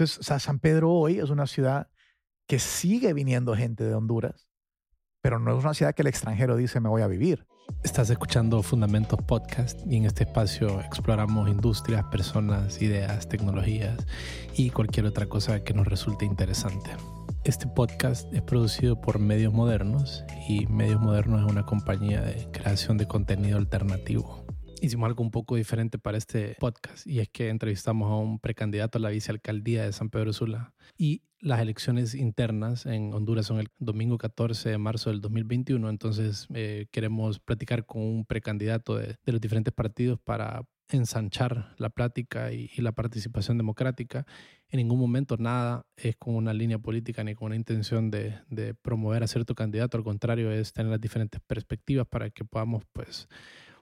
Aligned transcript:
Entonces, 0.00 0.44
San 0.44 0.60
Pedro 0.60 0.92
hoy 0.92 1.18
es 1.18 1.28
una 1.28 1.48
ciudad 1.48 1.88
que 2.46 2.60
sigue 2.60 3.12
viniendo 3.14 3.56
gente 3.56 3.82
de 3.82 3.94
Honduras, 3.94 4.48
pero 5.20 5.40
no 5.40 5.58
es 5.58 5.64
una 5.64 5.74
ciudad 5.74 5.92
que 5.92 6.02
el 6.02 6.08
extranjero 6.08 6.54
dice 6.54 6.78
me 6.78 6.88
voy 6.88 7.02
a 7.02 7.08
vivir. 7.08 7.48
Estás 7.82 8.08
escuchando 8.08 8.62
Fundamentos 8.62 9.20
Podcast 9.26 9.80
y 9.90 9.96
en 9.96 10.04
este 10.04 10.22
espacio 10.22 10.80
exploramos 10.82 11.48
industrias, 11.48 12.04
personas, 12.12 12.80
ideas, 12.80 13.28
tecnologías 13.28 14.06
y 14.56 14.70
cualquier 14.70 15.06
otra 15.06 15.26
cosa 15.26 15.64
que 15.64 15.74
nos 15.74 15.88
resulte 15.88 16.24
interesante. 16.24 16.90
Este 17.42 17.66
podcast 17.66 18.32
es 18.32 18.42
producido 18.42 19.00
por 19.00 19.18
Medios 19.18 19.52
Modernos 19.52 20.24
y 20.48 20.66
Medios 20.68 21.00
Modernos 21.00 21.40
es 21.44 21.50
una 21.50 21.66
compañía 21.66 22.20
de 22.22 22.48
creación 22.52 22.98
de 22.98 23.08
contenido 23.08 23.58
alternativo. 23.58 24.47
Hicimos 24.80 25.06
algo 25.08 25.22
un 25.22 25.30
poco 25.30 25.56
diferente 25.56 25.98
para 25.98 26.18
este 26.18 26.56
podcast 26.60 27.06
y 27.06 27.20
es 27.20 27.28
que 27.28 27.48
entrevistamos 27.48 28.10
a 28.10 28.16
un 28.16 28.38
precandidato 28.38 28.98
a 28.98 29.00
la 29.00 29.10
vicealcaldía 29.10 29.84
de 29.84 29.92
San 29.92 30.10
Pedro 30.10 30.32
Sula 30.32 30.72
y 30.96 31.22
las 31.40 31.60
elecciones 31.60 32.14
internas 32.14 32.86
en 32.86 33.12
Honduras 33.14 33.46
son 33.46 33.60
el 33.60 33.68
domingo 33.78 34.18
14 34.18 34.70
de 34.70 34.78
marzo 34.78 35.10
del 35.10 35.20
2021, 35.20 35.88
entonces 35.88 36.48
eh, 36.54 36.86
queremos 36.90 37.38
platicar 37.38 37.86
con 37.86 38.02
un 38.02 38.24
precandidato 38.24 38.96
de, 38.96 39.16
los 39.24 39.40
diferentes 39.40 39.72
partidos 39.72 40.18
para 40.18 40.62
ensanchar 40.90 41.74
la 41.76 41.90
plática 41.90 42.52
y, 42.52 42.70
la 42.78 42.92
participación 42.92 43.56
democrática. 43.56 44.26
En 44.68 44.78
ningún 44.78 44.98
momento 44.98 45.36
nada 45.36 45.86
es 45.96 46.16
con 46.16 46.34
una 46.34 46.52
línea 46.52 46.78
política 46.78 47.22
ni 47.22 47.34
con 47.34 47.46
una 47.46 47.56
intención 47.56 48.10
de 48.10 48.74
promover 48.82 49.22
a 49.22 49.28
cierto 49.28 49.54
candidato, 49.54 49.96
al 49.96 50.04
contrario 50.04 50.50
es 50.50 50.72
tener 50.72 50.90
las 50.90 51.00
diferentes 51.00 51.40
perspectivas 51.46 52.06
para 52.06 52.30
que 52.30 52.44
podamos 52.44 52.84
pues 52.92 53.28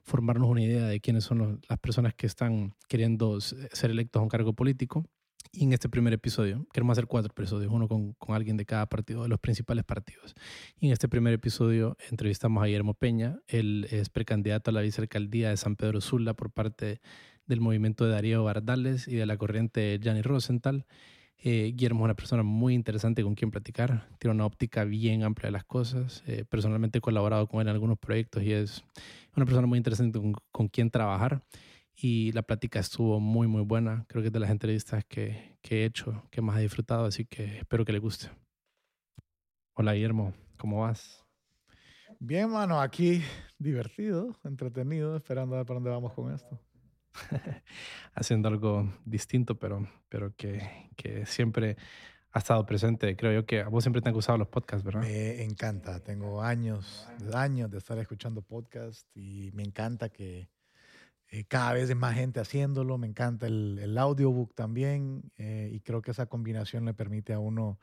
formarnos 0.07 0.49
una 0.49 0.63
idea 0.63 0.85
de 0.85 1.01
quiénes 1.01 1.25
son 1.25 1.59
las 1.67 1.79
personas 1.79 2.15
que 2.15 2.27
están 2.27 2.73
queriendo 2.87 3.41
ser 3.41 3.91
electos 3.91 4.21
a 4.21 4.23
un 4.23 4.29
cargo 4.29 4.53
político. 4.53 5.05
Y 5.51 5.65
en 5.65 5.73
este 5.73 5.89
primer 5.89 6.13
episodio, 6.13 6.65
queremos 6.71 6.93
hacer 6.93 7.07
cuatro 7.07 7.31
episodios, 7.31 7.71
uno 7.71 7.87
con, 7.87 8.13
con, 8.13 8.35
alguien 8.35 8.57
de 8.57 8.65
cada 8.65 8.85
partido, 8.85 9.23
de 9.23 9.29
los 9.29 9.39
principales 9.39 9.83
partidos. 9.83 10.33
Y 10.79 10.87
en 10.87 10.93
este 10.93 11.09
primer 11.09 11.33
episodio 11.33 11.97
entrevistamos 12.09 12.63
a 12.63 12.67
Guillermo 12.67 12.93
Peña, 12.93 13.39
él 13.47 13.87
es 13.91 14.09
precandidato 14.09 14.71
a 14.71 14.73
la 14.73 14.81
vicealcaldía 14.81 15.49
de 15.49 15.57
San 15.57 15.75
Pedro 15.75 15.99
Sula 15.99 16.33
por 16.33 16.51
parte 16.51 17.01
del 17.45 17.59
movimiento 17.59 18.05
de 18.05 18.11
Darío 18.11 18.43
Bardales 18.43 19.07
y 19.07 19.15
de 19.15 19.25
la 19.25 19.37
corriente 19.37 19.99
Gianni 20.01 20.21
Rosenthal. 20.21 20.85
Eh, 21.43 21.71
Guillermo 21.75 22.01
es 22.01 22.05
una 22.05 22.15
persona 22.15 22.43
muy 22.43 22.73
interesante 22.73 23.23
con 23.23 23.35
quien 23.35 23.51
platicar, 23.51 24.09
tiene 24.17 24.33
una 24.33 24.45
óptica 24.45 24.83
bien 24.85 25.23
amplia 25.23 25.47
de 25.47 25.51
las 25.51 25.63
cosas. 25.63 26.23
Eh, 26.25 26.45
personalmente 26.49 26.97
he 26.97 27.01
colaborado 27.01 27.47
con 27.47 27.61
él 27.61 27.67
en 27.67 27.73
algunos 27.73 27.99
proyectos 27.99 28.43
y 28.43 28.53
es 28.53 28.83
una 29.35 29.45
persona 29.45 29.67
muy 29.67 29.77
interesante 29.77 30.19
con, 30.19 30.33
con 30.51 30.67
quien 30.67 30.89
trabajar. 30.89 31.43
Y 31.99 32.31
la 32.33 32.43
plática 32.43 32.79
estuvo 32.79 33.19
muy, 33.19 33.47
muy 33.47 33.63
buena. 33.63 34.05
Creo 34.07 34.21
que 34.21 34.27
es 34.27 34.33
de 34.33 34.39
las 34.39 34.51
entrevistas 34.51 35.03
que, 35.05 35.57
que 35.61 35.81
he 35.81 35.85
hecho, 35.85 36.23
que 36.31 36.41
más 36.41 36.57
he 36.57 36.61
disfrutado, 36.61 37.05
así 37.05 37.25
que 37.25 37.59
espero 37.59 37.85
que 37.85 37.93
le 37.93 37.99
guste. 37.99 38.29
Hola 39.75 39.93
Guillermo, 39.93 40.33
¿cómo 40.57 40.81
vas? 40.81 41.23
Bien, 42.19 42.49
mano, 42.49 42.81
aquí 42.81 43.21
divertido, 43.59 44.35
entretenido, 44.43 45.15
esperando 45.15 45.55
a 45.55 45.59
ver 45.59 45.67
para 45.67 45.75
dónde 45.75 45.91
vamos 45.91 46.13
con 46.13 46.33
esto. 46.33 46.59
haciendo 48.13 48.47
algo 48.47 48.93
distinto, 49.05 49.57
pero, 49.57 49.87
pero 50.09 50.35
que, 50.35 50.89
que, 50.95 51.25
siempre 51.25 51.77
ha 52.31 52.39
estado 52.39 52.65
presente. 52.65 53.15
Creo 53.15 53.31
yo 53.31 53.45
que 53.45 53.61
a 53.61 53.67
vos 53.67 53.83
siempre 53.83 54.01
te 54.01 54.09
han 54.09 54.15
gustado 54.15 54.37
los 54.37 54.47
podcasts, 54.47 54.83
¿verdad? 54.83 55.01
Me 55.01 55.43
encanta. 55.43 55.99
Tengo 55.99 56.41
años, 56.41 57.07
años 57.33 57.71
de 57.71 57.77
estar 57.77 57.97
escuchando 57.97 58.41
podcasts 58.41 59.07
y 59.15 59.51
me 59.53 59.63
encanta 59.63 60.09
que 60.09 60.49
eh, 61.29 61.43
cada 61.45 61.73
vez 61.73 61.89
hay 61.89 61.95
más 61.95 62.15
gente 62.15 62.39
haciéndolo. 62.39 62.97
Me 62.97 63.07
encanta 63.07 63.47
el, 63.47 63.79
el 63.79 63.97
audiobook 63.97 64.53
también 64.55 65.31
eh, 65.37 65.69
y 65.73 65.79
creo 65.81 66.01
que 66.01 66.11
esa 66.11 66.27
combinación 66.27 66.85
le 66.85 66.93
permite 66.93 67.33
a 67.33 67.39
uno 67.39 67.79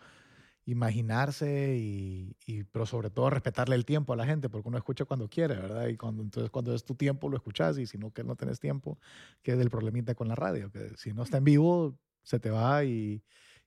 imaginarse 0.66 1.76
y, 1.78 2.36
pero 2.72 2.86
sobre 2.86 3.10
todo 3.10 3.30
respetarle 3.30 3.76
el 3.76 3.84
tiempo 3.84 4.12
a 4.12 4.16
la 4.16 4.26
gente 4.26 4.48
porque 4.48 4.68
uno 4.68 4.78
escucha 4.78 5.04
cuando 5.04 5.28
quiere, 5.28 5.56
¿verdad? 5.56 5.88
Y 5.88 5.96
cuando 5.96 6.22
entonces 6.22 6.50
cuando 6.50 6.74
es 6.74 6.84
tu 6.84 6.94
tiempo 6.94 7.28
lo 7.28 7.36
escuchas 7.36 7.78
y 7.78 7.86
si 7.86 7.98
no 7.98 8.12
que 8.12 8.24
no 8.24 8.36
tenés 8.36 8.60
tiempo, 8.60 8.98
que 9.42 9.52
es 9.52 9.58
el 9.58 9.70
problemita 9.70 10.14
con 10.14 10.28
la 10.28 10.34
radio, 10.34 10.70
que 10.70 10.90
si 10.96 11.12
no 11.12 11.22
está 11.22 11.38
en 11.38 11.44
vivo 11.44 11.98
se 12.22 12.40
te 12.40 12.50
va 12.50 12.84
y, 12.84 13.24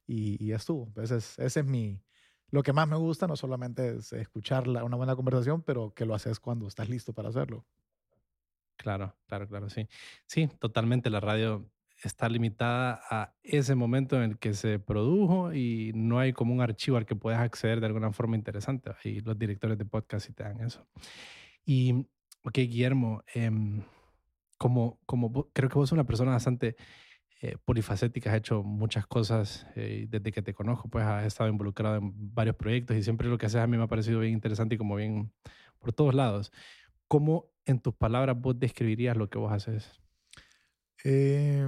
y, 0.08 0.44
y 0.44 0.52
estuvo. 0.54 0.86
Entonces 0.88 1.38
ese 1.40 1.60
es 1.62 1.66
mi 1.66 2.04
lo 2.50 2.64
que 2.64 2.72
más 2.74 2.88
me 2.88 2.96
gusta 2.96 3.28
no 3.28 3.36
solamente 3.36 3.98
es 3.98 4.14
escuchar 4.14 4.68
una 4.70 4.96
buena 4.96 5.16
conversación, 5.16 5.64
pero 5.64 5.94
que 5.94 6.06
lo 6.06 6.16
haces 6.16 6.40
cuando 6.40 6.68
estás 6.68 6.90
listo 6.90 7.14
para 7.14 7.30
hacerlo. 7.30 7.68
Claro, 8.78 9.18
claro, 9.26 9.48
claro, 9.48 9.70
sí. 9.70 9.88
Sí, 10.28 10.48
totalmente. 10.48 11.10
La 11.10 11.20
radio 11.20 11.72
está 12.04 12.30
limitada 12.30 13.02
a 13.10 13.34
ese 13.44 13.76
momento 13.76 14.16
en 14.18 14.24
el 14.24 14.38
que 14.38 14.54
se 14.54 14.80
produjo 14.80 15.54
y 15.54 15.92
no 15.96 16.20
hay 16.20 16.34
como 16.34 16.54
un 16.54 16.62
archivo 16.62 16.98
al 16.98 17.06
que 17.06 17.16
puedas 17.16 17.42
acceder 17.42 17.80
de 17.80 17.88
alguna 17.88 18.12
forma 18.12 18.36
interesante. 18.36 18.92
Y 19.04 19.22
los 19.22 19.38
directores 19.38 19.78
de 19.78 19.86
podcast 19.86 20.28
sí 20.28 20.34
te 20.34 20.44
dan 20.44 20.62
eso. 20.62 20.88
Y, 21.66 21.94
ok, 22.44 22.54
Guillermo, 22.54 23.24
eh, 23.34 23.52
como, 24.58 25.00
como 25.06 25.50
creo 25.54 25.70
que 25.70 25.76
vos 25.76 25.90
sos 25.90 25.94
una 25.94 26.06
persona 26.06 26.32
bastante 26.32 26.76
eh, 27.42 27.56
polifacética, 27.66 28.32
has 28.32 28.38
hecho 28.38 28.64
muchas 28.64 29.06
cosas 29.06 29.68
eh, 29.76 30.08
desde 30.10 30.32
que 30.32 30.42
te 30.42 30.54
conozco, 30.54 30.90
pues 30.90 31.06
has 31.06 31.26
estado 31.26 31.50
involucrado 31.50 31.98
en 31.98 32.12
varios 32.34 32.56
proyectos 32.56 32.98
y 32.98 33.04
siempre 33.04 33.28
lo 33.28 33.38
que 33.38 33.46
haces 33.46 33.62
a 33.62 33.68
mí 33.68 33.78
me 33.78 33.84
ha 33.84 33.88
parecido 33.88 34.20
bien 34.22 34.34
interesante 34.34 34.76
y 34.76 34.78
como 34.78 34.96
bien 34.96 35.32
por 35.80 35.94
todos 35.94 36.16
lados. 36.16 36.52
¿Cómo 37.08 37.52
en 37.66 37.80
tus 37.80 37.94
palabras 37.94 38.40
vos 38.40 38.60
describirías 38.60 39.16
lo 39.16 39.30
que 39.30 39.38
vos 39.38 39.52
haces? 39.52 40.02
Eh, 41.04 41.66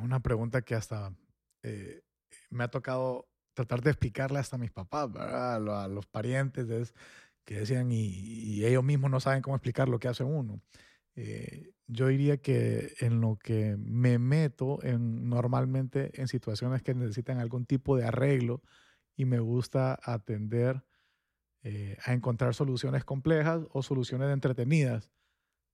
una 0.00 0.20
pregunta 0.20 0.62
que 0.62 0.74
hasta 0.74 1.14
eh, 1.62 2.02
me 2.50 2.64
ha 2.64 2.68
tocado 2.68 3.28
tratar 3.54 3.82
de 3.82 3.90
explicarle 3.90 4.38
hasta 4.38 4.56
a 4.56 4.58
mis 4.58 4.70
papás. 4.70 5.10
A, 5.16 5.58
los 5.88 6.06
parientes 6.06 6.68
es, 6.70 6.94
que 7.44 7.60
decían 7.60 7.90
y, 7.90 8.64
ellos 8.64 8.84
mismos 8.84 9.10
no 9.10 9.20
saben 9.20 9.42
cómo 9.42 9.56
explicar 9.56 9.88
lo 9.88 9.98
que 9.98 10.08
hace 10.08 10.24
uno. 10.24 10.60
Eh, 11.16 11.72
yo 11.86 12.08
diría 12.08 12.36
que 12.38 12.94
en 13.00 13.20
lo 13.20 13.36
que 13.36 13.76
me 13.78 14.18
meto 14.18 14.82
en, 14.82 15.28
normalmente 15.28 16.20
en 16.20 16.28
situaciones 16.28 16.82
que 16.82 16.94
necesitan 16.94 17.38
algún 17.38 17.64
tipo 17.64 17.96
de 17.96 18.04
arreglo 18.04 18.62
y 19.16 19.24
me 19.24 19.38
gusta 19.40 19.98
atender 20.02 20.84
eh, 21.62 21.96
a 22.04 22.12
encontrar 22.12 22.54
soluciones 22.54 23.04
complejas 23.04 23.62
o 23.70 23.82
soluciones 23.82 24.30
entretenidas 24.30 25.10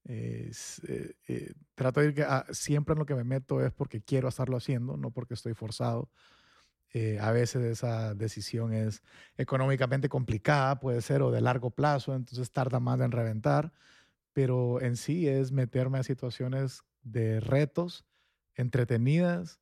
eh, 0.09 0.51
eh, 1.29 1.53
trato 1.75 2.01
de 2.01 2.07
ir 2.09 2.15
que, 2.15 2.23
ah, 2.23 2.47
siempre 2.51 2.93
en 2.95 2.99
lo 2.99 3.07
que 3.07 3.15
me 3.15 3.25
meto 3.25 3.65
es 3.65 3.73
porque 3.73 4.03
quiero 4.03 4.29
estarlo 4.29 4.57
haciendo, 4.57 4.97
no 4.97 5.11
porque 5.11 5.35
estoy 5.35 5.55
forzado. 5.55 6.11
Eh, 6.95 7.19
a 7.21 7.33
veces 7.33 7.63
esa 7.65 8.15
decisión 8.15 8.75
es 8.75 9.03
económicamente 9.37 10.09
complicada, 10.09 10.79
puede 10.81 11.01
ser, 11.03 11.23
o 11.23 11.31
de 11.31 11.41
largo 11.41 11.71
plazo, 11.71 12.15
entonces 12.15 12.53
tarda 12.53 12.81
más 12.81 13.01
en 13.01 13.13
reventar, 13.13 13.73
pero 14.33 14.81
en 14.81 14.97
sí 14.97 15.29
es 15.29 15.53
meterme 15.53 15.99
a 15.99 16.03
situaciones 16.03 16.83
de 17.03 17.41
retos 17.41 18.05
entretenidas 18.55 19.61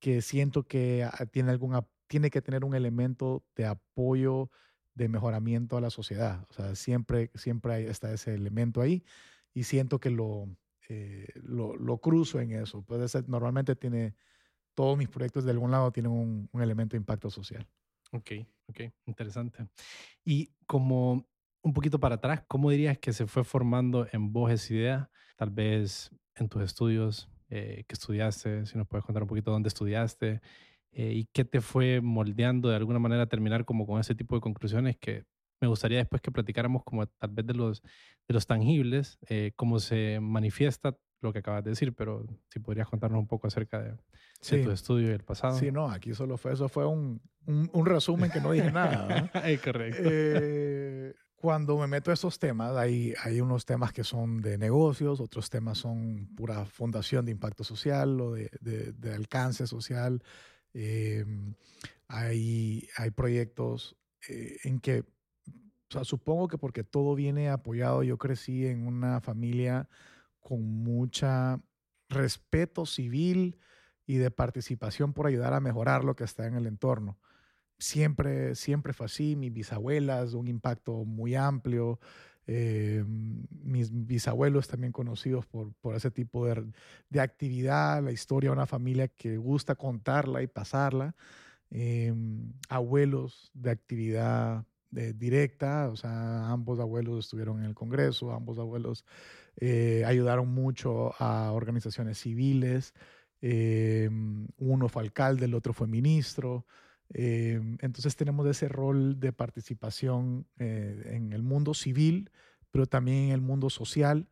que 0.00 0.22
siento 0.22 0.64
que 0.64 1.04
ah, 1.04 1.26
tiene, 1.26 1.50
alguna, 1.52 1.86
tiene 2.08 2.30
que 2.30 2.42
tener 2.42 2.64
un 2.64 2.74
elemento 2.74 3.44
de 3.56 3.66
apoyo, 3.66 4.50
de 4.94 5.08
mejoramiento 5.08 5.76
a 5.76 5.80
la 5.80 5.90
sociedad. 5.90 6.46
O 6.50 6.54
sea, 6.54 6.74
siempre, 6.74 7.30
siempre 7.34 7.88
está 7.88 8.12
ese 8.12 8.34
elemento 8.34 8.80
ahí 8.80 9.04
y 9.56 9.62
siento 9.62 9.98
que 9.98 10.10
lo, 10.10 10.54
eh, 10.90 11.28
lo, 11.34 11.74
lo, 11.76 11.96
cruzo 11.96 12.38
en 12.40 12.52
eso. 12.52 12.82
Puede 12.82 13.08
ser, 13.08 13.26
normalmente 13.26 13.74
tiene, 13.74 14.14
todos 14.74 14.98
mis 14.98 15.08
proyectos 15.08 15.46
de 15.46 15.50
algún 15.52 15.70
lado 15.70 15.90
tienen 15.92 16.12
un, 16.12 16.50
un, 16.52 16.62
elemento 16.62 16.92
de 16.92 16.98
impacto 16.98 17.30
social. 17.30 17.66
Ok, 18.12 18.32
ok, 18.66 18.80
interesante. 19.06 19.66
Y 20.26 20.50
como 20.66 21.26
un 21.62 21.72
poquito 21.72 21.98
para 21.98 22.16
atrás, 22.16 22.42
¿cómo 22.46 22.68
dirías 22.68 22.98
que 22.98 23.14
se 23.14 23.26
fue 23.26 23.44
formando 23.44 24.06
en 24.12 24.30
vos 24.30 24.52
esa 24.52 24.74
idea? 24.74 25.10
Tal 25.36 25.48
vez 25.48 26.10
en 26.34 26.50
tus 26.50 26.60
estudios, 26.60 27.30
eh, 27.48 27.84
que 27.88 27.94
estudiaste, 27.94 28.66
si 28.66 28.76
nos 28.76 28.86
puedes 28.86 29.06
contar 29.06 29.22
un 29.22 29.28
poquito 29.28 29.52
dónde 29.52 29.68
estudiaste 29.68 30.42
eh, 30.92 31.12
y 31.14 31.24
qué 31.32 31.46
te 31.46 31.62
fue 31.62 32.02
moldeando 32.02 32.68
de 32.68 32.76
alguna 32.76 32.98
manera 32.98 33.22
a 33.22 33.28
terminar 33.28 33.64
como 33.64 33.86
con 33.86 34.00
ese 34.00 34.14
tipo 34.14 34.34
de 34.34 34.42
conclusiones 34.42 34.98
que 34.98 35.24
me 35.60 35.68
gustaría 35.68 35.98
después 35.98 36.22
que 36.22 36.30
platicáramos 36.30 36.84
como 36.84 37.06
tal 37.06 37.30
vez 37.30 37.46
de 37.46 37.54
los, 37.54 37.82
de 37.82 38.34
los 38.34 38.46
tangibles, 38.46 39.18
eh, 39.28 39.52
cómo 39.56 39.78
se 39.78 40.18
manifiesta 40.20 40.96
lo 41.22 41.32
que 41.32 41.38
acabas 41.38 41.64
de 41.64 41.70
decir, 41.70 41.94
pero 41.94 42.26
si 42.50 42.60
podrías 42.60 42.88
contarnos 42.88 43.18
un 43.18 43.26
poco 43.26 43.46
acerca 43.46 43.82
de, 43.82 43.96
sí. 44.40 44.58
de 44.58 44.64
tu 44.64 44.70
estudio 44.70 45.10
y 45.10 45.12
el 45.12 45.24
pasado. 45.24 45.58
Sí, 45.58 45.70
no, 45.70 45.90
aquí 45.90 46.14
solo 46.14 46.36
fue, 46.36 46.52
eso 46.52 46.68
fue 46.68 46.86
un, 46.86 47.20
un, 47.46 47.70
un 47.72 47.86
resumen 47.86 48.30
que 48.30 48.40
no 48.40 48.52
dije 48.52 48.70
nada. 48.70 49.22
¿no? 49.22 49.30
Correcto. 49.64 50.02
Eh, 50.04 51.14
cuando 51.36 51.78
me 51.78 51.86
meto 51.86 52.10
a 52.10 52.14
esos 52.14 52.38
temas, 52.38 52.76
hay, 52.76 53.14
hay 53.22 53.40
unos 53.40 53.64
temas 53.64 53.92
que 53.92 54.04
son 54.04 54.40
de 54.40 54.58
negocios, 54.58 55.20
otros 55.20 55.48
temas 55.50 55.78
son 55.78 56.28
pura 56.34 56.64
fundación 56.64 57.24
de 57.24 57.32
impacto 57.32 57.62
social 57.64 58.20
o 58.20 58.32
de, 58.32 58.50
de, 58.60 58.92
de 58.92 59.14
alcance 59.14 59.66
social. 59.66 60.22
Eh, 60.74 61.24
hay, 62.08 62.88
hay 62.96 63.10
proyectos 63.10 63.96
eh, 64.28 64.56
en 64.64 64.80
que 64.80 65.04
o 65.88 65.92
sea, 65.92 66.04
supongo 66.04 66.48
que 66.48 66.58
porque 66.58 66.84
todo 66.84 67.14
viene 67.14 67.48
apoyado, 67.48 68.02
yo 68.02 68.18
crecí 68.18 68.66
en 68.66 68.86
una 68.86 69.20
familia 69.20 69.88
con 70.40 70.62
mucha 70.62 71.60
respeto 72.08 72.86
civil 72.86 73.58
y 74.06 74.16
de 74.16 74.30
participación 74.30 75.12
por 75.12 75.26
ayudar 75.26 75.54
a 75.54 75.60
mejorar 75.60 76.04
lo 76.04 76.16
que 76.16 76.24
está 76.24 76.46
en 76.46 76.54
el 76.54 76.66
entorno. 76.66 77.18
Siempre, 77.78 78.54
siempre 78.54 78.92
fue 78.92 79.06
así. 79.06 79.36
Mis 79.36 79.52
bisabuelas, 79.52 80.34
un 80.34 80.48
impacto 80.48 81.04
muy 81.04 81.34
amplio. 81.34 82.00
Eh, 82.46 83.04
mis 83.06 83.90
bisabuelos 83.92 84.68
también 84.68 84.92
conocidos 84.92 85.46
por, 85.46 85.72
por 85.74 85.96
ese 85.96 86.10
tipo 86.12 86.46
de, 86.46 86.64
de, 87.10 87.20
actividad, 87.20 88.02
la 88.02 88.12
historia 88.12 88.50
de 88.50 88.54
una 88.54 88.66
familia 88.66 89.08
que 89.08 89.36
gusta 89.36 89.74
contarla 89.74 90.42
y 90.42 90.46
pasarla. 90.46 91.14
Eh, 91.70 92.14
abuelos 92.68 93.50
de 93.52 93.70
actividad 93.72 94.64
directa, 94.90 95.88
o 95.90 95.96
sea, 95.96 96.50
ambos 96.50 96.80
abuelos 96.80 97.24
estuvieron 97.26 97.58
en 97.58 97.64
el 97.66 97.74
Congreso, 97.74 98.32
ambos 98.32 98.58
abuelos 98.58 99.04
eh, 99.58 100.04
ayudaron 100.06 100.48
mucho 100.48 101.14
a 101.18 101.52
organizaciones 101.52 102.18
civiles, 102.18 102.94
eh, 103.40 104.10
uno 104.58 104.88
fue 104.88 105.02
alcalde, 105.02 105.46
el 105.46 105.54
otro 105.54 105.72
fue 105.72 105.86
ministro, 105.86 106.66
eh, 107.14 107.60
entonces 107.80 108.16
tenemos 108.16 108.46
ese 108.46 108.68
rol 108.68 109.18
de 109.18 109.32
participación 109.32 110.46
en 110.58 111.32
el 111.32 111.42
mundo 111.42 111.72
civil, 111.74 112.30
pero 112.70 112.86
también 112.86 113.26
en 113.26 113.32
el 113.32 113.40
mundo 113.40 113.70
social. 113.70 114.28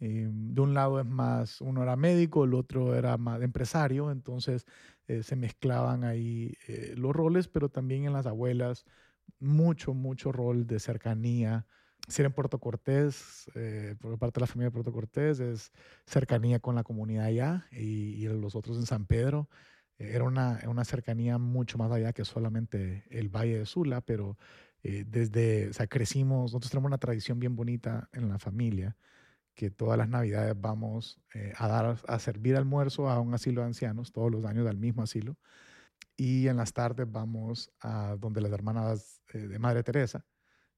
de 0.00 0.60
un 0.60 0.74
lado 0.74 1.00
es 1.00 1.06
más, 1.06 1.60
uno 1.60 1.82
era 1.82 1.96
médico, 1.96 2.44
el 2.44 2.54
otro 2.54 2.94
era 2.94 3.16
más 3.16 3.42
empresario, 3.42 4.10
entonces 4.10 4.66
se 5.06 5.36
mezclaban 5.36 6.04
ahí 6.04 6.54
los 6.96 7.14
roles, 7.14 7.48
pero 7.48 7.68
también 7.68 8.04
en 8.04 8.12
las 8.12 8.26
abuelas 8.26 8.84
mucho, 9.38 9.94
mucho 9.94 10.32
rol 10.32 10.66
de 10.66 10.80
cercanía. 10.80 11.66
Ser 12.08 12.26
en 12.26 12.32
Puerto 12.32 12.58
Cortés, 12.58 13.50
eh, 13.54 13.96
por 14.00 14.18
parte 14.18 14.38
de 14.38 14.42
la 14.42 14.46
familia 14.46 14.68
de 14.68 14.72
Puerto 14.72 14.92
Cortés, 14.92 15.40
es 15.40 15.72
cercanía 16.06 16.60
con 16.60 16.74
la 16.74 16.82
comunidad 16.82 17.26
allá 17.26 17.66
y, 17.70 18.26
los 18.28 18.54
otros 18.54 18.76
en 18.76 18.86
San 18.86 19.06
Pedro. 19.06 19.48
Eh, 19.98 20.10
era 20.14 20.24
una, 20.24 20.60
una, 20.66 20.84
cercanía 20.84 21.38
mucho 21.38 21.78
más 21.78 21.90
allá 21.92 22.12
que 22.12 22.24
solamente 22.24 23.04
el 23.10 23.28
Valle 23.28 23.58
de 23.58 23.66
Sula, 23.66 24.00
pero 24.02 24.36
eh, 24.82 25.04
desde, 25.06 25.68
o 25.70 25.72
sea, 25.72 25.86
crecimos, 25.86 26.52
nosotros 26.52 26.70
tenemos 26.70 26.88
una 26.88 26.98
tradición 26.98 27.38
bien 27.38 27.56
bonita 27.56 28.08
en 28.12 28.28
la 28.28 28.38
familia, 28.38 28.96
que 29.54 29.70
todas 29.70 29.96
las 29.96 30.08
navidades 30.08 30.54
vamos 30.60 31.20
a 31.56 31.68
dar, 31.68 31.96
a 32.06 32.18
servir 32.18 32.56
almuerzo 32.56 33.08
a 33.08 33.20
un 33.20 33.34
asilo 33.34 33.60
de 33.62 33.68
ancianos, 33.68 34.12
todos 34.12 34.30
los 34.30 34.44
años 34.44 34.66
al 34.66 34.76
mismo 34.76 35.02
asilo 35.02 35.36
y 36.16 36.48
en 36.48 36.56
las 36.56 36.72
tardes 36.72 37.10
vamos 37.10 37.72
a 37.80 38.16
donde 38.18 38.40
las 38.40 38.52
hermanas 38.52 39.20
eh, 39.32 39.38
de 39.38 39.58
Madre 39.58 39.82
Teresa 39.82 40.24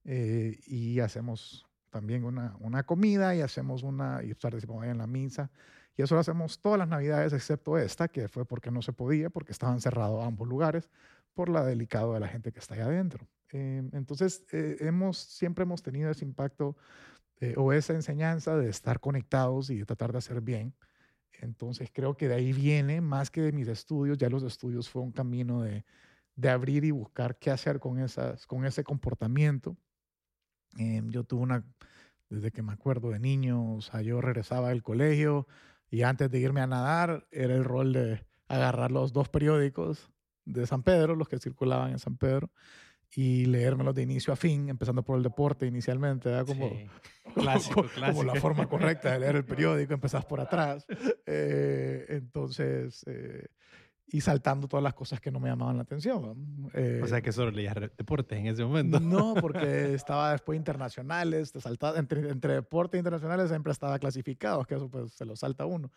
eh, 0.05 0.59
y 0.67 1.01
hacemos 1.01 1.67
también 1.91 2.25
una, 2.25 2.57
una, 2.61 2.85
comida 2.85 3.35
y 3.35 3.41
hacemos 3.41 3.83
una, 3.83 4.23
y 4.23 4.35
participamos 4.35 4.85
en 4.85 4.99
la 4.99 5.07
misa. 5.07 5.51
Y 5.97 6.03
eso 6.03 6.15
lo 6.15 6.21
hacemos 6.21 6.61
todas 6.61 6.79
las 6.79 6.89
navidades 6.89 7.33
excepto 7.33 7.79
esta, 7.79 8.09
que 8.09 8.29
fue 8.29 8.45
porque 8.45 8.71
no 8.71 8.83
se 8.83 8.93
podía, 8.93 9.31
porque 9.31 9.53
estaban 9.53 9.81
cerrados 9.81 10.25
ambos 10.25 10.47
lugares 10.47 10.91
por 11.33 11.49
la 11.49 11.65
delicado 11.65 12.15
de 12.15 12.21
la 12.21 12.29
gente 12.29 12.53
que 12.53 12.59
está 12.59 12.75
ahí 12.75 12.81
adentro. 12.81 13.27
Eh, 13.53 13.83
entonces, 13.93 14.45
hemos, 14.51 15.19
siempre 15.19 15.63
hemos 15.63 15.83
tenido 15.83 16.11
ese 16.11 16.25
impacto 16.25 16.77
o 17.57 17.73
esa 17.73 17.93
enseñanza 17.93 18.57
de 18.57 18.71
estar 18.71 18.99
conectados 19.01 19.69
y 19.69 19.79
de 19.79 19.85
tratar 19.85 20.13
de 20.13 20.19
hacer 20.19 20.41
bien. 20.41 20.75
Entonces 21.33 21.91
creo 21.93 22.17
que 22.17 22.29
de 22.29 22.35
ahí 22.35 22.53
viene, 22.53 23.01
más 23.01 23.31
que 23.31 23.43
de 23.43 23.53
mis 23.53 23.69
estudios, 23.69 24.19
ya 24.19 24.29
los 24.29 24.43
estudios 24.43 24.89
fue 24.89 25.03
un 25.03 25.13
camino 25.13 25.63
de, 25.63 25.85
de 26.37 26.51
abrir 26.51 26.85
y 26.85 26.91
buscar 26.91 27.39
qué 27.39 27.51
hacer 27.51 27.81
con, 27.81 27.99
esas, 27.99 28.47
con 28.47 28.65
ese 28.65 28.85
comportamiento. 28.85 29.77
Eh, 30.79 31.03
yo 31.07 31.25
tuve 31.25 31.43
una, 31.43 31.65
desde 32.29 32.51
que 32.51 32.63
me 32.63 32.73
acuerdo 32.73 33.11
de 33.11 33.19
niño, 33.19 33.75
o 33.75 33.81
sea, 33.81 34.03
yo 34.03 34.21
regresaba 34.21 34.69
del 34.69 34.83
colegio 34.83 35.47
y 35.91 36.03
antes 36.03 36.31
de 36.31 36.39
irme 36.39 36.61
a 36.61 36.67
nadar 36.67 37.27
era 37.31 37.55
el 37.55 37.65
rol 37.65 37.93
de 37.93 38.27
agarrar 38.49 38.93
los 38.93 39.13
dos 39.13 39.29
periódicos 39.29 40.11
de 40.45 40.67
San 40.67 40.83
Pedro, 40.83 41.17
los 41.17 41.29
que 41.29 41.39
circulaban 41.39 41.93
en 41.93 41.99
San 41.99 42.17
Pedro, 42.17 42.51
y 43.15 43.47
leérmelos 43.47 43.95
de 43.95 44.03
inicio 44.03 44.33
a 44.33 44.37
fin, 44.37 44.69
empezando 44.69 45.03
por 45.03 45.17
el 45.17 45.23
deporte 45.23 45.67
inicialmente, 45.67 46.31
Como, 46.47 46.71
clásico, 47.35 47.87
como, 48.07 48.25
la 48.25 48.35
forma 48.37 48.69
correcta 48.69 49.13
de 49.13 49.21
leer 49.21 49.37
el 49.37 49.45
periódico, 49.47 49.95
empezás 49.95 50.25
por 50.25 50.41
atrás. 50.41 50.87
Eh, 51.27 52.07
entonces, 52.09 53.05
eh, 53.07 53.47
y 54.09 54.21
saltando 54.21 54.69
todas 54.69 54.85
las 54.85 54.95
cosas 54.95 55.21
que 55.21 55.31
no 55.31 55.41
me 55.41 55.49
llamaban 55.49 55.77
la 55.77 55.83
atención. 55.83 56.71
Eh, 56.75 57.01
o 57.03 57.07
sea 57.09 57.21
que 57.21 57.33
solo 57.33 57.51
leías 57.51 57.75
deporte 57.75 58.37
en 58.37 58.47
ese 58.47 58.65
momento. 58.65 59.01
No, 59.01 59.35
porque 59.35 59.95
estaba 59.95 60.33
después 60.33 60.57
internacionales, 60.57 61.51
te 61.53 61.61
saltaba, 61.61 61.99
entre, 61.99 62.29
entre 62.31 62.55
deporte 62.55 62.97
e 62.97 63.01
internacionales 63.01 63.49
siempre 63.49 63.73
estaba 63.73 63.99
clasificado, 63.99 64.65
que 64.65 64.77
eso 64.77 64.89
pues 64.89 65.13
se 65.13 65.25
lo 65.25 65.35
salta 65.35 65.67
uno. 65.67 65.91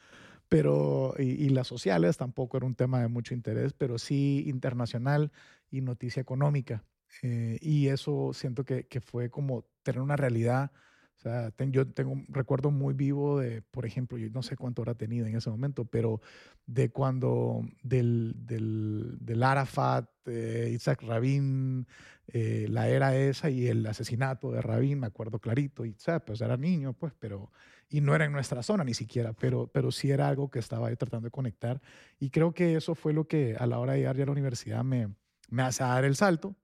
Pero, 0.47 1.13
y, 1.19 1.45
y 1.45 1.49
las 1.49 1.67
sociales 1.67 2.17
tampoco 2.17 2.57
era 2.57 2.65
un 2.65 2.73
tema 2.73 3.01
de 3.01 3.07
mucho 3.07 3.35
interés, 3.35 3.73
pero 3.73 3.99
sí 3.99 4.43
internacional 4.47 5.31
y 5.69 5.81
noticia 5.81 6.21
económica. 6.21 6.83
Eh, 7.23 7.57
y 7.61 7.87
eso 7.87 8.31
siento 8.33 8.63
que, 8.65 8.87
que, 8.87 9.01
fue 9.01 9.29
como 9.29 9.65
tener 9.83 10.01
una 10.01 10.15
realidad. 10.15 10.71
O 11.17 11.21
sea, 11.21 11.51
yo 11.57 11.85
tengo 11.85 12.11
un 12.11 12.25
recuerdo 12.29 12.71
muy 12.71 12.93
vivo 12.93 13.39
de, 13.39 13.61
por 13.61 13.85
ejemplo, 13.85 14.17
yo 14.17 14.29
no 14.29 14.41
sé 14.41 14.55
cuánto 14.55 14.81
habrá 14.81 14.95
tenido 14.95 15.27
en 15.27 15.35
ese 15.35 15.49
momento, 15.49 15.83
pero 15.83 16.21
de 16.65 16.91
cuando 16.91 17.61
del, 17.83 18.33
del, 18.37 19.17
del 19.19 19.43
Arafat, 19.43 20.09
eh, 20.27 20.71
Isaac 20.73 21.01
Rabin, 21.01 21.85
eh, 22.27 22.67
la 22.69 22.87
era 22.87 23.17
esa 23.17 23.49
y 23.49 23.67
el 23.67 23.85
asesinato 23.85 24.51
de 24.51 24.61
Rabin, 24.61 25.01
me 25.01 25.07
acuerdo 25.07 25.39
clarito, 25.39 25.83
y 25.83 25.93
pues 26.25 26.39
era 26.39 26.55
niño, 26.55 26.93
pues, 26.93 27.11
pero, 27.19 27.51
y 27.89 27.99
no 27.99 28.15
era 28.15 28.23
en 28.23 28.31
nuestra 28.31 28.63
zona 28.63 28.85
ni 28.85 28.93
siquiera, 28.93 29.33
pero, 29.33 29.67
pero 29.67 29.91
sí 29.91 30.11
era 30.11 30.29
algo 30.29 30.49
que 30.49 30.59
estaba 30.59 30.87
ahí 30.87 30.95
tratando 30.95 31.25
de 31.25 31.31
conectar. 31.31 31.81
Y 32.17 32.29
creo 32.29 32.53
que 32.53 32.77
eso 32.77 32.95
fue 32.95 33.11
lo 33.11 33.27
que 33.27 33.57
a 33.59 33.65
la 33.67 33.79
hora 33.79 33.93
de 33.93 33.99
llegar 33.99 34.15
ya 34.15 34.23
a 34.23 34.27
la 34.27 34.31
universidad 34.31 34.85
me, 34.85 35.13
me 35.49 35.63
hace 35.63 35.83
dar 35.83 36.05
el 36.05 36.15
salto 36.15 36.55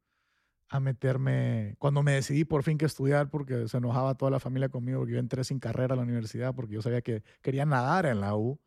a 0.69 0.79
meterme, 0.79 1.75
cuando 1.79 2.03
me 2.03 2.13
decidí 2.13 2.43
por 2.45 2.63
fin 2.63 2.77
que 2.77 2.85
estudiar, 2.85 3.29
porque 3.29 3.67
se 3.67 3.77
enojaba 3.77 4.15
toda 4.15 4.31
la 4.31 4.39
familia 4.39 4.69
conmigo, 4.69 4.99
porque 4.99 5.13
yo 5.13 5.19
entré 5.19 5.43
sin 5.43 5.59
carrera 5.59 5.93
a 5.93 5.97
la 5.97 6.03
universidad, 6.03 6.55
porque 6.55 6.73
yo 6.75 6.81
sabía 6.81 7.01
que 7.01 7.23
quería 7.41 7.65
nadar 7.65 8.05
en 8.05 8.21
la 8.21 8.35
U, 8.35 8.59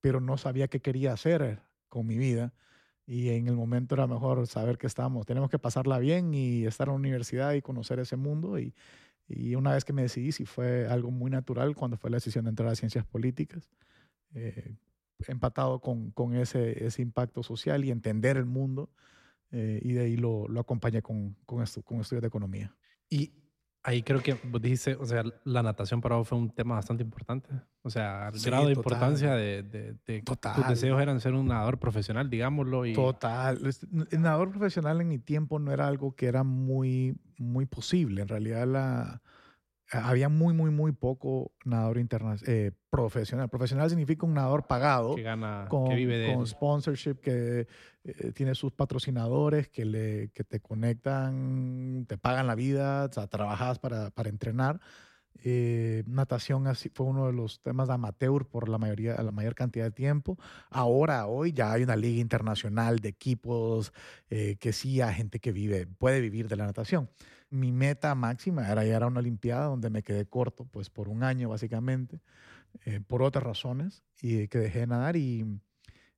pero 0.00 0.20
no 0.20 0.36
sabía 0.38 0.68
qué 0.68 0.80
quería 0.80 1.12
hacer 1.12 1.62
con 1.88 2.06
mi 2.06 2.18
vida. 2.18 2.54
Y 3.06 3.30
en 3.30 3.48
el 3.48 3.56
momento 3.56 3.94
era 3.94 4.06
mejor 4.06 4.46
saber 4.46 4.78
que 4.78 4.86
estamos, 4.86 5.26
tenemos 5.26 5.50
que 5.50 5.58
pasarla 5.58 5.98
bien 5.98 6.32
y 6.34 6.64
estar 6.66 6.88
en 6.88 6.94
la 6.94 6.98
universidad 6.98 7.52
y 7.52 7.62
conocer 7.62 7.98
ese 7.98 8.16
mundo. 8.16 8.58
Y, 8.58 8.74
y 9.28 9.54
una 9.56 9.72
vez 9.74 9.84
que 9.84 9.92
me 9.92 10.02
decidí, 10.02 10.32
sí 10.32 10.46
fue 10.46 10.86
algo 10.88 11.10
muy 11.10 11.30
natural 11.30 11.74
cuando 11.74 11.98
fue 11.98 12.10
la 12.10 12.16
decisión 12.16 12.44
de 12.44 12.50
entrar 12.50 12.70
a 12.70 12.76
ciencias 12.76 13.04
políticas, 13.04 13.70
eh, 14.34 14.76
empatado 15.28 15.80
con, 15.80 16.10
con 16.12 16.34
ese, 16.34 16.86
ese 16.86 17.02
impacto 17.02 17.42
social 17.42 17.84
y 17.84 17.90
entender 17.90 18.36
el 18.36 18.46
mundo 18.46 18.90
eh, 19.56 19.80
y 19.82 19.92
de 19.92 20.00
ahí 20.00 20.16
lo, 20.16 20.48
lo 20.48 20.60
acompañé 20.60 21.00
con, 21.00 21.36
con, 21.46 21.64
con 21.84 22.00
estudios 22.00 22.22
de 22.22 22.26
economía. 22.26 22.74
Y 23.08 23.32
ahí 23.84 24.02
creo 24.02 24.20
que 24.20 24.34
vos 24.42 24.60
dijiste, 24.60 24.96
o 24.96 25.04
sea, 25.04 25.22
la 25.44 25.62
natación 25.62 26.00
para 26.00 26.16
vos 26.16 26.26
fue 26.26 26.38
un 26.38 26.50
tema 26.50 26.74
bastante 26.74 27.04
importante. 27.04 27.50
O 27.82 27.90
sea, 27.90 28.30
el 28.34 28.40
grado 28.40 28.66
de 28.66 28.72
importancia 28.72 29.34
de, 29.34 29.62
de, 29.62 29.96
de 30.06 30.22
total. 30.22 30.56
tus 30.56 30.68
deseos 30.68 31.00
eran 31.00 31.20
ser 31.20 31.34
un 31.34 31.46
nadador 31.46 31.78
profesional, 31.78 32.28
digámoslo. 32.28 32.84
Y... 32.84 32.94
Total. 32.94 33.60
El 34.10 34.20
nadador 34.20 34.50
profesional 34.50 35.00
en 35.00 35.08
mi 35.08 35.18
tiempo 35.18 35.60
no 35.60 35.70
era 35.70 35.86
algo 35.86 36.16
que 36.16 36.26
era 36.26 36.42
muy, 36.42 37.16
muy 37.38 37.66
posible. 37.66 38.22
En 38.22 38.28
realidad 38.28 38.66
la 38.66 39.22
había 39.90 40.28
muy, 40.28 40.54
muy, 40.54 40.70
muy 40.70 40.92
poco 40.92 41.52
nadador 41.64 41.98
internacional, 41.98 42.54
eh, 42.54 42.72
profesional. 42.90 43.48
Profesional 43.48 43.88
significa 43.88 44.26
un 44.26 44.34
nadador 44.34 44.66
pagado. 44.66 45.14
Que 45.14 45.22
gana, 45.22 45.66
con, 45.68 45.88
que 45.88 45.94
vive 45.94 46.18
de 46.18 46.34
Con 46.34 46.46
sponsorship, 46.46 47.16
que 47.20 47.66
eh, 48.04 48.32
tiene 48.32 48.54
sus 48.54 48.72
patrocinadores, 48.72 49.68
que, 49.68 49.84
le, 49.84 50.30
que 50.30 50.44
te 50.44 50.60
conectan, 50.60 52.06
te 52.08 52.18
pagan 52.18 52.46
la 52.46 52.54
vida, 52.54 53.04
o 53.04 53.12
sea, 53.12 53.26
trabajas 53.26 53.78
para, 53.78 54.10
para 54.10 54.28
entrenar. 54.28 54.80
Eh, 55.42 56.04
natación 56.06 56.66
así 56.66 56.88
fue 56.88 57.06
uno 57.06 57.26
de 57.26 57.32
los 57.32 57.60
temas 57.60 57.90
amateur 57.90 58.46
por 58.46 58.68
la 58.68 58.78
mayoría, 58.78 59.20
la 59.22 59.32
mayor 59.32 59.54
cantidad 59.54 59.84
de 59.84 59.90
tiempo. 59.90 60.38
Ahora, 60.70 61.26
hoy 61.26 61.52
ya 61.52 61.72
hay 61.72 61.82
una 61.82 61.96
liga 61.96 62.20
internacional 62.20 63.00
de 63.00 63.08
equipos 63.08 63.92
que 64.28 64.72
sí 64.72 65.00
hay 65.00 65.14
gente 65.14 65.38
que 65.38 65.52
vive, 65.52 65.86
puede 65.86 66.20
vivir 66.20 66.48
de 66.48 66.56
la 66.56 66.66
natación 66.66 67.08
mi 67.54 67.72
meta 67.72 68.14
máxima 68.14 68.68
era 68.68 68.82
llegar 68.82 69.04
a 69.04 69.06
una 69.06 69.20
Olimpiada 69.20 69.66
donde 69.66 69.88
me 69.88 70.02
quedé 70.02 70.26
corto, 70.26 70.64
pues 70.64 70.90
por 70.90 71.08
un 71.08 71.22
año 71.22 71.48
básicamente, 71.48 72.20
eh, 72.84 73.00
por 73.06 73.22
otras 73.22 73.44
razones, 73.44 74.02
y 74.20 74.48
que 74.48 74.58
dejé 74.58 74.80
de 74.80 74.86
nadar, 74.88 75.16
y, 75.16 75.60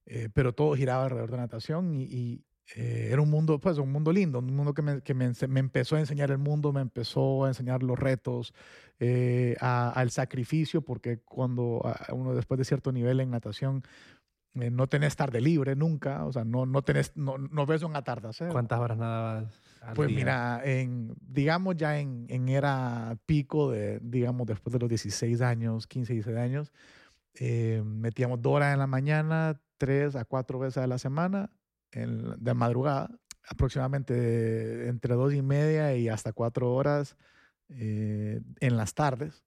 eh, 0.06 0.30
pero 0.32 0.54
todo 0.54 0.74
giraba 0.74 1.04
alrededor 1.04 1.30
de 1.30 1.36
natación 1.36 1.94
y, 1.94 2.42
eh, 2.74 3.10
era 3.12 3.22
un 3.22 3.30
mundo, 3.30 3.60
pues 3.60 3.78
un 3.78 3.92
mundo 3.92 4.12
lindo, 4.12 4.40
un 4.40 4.54
mundo 4.54 4.74
que, 4.74 4.82
me, 4.82 5.00
que 5.02 5.14
me, 5.14 5.30
me, 5.48 5.60
empezó 5.60 5.96
a 5.96 6.00
enseñar 6.00 6.30
el 6.30 6.38
mundo, 6.38 6.72
me 6.72 6.80
empezó 6.80 7.44
a 7.44 7.48
enseñar 7.48 7.82
los 7.82 7.98
retos, 7.98 8.52
al 9.60 10.10
sacrificio, 10.10 10.80
porque 10.82 11.18
cuando 11.18 11.82
uno 12.12 12.34
después 12.34 12.58
de 12.58 12.64
cierto 12.64 12.92
nivel 12.92 13.20
en 13.20 13.30
natación 13.30 13.84
no 14.56 14.86
tenés 14.86 15.16
tarde 15.16 15.40
libre 15.40 15.76
nunca, 15.76 16.24
o 16.24 16.32
sea, 16.32 16.44
no, 16.44 16.64
no, 16.64 16.82
tenés, 16.82 17.12
no, 17.14 17.36
no 17.36 17.66
ves 17.66 17.82
un 17.82 17.94
atardecer. 17.94 18.50
¿Cuántas 18.50 18.80
horas 18.80 18.96
nadabas? 18.96 19.60
Pues 19.94 20.10
mira, 20.10 20.62
en, 20.64 21.14
digamos 21.20 21.76
ya 21.76 21.98
en, 21.98 22.26
en, 22.28 22.48
era 22.48 23.16
pico 23.26 23.70
de, 23.70 24.00
digamos, 24.02 24.46
después 24.46 24.72
de 24.72 24.78
los 24.80 24.88
16 24.88 25.42
años, 25.42 25.86
15, 25.86 26.14
16 26.14 26.36
años, 26.38 26.72
eh, 27.34 27.82
metíamos 27.84 28.40
dos 28.40 28.54
horas 28.54 28.72
en 28.72 28.78
la 28.78 28.86
mañana, 28.86 29.60
tres 29.76 30.16
a 30.16 30.24
cuatro 30.24 30.58
veces 30.58 30.78
a 30.78 30.86
la 30.86 30.98
semana 30.98 31.50
de 31.92 32.54
madrugada, 32.54 33.10
aproximadamente 33.48 34.88
entre 34.88 35.14
dos 35.14 35.32
y 35.32 35.42
media 35.42 35.94
y 35.96 36.08
hasta 36.08 36.32
cuatro 36.32 36.74
horas 36.74 37.16
eh, 37.68 38.40
en 38.60 38.76
las 38.76 38.94
tardes, 38.94 39.44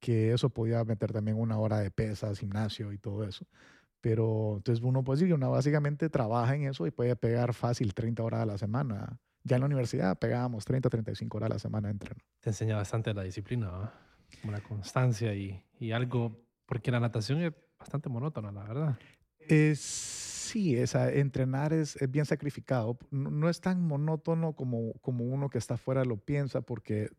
que 0.00 0.32
eso 0.32 0.50
podía 0.50 0.82
meter 0.84 1.12
también 1.12 1.38
una 1.38 1.58
hora 1.58 1.78
de 1.78 1.90
pesas, 1.90 2.38
gimnasio 2.38 2.92
y 2.92 2.98
todo 2.98 3.24
eso. 3.24 3.46
Pero 4.00 4.54
entonces 4.56 4.82
uno 4.82 5.04
puede 5.04 5.18
decir 5.18 5.28
que 5.28 5.34
uno 5.34 5.50
básicamente 5.50 6.08
trabaja 6.08 6.54
en 6.54 6.64
eso 6.64 6.86
y 6.86 6.90
puede 6.90 7.16
pegar 7.16 7.52
fácil 7.52 7.92
30 7.92 8.22
horas 8.22 8.40
a 8.40 8.46
la 8.46 8.58
semana. 8.58 9.18
Ya 9.42 9.56
en 9.56 9.60
la 9.60 9.66
universidad 9.66 10.18
pegábamos 10.18 10.64
30, 10.64 10.88
35 10.88 11.36
horas 11.36 11.50
a 11.50 11.54
la 11.54 11.58
semana 11.58 11.88
de 11.88 11.92
entreno. 11.92 12.20
Te 12.40 12.50
enseña 12.50 12.76
bastante 12.76 13.12
la 13.12 13.22
disciplina, 13.22 13.92
como 14.40 14.52
la 14.52 14.62
constancia 14.62 15.34
y, 15.34 15.62
y 15.78 15.92
algo, 15.92 16.44
porque 16.66 16.90
la 16.90 17.00
natación 17.00 17.42
es 17.42 17.52
bastante 17.78 18.08
monótona, 18.08 18.52
la 18.52 18.64
verdad. 18.64 18.98
Es 19.38 20.29
sí, 20.50 20.76
esa, 20.76 21.12
entrenar 21.12 21.72
es, 21.72 21.96
bien 22.08 22.26
sacrificado. 22.26 22.98
No, 23.10 23.48
es 23.48 23.60
tan 23.60 23.82
monótono 23.82 24.54
como, 24.54 24.92
como 25.00 25.24
uno 25.24 25.48
que 25.48 25.58
está 25.58 25.74
afuera 25.74 26.04
lo 26.04 26.16
piensa, 26.16 26.60
porque 26.60 27.10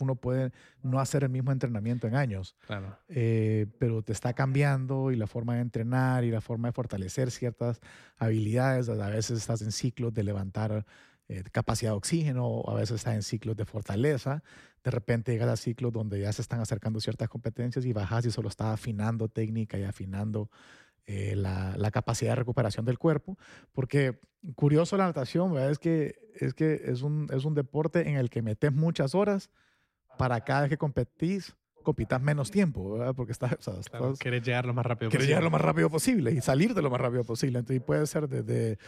uno 0.00 0.16
puede 0.16 0.52
no 0.82 1.00
hacer 1.00 1.24
el 1.24 1.30
mismo 1.30 1.52
entrenamiento 1.52 2.06
en 2.06 2.14
años. 2.14 2.56
Claro. 2.66 2.96
Eh, 3.08 3.66
pero 3.78 4.02
te 4.02 4.12
está 4.12 4.32
cambiando 4.32 5.10
y 5.10 5.16
la 5.16 5.26
forma 5.26 5.56
de 5.56 5.62
entrenar 5.62 6.24
y 6.24 6.30
la 6.30 6.40
forma 6.40 6.68
de 6.68 6.72
fortalecer 6.72 7.30
ciertas 7.30 7.80
habilidades. 8.18 8.88
A 8.88 9.08
veces 9.08 9.38
estás 9.38 9.62
en 9.62 9.72
ciclos 9.72 10.14
de 10.14 10.22
levantar 10.22 10.86
eh, 11.28 11.42
capacidad 11.50 11.92
de 11.92 11.96
oxígeno, 11.96 12.62
a 12.66 12.74
veces 12.74 12.96
estás 12.96 13.14
en 13.14 13.22
ciclos 13.22 13.56
de 13.56 13.64
fortaleza. 13.64 14.42
De 14.84 14.90
repente 14.90 15.32
llegas 15.32 15.48
a 15.48 15.56
ciclos 15.56 15.92
donde 15.92 16.20
ya 16.20 16.32
se 16.32 16.42
están 16.42 16.60
acercando 16.60 17.00
ciertas 17.00 17.28
competencias 17.28 17.84
y 17.84 17.92
bajas 17.92 18.26
y 18.26 18.30
solo 18.30 18.48
estás 18.48 18.74
afinando 18.74 19.28
técnica 19.28 19.78
y 19.78 19.84
afinando 19.84 20.50
eh, 21.06 21.34
la, 21.36 21.76
la, 21.76 21.90
capacidad 21.90 22.32
de 22.32 22.36
recuperación 22.36 22.84
del 22.84 22.98
cuerpo, 22.98 23.36
porque 23.72 24.20
curioso 24.54 24.96
la 24.96 25.06
natación, 25.06 25.56
es 25.58 25.78
que, 25.78 26.14
es, 26.34 26.54
que 26.54 26.82
es, 26.84 27.02
un, 27.02 27.28
es 27.32 27.44
un 27.44 27.54
deporte 27.54 28.08
en 28.08 28.16
el 28.16 28.30
que 28.30 28.42
metes 28.42 28.72
muchas 28.72 29.14
horas 29.14 29.50
para 30.18 30.40
cada 30.42 30.62
vez 30.62 30.70
que 30.70 30.78
competís 30.78 31.56
compitas 31.82 32.22
menos 32.22 32.50
tiempo, 32.50 32.92
¿verdad? 32.92 33.14
Porque 33.14 33.32
estás, 33.32 33.56
quieres 34.18 34.42
llegar 34.42 34.64
lo 34.64 34.72
más 34.72 34.86
rápido 34.86 35.10
posible. 35.10 35.26
llegar 35.26 35.42
lo 35.42 35.50
más 35.50 35.60
rápido 35.60 35.90
posible 35.90 36.32
y 36.32 36.40
salir 36.40 36.74
de 36.74 36.82
lo 36.82 36.90
más 36.90 37.00
rápido 37.00 37.24
posible. 37.24 37.58
Entonces 37.58 37.82
puede 37.82 38.06
ser 38.06 38.28
desde 38.28 38.78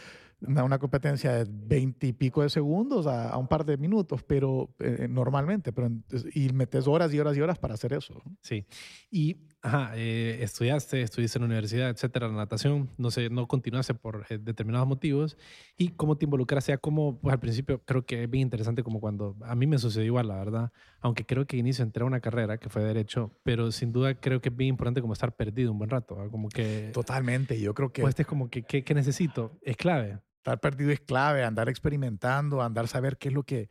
una, 0.41 0.79
competencia 0.79 1.33
de 1.33 1.45
20 1.47 2.07
y 2.07 2.13
pico 2.13 2.41
de 2.41 2.49
segundos 2.49 3.07
a, 3.07 3.37
un 3.37 3.47
par 3.47 3.65
de 3.65 3.77
minutos, 3.77 4.23
pero 4.23 4.73
eh, 4.79 5.07
normalmente, 5.09 5.71
pero 5.71 5.89
y 6.33 6.49
metes 6.49 6.87
horas 6.87 7.13
y 7.13 7.19
horas 7.19 7.37
y 7.37 7.41
horas 7.41 7.59
para 7.59 7.73
hacer 7.75 7.93
eso. 7.93 8.21
Sí. 8.41 8.65
Y 9.11 9.35
Ajá, 9.65 9.93
eh, 9.95 10.43
estudiaste, 10.43 11.01
estuviste 11.01 11.39
en 11.39 11.41
la 11.41 11.45
universidad, 11.47 11.89
etcétera, 11.89 12.27
la 12.27 12.35
natación, 12.35 12.87
no 12.99 13.09
sé, 13.09 13.31
no 13.31 13.47
continuaste 13.47 13.95
por 13.95 14.23
eh, 14.29 14.37
determinados 14.37 14.87
motivos. 14.87 15.37
¿Y 15.75 15.89
cómo 15.89 16.17
te 16.17 16.25
involucraste? 16.25 16.71
Ya 16.71 16.77
como, 16.77 17.19
pues 17.19 17.33
al 17.33 17.39
principio 17.39 17.81
creo 17.83 18.05
que 18.05 18.25
es 18.25 18.29
bien 18.29 18.43
interesante 18.43 18.83
como 18.83 18.99
cuando, 18.99 19.35
a 19.41 19.55
mí 19.55 19.65
me 19.65 19.79
sucedió 19.79 20.05
igual, 20.05 20.27
la 20.27 20.35
verdad, 20.35 20.71
aunque 20.99 21.25
creo 21.25 21.47
que 21.47 21.57
inicio 21.57 21.83
entré 21.83 22.03
a 22.03 22.05
una 22.05 22.19
carrera 22.19 22.59
que 22.59 22.69
fue 22.69 22.83
Derecho, 22.83 23.31
pero 23.41 23.71
sin 23.71 23.91
duda 23.91 24.13
creo 24.13 24.39
que 24.39 24.49
es 24.49 24.55
bien 24.55 24.69
importante 24.69 25.01
como 25.01 25.13
estar 25.13 25.35
perdido 25.35 25.71
un 25.71 25.79
buen 25.79 25.89
rato, 25.89 26.15
como 26.29 26.47
que... 26.49 26.91
Totalmente, 26.93 27.59
yo 27.59 27.73
creo 27.73 27.91
que... 27.91 28.03
Pues 28.03 28.11
este 28.11 28.21
es 28.21 28.27
como 28.27 28.51
que, 28.51 28.61
¿qué 28.61 28.93
necesito? 28.93 29.57
Es 29.63 29.77
clave. 29.77 30.19
Estar 30.37 30.59
perdido 30.59 30.91
es 30.91 30.99
clave, 30.99 31.43
andar 31.43 31.69
experimentando, 31.69 32.61
andar 32.61 32.87
saber 32.87 33.17
qué 33.17 33.29
es 33.29 33.33
lo 33.33 33.41
que 33.41 33.67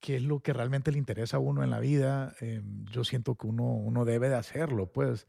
qué 0.00 0.16
es 0.16 0.22
lo 0.22 0.40
que 0.40 0.52
realmente 0.52 0.90
le 0.90 0.98
interesa 0.98 1.36
a 1.36 1.40
uno 1.40 1.62
en 1.62 1.70
la 1.70 1.78
vida, 1.78 2.34
em, 2.40 2.84
yo 2.86 3.04
siento 3.04 3.34
que 3.34 3.46
uno, 3.46 3.64
uno 3.64 4.04
debe 4.04 4.28
de 4.28 4.36
hacerlo, 4.36 4.86
pues. 4.86 5.26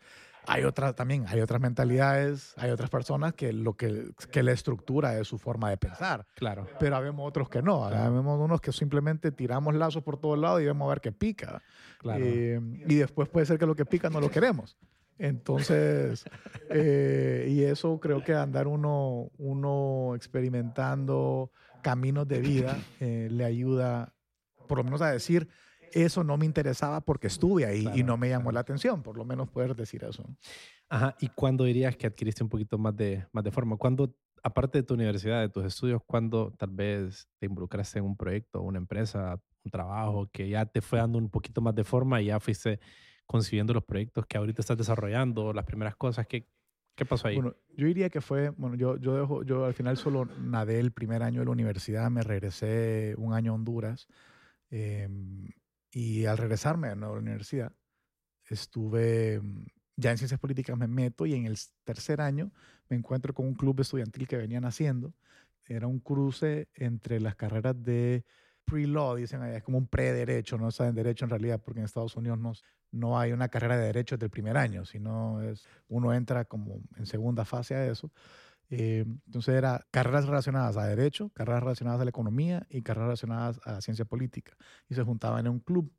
Hay 0.48 0.64
otras 0.64 0.96
también, 0.96 1.26
hay 1.28 1.40
otras 1.40 1.62
mentalidades, 1.62 2.56
hay 2.58 2.72
otras 2.72 2.90
personas 2.90 3.34
que 3.34 3.54
lo 3.54 3.74
que, 3.74 4.12
que 4.32 4.42
la 4.42 4.52
estructura 4.52 5.20
es 5.20 5.28
su 5.28 5.38
forma 5.38 5.70
de 5.70 5.78
pensar. 5.78 6.26
Claro. 6.34 6.68
Pero 6.80 6.96
habemos 6.96 7.28
otros 7.28 7.48
que 7.48 7.62
no. 7.62 7.86
Habemos 7.86 8.40
unos 8.40 8.60
que 8.60 8.72
simplemente 8.72 9.32
tiramos 9.32 9.76
lazos 9.76 10.02
por 10.02 10.18
todos 10.18 10.40
lados 10.40 10.62
y 10.62 10.66
vemos 10.66 10.88
a 10.88 10.90
ver 10.90 11.02
qué 11.02 11.12
pica. 11.12 11.62
Claro. 12.00 12.26
Em, 12.26 12.82
y 12.90 12.96
después 12.96 13.30
puede 13.30 13.46
ser 13.46 13.60
que 13.60 13.68
lo 13.68 13.76
que 13.76 13.86
pica 13.86 14.10
no 14.10 14.20
lo 14.20 14.32
queremos. 14.32 14.78
Entonces, 15.20 16.26
eh, 16.72 17.46
y 17.48 17.62
eso 17.62 18.00
creo 18.00 18.24
que 18.24 18.34
andar 18.34 18.68
uno, 18.68 19.30
uno 19.38 20.16
experimentando 20.16 21.52
caminos 21.84 22.28
de 22.28 22.40
vida 22.40 22.78
eh, 23.00 23.28
le 23.30 23.46
ayuda 23.46 24.14
por 24.72 24.78
lo 24.78 24.86
menos 24.86 25.02
a 25.02 25.12
decir, 25.12 25.50
eso 25.92 26.24
no 26.24 26.38
me 26.38 26.46
interesaba 26.46 27.02
porque 27.02 27.28
estuve 27.28 27.66
ahí 27.66 27.90
y 27.94 28.04
no 28.04 28.16
me 28.16 28.30
llamó 28.30 28.54
la 28.54 28.62
atención, 28.62 29.04
por 29.04 29.18
lo 29.18 29.26
menos 29.26 29.50
poder 29.50 29.76
decir 29.76 30.06
eso. 30.06 30.24
Ajá, 30.88 31.14
¿y 31.20 31.28
cuándo 31.28 31.66
dirías 31.66 31.98
que 31.98 32.08
adquiriste 32.08 32.42
un 32.42 32.48
poquito 32.48 32.78
más 32.78 32.96
de, 32.96 33.28
más 33.34 33.44
de 33.44 33.52
forma? 33.52 33.76
¿Cuándo, 33.76 34.16
aparte 34.42 34.78
de 34.78 34.84
tu 34.84 34.94
universidad, 34.94 35.42
de 35.42 35.50
tus 35.50 35.66
estudios, 35.66 36.02
cuándo 36.06 36.54
tal 36.58 36.70
vez 36.70 37.28
te 37.38 37.48
involucraste 37.48 38.00
en 38.00 38.06
un 38.06 38.16
proyecto, 38.16 38.62
una 38.62 38.78
empresa, 38.78 39.42
un 39.62 39.72
trabajo 39.72 40.30
que 40.32 40.48
ya 40.48 40.66
te 40.66 40.80
fue 40.80 41.00
dando 41.00 41.18
un 41.18 41.30
poquito 41.30 41.60
más 41.60 41.76
de 41.76 41.84
forma 41.84 42.22
y 42.22 42.28
ya 42.28 42.40
fuiste 42.40 42.80
consiguiendo 43.26 43.74
los 43.74 43.84
proyectos 43.84 44.26
que 44.26 44.38
ahorita 44.38 44.62
estás 44.62 44.78
desarrollando, 44.78 45.52
las 45.52 45.66
primeras 45.66 45.98
cosas 45.98 46.28
que... 46.28 46.48
¿Qué 46.96 47.04
pasó 47.04 47.28
ahí? 47.28 47.36
Bueno, 47.36 47.58
yo 47.76 47.88
diría 47.88 48.10
que 48.10 48.22
fue, 48.22 48.52
bueno, 48.52 48.78
yo, 48.78 48.96
yo, 48.96 49.18
dejo, 49.18 49.44
yo 49.44 49.66
al 49.66 49.74
final 49.74 49.98
solo 49.98 50.30
nadé 50.40 50.80
el 50.80 50.94
primer 50.94 51.24
año 51.24 51.42
de 51.42 51.46
la 51.48 51.52
universidad, 51.52 52.10
me 52.10 52.24
regresé 52.24 53.16
un 53.18 53.34
año 53.34 53.52
a 53.52 53.56
Honduras, 53.56 54.08
Em, 54.72 55.50
y 55.92 56.26
al 56.26 56.38
regresarme 56.38 56.88
a 56.88 56.96
la 56.96 57.10
universidad, 57.12 57.74
estuve 58.50 59.40
mm, 59.42 59.66
ya 59.98 60.12
en 60.12 60.18
ciencias 60.18 60.40
políticas, 60.40 60.78
me 60.78 60.88
meto 60.88 61.26
y 61.26 61.34
en 61.36 61.46
el 61.46 61.58
tercer 61.84 62.22
año 62.22 62.52
me 62.90 62.98
encuentro 62.98 63.34
con 63.34 63.46
un 63.48 63.56
club 63.56 63.82
estudiantil 63.82 64.28
que 64.28 64.38
venían 64.38 64.66
haciendo. 64.66 65.14
Era 65.66 65.88
un 65.88 66.00
cruce 66.00 66.70
entre 66.74 67.20
las 67.20 67.36
carreras 67.36 67.76
de 67.84 68.26
pre-law, 68.66 69.16
dicen 69.16 69.42
allá, 69.42 69.58
es 69.58 69.64
como 69.64 69.78
un 69.78 69.88
pre-derecho, 69.88 70.58
no 70.58 70.72
saben 70.72 70.96
derecho 70.96 71.26
en 71.26 71.32
realidad, 71.32 71.62
porque 71.64 71.82
en 71.82 71.86
Estados 71.86 72.16
Unidos 72.16 72.40
no, 72.40 72.54
no 72.92 73.20
hay 73.20 73.34
una 73.34 73.50
carrera 73.50 73.78
de 73.78 73.88
derecho 73.88 74.16
desde 74.16 74.26
el 74.26 74.32
primer 74.32 74.58
año, 74.58 74.86
sino 74.86 75.42
es, 75.42 75.68
uno 75.90 76.14
entra 76.14 76.46
como 76.46 76.82
en 76.98 77.06
segunda 77.06 77.46
fase 77.46 77.76
a 77.76 77.86
eso. 77.86 78.12
Eh, 78.72 79.04
entonces 79.26 79.54
era 79.54 79.86
carreras 79.92 80.26
relacionadas 80.26 80.78
a 80.78 80.88
derecho, 80.88 81.30
carreras 81.34 81.62
relacionadas 81.62 82.00
a 82.00 82.06
la 82.06 82.10
economía 82.10 82.66
y 82.70 82.82
carreras 82.82 83.08
relacionadas 83.08 83.60
a 83.66 83.74
la 83.74 83.82
ciencia 83.82 84.06
política. 84.06 84.56
Y 84.90 84.96
se 84.96 85.04
juntaban 85.04 85.46
en 85.46 85.52
un 85.52 85.60
club. 85.60 85.92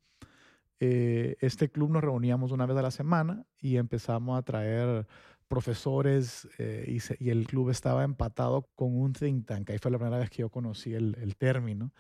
Eh, 0.81 1.37
este 1.41 1.71
club 1.71 1.91
nos 1.91 2.03
reuníamos 2.03 2.51
una 2.51 2.67
vez 2.67 2.77
a 2.77 2.83
la 2.83 2.91
semana 2.91 3.45
y 3.61 3.77
empezamos 3.77 4.39
a 4.39 4.43
traer 4.43 5.07
profesores 5.49 6.49
eh, 6.59 6.99
y, 7.21 7.29
el 7.29 7.47
club 7.47 7.69
estaba 7.69 8.05
empatado 8.05 8.69
con 8.75 8.97
un 8.99 9.13
think 9.13 9.47
tank. 9.47 9.69
Ahí 9.69 9.79
fue 9.79 9.91
la 9.91 9.99
primera 9.99 10.19
vez 10.19 10.31
que 10.31 10.39
yo 10.39 10.49
conocí 10.49 10.95
el, 10.95 11.15
el 11.21 11.37
término, 11.37 11.93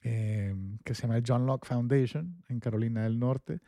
que 0.00 0.94
se 0.94 1.02
llama 1.02 1.16
el 1.16 1.24
John 1.26 1.46
Locke 1.46 1.66
Foundation 1.66 2.44
en 2.48 2.60
Carolina 2.60 3.02
del 3.02 3.18
Norte 3.18 3.60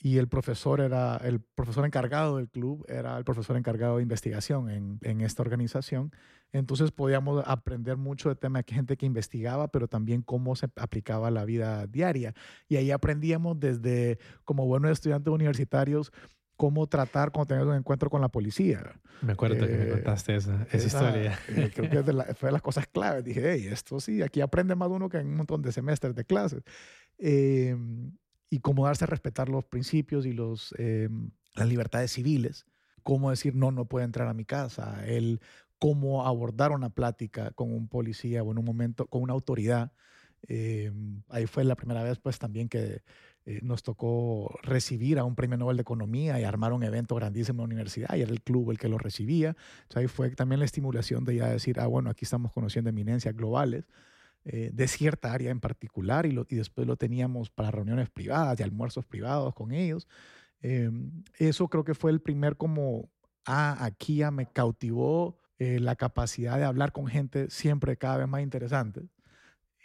y 0.00 0.18
el 0.18 0.28
profesor 0.28 0.80
era 0.80 1.16
el 1.16 1.40
profesor 1.40 1.84
encargado 1.84 2.36
del 2.36 2.48
club 2.48 2.84
era 2.88 3.18
el 3.18 3.24
profesor 3.24 3.56
encargado 3.56 3.96
de 3.96 4.02
investigación 4.02 4.70
en, 4.70 4.98
en 5.02 5.20
esta 5.20 5.42
organización 5.42 6.12
entonces 6.52 6.92
podíamos 6.92 7.42
aprender 7.46 7.96
mucho 7.96 8.28
de 8.28 8.36
tema 8.36 8.62
de 8.62 8.74
gente 8.74 8.96
que 8.96 9.06
investigaba 9.06 9.68
pero 9.68 9.88
también 9.88 10.22
cómo 10.22 10.56
se 10.56 10.68
aplicaba 10.76 11.30
la 11.30 11.44
vida 11.44 11.86
diaria 11.86 12.34
y 12.68 12.76
ahí 12.76 12.90
aprendíamos 12.90 13.58
desde 13.58 14.18
como 14.44 14.66
buenos 14.66 14.90
estudiantes 14.92 15.32
universitarios 15.32 16.12
cómo 16.58 16.88
tratar 16.88 17.30
cuando 17.30 17.46
tenías 17.46 17.68
un 17.68 17.76
encuentro 17.76 18.10
con 18.10 18.20
la 18.20 18.28
policía. 18.28 19.00
Me 19.22 19.32
acuerdo 19.32 19.64
que 19.64 19.72
me 19.72 19.84
eh, 19.84 19.90
contaste 19.90 20.34
esa, 20.34 20.66
esa, 20.72 20.86
historia. 20.86 21.38
Eh, 21.48 21.70
creo 21.72 22.04
que 22.04 22.12
fue 22.34 22.48
de 22.48 22.52
las 22.52 22.62
cosas 22.62 22.88
claves. 22.88 23.22
Dije, 23.22 23.52
hey, 23.52 23.68
esto 23.70 24.00
sí, 24.00 24.22
aquí 24.22 24.40
aprende 24.40 24.74
más 24.74 24.88
uno 24.88 25.08
que 25.08 25.18
en 25.18 25.28
un 25.28 25.36
montón 25.36 25.62
de 25.62 25.70
semestres 25.70 26.16
de 26.16 26.24
clases. 26.24 26.64
Eh, 27.16 27.76
y 28.50 28.60
cómo 28.60 28.86
darse 28.86 29.04
a 29.04 29.06
respetar 29.06 29.48
los 29.48 29.64
principios 29.64 30.26
y 30.26 30.32
los, 30.32 30.74
em, 30.78 31.30
las 31.54 31.68
libertades 31.68 32.12
civiles, 32.12 32.66
cómo 33.02 33.30
decir 33.30 33.54
no, 33.54 33.70
no 33.72 33.86
puede 33.86 34.04
entrar 34.04 34.28
a 34.28 34.34
mi 34.34 34.44
casa, 34.44 35.04
el 35.06 35.40
cómo 35.78 36.26
abordar 36.26 36.72
una 36.72 36.90
plática 36.90 37.50
con 37.52 37.72
un 37.72 37.88
policía 37.88 38.42
o 38.42 38.52
en 38.52 38.58
un 38.58 38.64
momento 38.64 39.06
con 39.06 39.22
una 39.22 39.32
autoridad. 39.32 39.92
Em, 40.42 41.22
ahí 41.28 41.46
fue 41.46 41.64
la 41.64 41.76
primera 41.76 42.02
vez 42.02 42.18
pues 42.18 42.38
también 42.38 42.68
que 42.68 43.02
eh, 43.44 43.60
nos 43.62 43.82
tocó 43.82 44.56
recibir 44.62 45.18
a 45.18 45.24
un 45.24 45.34
premio 45.34 45.56
Nobel 45.56 45.76
de 45.76 45.82
Economía 45.82 46.38
y 46.40 46.44
armar 46.44 46.72
un 46.72 46.82
evento 46.82 47.14
grandísimo 47.14 47.62
en 47.62 47.68
la 47.70 47.74
universidad 47.74 48.14
y 48.16 48.22
era 48.22 48.30
el 48.30 48.42
club 48.42 48.70
el 48.70 48.78
que 48.78 48.88
lo 48.88 48.98
recibía. 48.98 49.56
Entonces 49.82 49.96
ahí 49.96 50.06
fue 50.08 50.30
también 50.30 50.60
la 50.60 50.64
estimulación 50.66 51.24
de 51.24 51.36
ya 51.36 51.48
decir, 51.48 51.80
ah, 51.80 51.86
bueno, 51.86 52.10
aquí 52.10 52.24
estamos 52.24 52.52
conociendo 52.52 52.90
eminencias 52.90 53.34
globales 53.34 53.84
eh, 54.50 54.70
de 54.72 54.88
cierta 54.88 55.30
área 55.30 55.50
en 55.50 55.60
particular 55.60 56.24
y, 56.24 56.34
después 56.56 56.86
lo 56.86 56.96
teníamos 56.96 57.50
para 57.50 57.70
reuniones 57.70 58.08
privadas 58.08 58.58
y 58.58 58.62
almuerzos 58.62 59.04
privados 59.04 59.54
con 59.54 59.72
ellos. 59.72 60.08
Em, 60.62 61.22
eso 61.38 61.68
creo 61.68 61.84
que 61.84 61.92
fue 61.94 62.10
el 62.10 62.22
primer 62.22 62.56
como, 62.56 63.10
ah, 63.44 63.76
aquí 63.84 64.22
me 64.32 64.46
cautivó 64.46 65.36
eh, 65.58 65.80
la 65.80 65.96
capacidad 65.96 66.56
de 66.56 66.64
hablar 66.64 66.92
con 66.92 67.08
gente 67.08 67.50
siempre 67.50 67.98
cada 67.98 68.16
vez 68.16 68.28
más 68.28 68.40
interesante 68.40 69.02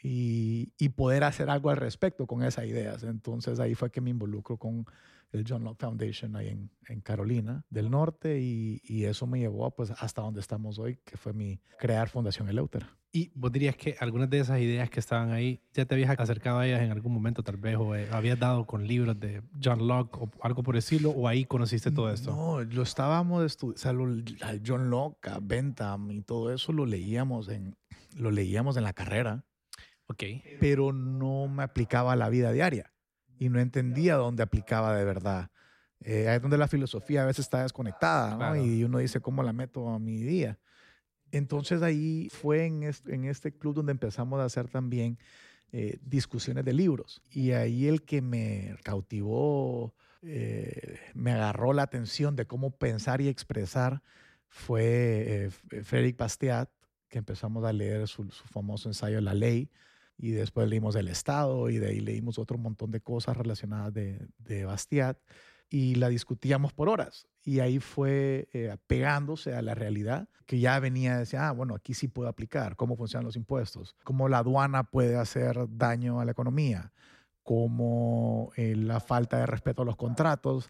y, 0.02 0.72
y, 0.78 0.90
poder 0.90 1.26
hacer 1.26 1.50
algo 1.50 1.70
al 1.70 1.78
respecto 1.78 2.26
con 2.26 2.42
esas 2.42 2.66
ideas. 2.66 3.04
Entonces 3.04 3.60
ahí 3.60 3.76
fue 3.76 3.92
que 3.92 4.00
me 4.00 4.12
involucro 4.12 4.56
con 4.58 4.86
el 5.34 5.46
John 5.48 5.64
Locke 5.64 5.82
Foundation 5.82 6.36
ahí 6.36 6.50
en, 6.50 6.72
en 6.88 7.02
Carolina 7.02 7.66
del 7.70 7.90
Norte 7.90 8.40
y, 8.40 8.82
y, 8.84 9.06
eso 9.06 9.28
me 9.28 9.40
llevó 9.40 9.70
pues 9.72 9.92
hasta 9.92 10.22
donde 10.22 10.40
estamos 10.40 10.80
hoy, 10.80 11.00
que 11.04 11.18
fue 11.18 11.34
mi 11.34 11.60
crear 11.80 12.08
Fundación 12.08 12.48
Eleutera. 12.48 12.96
¿Y 13.12 13.32
vos 13.36 13.52
dirías 13.52 13.76
que 13.76 13.96
algunas 14.00 14.30
de 14.30 14.40
esas 14.40 14.60
ideas 14.60 14.90
que 14.90 15.00
estaban 15.00 15.32
ahí, 15.32 15.62
ya 15.74 15.86
te 15.86 15.94
habías 15.94 16.18
acercado 16.20 16.60
a 16.60 16.68
ellas 16.68 16.82
en 16.82 16.92
algún 16.92 17.14
momento 17.14 17.44
tal 17.44 17.58
vez, 17.58 17.76
o 17.78 17.96
eh, 17.96 18.08
habías 18.12 18.40
dado 18.40 18.66
con 18.66 18.88
libros 18.88 19.20
de 19.20 19.42
John 19.62 19.88
Locke 19.88 20.18
o 20.18 20.32
algo 20.42 20.64
por 20.64 20.76
decirlo, 20.76 21.10
o 21.12 21.28
ahí 21.28 21.46
conociste 21.46 21.92
todo 21.92 22.12
esto? 22.12 22.32
No, 22.32 22.64
lo 22.64 22.82
estábamos 22.82 23.44
estudiando, 23.44 24.04
o 24.04 24.38
sea, 24.38 24.60
John 24.66 24.90
Locke, 24.90 25.30
Bentham 25.42 26.12
y 26.12 26.22
todo 26.22 26.54
eso 26.54 26.72
lo 26.74 26.86
leíamos 26.86 27.50
en, 27.50 27.76
lo 28.16 28.32
leíamos 28.32 28.78
en 28.78 28.84
la 28.84 28.94
carrera. 28.94 29.46
Ok. 30.08 30.24
Pero 30.60 30.92
no 30.92 31.48
me 31.48 31.64
aplicaba 31.64 32.14
a 32.14 32.16
la 32.16 32.30
vida 32.30 32.52
diaria 32.52 32.93
y 33.44 33.50
no 33.50 33.60
entendía 33.60 34.16
dónde 34.16 34.42
aplicaba 34.42 34.96
de 34.96 35.04
verdad. 35.04 35.50
Eh, 36.00 36.30
ahí 36.30 36.38
es 36.38 36.42
donde 36.42 36.58
la 36.58 36.68
filosofía 36.68 37.24
a 37.24 37.26
veces 37.26 37.46
está 37.46 37.64
desconectada, 37.64 38.38
¿no? 38.38 38.56
Y 38.56 38.84
uno 38.84 39.00
dice, 39.00 39.20
¿cómo 39.20 39.44
la 39.44 39.52
meto 39.52 39.90
a 39.90 40.00
mi 40.00 40.24
día? 40.24 40.58
Entonces 41.32 41.82
ahí 41.82 42.30
fue 42.32 42.66
en 42.66 42.84
este, 42.84 43.14
en 43.14 43.26
este 43.26 43.52
club 43.52 43.76
donde 43.76 43.92
empezamos 43.92 44.40
a 44.40 44.46
hacer 44.46 44.70
también 44.70 45.18
eh, 45.74 45.98
discusiones 46.06 46.64
de 46.64 46.72
libros. 46.72 47.22
Y 47.32 47.52
ahí 47.52 47.88
el 47.88 48.04
que 48.04 48.22
me 48.22 48.78
cautivó, 48.84 49.94
eh, 50.22 51.00
me 51.14 51.34
agarró 51.34 51.74
la 51.74 51.84
atención 51.84 52.38
de 52.38 52.46
cómo 52.46 52.72
pensar 52.78 53.20
y 53.20 53.28
expresar 53.28 54.02
fue 54.48 55.48
eh, 55.48 55.50
Frédéric 55.84 56.16
Bastiat, 56.16 56.70
que 57.10 57.18
empezamos 57.18 57.66
a 57.66 57.74
leer 57.74 58.08
su, 58.08 58.24
famoso 58.30 58.88
ensayo 58.88 59.20
La 59.20 59.34
Ley. 59.34 59.70
Y 60.18 60.32
después 60.32 60.70
leímos 60.70 60.96
El 60.96 61.08
Estado 61.08 61.70
y 61.70 61.78
de 61.78 61.88
ahí 61.88 62.00
leímos 62.00 62.40
otro 62.40 62.58
montón 62.58 62.92
de 62.92 63.02
cosas 63.02 63.36
relacionadas 63.36 63.94
de, 63.94 64.28
de 64.38 64.66
Bastiat 64.66 65.18
y 65.74 65.96
la 65.96 66.08
discutíamos 66.08 66.72
por 66.72 66.88
horas. 66.88 67.28
Y 67.44 67.60
ahí 67.60 67.80
fue 67.80 68.48
eh, 68.54 68.78
pegándose 68.86 69.56
a 69.56 69.62
la 69.64 69.74
realidad 69.74 70.30
que 70.46 70.60
ya 70.60 70.80
venía 70.80 71.16
a 71.16 71.20
decir, 71.20 71.40
ah, 71.40 71.52
bueno, 71.52 71.74
aquí 71.74 71.96
sí 71.96 72.08
puedo 72.08 72.30
aplicar, 72.30 72.76
cómo 72.76 72.96
funcionan 72.96 73.26
los 73.26 73.36
impuestos, 73.36 73.96
cómo 74.04 74.30
la 74.30 74.38
aduana 74.38 74.84
puede 74.84 75.18
hacer 75.18 75.58
daño 75.70 76.20
a 76.20 76.26
la 76.26 76.32
economía, 76.32 76.94
cómo 77.42 78.52
eh, 78.56 78.76
la 78.76 79.00
falta 79.00 79.40
de 79.40 79.48
respeto 79.48 79.82
a 79.82 79.86
los 79.86 79.96
contratos 79.96 80.70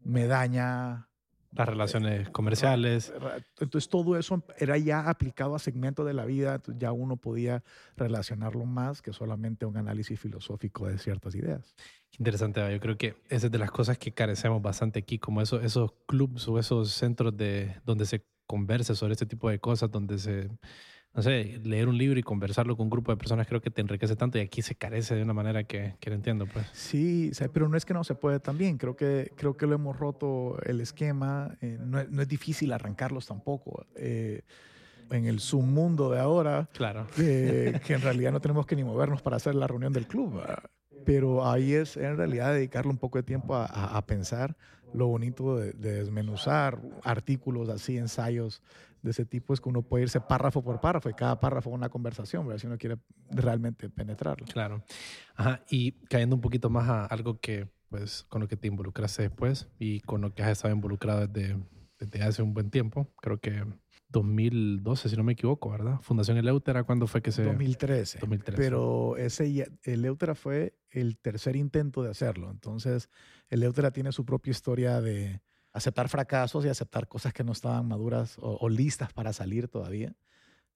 me 0.00 0.26
daña 0.26 1.08
las 1.52 1.68
relaciones 1.68 2.28
comerciales. 2.30 3.12
Entonces 3.60 3.88
todo 3.88 4.16
eso 4.16 4.42
era 4.58 4.78
ya 4.78 5.08
aplicado 5.08 5.54
a 5.54 5.58
segmentos 5.58 6.06
de 6.06 6.14
la 6.14 6.24
vida, 6.24 6.54
entonces 6.56 6.80
ya 6.80 6.92
uno 6.92 7.16
podía 7.16 7.62
relacionarlo 7.96 8.64
más 8.64 9.02
que 9.02 9.12
solamente 9.12 9.66
un 9.66 9.76
análisis 9.76 10.18
filosófico 10.18 10.88
de 10.88 10.98
ciertas 10.98 11.34
ideas. 11.34 11.74
Interesante, 12.18 12.60
yo 12.72 12.80
creo 12.80 12.96
que 12.96 13.16
esa 13.28 13.46
es 13.46 13.52
de 13.52 13.58
las 13.58 13.70
cosas 13.70 13.98
que 13.98 14.12
carecemos 14.12 14.60
bastante 14.60 14.98
aquí, 14.98 15.18
como 15.18 15.40
eso, 15.40 15.60
esos 15.60 15.92
clubs 16.06 16.48
o 16.48 16.58
esos 16.58 16.92
centros 16.92 17.36
de, 17.36 17.76
donde 17.84 18.06
se 18.06 18.26
conversa 18.46 18.94
sobre 18.94 19.12
este 19.12 19.26
tipo 19.26 19.48
de 19.48 19.58
cosas, 19.58 19.90
donde 19.90 20.18
se 20.18 20.50
no 21.14 21.22
sé, 21.22 21.60
leer 21.62 21.88
un 21.88 21.98
libro 21.98 22.18
y 22.18 22.22
conversarlo 22.22 22.74
con 22.76 22.84
un 22.84 22.90
grupo 22.90 23.12
de 23.12 23.18
personas 23.18 23.46
creo 23.46 23.60
que 23.60 23.70
te 23.70 23.82
enriquece 23.82 24.16
tanto 24.16 24.38
y 24.38 24.40
aquí 24.40 24.62
se 24.62 24.74
carece 24.74 25.14
de 25.14 25.22
una 25.22 25.34
manera 25.34 25.64
que, 25.64 25.94
que 26.00 26.08
lo 26.08 26.16
entiendo, 26.16 26.46
pues. 26.46 26.66
Sí, 26.72 27.30
pero 27.52 27.68
no 27.68 27.76
es 27.76 27.84
que 27.84 27.92
no 27.92 28.02
se 28.02 28.14
puede 28.14 28.40
también. 28.40 28.78
Creo 28.78 28.96
que, 28.96 29.30
creo 29.36 29.54
que 29.56 29.66
lo 29.66 29.74
hemos 29.74 29.98
roto 29.98 30.56
el 30.62 30.80
esquema. 30.80 31.54
Eh, 31.60 31.78
no, 31.78 32.00
es, 32.00 32.28
difícil 32.28 32.72
arrancarlos 32.72 33.26
tampoco. 33.26 33.84
Eh, 33.94 34.40
en 35.10 35.26
el 35.26 35.40
submundo 35.40 36.10
de 36.10 36.18
ahora, 36.18 36.70
claro. 36.72 37.06
que 37.16 37.82
en 37.88 38.00
realidad 38.00 38.32
no 38.32 38.40
tenemos 38.40 38.64
que 38.64 38.74
ni 38.74 38.84
movernos 38.84 39.20
para 39.20 39.36
hacer 39.36 39.54
la 39.54 39.66
reunión 39.66 39.92
del 39.92 40.06
club. 40.06 40.40
Pero 41.04 41.46
ahí 41.46 41.74
es 41.74 41.98
en 41.98 42.16
realidad 42.16 42.54
dedicarle 42.54 42.90
un 42.90 42.96
poco 42.96 43.18
de 43.18 43.24
tiempo 43.24 43.54
a, 43.54 43.66
a, 43.66 44.06
pensar 44.06 44.56
lo 44.94 45.08
bonito 45.08 45.56
de, 45.56 45.72
de 45.72 45.94
desmenuzar 45.94 46.80
artículos 47.02 47.68
así, 47.68 47.98
ensayos 47.98 48.62
de 49.02 49.10
ese 49.10 49.24
tipo 49.24 49.52
es 49.52 49.60
que 49.60 49.68
uno 49.68 49.82
puede 49.82 50.04
irse 50.04 50.20
párrafo 50.20 50.62
por 50.62 50.80
párrafo 50.80 51.10
y 51.10 51.14
cada 51.14 51.38
párrafo 51.40 51.70
una 51.70 51.88
conversación, 51.88 52.46
¿verdad? 52.46 52.60
si 52.60 52.66
uno 52.66 52.78
quiere 52.78 52.98
realmente 53.30 53.90
penetrarlo. 53.90 54.46
Claro. 54.46 54.82
Ajá. 55.34 55.62
Y 55.68 55.92
cayendo 56.06 56.36
un 56.36 56.42
poquito 56.42 56.70
más 56.70 56.88
a 56.88 57.06
algo 57.06 57.40
que, 57.40 57.68
pues, 57.88 58.24
con 58.28 58.40
lo 58.40 58.48
que 58.48 58.56
te 58.56 58.68
involucraste 58.68 59.22
después 59.22 59.68
y 59.78 60.00
con 60.00 60.20
lo 60.20 60.34
que 60.34 60.42
has 60.42 60.50
estado 60.50 60.72
involucrado 60.72 61.26
desde, 61.26 61.58
desde 61.98 62.22
hace 62.22 62.42
un 62.42 62.54
buen 62.54 62.70
tiempo, 62.70 63.12
creo 63.20 63.38
que 63.40 63.64
2012, 64.12 65.08
si 65.08 65.16
no 65.16 65.24
me 65.24 65.32
equivoco, 65.32 65.70
¿verdad? 65.70 65.98
Fundación 66.02 66.36
Eleutera, 66.36 66.84
¿cuándo 66.84 67.06
fue 67.06 67.22
que 67.22 67.32
se...? 67.32 67.42
2013. 67.42 68.18
2013. 68.20 68.62
Pero 68.62 69.16
ese 69.16 69.66
Eleutera 69.84 70.34
fue 70.34 70.76
el 70.90 71.18
tercer 71.18 71.56
intento 71.56 72.02
de 72.02 72.10
hacerlo. 72.10 72.50
Entonces, 72.50 73.08
Eleutera 73.48 73.90
tiene 73.90 74.12
su 74.12 74.24
propia 74.24 74.50
historia 74.50 75.00
de 75.00 75.40
aceptar 75.72 76.08
fracasos 76.08 76.64
y 76.64 76.68
aceptar 76.68 77.08
cosas 77.08 77.32
que 77.32 77.44
no 77.44 77.52
estaban 77.52 77.88
maduras 77.88 78.36
o, 78.40 78.68
listas 78.68 79.12
para 79.12 79.32
salir 79.32 79.68
todavía. 79.68 80.14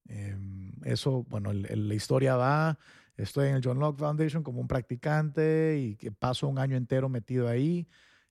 Em, 0.08 0.72
eso, 0.84 1.24
bueno, 1.24 1.52
la 1.52 1.94
historia 1.94 2.36
va, 2.36 2.78
estoy 3.16 3.48
en 3.48 3.56
el 3.56 3.62
John 3.64 3.78
Locke 3.78 3.98
Foundation 3.98 4.42
como 4.42 4.60
un 4.60 4.68
practicante 4.68 5.78
y 5.78 5.96
que 5.96 6.12
paso 6.12 6.48
un 6.48 6.58
año 6.58 6.76
entero 6.76 7.08
metido 7.08 7.48
ahí 7.48 7.88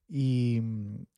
y, 0.07 0.61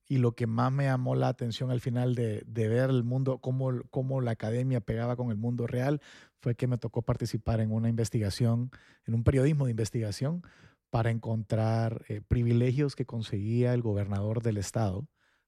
y 0.08 0.18
lo 0.18 0.34
que 0.34 0.48
más 0.48 0.72
me 0.72 0.86
llamó 0.86 1.16
la 1.16 1.28
atención 1.28 1.72
al 1.72 1.82
final 1.82 2.16
de, 2.16 2.44
de 2.46 2.68
ver 2.68 2.90
el 2.90 3.04
mundo, 3.04 3.40
cómo, 3.40 3.72
cómo 3.90 4.22
la 4.22 4.32
academia 4.32 4.82
pegaba 4.82 5.16
con 5.16 5.30
el 5.30 5.38
mundo 5.38 5.68
real, 5.68 6.02
fue 6.40 6.56
que 6.56 6.68
me 6.68 6.78
tocó 6.78 7.02
participar 7.04 7.62
en 7.62 7.72
una 7.72 7.90
investigación, 7.90 8.72
en 9.06 9.14
un 9.14 9.24
periodismo 9.24 9.66
de 9.66 9.72
investigación 9.72 10.44
para 10.90 11.12
encontrar 11.12 12.04
eh, 12.08 12.22
privilegios 12.26 12.96
que 12.96 13.06
conseguía 13.06 13.74
el 13.74 13.82
gobernador 13.82 14.42
del 14.42 14.58
estado 14.58 15.08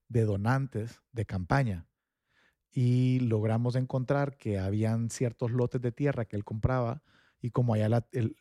de 0.10 0.26
donantes 0.26 1.02
de 1.13 1.26
campaña 1.26 1.88
y 2.72 3.19
logramos 3.22 3.76
encontrar 3.76 4.38
que 4.38 4.60
habían 4.60 5.10
ciertos 5.10 5.52
lotes 5.52 5.82
de 5.82 5.91
tierra 5.91 6.26
que 6.26 6.36
él 6.36 6.43
compraba 6.43 7.02
y 7.41 7.52
como 7.52 7.74
allá 7.74 7.88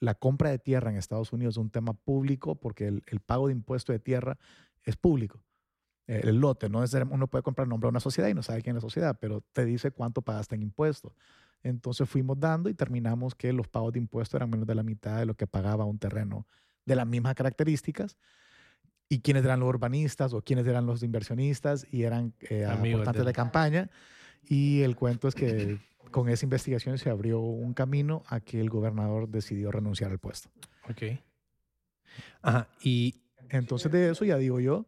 la, 0.00 0.14
compra 0.14 0.50
de 0.50 0.58
tierra 0.58 0.90
en 0.90 0.96
Estados 0.96 1.32
Unidos 1.32 1.54
es 1.54 1.58
un 1.58 1.70
tema 1.70 1.92
público 1.92 2.56
porque 2.56 2.88
el, 2.88 3.20
pago 3.24 3.46
de 3.46 3.52
impuesto 3.52 3.92
de 3.92 4.00
tierra 4.00 4.38
es 4.82 4.96
público. 4.96 5.44
El, 6.06 6.40
lote, 6.40 6.68
no 6.70 6.82
es, 6.82 6.94
uno 6.94 7.28
puede 7.28 7.42
comprar 7.42 7.68
nombre 7.68 7.86
a 7.86 7.90
una 7.90 8.00
sociedad 8.00 8.28
y 8.28 8.34
no 8.34 8.42
sabe 8.42 8.62
quién 8.62 8.74
es 8.74 8.82
la 8.82 8.88
sociedad, 8.88 9.18
pero 9.20 9.42
te 9.52 9.66
dice 9.66 9.90
cuánto 9.90 10.22
pagaste 10.22 10.54
en 10.54 10.62
impuestos. 10.62 11.12
Entonces 11.62 12.08
fuimos 12.08 12.40
dando 12.40 12.70
y 12.70 12.74
terminamos 12.74 13.34
que 13.34 13.52
los 13.52 13.68
pagos 13.68 13.92
de 13.92 13.98
impuestos 13.98 14.38
eran 14.38 14.50
menos 14.50 14.66
de 14.66 14.74
la 14.74 14.82
mitad 14.82 15.18
de 15.18 15.26
lo 15.26 15.34
que 15.34 15.46
pagaba 15.46 15.84
un 15.84 15.98
terreno 15.98 16.46
de 16.86 16.96
las 16.96 17.06
mismas 17.06 17.34
características 17.34 18.16
y 19.08 19.20
quiénes 19.20 19.44
eran 19.44 19.60
los 19.60 19.68
urbanistas 19.68 20.32
o 20.32 20.42
quiénes 20.42 20.66
eran 20.66 20.86
los 20.86 21.02
inversionistas 21.02 21.86
y 21.90 22.02
eran 22.02 22.34
eh, 22.40 22.64
aportantes 22.64 23.24
de 23.24 23.32
campaña. 23.32 23.90
Y 24.46 24.82
el 24.82 24.96
cuento 24.96 25.28
es 25.28 25.34
que 25.34 25.78
con 26.10 26.28
esa 26.28 26.44
investigación 26.46 26.98
se 26.98 27.10
abrió 27.10 27.40
un 27.40 27.74
camino 27.74 28.22
a 28.28 28.40
que 28.40 28.60
el 28.60 28.70
gobernador 28.70 29.28
decidió 29.28 29.70
renunciar 29.70 30.10
al 30.10 30.18
puesto. 30.18 30.50
Ok. 30.88 31.02
Ajá, 32.42 32.68
y... 32.82 33.22
Entonces 33.50 33.90
de 33.90 34.10
eso 34.10 34.26
ya 34.26 34.36
digo 34.36 34.60
yo, 34.60 34.86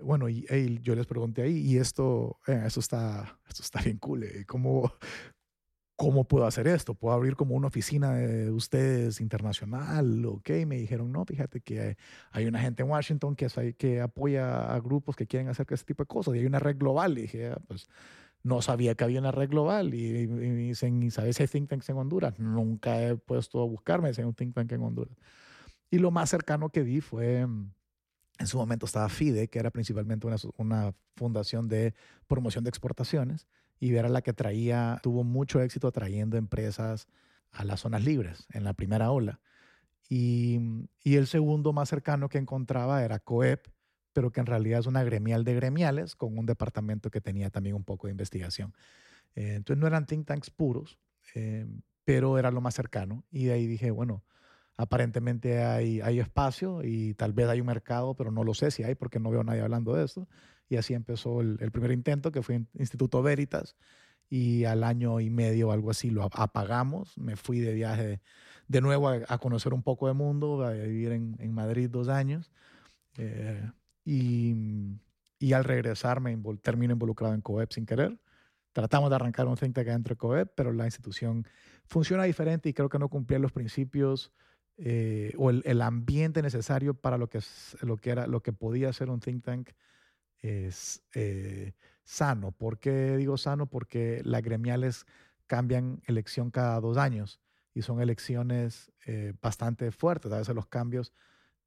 bueno, 0.00 0.28
y, 0.28 0.46
yo 0.82 0.94
les 0.94 1.06
pregunté 1.06 1.42
ahí, 1.42 1.58
y 1.58 1.78
esto, 1.78 2.38
eh, 2.46 2.62
eso, 2.66 2.80
está, 2.80 3.40
esto 3.48 3.62
está 3.62 3.80
bien 3.82 3.98
cool, 3.98 4.24
eh, 4.24 4.44
¿cómo, 4.46 4.92
¿cómo 5.96 6.24
puedo 6.24 6.46
hacer 6.46 6.68
esto? 6.68 6.94
¿Puedo 6.94 7.14
abrir 7.14 7.36
como 7.36 7.54
una 7.54 7.68
oficina 7.68 8.14
de 8.14 8.50
ustedes 8.50 9.20
internacional? 9.20 10.24
¿Ok? 10.26 10.50
Me 10.66 10.76
dijeron, 10.76 11.10
no, 11.10 11.24
fíjate 11.24 11.60
que 11.60 11.96
hay 12.30 12.46
una 12.46 12.60
gente 12.60 12.82
en 12.82 12.90
Washington 12.90 13.34
que, 13.34 13.74
que 13.76 14.00
apoya 14.00 14.74
a 14.74 14.80
grupos 14.80 15.16
que 15.16 15.26
quieren 15.26 15.48
hacer 15.48 15.66
ese 15.70 15.84
tipo 15.84 16.02
de 16.02 16.06
cosas 16.06 16.34
y 16.34 16.38
hay 16.38 16.46
una 16.46 16.58
red 16.58 16.76
global. 16.76 17.16
Y 17.18 17.22
dije, 17.22 17.48
ah, 17.48 17.58
pues 17.66 17.88
no 18.42 18.62
sabía 18.62 18.94
que 18.94 19.04
había 19.04 19.20
una 19.20 19.32
red 19.32 19.48
global. 19.48 19.94
Y, 19.94 20.26
me 20.28 20.54
dicen, 20.54 21.10
¿sabes 21.10 21.36
si 21.36 21.42
hay 21.42 21.48
think 21.48 21.70
tanks 21.70 21.88
en 21.88 21.96
Honduras? 21.96 22.38
Nunca 22.38 23.02
he 23.02 23.16
puesto 23.16 23.62
a 23.62 23.64
buscarme 23.64 24.12
si 24.12 24.20
hay 24.20 24.26
un 24.26 24.34
think 24.34 24.54
tank 24.54 24.70
en 24.72 24.82
Honduras. 24.82 25.16
Y 25.90 25.98
lo 25.98 26.10
más 26.10 26.28
cercano 26.30 26.68
que 26.68 26.82
vi 26.82 27.00
fue, 27.00 27.46
mm, 27.46 27.70
en 28.38 28.46
su 28.46 28.58
momento 28.58 28.84
estaba 28.86 29.08
FIDE, 29.08 29.48
que 29.48 29.58
era 29.58 29.70
principalmente 29.70 30.26
una, 30.26 30.36
una 30.58 30.94
fundación 31.16 31.68
de 31.68 31.94
promoción 32.28 32.64
de 32.64 32.70
exportaciones 32.70 33.46
y 33.78 33.94
era 33.94 34.08
la 34.08 34.22
que 34.22 34.32
traía, 34.32 35.00
tuvo 35.02 35.24
mucho 35.24 35.60
éxito 35.60 35.88
atrayendo 35.88 36.36
empresas 36.36 37.08
a 37.50 37.64
las 37.64 37.80
zonas 37.80 38.04
libres 38.04 38.46
en 38.52 38.64
la 38.64 38.74
primera 38.74 39.10
ola. 39.10 39.40
Y, 40.08 40.60
y, 41.02 41.16
el 41.16 41.26
segundo 41.26 41.72
más 41.72 41.88
cercano 41.88 42.28
que 42.28 42.38
encontraba 42.38 43.02
era 43.04 43.18
COEP, 43.18 43.66
pero 44.12 44.30
que 44.30 44.40
en 44.40 44.46
realidad 44.46 44.80
es 44.80 44.86
una 44.86 45.02
gremial 45.02 45.44
de 45.44 45.54
gremiales 45.54 46.14
con 46.14 46.38
un 46.38 46.46
departamento 46.46 47.10
que 47.10 47.20
tenía 47.20 47.50
también 47.50 47.74
un 47.74 47.84
poco 47.84 48.06
de 48.06 48.12
investigación. 48.12 48.72
Eh, 49.34 49.54
entonces 49.56 49.80
no 49.80 49.86
eran 49.86 50.06
think 50.06 50.26
tanks 50.26 50.50
puros, 50.50 50.98
eh, 51.34 51.66
pero 52.04 52.38
era 52.38 52.50
lo 52.50 52.60
más 52.60 52.74
cercano. 52.74 53.24
Y 53.30 53.44
de 53.44 53.52
ahí 53.52 53.66
dije, 53.66 53.90
bueno, 53.90 54.24
aparentemente 54.76 55.62
hay, 55.62 56.00
hay 56.00 56.20
espacio 56.20 56.82
y 56.82 57.14
tal 57.14 57.32
vez 57.32 57.48
hay 57.48 57.60
un 57.60 57.66
mercado, 57.66 58.14
pero 58.14 58.30
no 58.30 58.44
lo 58.44 58.54
sé 58.54 58.70
si 58.70 58.82
hay 58.82 58.94
porque 58.94 59.20
no 59.20 59.30
veo 59.30 59.40
a 59.40 59.44
nadie 59.44 59.60
hablando 59.60 59.94
de 59.94 60.04
eso. 60.04 60.28
Y 60.68 60.76
así 60.76 60.94
empezó 60.94 61.40
el, 61.40 61.70
primer 61.70 61.92
intento, 61.92 62.32
que 62.32 62.42
fue 62.42 62.56
en 62.56 62.68
Instituto 62.74 63.22
Veritas. 63.22 63.76
Y 64.28 64.64
al 64.64 64.82
año 64.82 65.20
y 65.20 65.30
medio 65.30 65.68
o 65.68 65.72
algo 65.72 65.90
así 65.90 66.10
lo 66.10 66.24
apagamos. 66.24 67.16
Me 67.16 67.36
fui 67.36 67.60
de 67.60 67.74
viaje 67.74 68.20
de 68.66 68.80
nuevo 68.80 69.08
a, 69.08 69.38
conocer 69.38 69.72
un 69.72 69.82
poco 69.82 70.08
de 70.08 70.14
mundo, 70.14 70.64
a 70.64 70.72
vivir 70.72 71.12
en, 71.12 71.36
en 71.38 71.52
Madrid 71.52 71.88
dos 71.88 72.08
años. 72.08 72.50
Eh, 73.18 73.70
y, 74.04 74.54
y 75.38 75.52
al 75.52 75.64
regresar 75.64 76.20
me 76.20 76.36
termino 76.60 76.92
involucrado 76.92 77.34
en 77.34 77.40
COEP 77.40 77.72
sin 77.72 77.86
querer. 77.86 78.18
Tratamos 78.72 79.10
de 79.10 79.16
arrancar 79.16 79.46
un 79.46 79.56
think 79.56 79.74
tank 79.74 79.86
dentro 79.86 80.14
de 80.14 80.18
COEP, 80.18 80.52
pero 80.54 80.72
la 80.72 80.84
institución 80.84 81.46
funciona 81.86 82.24
diferente 82.24 82.68
y 82.68 82.74
creo 82.74 82.88
que 82.88 82.98
no 82.98 83.08
cumplía 83.08 83.38
los 83.38 83.52
principios 83.52 84.32
eh, 84.78 85.32
o 85.38 85.48
el, 85.48 85.80
ambiente 85.80 86.42
necesario 86.42 86.92
para 86.92 87.16
lo 87.16 87.28
que, 87.28 87.40
lo 87.80 87.96
que, 87.96 88.10
era, 88.10 88.26
lo 88.26 88.42
que 88.42 88.52
podía 88.52 88.92
ser 88.92 89.08
un 89.08 89.20
think 89.20 89.42
tank 89.42 89.70
es, 90.40 91.02
eh, 91.14 91.74
sano. 92.04 92.52
¿Por 92.52 92.78
qué 92.78 93.16
digo 93.16 93.36
sano? 93.36 93.66
Porque 93.66 94.22
las 94.24 94.42
gremiales 94.42 95.06
cambian 95.46 96.02
elección 96.06 96.50
cada 96.50 96.80
dos 96.80 96.96
años 96.96 97.40
y 97.74 97.82
son 97.82 98.00
elecciones 98.00 98.92
eh, 99.06 99.34
bastante 99.42 99.90
fuertes, 99.90 100.32
a 100.32 100.38
veces 100.38 100.54
los 100.54 100.66
cambios 100.66 101.12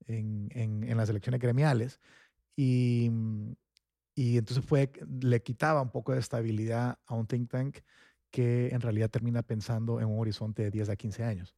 en, 0.07 0.49
en, 0.53 0.83
en 0.83 0.97
las 0.97 1.09
elecciones 1.09 1.39
gremiales. 1.39 1.99
Y, 2.55 3.11
y 4.15 4.37
entonces 4.37 4.65
fue, 4.65 4.91
le 5.21 5.41
quitaba 5.43 5.81
un 5.81 5.91
poco 5.91 6.13
de 6.13 6.19
estabilidad 6.19 6.97
a 7.05 7.15
un 7.15 7.27
think 7.27 7.49
tank 7.49 7.77
que 8.31 8.69
en 8.69 8.81
realidad 8.81 9.09
termina 9.09 9.43
pensando 9.43 9.99
en 9.99 10.07
un 10.07 10.19
horizonte 10.19 10.63
de 10.63 10.71
10 10.71 10.89
a 10.89 10.95
15 10.95 11.23
años. 11.23 11.55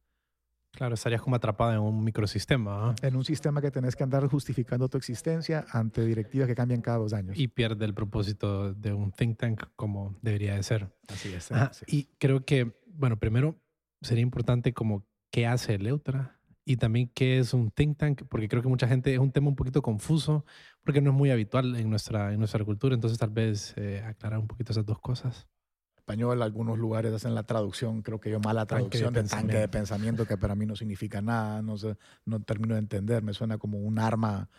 Claro, 0.72 0.94
estarías 0.94 1.20
como 1.20 1.36
atrapado 1.36 1.72
en 1.72 1.78
un 1.80 2.02
microsistema. 2.02 2.90
¿ah? 2.90 2.94
En 3.02 3.14
un 3.14 3.24
sistema 3.24 3.60
que 3.60 3.70
tenés 3.70 3.94
que 3.94 4.04
andar 4.04 4.26
justificando 4.26 4.88
tu 4.88 4.96
existencia 4.96 5.66
ante 5.70 6.04
directivas 6.04 6.48
que 6.48 6.54
cambian 6.54 6.80
cada 6.80 6.98
dos 6.98 7.12
años. 7.12 7.38
Y 7.38 7.48
pierde 7.48 7.84
el 7.84 7.92
propósito 7.92 8.72
de 8.72 8.92
un 8.94 9.12
think 9.12 9.38
tank 9.38 9.64
como 9.76 10.16
debería 10.22 10.54
de 10.54 10.62
ser. 10.62 10.88
Así 11.08 11.32
es. 11.32 11.50
Y 11.86 12.08
creo 12.18 12.44
que, 12.44 12.74
bueno, 12.86 13.18
primero 13.18 13.60
sería 14.00 14.22
importante 14.22 14.72
como 14.72 15.06
qué 15.30 15.46
hace 15.46 15.74
el 15.74 15.86
Eutra 15.86 16.38
y 16.64 16.76
también 16.76 17.10
qué 17.12 17.38
es 17.38 17.52
un 17.52 17.70
think 17.70 17.98
tank, 17.98 18.22
porque 18.28 18.48
creo 18.48 18.62
que 18.62 18.68
mucha 18.68 18.88
gente 18.88 19.12
es 19.12 19.18
un 19.18 19.30
tema 19.30 19.48
un 19.48 19.56
poquito 19.56 19.82
confuso, 19.82 20.46
porque 20.84 21.00
no 21.00 21.10
es 21.10 21.16
muy 21.16 21.30
habitual 21.30 21.76
en 21.76 21.90
nuestra, 21.90 22.32
en 22.32 22.38
nuestra 22.38 22.64
cultura, 22.64 22.94
entonces 22.94 23.18
tal 23.18 23.30
vez 23.30 23.74
eh, 23.76 24.02
aclarar 24.06 24.38
un 24.38 24.46
poquito 24.46 24.72
esas 24.72 24.86
dos 24.86 25.00
cosas 25.00 25.48
español, 26.02 26.42
algunos 26.42 26.78
lugares 26.78 27.14
hacen 27.14 27.34
la 27.34 27.44
traducción, 27.44 28.02
creo 28.02 28.20
que 28.20 28.28
yo 28.28 28.40
mala 28.40 28.66
traducción 28.66 29.14
de, 29.14 29.22
tanque 29.22 29.56
de 29.56 29.68
pensamiento, 29.68 30.26
que 30.26 30.36
para 30.36 30.56
mí 30.56 30.66
no 30.66 30.74
significa 30.74 31.22
nada, 31.22 31.62
no, 31.62 31.78
sé, 31.78 31.96
no 32.24 32.40
termino 32.40 32.74
de 32.74 32.80
entender, 32.80 33.22
me 33.22 33.32
suena 33.32 33.56
como 33.56 33.78
un 33.78 34.00
arma 34.00 34.50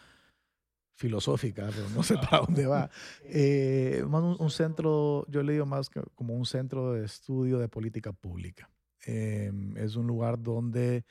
filosófica, 0.95 1.69
pero 1.75 1.89
no 1.89 2.01
sé 2.01 2.15
para 2.15 2.39
dónde 2.39 2.65
va. 2.65 2.89
Eh, 3.25 4.03
un, 4.05 4.49
centro, 4.51 5.25
yo 5.27 5.43
le 5.43 5.53
digo 5.53 5.65
más 5.65 5.89
que 5.89 6.01
como 6.15 6.33
un 6.33 6.45
centro 6.45 6.93
de 6.93 7.05
estudio 7.05 7.59
de 7.59 7.67
política 7.67 8.13
pública. 8.13 8.69
Eh, 9.05 9.51
es 9.75 9.97
un 9.97 10.07
lugar 10.07 10.41
donde 10.41 11.03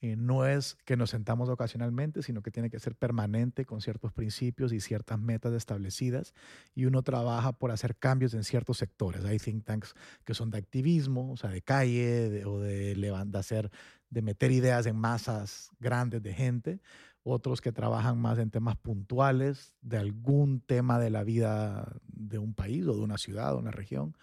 eh, 0.00 0.14
no 0.14 0.46
es 0.46 0.76
que 0.84 0.96
nos 0.96 1.10
sentamos 1.10 1.48
ocasionalmente, 1.48 2.22
sino 2.22 2.40
que 2.40 2.52
tiene 2.52 2.70
que 2.70 2.78
ser 2.78 2.94
permanente 2.94 3.64
con 3.64 3.80
ciertos 3.80 4.12
principios 4.12 4.72
y 4.72 4.80
ciertas 4.80 5.18
metas 5.18 5.52
establecidas 5.54 6.34
y 6.76 6.84
uno 6.84 7.02
trabaja 7.02 7.52
por 7.52 7.72
hacer 7.72 7.96
cambios 7.96 8.32
en 8.34 8.44
ciertos 8.44 8.78
sectores. 8.78 9.24
Hay 9.24 9.38
think 9.38 9.64
tanks 9.64 9.94
que 10.24 10.34
son 10.34 10.50
de 10.50 10.58
activismo, 10.58 11.32
o 11.32 11.36
sea, 11.36 11.50
de 11.50 11.62
calle 11.62 12.44
o 12.44 12.60
de, 12.60 12.94
de, 12.94 13.38
hacer, 13.38 13.72
de 14.08 14.22
meter 14.22 14.52
ideas 14.52 14.86
en 14.86 14.94
masas 14.94 15.70
grandes 15.80 16.22
de 16.22 16.32
gente, 16.32 16.80
otros 17.24 17.60
que 17.60 17.72
trabajan 17.72 18.18
más 18.18 18.38
en 18.38 18.50
temas 18.50 18.76
puntuales 18.76 19.74
de 19.82 19.98
algún 19.98 20.60
tema 20.60 21.00
de 21.00 21.10
la 21.10 21.24
vida 21.24 21.96
de 22.06 22.38
un 22.38 22.54
país 22.54 22.86
o 22.86 22.94
de 22.94 23.00
una 23.00 23.18
ciudad 23.18 23.54
o 23.54 23.58
una 23.58 23.72
región. 23.72 24.16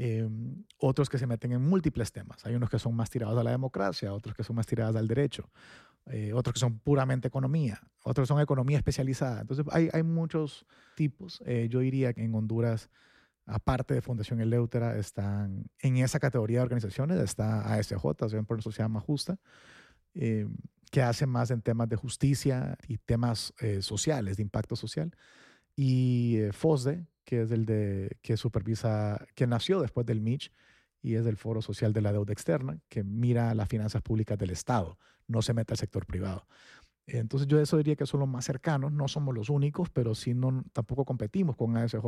Em, 0.00 0.62
otros 0.78 1.08
que 1.08 1.18
se 1.18 1.26
meten 1.26 1.50
en 1.50 1.60
múltiples 1.60 2.12
temas. 2.12 2.46
Hay 2.46 2.54
unos 2.54 2.70
que 2.70 2.78
son 2.78 2.94
más 2.94 3.10
tirados 3.10 3.36
a 3.36 3.42
la 3.42 3.50
democracia, 3.50 4.12
otros 4.12 4.32
que 4.32 4.44
son 4.44 4.54
más 4.54 4.64
tirados 4.64 4.94
al 4.94 5.08
derecho, 5.08 5.50
eh, 6.06 6.32
otros 6.32 6.54
que 6.54 6.60
son 6.60 6.78
puramente 6.78 7.26
economía, 7.26 7.80
otros 8.04 8.28
son 8.28 8.40
economía 8.40 8.76
especializada. 8.78 9.40
Entonces 9.40 9.66
hay, 9.72 9.88
hay 9.92 10.04
muchos 10.04 10.66
tipos. 10.94 11.42
Eh, 11.44 11.66
yo 11.68 11.80
diría 11.80 12.12
que 12.12 12.22
en 12.22 12.32
Honduras, 12.32 12.90
aparte 13.44 13.92
de 13.92 14.00
Fundación 14.00 14.40
Eleutera, 14.40 14.96
están 14.96 15.64
en 15.80 15.96
esa 15.96 16.20
categoría 16.20 16.58
de 16.58 16.62
organizaciones, 16.62 17.18
está 17.18 17.74
ASJ, 17.74 17.94
Asociación 17.94 18.46
por 18.46 18.54
una 18.54 18.62
Sociedad 18.62 18.88
Más 18.88 19.02
Justa, 19.02 19.40
em, 20.14 20.56
que 20.92 21.02
hace 21.02 21.26
más 21.26 21.50
en 21.50 21.60
temas 21.60 21.88
de 21.88 21.96
justicia 21.96 22.78
y 22.86 22.98
temas 22.98 23.52
eh, 23.58 23.82
sociales, 23.82 24.36
de 24.36 24.44
impacto 24.44 24.76
social, 24.76 25.10
y 25.74 26.38
FOSDE, 26.52 27.04
que 27.28 27.42
es 27.42 27.50
el 27.50 27.66
de 27.66 28.16
que 28.22 28.38
supervisa, 28.38 29.26
que 29.34 29.46
nació 29.46 29.82
después 29.82 30.06
del 30.06 30.22
MICH 30.22 30.50
y 31.02 31.16
es 31.16 31.26
del 31.26 31.36
Foro 31.36 31.60
Social 31.60 31.92
de 31.92 32.00
la 32.00 32.10
Deuda 32.10 32.32
Externa, 32.32 32.78
que 32.88 33.04
mira 33.04 33.54
las 33.54 33.68
finanzas 33.68 34.00
públicas 34.00 34.38
del 34.38 34.48
Estado, 34.48 34.96
no 35.26 35.42
se 35.42 35.52
mete 35.52 35.74
al 35.74 35.76
sector 35.76 36.06
privado. 36.06 36.46
Entonces 37.06 37.46
yo 37.46 37.60
eso 37.60 37.76
diría 37.76 37.96
que 37.96 38.06
son 38.06 38.20
los 38.20 38.30
más 38.30 38.46
cercanos, 38.46 38.92
no 38.92 39.08
somos 39.08 39.34
los 39.34 39.50
únicos, 39.50 39.90
pero 39.90 40.14
sí 40.14 40.32
no, 40.32 40.64
tampoco 40.72 41.04
competimos 41.04 41.54
con 41.54 41.76
ASJ 41.76 41.98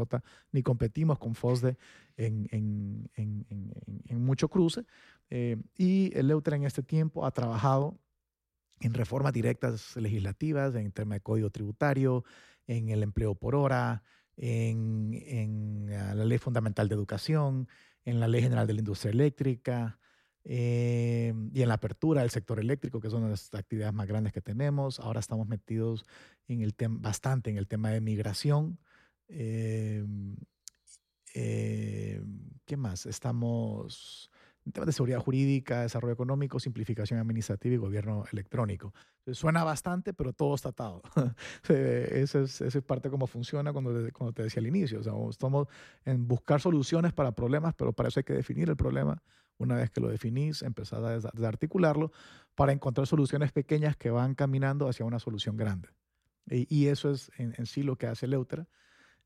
ni 0.53 0.63
competimos 0.63 1.19
con 1.19 1.35
FOSDE 1.35 1.77
en, 2.17 2.49
en, 2.51 3.11
en, 3.15 3.45
en 4.07 4.25
mucho 4.25 4.49
cruce. 4.49 4.87
Eh, 5.29 5.59
y 5.77 6.17
el 6.17 6.31
Eutra 6.31 6.57
en 6.57 6.65
este 6.65 6.83
tiempo 6.83 7.27
ha 7.27 7.31
trabajado 7.31 7.99
en 8.81 8.95
reformas 8.95 9.35
directas 9.35 9.95
legislativas, 9.97 10.75
en 10.75 10.93
tema 10.93 11.17
de 11.17 11.21
código 11.21 11.51
tributario, 11.51 12.25
en 12.67 12.89
el 12.89 13.03
empleo 13.03 13.35
por 13.35 13.55
hora, 13.55 14.03
en, 14.41 15.87
la 15.89 16.25
Ley 16.25 16.39
Fundamental 16.39 16.89
de 16.89 16.95
Educación, 16.95 17.69
en 18.05 18.21
la 18.21 18.29
Ley 18.29 18.43
General 18.43 18.67
de 18.67 18.73
la 18.73 18.81
Industria 18.81 19.11
Eléctrica 19.11 19.99
eh, 20.45 21.35
y 21.53 21.63
en 21.63 21.69
la 21.69 21.75
apertura 21.75 22.23
del 22.23 22.31
sector 22.31 22.59
eléctrico, 22.59 23.01
que 23.01 23.11
son 23.11 23.29
las 23.29 23.53
actividades 23.55 23.93
más 23.93 24.07
grandes 24.07 24.33
que 24.33 24.41
tenemos. 24.41 24.99
Ahora 24.99 25.21
estamos 25.21 25.47
metidos 25.47 26.07
en 26.49 26.63
el 26.63 26.75
bastante 26.89 27.51
en 27.51 27.59
el 27.59 27.69
tema 27.69 27.91
de 27.91 28.01
migración. 28.01 28.79
Eh, 29.29 30.05
eh, 31.35 32.23
¿Qué 32.65 32.77
más? 32.77 33.05
Estamos 33.05 34.31
en 34.71 34.73
temas 34.73 34.87
de 34.87 34.93
seguridad 34.93 35.19
jurídica, 35.19 35.83
desarrollo 35.83 36.15
económico, 36.15 36.61
simplificación 36.61 37.19
administrativa 37.19 37.75
y 37.75 37.79
gobierno 37.79 38.25
electrónico. 38.33 38.95
Suena 39.33 39.65
bastante, 39.65 40.15
pero 40.15 40.33
todo 40.33 40.55
está 40.55 40.69
atado. 40.69 41.03
esa, 41.69 42.41
es, 42.41 42.61
es 42.61 42.83
parte 42.83 43.09
de 43.09 43.11
cómo 43.11 43.27
funciona 43.27 43.73
cuando, 43.73 43.91
cuando 44.13 44.33
te 44.33 44.45
decía 44.45 44.61
al 44.61 44.69
inicio. 44.69 45.01
O 45.01 45.03
sea, 45.03 45.13
estamos 45.29 45.67
en 46.05 46.29
buscar 46.29 46.61
soluciones 46.61 47.13
para 47.13 47.33
problemas, 47.33 47.75
pero 47.75 47.93
para 47.93 48.09
eso 48.09 48.21
hay 48.21 48.25
que 48.25 48.33
definir 48.33 48.69
el 48.69 48.77
problema. 48.77 49.21
Una 49.59 49.75
vez 49.75 49.91
que 49.91 50.01
lo 50.01 50.09
definís, 50.09 50.63
empezar 50.63 51.05
a 51.05 51.19
desarticularlo 51.19 52.13
para 52.55 52.73
encontrar 52.73 53.09
soluciones 53.09 53.51
pequeñas 53.51 53.97
que 53.97 54.11
van 54.11 54.35
caminando 54.37 54.89
hacia 54.89 55.05
una 55.05 55.19
solución 55.19 55.57
grande. 55.57 55.89
Y, 56.47 56.87
eso 56.87 57.11
es 57.11 57.31
en, 57.39 57.67
sí 57.67 57.83
lo 57.83 57.97
que 57.97 58.07
hace 58.07 58.27
Leutra. 58.27 58.69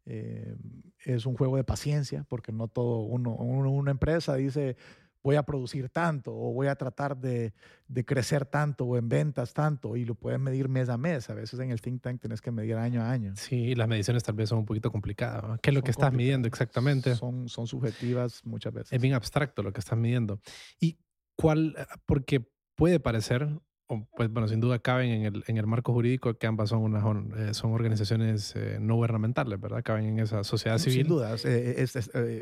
Eh, 0.06 0.56
es 1.04 1.24
un 1.24 1.34
juego 1.36 1.56
de 1.56 1.64
paciencia, 1.64 2.24
porque 2.28 2.52
no 2.52 2.68
todo 2.68 2.98
uno, 3.00 3.32
una 3.34 3.90
empresa 3.90 4.34
dice, 4.34 4.76
voy 5.24 5.36
a 5.36 5.42
producir 5.42 5.88
tanto 5.88 6.32
o 6.32 6.52
voy 6.52 6.66
a 6.68 6.76
tratar 6.76 7.16
de, 7.16 7.54
de, 7.88 8.04
crecer 8.04 8.44
tanto 8.44 8.84
o 8.84 8.96
en 8.98 9.08
ventas 9.08 9.54
tanto 9.54 9.96
y 9.96 10.04
lo 10.04 10.14
puedes 10.14 10.38
medir 10.38 10.68
mes 10.68 10.90
a 10.90 10.98
mes. 10.98 11.30
A 11.30 11.34
veces 11.34 11.58
en 11.58 11.70
el 11.70 11.80
think 11.80 12.02
tank 12.02 12.20
tienes 12.20 12.42
que 12.42 12.50
medir 12.50 12.76
año 12.76 13.00
a 13.00 13.10
año. 13.10 13.32
Sí, 13.34 13.74
las 13.74 13.88
mediciones 13.88 14.22
tal 14.22 14.34
vez 14.34 14.50
son 14.50 14.58
un 14.58 14.66
poquito 14.66 14.92
complicadas. 14.92 15.58
¿Qué 15.62 15.70
es 15.70 15.74
lo 15.74 15.82
que 15.82 15.90
estás 15.90 16.12
midiendo 16.12 16.46
exactamente? 16.46 17.16
Son, 17.16 17.48
son 17.48 17.66
subjetivas 17.66 18.44
muchas 18.44 18.74
veces. 18.74 18.92
Es 18.92 19.00
bien 19.00 19.14
abstracto 19.14 19.62
lo 19.62 19.72
que 19.72 19.80
estás 19.80 19.98
midiendo. 19.98 20.40
¿Y 20.78 20.98
cuál? 21.36 21.74
Porque 22.04 22.46
puede 22.74 23.00
parecer 23.00 23.48
pues 23.86 24.30
bueno, 24.30 24.48
sin 24.48 24.60
duda 24.60 24.78
caben 24.78 25.10
en 25.10 25.24
el, 25.24 25.44
en 25.46 25.56
el 25.58 25.66
marco 25.66 25.92
jurídico 25.92 26.34
que 26.34 26.46
ambas 26.46 26.70
son, 26.70 26.82
unas, 26.82 27.04
eh, 27.36 27.54
son 27.54 27.72
organizaciones 27.72 28.56
eh, 28.56 28.78
no 28.80 28.96
gubernamentales, 28.96 29.60
¿verdad? 29.60 29.82
Caben 29.82 30.06
en 30.06 30.18
esa 30.20 30.42
sociedad 30.42 30.78
civil. 30.78 31.00
Sin 31.00 31.08
duda. 31.08 31.36
Eh, 31.44 31.86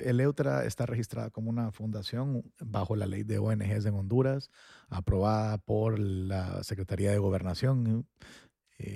el 0.04 0.20
EUTRA 0.20 0.64
está 0.64 0.86
registrada 0.86 1.30
como 1.30 1.50
una 1.50 1.72
fundación 1.72 2.44
bajo 2.60 2.94
la 2.94 3.06
ley 3.06 3.24
de 3.24 3.38
ONGs 3.38 3.86
en 3.86 3.94
Honduras, 3.94 4.50
aprobada 4.88 5.58
por 5.58 5.98
la 5.98 6.62
Secretaría 6.62 7.10
de 7.10 7.18
Gobernación, 7.18 8.06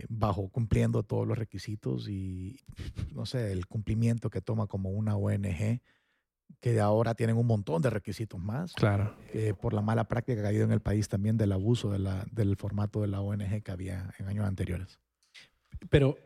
bajo 0.08 0.48
cumpliendo 0.48 1.04
todos 1.04 1.28
los 1.28 1.38
requisitos 1.38 2.08
y, 2.08 2.58
no 3.14 3.24
sé, 3.24 3.52
el 3.52 3.66
cumplimiento 3.66 4.30
que 4.30 4.40
toma 4.40 4.66
como 4.66 4.90
una 4.90 5.16
ONG 5.16 5.80
que 6.60 6.80
ahora 6.80 7.14
tienen 7.14 7.36
un 7.36 7.46
montón 7.46 7.82
de 7.82 7.90
requisitos 7.90 8.40
más. 8.40 8.72
Claro. 8.74 9.16
por 9.60 9.72
la 9.72 9.82
mala 9.82 10.08
práctica 10.08 10.40
que 10.40 10.46
ha 10.46 10.50
habido 10.50 10.64
en 10.64 10.72
el 10.72 10.80
país 10.80 11.08
también 11.08 11.36
del 11.36 11.52
abuso 11.52 11.90
de 11.90 11.98
la, 11.98 12.24
del 12.30 12.56
formato 12.56 13.00
de 13.00 13.08
la 13.08 13.20
ONG 13.20 13.62
que 13.62 13.70
había 13.70 14.12
en 14.18 14.28
años 14.28 14.46
anteriores. 14.46 14.98
Pero 15.90 16.16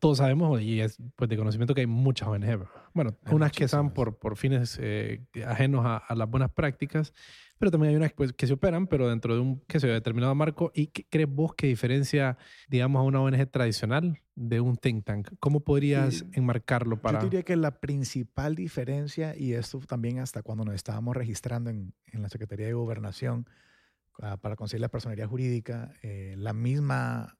todos 0.00 0.18
sabemos, 0.18 0.60
y 0.60 0.80
es 0.80 0.98
pues, 1.16 1.28
de 1.30 1.36
conocimiento 1.36 1.74
que 1.74 1.82
hay 1.82 1.86
muchas 1.86 2.28
ONG. 2.28 2.66
Bueno, 2.94 3.16
unas 3.30 3.52
que 3.52 3.64
están 3.64 3.92
por, 3.92 4.18
por 4.18 4.36
fines 4.36 4.78
eh, 4.80 5.24
ajenos 5.46 5.84
a, 5.84 6.14
las 6.14 6.28
buenas 6.28 6.50
prácticas, 6.50 7.12
pero 7.58 7.70
también 7.70 7.90
hay 7.90 7.96
unas 7.96 8.12
pues, 8.12 8.32
que 8.32 8.46
se 8.46 8.52
operan, 8.52 8.86
pero 8.86 9.08
dentro 9.08 9.34
de 9.34 9.40
un 9.40 9.60
que 9.60 9.80
se 9.80 9.86
determinado 9.86 10.34
marco. 10.34 10.70
¿Y 10.74 10.88
qué 10.88 11.06
crees 11.08 11.28
vos 11.28 11.54
que 11.54 11.66
diferencia, 11.66 12.36
digamos, 12.68 13.00
a 13.00 13.02
una 13.02 13.20
ONG 13.20 13.50
tradicional 13.50 14.20
de 14.34 14.60
un 14.60 14.76
think 14.76 15.04
tank? 15.04 15.28
¿Cómo 15.40 15.60
podrías 15.60 16.24
enmarcarlo 16.32 17.00
para...? 17.00 17.20
Yo 17.20 17.24
diría 17.26 17.42
que 17.42 17.56
la 17.56 17.80
principal 17.80 18.54
diferencia, 18.54 19.34
y 19.36 19.54
esto 19.54 19.78
también 19.80 20.18
hasta 20.18 20.42
cuando 20.42 20.64
nos 20.64 20.74
estábamos 20.74 21.16
registrando 21.16 21.70
en, 21.70 21.94
en 22.06 22.22
la 22.22 22.28
Secretaría 22.28 22.66
de 22.66 22.74
Gobernación 22.74 23.48
ah, 24.20 24.36
para 24.36 24.56
conseguir 24.56 24.82
la 24.82 24.88
personería 24.88 25.26
jurídica, 25.26 25.94
eh, 26.02 26.34
la 26.36 26.52
misma 26.52 27.38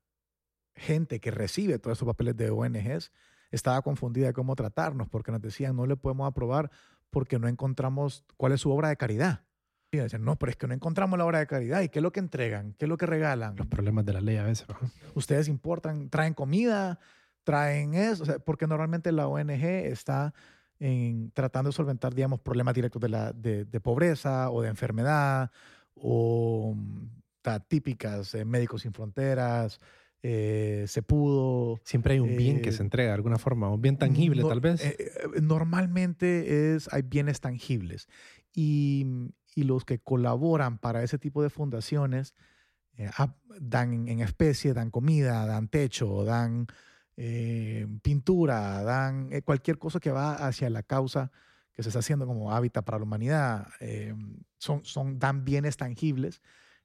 gente 0.74 1.20
que 1.20 1.30
recibe 1.30 1.78
todos 1.78 1.98
esos 1.98 2.06
papeles 2.06 2.36
de 2.36 2.50
ONGs 2.50 3.12
estaba 3.50 3.80
confundida 3.82 4.26
de 4.26 4.32
cómo 4.32 4.54
tratarnos 4.56 5.08
porque 5.08 5.32
nos 5.32 5.40
decían 5.40 5.76
no 5.76 5.86
le 5.86 5.96
podemos 5.96 6.28
aprobar 6.28 6.70
porque 7.10 7.38
no 7.38 7.48
encontramos 7.48 8.24
cuál 8.36 8.52
es 8.52 8.60
su 8.60 8.70
obra 8.70 8.88
de 8.88 8.96
caridad. 8.96 9.44
Y 9.90 9.98
decían, 9.98 10.24
no, 10.24 10.36
pero 10.36 10.50
es 10.50 10.56
que 10.56 10.66
no 10.66 10.74
encontramos 10.74 11.18
la 11.18 11.24
obra 11.24 11.38
de 11.38 11.46
caridad. 11.46 11.80
¿Y 11.80 11.88
qué 11.88 12.00
es 12.00 12.02
lo 12.02 12.12
que 12.12 12.20
entregan? 12.20 12.74
¿Qué 12.78 12.86
es 12.86 12.88
lo 12.88 12.96
que 12.96 13.06
regalan? 13.06 13.56
Los 13.56 13.66
problemas 13.66 14.04
de 14.04 14.12
la 14.12 14.20
ley 14.20 14.36
a 14.36 14.44
veces. 14.44 14.66
Ustedes 15.14 15.48
importan, 15.48 16.10
traen 16.10 16.34
comida, 16.34 16.98
traen 17.44 17.94
eso, 17.94 18.24
porque 18.44 18.66
normalmente 18.66 19.12
la 19.12 19.28
ONG 19.28 19.64
está 19.64 20.34
en, 20.80 21.30
tratando 21.30 21.70
de 21.70 21.72
solventar, 21.72 22.14
digamos, 22.14 22.40
problemas 22.40 22.74
directos 22.74 23.00
de, 23.00 23.08
la, 23.08 23.32
de, 23.32 23.80
pobreza 23.80 24.50
o 24.50 24.62
de 24.62 24.68
enfermedad 24.68 25.50
o 25.94 26.74
mm, 26.76 27.06
típicas, 27.68 28.34
eh, 28.34 28.44
Médicos 28.44 28.82
Sin 28.82 28.92
Fronteras, 28.92 29.78
eh, 30.22 30.84
se 30.88 31.02
pudo. 31.02 31.80
Siempre 31.84 32.14
hay 32.14 32.20
un 32.20 32.36
bien 32.36 32.60
que 32.60 32.72
se 32.72 32.82
eh, 32.82 32.84
entrega 32.84 33.10
de 33.10 33.14
alguna 33.14 33.38
forma, 33.38 33.70
un 33.70 33.80
bien 33.80 33.96
tangible 33.96 34.42
tal 34.42 34.60
vez. 34.60 34.82
normalmente 35.40 36.74
es, 36.74 36.92
hay 36.92 37.02
bienes 37.02 37.40
tangibles 37.40 38.08
y, 38.52 39.06
y, 39.56 39.64
los 39.64 39.84
que 39.84 39.98
colaboran 39.98 40.78
para 40.78 41.02
ese 41.02 41.18
tipo 41.18 41.42
de 41.42 41.50
fundaciones 41.50 42.34
dan 43.60 44.08
en 44.08 44.20
especie, 44.20 44.72
dan 44.72 44.90
comida, 44.90 45.46
dan 45.46 45.68
techo, 45.68 46.24
dan 46.24 46.66
eh, 47.16 47.86
pintura, 48.02 48.82
dan 48.82 49.32
eh, 49.32 49.42
cualquier 49.42 49.78
cosa 49.78 50.00
que 50.00 50.10
va 50.10 50.34
hacia 50.34 50.68
la 50.70 50.82
causa 50.82 51.32
que 51.72 51.82
se 51.82 51.90
está 51.90 52.00
haciendo 52.00 52.26
como 52.26 52.52
hábitat 52.52 52.84
para 52.84 52.98
la 52.98 53.04
humanidad, 53.04 53.68
eh, 53.80 54.14
son, 54.58 54.84
son, 54.84 55.18
dan 55.18 55.44
bienes 55.44 55.76
tangibles, 55.76 56.40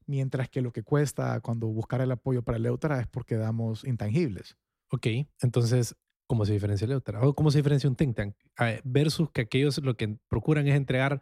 mientras 0.06 0.50
que 0.50 0.62
lo 0.62 0.74
que 0.74 0.84
cuesta 0.84 1.40
cuando 1.40 1.68
buscar 1.68 2.02
el 2.02 2.12
apoyo 2.12 2.44
para 2.44 2.58
el 2.58 2.66
Eutra 2.66 3.00
es 3.00 3.08
porque 3.08 3.36
damos 3.36 3.86
intangibles. 3.86 4.58
Ok, 4.90 5.08
entonces, 5.42 5.96
¿cómo 6.28 6.46
se 6.46 6.52
diferencia 6.52 6.84
el 6.86 6.92
Eutra? 6.92 7.22
¿O 7.22 7.34
cómo 7.34 7.52
se 7.52 7.60
diferencia 7.60 7.90
un 7.90 7.96
think 7.96 8.18
tank? 8.18 8.36
Versus 8.84 9.30
que 9.32 9.42
aquellos 9.42 9.78
lo 9.78 9.96
que 9.96 10.18
procuran 10.28 10.68
es 10.68 10.76
entregar 10.76 11.22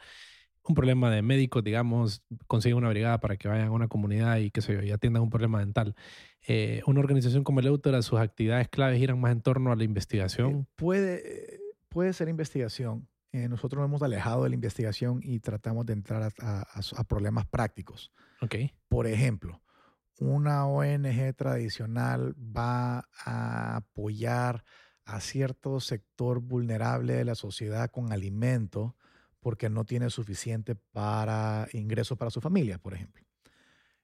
un 0.69 0.75
problema 0.75 1.09
de 1.09 1.23
médicos, 1.23 1.63
digamos, 1.63 2.23
consiguen 2.45 2.77
una 2.77 2.89
brigada 2.89 3.19
para 3.19 3.37
que 3.37 3.47
vayan 3.47 3.69
a 3.69 3.71
una 3.71 3.87
comunidad 3.87 4.37
y 4.37 4.51
que 4.51 4.61
se 4.61 4.93
atiendan 4.93 5.23
un 5.23 5.31
problema 5.31 5.59
dental. 5.59 5.95
Eh, 6.47 6.81
una 6.85 6.99
organización 6.99 7.43
como 7.43 7.59
el 7.59 7.65
Eutora, 7.65 8.03
sus 8.03 8.19
actividades 8.19 8.69
claves 8.69 8.99
giran 8.99 9.19
más 9.19 9.31
en 9.31 9.41
torno 9.41 9.71
a 9.71 9.75
la 9.75 9.83
investigación. 9.83 10.51
Eh, 10.51 10.65
puede, 10.75 11.59
puede 11.89 12.13
ser 12.13 12.29
investigación. 12.29 13.07
Eh, 13.31 13.49
nosotros 13.49 13.79
nos 13.79 13.89
hemos 13.89 14.03
alejado 14.03 14.43
de 14.43 14.49
la 14.49 14.55
investigación 14.55 15.21
y 15.23 15.39
tratamos 15.39 15.87
de 15.87 15.93
entrar 15.93 16.31
a, 16.39 17.03
problemas 17.07 17.47
prácticos. 17.47 18.11
Okay. 18.39 18.71
Por 18.89 19.07
ejemplo, 19.07 19.63
una 20.19 20.67
ONG 20.67 21.33
tradicional 21.35 22.35
va 22.37 23.07
a 23.25 23.77
apoyar 23.77 24.63
a 25.03 25.19
cierto 25.19 25.79
sector 25.79 26.41
vulnerable 26.41 27.13
de 27.13 27.25
la 27.25 27.33
sociedad 27.33 27.89
con 27.89 28.13
alimento 28.13 28.95
porque 29.39 29.69
no 29.69 29.85
tiene 29.85 30.09
suficiente 30.09 30.75
para 30.75 31.67
ingresos 31.73 32.17
para 32.17 32.31
su 32.31 32.41
familia, 32.41 32.77
por 32.77 32.93
ejemplo. 32.93 33.23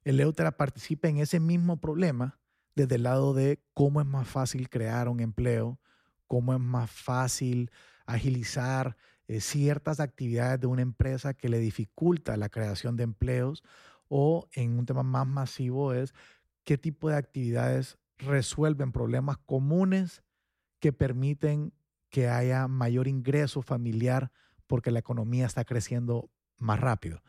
El 0.04 0.20
Eutera 0.20 0.56
participa 0.56 1.08
en 1.08 1.18
ese 1.18 1.40
mismo 1.40 1.80
problema 1.80 2.40
desde 2.76 2.96
el 2.96 3.04
lado 3.04 3.34
de 3.34 3.64
cómo 3.74 4.02
es 4.02 4.08
más 4.08 4.28
fácil 4.28 4.70
crear 4.70 5.10
un 5.10 5.20
empleo, 5.20 5.80
cómo 6.28 6.54
es 6.54 6.60
más 6.60 6.92
fácil 6.92 7.72
agilizar 8.06 8.98
eh, 9.28 9.42
ciertas 9.42 10.00
actividades 10.00 10.60
de 10.60 10.68
una 10.68 10.84
empresa 10.84 11.34
que 11.34 11.50
le 11.50 11.60
dificulta 11.60 12.38
la 12.38 12.50
creación 12.50 12.96
de 12.96 13.04
empleos 13.04 13.64
o 14.08 14.48
en 14.54 14.78
un 14.78 14.86
tema 14.86 15.04
más 15.04 15.26
masivo 15.26 15.94
es 15.94 16.14
qué 16.64 16.78
tipo 16.78 17.10
de 17.10 17.16
actividades 17.16 17.98
resuelven 18.18 18.92
problemas 18.92 19.38
comunes 19.38 20.24
que 20.80 20.94
permiten 20.94 21.74
que 22.10 22.30
haya 22.30 22.68
mayor 22.68 23.08
ingreso 23.08 23.62
familiar 23.62 24.32
porque 24.68 24.92
la 24.92 25.00
economía 25.00 25.46
está 25.46 25.66
creciendo 25.66 26.30
más 26.58 26.80
rápido. 26.80 27.22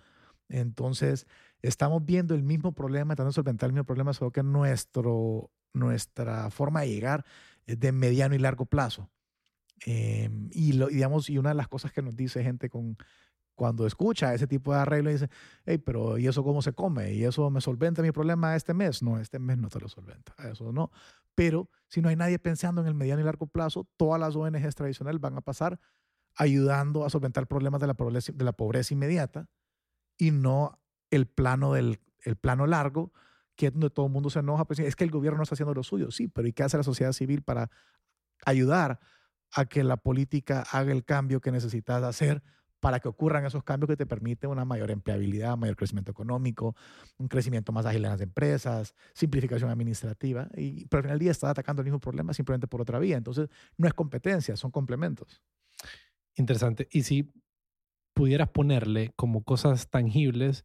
Entonces, 0.48 1.26
estamos 1.62 2.04
viendo 2.04 2.34
el 2.34 2.42
mismo 2.42 2.72
problema, 2.72 3.14
tratando 3.14 3.30
de 3.30 3.34
solventar 3.34 3.68
el 3.68 3.72
mismo 3.72 3.86
problema, 3.86 4.12
solo 4.12 4.30
que 4.30 4.42
nuestro, 4.42 5.50
nuestra 5.72 6.50
forma 6.50 6.82
de 6.82 6.90
llegar 6.90 7.24
es 7.66 7.80
de 7.80 7.92
mediano 7.92 8.34
y 8.34 8.38
largo 8.38 8.66
plazo. 8.66 9.10
Em, 9.84 10.48
y, 10.52 10.72
lo, 10.72 10.86
digamos, 10.86 11.28
y 11.28 11.38
una 11.38 11.50
de 11.50 11.56
las 11.56 11.68
cosas 11.68 11.92
que 11.92 12.02
nos 12.02 12.16
dice 12.16 12.42
gente 12.42 12.70
con, 12.70 12.96
cuando 13.54 13.86
escucha 13.86 14.32
ese 14.34 14.46
tipo 14.46 14.72
de 14.72 14.80
arreglo, 14.80 15.10
dice, 15.10 15.28
hey, 15.64 15.78
pero 15.78 16.18
¿y 16.18 16.28
eso 16.28 16.44
cómo 16.44 16.62
se 16.62 16.72
come? 16.72 17.12
¿Y 17.14 17.24
eso 17.24 17.50
me 17.50 17.60
solventa 17.60 18.02
mi 18.02 18.12
problema 18.12 18.54
este 18.54 18.74
mes? 18.74 19.02
No, 19.02 19.18
este 19.18 19.38
mes 19.38 19.58
no 19.58 19.68
te 19.68 19.80
lo 19.80 19.88
solventa, 19.88 20.34
eso 20.50 20.72
no. 20.72 20.90
Pero 21.34 21.68
si 21.88 22.00
no 22.00 22.08
hay 22.08 22.16
nadie 22.16 22.38
pensando 22.38 22.80
en 22.80 22.86
el 22.86 22.94
mediano 22.94 23.20
y 23.20 23.24
largo 23.24 23.46
plazo, 23.46 23.86
todas 23.96 24.20
las 24.20 24.36
ONGs 24.36 24.74
tradicionales 24.74 25.20
van 25.20 25.36
a 25.36 25.40
pasar 25.40 25.80
ayudando 26.36 27.04
a 27.04 27.10
solventar 27.10 27.46
problemas 27.46 27.80
de 27.80 27.86
la 27.86 27.94
pobreza, 27.94 28.32
de 28.32 28.44
la 28.44 28.52
pobreza 28.52 28.94
inmediata 28.94 29.48
y 30.18 30.30
no 30.30 30.78
el 31.10 31.26
plano, 31.26 31.72
del, 31.72 32.00
el 32.20 32.36
plano 32.36 32.66
largo, 32.66 33.12
que 33.56 33.66
es 33.66 33.72
donde 33.72 33.90
todo 33.90 34.06
el 34.06 34.12
mundo 34.12 34.30
se 34.30 34.40
enoja, 34.40 34.66
pues 34.66 34.78
es 34.78 34.96
que 34.96 35.04
el 35.04 35.10
gobierno 35.10 35.38
no 35.38 35.42
está 35.42 35.54
haciendo 35.54 35.74
lo 35.74 35.82
suyo, 35.82 36.10
sí, 36.10 36.28
pero 36.28 36.46
¿y 36.46 36.52
qué 36.52 36.62
hace 36.62 36.76
la 36.76 36.82
sociedad 36.82 37.12
civil 37.12 37.42
para 37.42 37.70
ayudar 38.44 39.00
a 39.52 39.64
que 39.64 39.82
la 39.82 39.96
política 39.96 40.64
haga 40.70 40.92
el 40.92 41.04
cambio 41.04 41.40
que 41.40 41.50
necesitas 41.50 42.02
hacer 42.02 42.42
para 42.80 43.00
que 43.00 43.08
ocurran 43.08 43.44
esos 43.44 43.64
cambios 43.64 43.88
que 43.88 43.96
te 43.96 44.06
permiten 44.06 44.50
una 44.50 44.64
mayor 44.64 44.90
empleabilidad, 44.90 45.56
mayor 45.56 45.76
crecimiento 45.76 46.10
económico, 46.10 46.76
un 47.16 47.28
crecimiento 47.28 47.72
más 47.72 47.86
ágil 47.86 48.04
en 48.04 48.10
las 48.10 48.20
empresas, 48.20 48.94
simplificación 49.14 49.70
administrativa, 49.70 50.48
y, 50.54 50.86
pero 50.86 50.98
al 50.98 51.04
final 51.04 51.18
del 51.18 51.24
día 51.24 51.30
está 51.32 51.50
atacando 51.50 51.80
el 51.80 51.86
mismo 51.86 52.00
problema 52.00 52.34
simplemente 52.34 52.68
por 52.68 52.82
otra 52.82 52.98
vía. 52.98 53.16
Entonces, 53.16 53.48
no 53.78 53.88
es 53.88 53.94
competencia, 53.94 54.56
son 54.56 54.70
complementos. 54.70 55.42
Interesante. 56.36 56.86
Y 56.90 57.02
si 57.02 57.32
pudieras 58.14 58.48
ponerle 58.48 59.12
como 59.16 59.42
cosas 59.42 59.90
tangibles 59.90 60.64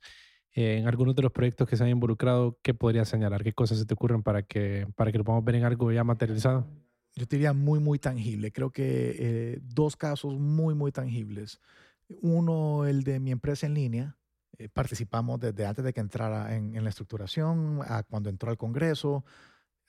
eh, 0.54 0.78
en 0.78 0.88
algunos 0.88 1.16
de 1.16 1.22
los 1.22 1.32
proyectos 1.32 1.68
que 1.68 1.78
se 1.78 1.84
han 1.84 1.90
involucrado, 1.90 2.60
¿qué 2.62 2.74
podrías 2.74 3.10
señalar? 3.10 3.44
¿Qué 3.44 3.54
cosas 3.54 3.80
se 3.80 3.86
te 3.86 3.94
ocurren 3.94 4.22
para 4.22 4.44
que, 4.44 4.88
para 4.96 5.12
que 5.12 5.18
lo 5.18 5.24
podamos 5.24 5.46
ver 5.46 5.56
en 5.56 5.64
algo 5.64 5.92
ya 5.92 6.04
materializado? 6.04 6.68
Yo 7.16 7.28
te 7.28 7.38
diría 7.38 7.54
muy, 7.54 7.80
muy 7.80 8.00
tangible. 8.00 8.52
Creo 8.52 8.72
que 8.72 9.16
eh, 9.18 9.60
dos 9.62 9.96
casos 9.96 10.40
muy, 10.40 10.76
muy 10.76 10.92
tangibles. 10.92 11.60
Uno, 12.22 12.86
el 12.86 13.04
de 13.04 13.20
mi 13.20 13.32
empresa 13.32 13.66
en 13.66 13.74
línea. 13.74 14.18
Eh, 14.58 14.70
participamos 14.70 15.40
desde 15.40 15.66
antes 15.66 15.84
de 15.84 15.94
que 15.94 16.02
entrara 16.02 16.56
en, 16.56 16.76
en, 16.76 16.84
la 16.84 16.90
estructuración, 16.90 17.80
a 17.86 18.04
cuando 18.04 18.30
entró 18.30 18.50
al 18.50 18.58
Congreso, 18.58 19.26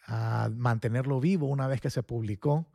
a 0.07 0.49
mantenerlo 0.55 1.21
vivo 1.21 1.47
una 1.47 1.67
vez 1.67 1.81
que 1.81 1.91
se 1.91 2.03
publicó. 2.03 2.69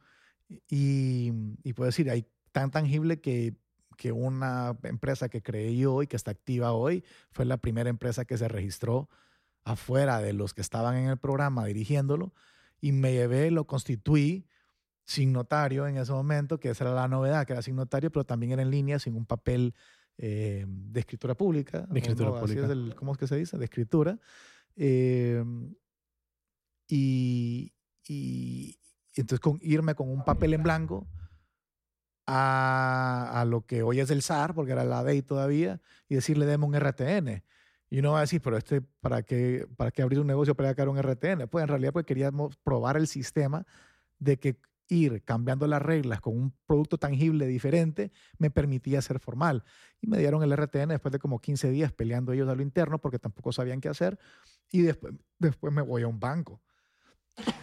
Y, 0.69 1.31
y 1.63 1.73
puedo 1.73 1.87
decir, 1.87 2.09
hay 2.09 2.25
tan 2.57 2.71
tangible 2.71 3.21
que, 3.21 3.55
que 3.97 4.11
una 4.11 4.75
empresa 4.81 5.29
que 5.29 5.43
creé 5.43 5.77
yo 5.77 6.01
y 6.01 6.07
que 6.07 6.15
está 6.15 6.31
activa 6.31 6.71
hoy 6.71 7.03
fue 7.29 7.45
la 7.45 7.57
primera 7.57 7.87
empresa 7.87 8.25
que 8.25 8.35
se 8.35 8.47
registró 8.47 9.09
afuera 9.63 10.19
de 10.21 10.33
los 10.33 10.55
que 10.55 10.61
estaban 10.61 10.97
en 10.97 11.07
el 11.09 11.17
programa 11.17 11.65
dirigiéndolo 11.65 12.33
y 12.81 12.93
me 12.93 13.13
llevé, 13.13 13.51
lo 13.51 13.67
constituí 13.67 14.47
sin 15.05 15.33
notario 15.33 15.85
en 15.85 15.97
ese 15.97 16.11
momento, 16.13 16.59
que 16.59 16.69
esa 16.69 16.85
era 16.85 16.95
la 16.95 17.07
novedad, 17.07 17.45
que 17.45 17.53
era 17.53 17.61
sin 17.61 17.75
notario, 17.75 18.11
pero 18.11 18.25
también 18.25 18.53
era 18.53 18.63
en 18.63 18.71
línea, 18.71 18.97
sin 18.97 19.15
un 19.15 19.27
papel 19.27 19.75
eh, 20.17 20.65
de 20.67 20.99
escritura 20.99 21.35
pública. 21.35 21.85
De 21.91 21.99
escritura 21.99 22.39
pública. 22.39 22.67
¿Cómo 22.95 23.11
es 23.11 23.19
que 23.19 23.27
se 23.27 23.35
dice? 23.35 23.59
De 23.59 23.65
escritura. 23.65 24.17
Eh, 24.75 25.43
y, 26.87 27.71
y, 28.07 28.79
entonces 29.15 29.39
con, 29.39 29.59
irme 29.61 29.93
con 29.93 30.09
un 30.09 30.25
papel 30.25 30.55
en 30.55 30.63
blanco 30.63 31.07
a, 32.27 33.45
lo 33.47 33.65
que 33.65 33.83
hoy 33.83 33.99
es 34.01 34.11
el 34.11 34.21
SAR, 34.21 34.53
porque 34.53 34.73
era 34.73 34.83
la 34.83 35.03
DEI 35.03 35.21
todavía, 35.21 35.81
y 36.09 36.15
decirle 36.15 36.45
demos 36.45 36.69
un 36.69 36.75
RTN. 36.75 37.43
Y 37.89 37.99
uno 37.99 38.11
va 38.11 38.19
a 38.19 38.21
decir, 38.21 38.41
pero 38.41 38.57
este, 38.57 38.81
¿para 38.81 39.23
qué, 39.23 39.65
para 39.77 39.91
qué 39.91 40.01
abrir 40.01 40.19
un 40.19 40.27
negocio 40.27 40.55
para 40.55 40.73
crear 40.73 40.89
un 40.89 40.97
RTN? 41.01 41.47
Pues 41.49 41.63
en 41.63 41.69
realidad 41.69 41.93
pues 41.93 42.05
queríamos 42.05 42.57
probar 42.57 42.97
el 42.97 43.07
sistema 43.07 43.65
de 44.19 44.37
que 44.37 44.59
ir 44.89 45.23
cambiando 45.23 45.67
las 45.67 45.81
reglas 45.81 46.21
con 46.21 46.37
un 46.37 46.53
producto 46.65 46.97
tangible 46.97 47.45
diferente 47.45 48.11
me 48.37 48.49
permitía 48.49 49.01
ser 49.01 49.19
formal. 49.19 49.63
Y 50.01 50.07
me 50.07 50.17
dieron 50.17 50.43
el 50.43 50.51
RTN 50.51 50.89
después 50.89 51.11
de 51.11 51.19
como 51.19 51.39
15 51.39 51.71
días 51.71 51.91
peleando 51.93 52.33
ellos 52.33 52.49
a 52.49 52.55
lo 52.55 52.61
interno 52.61 52.99
porque 52.99 53.19
tampoco 53.19 53.51
sabían 53.53 53.79
qué 53.79 53.89
hacer. 53.89 54.19
Y 54.71 54.81
después, 54.81 55.13
después 55.39 55.73
me 55.73 55.81
voy 55.81 56.03
a 56.03 56.07
un 56.07 56.19
banco. 56.19 56.61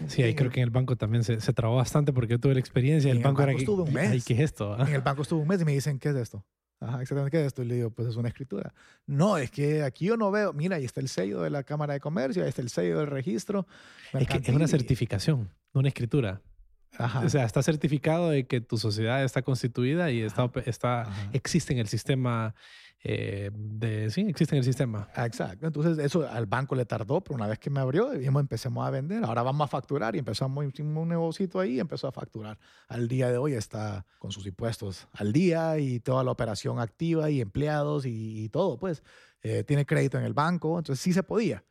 Sí, 0.06 0.22
ahí 0.22 0.34
creo 0.34 0.50
que 0.50 0.60
en 0.60 0.64
el 0.64 0.70
banco 0.70 0.96
también 0.96 1.24
se, 1.24 1.40
se 1.40 1.52
trabó 1.52 1.76
bastante 1.76 2.12
porque 2.12 2.32
yo 2.32 2.40
tuve 2.40 2.54
la 2.54 2.60
experiencia. 2.60 3.10
El, 3.10 3.18
el 3.18 3.22
banco, 3.22 3.42
era 3.42 3.52
estuve 3.52 3.82
un 3.82 3.92
mes. 3.92 4.24
¿qué 4.24 4.34
es 4.34 4.40
esto? 4.40 4.78
En 4.78 4.94
el 4.94 5.00
banco 5.00 5.22
estuve 5.22 5.40
un 5.40 5.48
mes 5.48 5.60
y 5.60 5.64
me 5.64 5.72
dicen, 5.72 5.98
¿qué 5.98 6.10
es 6.10 6.16
esto? 6.16 6.44
Ajá, 6.80 7.00
exactamente, 7.00 7.36
¿qué 7.36 7.40
es 7.40 7.46
esto? 7.46 7.62
Y 7.62 7.66
le 7.66 7.74
digo, 7.76 7.90
pues 7.90 8.08
es 8.08 8.16
una 8.16 8.28
escritura. 8.28 8.74
No, 9.06 9.38
es 9.38 9.50
que 9.50 9.82
aquí 9.82 10.06
yo 10.06 10.16
no 10.16 10.30
veo, 10.30 10.52
mira, 10.52 10.76
ahí 10.76 10.84
está 10.84 11.00
el 11.00 11.08
sello 11.08 11.40
de 11.40 11.50
la 11.50 11.62
Cámara 11.62 11.94
de 11.94 12.00
Comercio, 12.00 12.42
ahí 12.42 12.48
está 12.48 12.62
el 12.62 12.68
sello 12.68 12.98
del 12.98 13.06
registro. 13.06 13.66
Es 14.12 14.28
que 14.28 14.38
es 14.38 14.48
una 14.50 14.68
certificación, 14.68 15.50
no 15.72 15.80
una 15.80 15.88
escritura. 15.88 16.42
O 17.24 17.28
sea, 17.28 17.44
está 17.44 17.62
certificado 17.62 18.30
de 18.30 18.46
que 18.46 18.60
tu 18.60 18.78
sociedad 18.78 19.24
está 19.24 19.42
constituida 19.42 20.12
y 20.12 20.20
está, 20.20 20.50
está 20.64 21.08
existe 21.32 21.72
en 21.72 21.80
el 21.80 21.88
sistema 21.88 22.54
eh, 23.06 23.50
de, 23.52 24.10
sí, 24.10 24.22
existe 24.22 24.54
en 24.54 24.60
el 24.60 24.64
sistema. 24.64 25.08
Exacto. 25.14 25.66
Entonces, 25.66 25.98
eso 25.98 26.26
al 26.26 26.46
banco 26.46 26.74
le 26.74 26.86
tardó, 26.86 27.20
pero 27.20 27.34
una 27.34 27.46
vez 27.46 27.58
que 27.58 27.68
me 27.68 27.80
abrió, 27.80 28.10
dijimos, 28.10 28.40
empecemos 28.40 28.86
a 28.86 28.90
vender. 28.90 29.22
Ahora 29.24 29.42
vamos 29.42 29.66
a 29.66 29.68
facturar 29.68 30.16
y 30.16 30.20
empezamos 30.20 30.64
un 30.78 31.08
negocio 31.08 31.46
ahí 31.60 31.74
y 31.74 31.80
empezó 31.80 32.08
a 32.08 32.12
facturar. 32.12 32.58
Al 32.88 33.06
día 33.06 33.30
de 33.30 33.36
hoy 33.36 33.52
está 33.52 34.06
con 34.18 34.32
sus 34.32 34.46
impuestos 34.46 35.06
al 35.12 35.34
día 35.34 35.78
y 35.78 36.00
toda 36.00 36.24
la 36.24 36.30
operación 36.30 36.78
activa 36.78 37.28
y 37.30 37.42
empleados 37.42 38.06
y, 38.06 38.48
todo, 38.48 38.78
pues. 38.78 39.02
Eh, 39.42 39.62
tiene 39.62 39.84
crédito 39.84 40.16
en 40.16 40.24
el 40.24 40.32
banco, 40.32 40.78
entonces 40.78 41.02
sí 41.02 41.12
se 41.12 41.22
podía. 41.22 41.62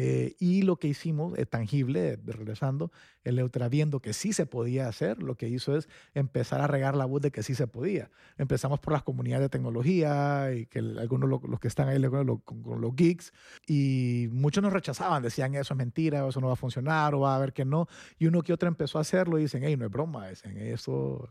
Eh, 0.00 0.36
y 0.38 0.62
lo 0.62 0.76
que 0.76 0.86
hicimos, 0.86 1.36
es 1.36 1.50
tangible, 1.50 2.20
regresando, 2.24 2.92
el 3.24 3.34
Neutra 3.34 3.68
viendo 3.68 3.98
que 3.98 4.12
sí 4.12 4.32
se 4.32 4.46
podía 4.46 4.86
hacer, 4.86 5.20
lo 5.20 5.34
que 5.34 5.48
hizo 5.48 5.76
es 5.76 5.88
empezar 6.14 6.60
a 6.60 6.68
regar 6.68 6.94
la 6.94 7.04
voz 7.04 7.20
de 7.20 7.32
que 7.32 7.42
sí 7.42 7.56
se 7.56 7.66
podía. 7.66 8.08
Empezamos 8.36 8.78
por 8.78 8.92
las 8.92 9.02
comunidades 9.02 9.46
de 9.46 9.48
tecnología 9.48 10.52
y 10.54 10.66
que 10.66 10.78
algunos 10.78 11.28
los 11.28 11.58
que 11.58 11.66
están 11.66 11.88
ahí 11.88 12.00
con 12.44 12.80
los 12.80 12.94
geeks 12.94 13.32
y 13.66 14.28
muchos 14.30 14.62
nos 14.62 14.72
rechazaban, 14.72 15.20
decían 15.20 15.56
eso 15.56 15.74
es 15.74 15.78
mentira, 15.78 16.28
eso 16.28 16.40
no 16.40 16.46
va 16.46 16.52
a 16.52 16.56
funcionar 16.56 17.16
o 17.16 17.20
va 17.20 17.34
a 17.34 17.40
ver 17.40 17.52
que 17.52 17.64
no. 17.64 17.88
Y 18.20 18.28
uno 18.28 18.42
que 18.42 18.52
otro 18.52 18.68
empezó 18.68 18.98
a 18.98 19.00
hacerlo 19.00 19.36
y 19.36 19.42
dicen, 19.42 19.64
hey, 19.64 19.76
no 19.76 19.84
es 19.84 19.90
broma, 19.90 20.28
dicen, 20.28 20.56
esto, 20.58 21.28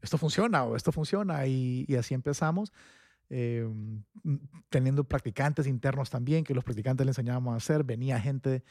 esto 0.00 0.16
funciona 0.16 0.64
o 0.64 0.76
esto 0.76 0.92
funciona 0.92 1.46
y, 1.46 1.84
y 1.86 1.96
así 1.96 2.14
empezamos. 2.14 2.72
Em, 3.30 4.02
teniendo 4.70 5.04
practicantes 5.04 5.66
internos 5.66 6.08
también, 6.08 6.44
que 6.44 6.54
los 6.54 6.64
practicantes 6.64 7.04
le 7.04 7.10
enseñábamos 7.10 7.54
a 7.54 7.56
hacer. 7.56 7.84
Venía 7.84 8.18
gente, 8.18 8.64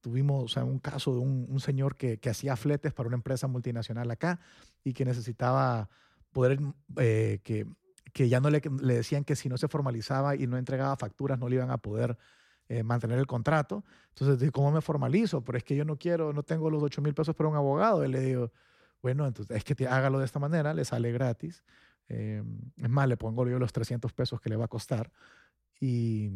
tuvimos 0.00 0.56
un 0.56 0.78
caso 0.78 1.12
de 1.14 1.18
un, 1.18 1.60
señor 1.60 1.96
que, 1.96 2.18
que, 2.18 2.30
hacía 2.30 2.56
fletes 2.56 2.92
para 2.92 3.08
una 3.08 3.16
empresa 3.16 3.48
multinacional 3.48 4.10
acá 4.10 4.40
y 4.84 4.92
que 4.92 5.04
necesitaba 5.04 5.88
poder, 6.32 6.60
eh, 6.96 7.40
que, 7.42 7.66
que, 8.12 8.28
ya 8.28 8.40
no 8.40 8.50
le, 8.50 8.62
le, 8.82 8.94
decían 8.94 9.24
que 9.24 9.34
si 9.36 9.48
no 9.48 9.56
se 9.56 9.68
formalizaba 9.68 10.36
y 10.36 10.46
no 10.46 10.58
entregaba 10.58 10.96
facturas 10.96 11.38
no 11.38 11.48
le 11.48 11.56
iban 11.56 11.70
a 11.70 11.78
poder 11.78 12.16
eh, 12.68 12.82
mantener 12.82 13.18
el 13.18 13.26
contrato. 13.26 13.84
Entonces, 14.10 14.50
¿cómo 14.52 14.70
me 14.70 14.80
formalizo? 14.80 15.42
Pero 15.42 15.58
es 15.58 15.64
que 15.64 15.76
yo 15.76 15.84
no 15.84 15.96
quiero, 15.96 16.32
no 16.32 16.42
tengo 16.42 16.70
los 16.70 16.82
8 16.82 17.02
mil 17.02 17.14
pesos 17.14 17.34
para 17.34 17.48
un 17.48 17.56
abogado. 17.56 18.04
Y 18.04 18.08
le 18.08 18.20
digo, 18.20 18.52
bueno, 19.02 19.26
entonces 19.26 19.56
es 19.56 19.64
que 19.64 19.86
hágalo 19.86 20.18
de 20.18 20.24
esta 20.24 20.38
manera, 20.38 20.72
le 20.72 20.84
sale 20.84 21.12
gratis. 21.12 21.62
Eh, 22.08 22.42
es 22.76 22.90
más, 22.90 23.08
le 23.08 23.16
pongo 23.16 23.48
yo 23.48 23.58
los 23.58 23.72
300 23.72 24.12
pesos 24.12 24.40
que 24.40 24.50
le 24.50 24.56
va 24.56 24.66
a 24.66 24.68
costar 24.68 25.10
y, 25.80 26.30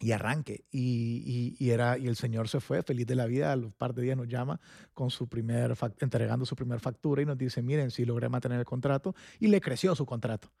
y 0.00 0.12
arranque. 0.12 0.64
Y, 0.70 1.56
y, 1.58 1.70
era, 1.70 1.98
y 1.98 2.06
el 2.06 2.16
señor 2.16 2.48
se 2.48 2.60
fue 2.60 2.82
feliz 2.82 3.06
de 3.06 3.14
la 3.14 3.26
vida. 3.26 3.52
A 3.52 3.56
los 3.56 3.72
par 3.74 3.94
de 3.94 4.02
días 4.02 4.16
nos 4.16 4.28
llama 4.28 4.60
con 4.92 5.10
su 5.10 5.28
primer, 5.28 5.76
entregando 6.00 6.44
su 6.46 6.56
primer 6.56 6.80
factura 6.80 7.22
y 7.22 7.26
nos 7.26 7.38
dice, 7.38 7.62
miren, 7.62 7.90
si 7.90 8.04
logré 8.04 8.28
mantener 8.28 8.58
el 8.58 8.66
contrato. 8.66 9.14
Y 9.40 9.48
le 9.48 9.60
creció 9.60 9.94
su 9.94 10.06
contrato. 10.06 10.52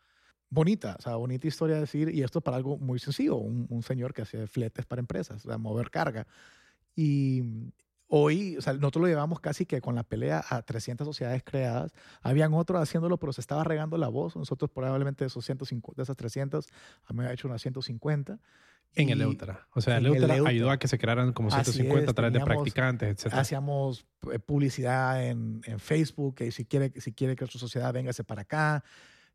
Bonita, 0.50 0.96
o 0.98 1.02
sea, 1.02 1.16
bonita 1.16 1.48
historia 1.48 1.76
de 1.76 1.80
decir, 1.80 2.14
y 2.14 2.22
esto 2.22 2.40
para 2.40 2.56
algo 2.56 2.78
muy 2.78 3.00
sencillo, 3.00 3.36
un, 3.36 3.66
un 3.70 3.82
señor 3.82 4.14
que 4.14 4.22
hace 4.22 4.46
fletes 4.46 4.86
para 4.86 5.00
empresas, 5.00 5.44
o 5.44 5.48
sea, 5.48 5.58
mover 5.58 5.90
carga. 5.90 6.28
Y, 6.94 7.42
Hoy, 8.16 8.56
o 8.56 8.62
sea, 8.62 8.74
nosotros 8.74 9.02
lo 9.02 9.08
llevamos 9.08 9.40
casi 9.40 9.66
que 9.66 9.80
con 9.80 9.96
la 9.96 10.04
pelea 10.04 10.44
a 10.48 10.62
300 10.62 11.04
sociedades 11.04 11.42
creadas. 11.42 11.92
Habían 12.22 12.54
otros 12.54 12.80
haciéndolo, 12.80 13.18
pero 13.18 13.32
se 13.32 13.40
estaba 13.40 13.64
regando 13.64 13.98
la 13.98 14.06
voz. 14.06 14.36
Nosotros 14.36 14.70
probablemente 14.70 15.24
de, 15.24 15.26
esos 15.26 15.44
150, 15.44 15.96
de 15.96 16.04
esas 16.04 16.16
300, 16.16 16.68
habíamos 17.06 17.32
hecho 17.32 17.48
unas 17.48 17.60
150. 17.60 18.38
En 18.94 19.08
el 19.08 19.20
Eutra. 19.20 19.66
O 19.74 19.80
sea, 19.80 19.96
el 19.96 20.06
Eutra, 20.06 20.32
ayudó 20.46 20.70
a 20.70 20.78
que 20.78 20.86
se 20.86 20.96
crearan 20.96 21.32
como 21.32 21.50
150 21.50 22.08
a 22.08 22.14
través 22.14 22.32
de 22.32 22.44
practicantes, 22.44 23.24
etc. 23.24 23.34
Hacíamos 23.34 24.06
eh, 24.30 24.38
publicidad 24.38 25.26
en, 25.26 25.62
en 25.64 25.80
Facebook, 25.80 26.36
que 26.36 26.52
si 26.52 26.64
quiere, 26.64 26.92
si 27.00 27.12
quiere 27.12 27.34
que 27.34 27.48
su 27.48 27.58
sociedad 27.58 27.92
véngase 27.92 28.22
para 28.22 28.42
acá. 28.42 28.84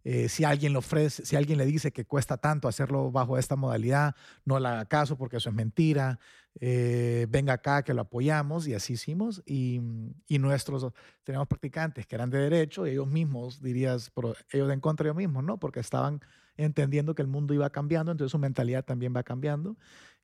Eh, 0.04 0.30
si 0.30 0.44
alguien 0.44 0.72
le 0.72 0.80
ofrece, 0.80 1.26
si 1.26 1.36
alguien 1.36 1.58
le 1.58 1.66
dice 1.66 1.92
que 1.92 2.06
cuesta 2.06 2.38
tanto 2.38 2.68
hacerlo 2.68 3.12
bajo 3.12 3.38
esta 3.38 3.56
modalidad, 3.56 4.16
no 4.46 4.60
le 4.60 4.68
haga 4.68 4.86
caso 4.86 5.18
porque 5.18 5.38
eso 5.38 5.50
es 5.50 5.56
mentira. 5.56 6.20
Eh, 6.62 7.28
venga 7.30 7.54
acá 7.54 7.84
que 7.84 7.94
lo 7.94 8.02
apoyamos 8.02 8.68
y 8.68 8.74
así 8.74 8.94
hicimos. 8.94 9.44
Y, 9.46 9.82
y, 10.28 10.40
nuestros, 10.40 10.92
tenemos 11.24 11.48
practicantes 11.48 12.08
que 12.08 12.16
eran 12.16 12.30
de 12.30 12.40
derecho 12.40 12.88
y 12.88 12.92
ellos 12.92 13.08
mismos, 13.08 13.62
dirías, 13.62 14.12
ellos 14.52 14.72
en 14.72 14.80
contra 14.80 15.04
de 15.04 15.10
ellos 15.10 15.18
mismos, 15.18 15.44
¿no? 15.44 15.60
Porque 15.60 15.80
estaban 15.80 16.22
entendiendo 16.58 17.16
que 17.16 17.22
el 17.22 17.28
mundo 17.28 17.54
iba 17.54 17.70
cambiando, 17.70 18.12
entonces 18.12 18.32
su 18.32 18.40
mentalidad 18.40 18.84
también 18.86 19.14
va 19.16 19.24
cambiando. 19.24 19.78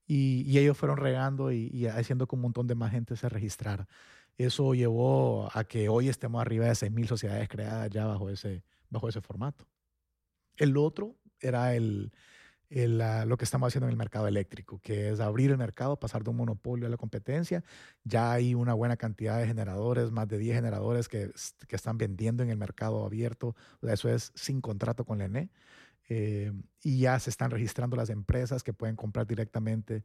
Y, 0.08 0.44
y 0.46 0.60
ellos 0.60 0.78
fueron 0.78 0.98
regando 0.98 1.52
y, 1.52 1.70
y, 1.74 1.88
haciendo 1.88 2.28
que 2.28 2.36
un 2.36 2.42
montón 2.42 2.68
de 2.68 2.76
más 2.76 2.92
gente 2.92 3.16
se 3.18 3.28
registrara. 3.30 3.88
Eso 4.38 4.74
llevó 4.74 5.50
a 5.54 5.64
que 5.64 5.90
hoy 5.90 6.10
estemos 6.10 6.42
arriba 6.42 6.66
de 6.66 6.74
6.000 6.74 7.08
sociedades 7.08 7.48
creadas 7.50 7.90
ya 7.90 8.06
bajo 8.06 8.30
ese, 8.30 8.64
bajo 8.96 9.10
ese 9.10 9.22
formato. 9.22 9.68
El 10.58 10.78
otro 10.78 11.16
era 11.40 11.76
el, 11.76 12.12
lo 12.70 13.38
que 13.38 13.44
estamos 13.44 13.68
haciendo 13.68 13.88
en 13.88 13.92
el 13.92 13.98
mercado 13.98 14.28
eléctrico, 14.28 14.80
que 14.80 15.10
es 15.10 15.20
abrir 15.20 15.52
el 15.52 15.58
mercado, 15.58 16.00
pasar 16.00 16.24
de 16.24 16.32
un 16.32 16.38
monopolio 16.38 16.88
a 16.88 16.90
la 16.90 16.98
competencia. 16.98 17.64
Ya 18.04 18.32
hay 18.32 18.56
una 18.56 18.74
buena 18.74 18.98
cantidad 18.98 19.38
de 19.40 19.48
generadores, 19.48 20.12
más 20.12 20.28
de 20.28 20.38
10 20.38 20.56
generadores 20.56 21.08
que, 21.08 21.32
que 21.68 21.76
están 21.76 21.98
vendiendo 21.98 22.44
en 22.44 22.50
el 22.50 22.58
mercado 22.58 23.06
abierto. 23.06 23.56
eso 23.82 24.10
es 24.10 24.32
sin 24.36 24.62
contrato 24.62 25.06
con 25.06 25.20
la 25.20 25.26
ENE. 25.26 25.52
Eh, 26.08 26.52
y 26.84 27.00
ya 27.00 27.20
se 27.20 27.32
están 27.32 27.52
registrando 27.52 27.96
las 27.98 28.10
empresas 28.10 28.64
que 28.64 28.74
pueden 28.74 28.96
comprar 28.96 29.26
directamente 29.26 30.04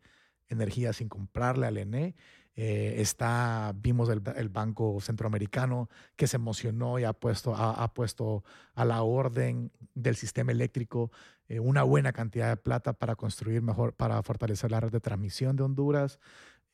energía 0.51 0.93
sin 0.93 1.09
comprarle 1.09 1.67
al 1.67 1.79
ENE. 1.79 2.15
Eh, 2.57 3.01
está, 3.01 3.73
vimos 3.75 4.09
el, 4.11 4.49
Banco 4.51 5.01
Centroamericano 5.01 5.89
que 6.17 6.27
se 6.27 6.37
emocionó 6.37 6.99
y 6.99 7.05
ha 7.05 7.13
puesto, 7.15 7.55
ha, 7.57 7.95
puesto 7.95 8.45
a 8.75 8.85
la 8.85 9.03
orden 9.03 9.71
del 9.95 10.17
sistema 10.17 10.53
eléctrico 10.53 11.11
eh, 11.49 11.59
una 11.59 11.85
buena 11.85 12.13
cantidad 12.13 12.51
de 12.51 12.57
plata 12.57 12.93
para 12.93 13.17
construir 13.17 13.63
mejor, 13.63 13.95
para 13.95 14.23
fortalecer 14.23 14.71
la 14.73 14.81
red 14.81 14.91
de 14.91 15.01
transmisión 15.01 15.57
de 15.57 15.63
Honduras. 15.63 16.19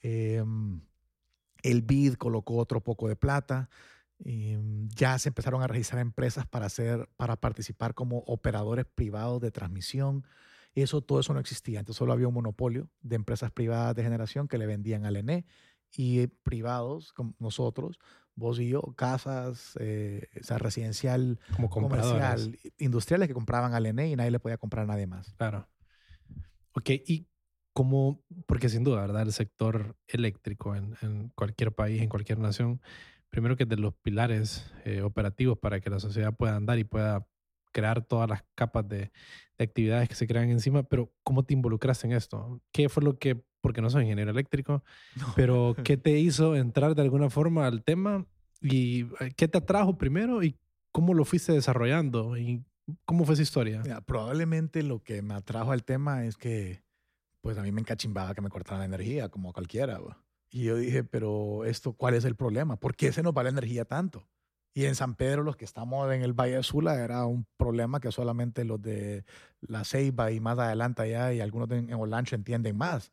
Em, 0.03 0.81
el 1.63 1.83
BID 1.83 2.15
colocó 2.15 2.57
otro 2.57 2.83
poco 2.83 3.07
de 3.07 3.17
plata. 3.17 3.69
Em, 4.25 4.89
ya 4.89 5.19
se 5.19 5.29
empezaron 5.29 5.63
a 5.63 5.67
registrar 5.67 6.01
empresas 6.01 6.47
para, 6.47 6.67
hacer, 6.67 7.09
para 7.17 7.37
participar 7.37 7.95
como 7.95 8.19
operadores 8.27 8.87
privados 8.87 9.41
de 9.41 9.51
transmisión. 9.51 10.25
Eso, 10.77 11.01
todo 11.01 11.21
eso 11.21 11.33
no 11.33 11.41
existía. 11.41 11.81
Entonces 11.81 11.99
solo 11.99 12.13
había 12.13 12.29
un 12.29 12.35
monopolio 12.35 12.91
de 13.01 13.17
empresas 13.17 13.51
privadas 13.51 13.97
de 13.97 14.03
generación 14.03 14.47
que 14.47 14.59
le 14.59 14.67
vendían 14.67 15.07
al 15.07 15.17
ENE 15.17 15.47
y 15.97 16.27
privados 16.27 17.15
como 17.15 17.35
nosotros, 17.39 17.99
vos 18.35 18.61
y 18.61 18.69
yo, 18.69 18.83
casas, 18.95 19.79
eh, 19.81 20.29
o 20.39 20.45
sea, 20.45 20.59
residencial, 20.59 21.41
como 21.55 21.71
comercial, 21.71 22.59
industriales 22.77 23.27
que 23.27 23.35
compraban 23.35 23.73
al 23.73 23.87
ENE 23.87 24.11
y 24.11 24.17
nadie 24.17 24.31
le 24.31 24.39
podía 24.39 24.59
comprar 24.59 24.85
a 24.85 24.87
nadie 24.87 25.07
más. 25.07 25.33
Claro. 25.39 25.67
Ok, 26.73 26.91
y 26.91 27.27
como, 27.73 28.23
porque 28.45 28.69
sin 28.69 28.85
duda, 28.85 29.01
¿verdad? 29.01 29.23
El 29.23 29.33
sector 29.33 29.97
eléctrico 30.07 30.77
en, 30.77 30.95
en 31.01 31.31
cualquier 31.31 31.73
país, 31.73 32.03
en 32.03 32.11
cualquier 32.11 32.39
nación, 32.39 32.83
primero 33.31 33.57
que 33.57 33.63
es 33.63 33.69
de 33.69 33.77
los 33.77 33.95
pilares 33.95 34.71
eh, 34.85 35.01
operativos 35.01 35.59
para 35.59 35.81
que 35.81 35.89
la 35.89 36.01
sociedad 36.01 36.35
pueda 36.37 36.57
andar 36.57 36.79
y 36.79 36.85
pueda 36.85 37.27
crear 37.77 38.03
todas 38.03 38.27
las 38.31 38.43
capas 38.55 38.89
de, 38.89 39.13
actividades 39.59 40.09
que 40.09 40.15
se 40.15 40.27
crean 40.27 40.51
encima, 40.51 40.83
pero 40.83 41.11
¿cómo 41.23 41.43
te 41.43 41.55
involucraste 41.55 42.07
en 42.07 42.13
esto? 42.13 42.61
¿Qué 42.73 42.91
fue 42.91 43.03
lo 43.03 43.19
que, 43.19 43.43
porque 43.63 43.81
no 43.81 43.89
soy 43.89 44.03
ingeniero 44.03 44.31
eléctrico, 44.31 44.83
pero 45.37 45.75
qué 45.85 45.97
te 45.97 46.19
hizo 46.19 46.57
entrar 46.57 46.95
de 46.95 47.03
alguna 47.03 47.31
forma 47.31 47.67
al 47.67 47.83
tema 47.83 48.27
y 48.61 49.07
eh, 49.21 49.33
qué 49.37 49.49
te 49.49 49.59
atrajo 49.59 49.97
primero 49.97 50.43
y 50.43 50.59
cómo 50.93 51.15
lo 51.15 51.25
fuiste 51.25 51.53
desarrollando 51.53 52.37
y 52.37 52.65
cómo 53.05 53.25
fue 53.25 53.35
esa 53.35 53.43
historia? 53.43 53.83
probablemente 54.07 54.83
lo 54.83 55.03
que 55.03 55.21
me 55.23 55.35
atrajo 55.35 55.73
al 55.73 55.85
tema 55.85 56.25
es 56.25 56.37
que 56.37 56.83
pues 57.41 57.59
a 57.59 57.63
mí 57.63 57.73
me 57.73 57.81
encachimbaba 57.81 58.35
que 58.35 58.41
me 58.41 58.51
cortaran 58.51 58.81
la 58.81 58.87
energía 58.87 59.29
como 59.29 59.53
cualquiera. 59.53 60.01
Y 60.51 60.65
yo 60.65 60.77
dije, 60.77 61.05
pero 61.05 61.65
esto, 61.65 61.93
¿cuál 61.93 62.15
es 62.15 62.25
el 62.25 62.37
problema? 62.37 62.77
¿Por 62.77 62.97
qué 62.97 63.13
se 63.13 63.23
nos 63.23 63.35
va 63.35 63.43
la 63.43 63.51
energía 63.51 63.85
tanto? 63.85 64.27
Y 64.77 64.85
en 64.85 64.95
San 64.95 65.15
Pedro, 65.15 65.43
los 65.43 65.57
que 65.57 65.65
estamos 65.65 66.13
en 66.13 66.21
el 66.21 66.35
Valle 66.35 66.57
de 66.57 66.63
Sula, 66.63 67.03
era 67.03 67.25
un 67.25 67.47
problema 67.57 67.99
que 67.99 68.13
solamente 68.13 68.63
los 68.63 68.83
de 68.83 69.25
La 69.63 69.85
Ceiba 69.87 70.31
y 70.33 70.39
más 70.39 70.59
adelante 70.59 71.01
allá 71.01 71.33
y 71.33 71.41
algunos 71.41 71.71
en 71.71 71.95
Olancho 71.95 72.35
entienden 72.35 72.77
más. 72.77 73.11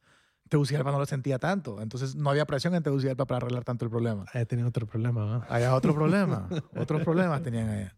Tegucigalpa 0.50 0.92
no 0.92 1.00
lo 1.00 1.06
sentía 1.06 1.40
tanto, 1.40 1.82
entonces 1.82 2.16
no 2.16 2.30
había 2.32 2.44
presión 2.46 2.76
en 2.76 2.84
Tegucigalpa 2.84 3.26
para 3.26 3.38
arreglar 3.38 3.64
tanto 3.64 3.86
el 3.86 3.92
problema. 3.92 4.26
Allá 4.34 4.46
tenía 4.46 4.68
otro 4.68 4.86
problema, 4.86 5.26
¿no? 5.26 5.46
Allá 5.48 5.74
otro 5.74 5.94
problema, 5.94 6.50
otros 6.76 7.02
problemas 7.02 7.42
tenían 7.44 7.70
allá. 7.70 7.96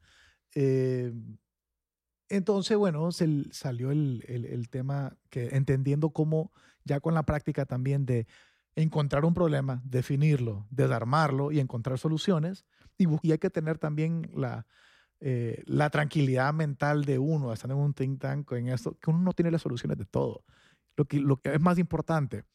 Eh, 0.54 1.12
entonces, 2.30 2.78
bueno, 2.78 3.12
se 3.12 3.46
salió 3.52 3.90
el, 3.90 4.24
el, 4.28 4.46
el, 4.46 4.70
tema 4.70 5.18
que 5.32 5.48
entendiendo 5.56 6.12
cómo 6.12 6.52
ya 6.84 7.00
con 7.00 7.16
la 7.16 7.24
práctica 7.24 7.66
también 7.66 8.06
de 8.06 8.28
encontrar 8.76 9.26
un 9.26 9.34
problema, 9.34 9.82
definirlo, 9.86 10.68
desarmarlo 10.70 11.52
y 11.52 11.60
encontrar 11.60 11.98
soluciones, 11.98 12.64
y, 12.98 13.32
hay 13.32 13.38
que 13.38 13.50
tener 13.50 13.78
también 13.78 14.30
la, 14.34 14.66
eh, 15.20 15.64
la 15.66 15.90
tranquilidad 15.90 16.54
mental 16.54 17.06
de 17.06 17.20
uno, 17.20 17.54
estando 17.54 17.76
en 17.76 17.82
un 17.82 17.94
think 17.94 18.20
tank 18.22 18.52
en 18.54 18.70
esto, 18.70 18.98
que 19.00 19.10
uno 19.10 19.20
no 19.20 19.34
tiene 19.34 19.52
las 19.52 19.62
soluciones 19.62 19.98
de 19.98 20.06
todo. 20.06 20.44
Lo 20.96 21.06
que, 21.06 21.20
lo 21.20 21.38
que 21.38 21.54
es 21.54 21.62
más 21.62 21.78
importante, 21.78 22.46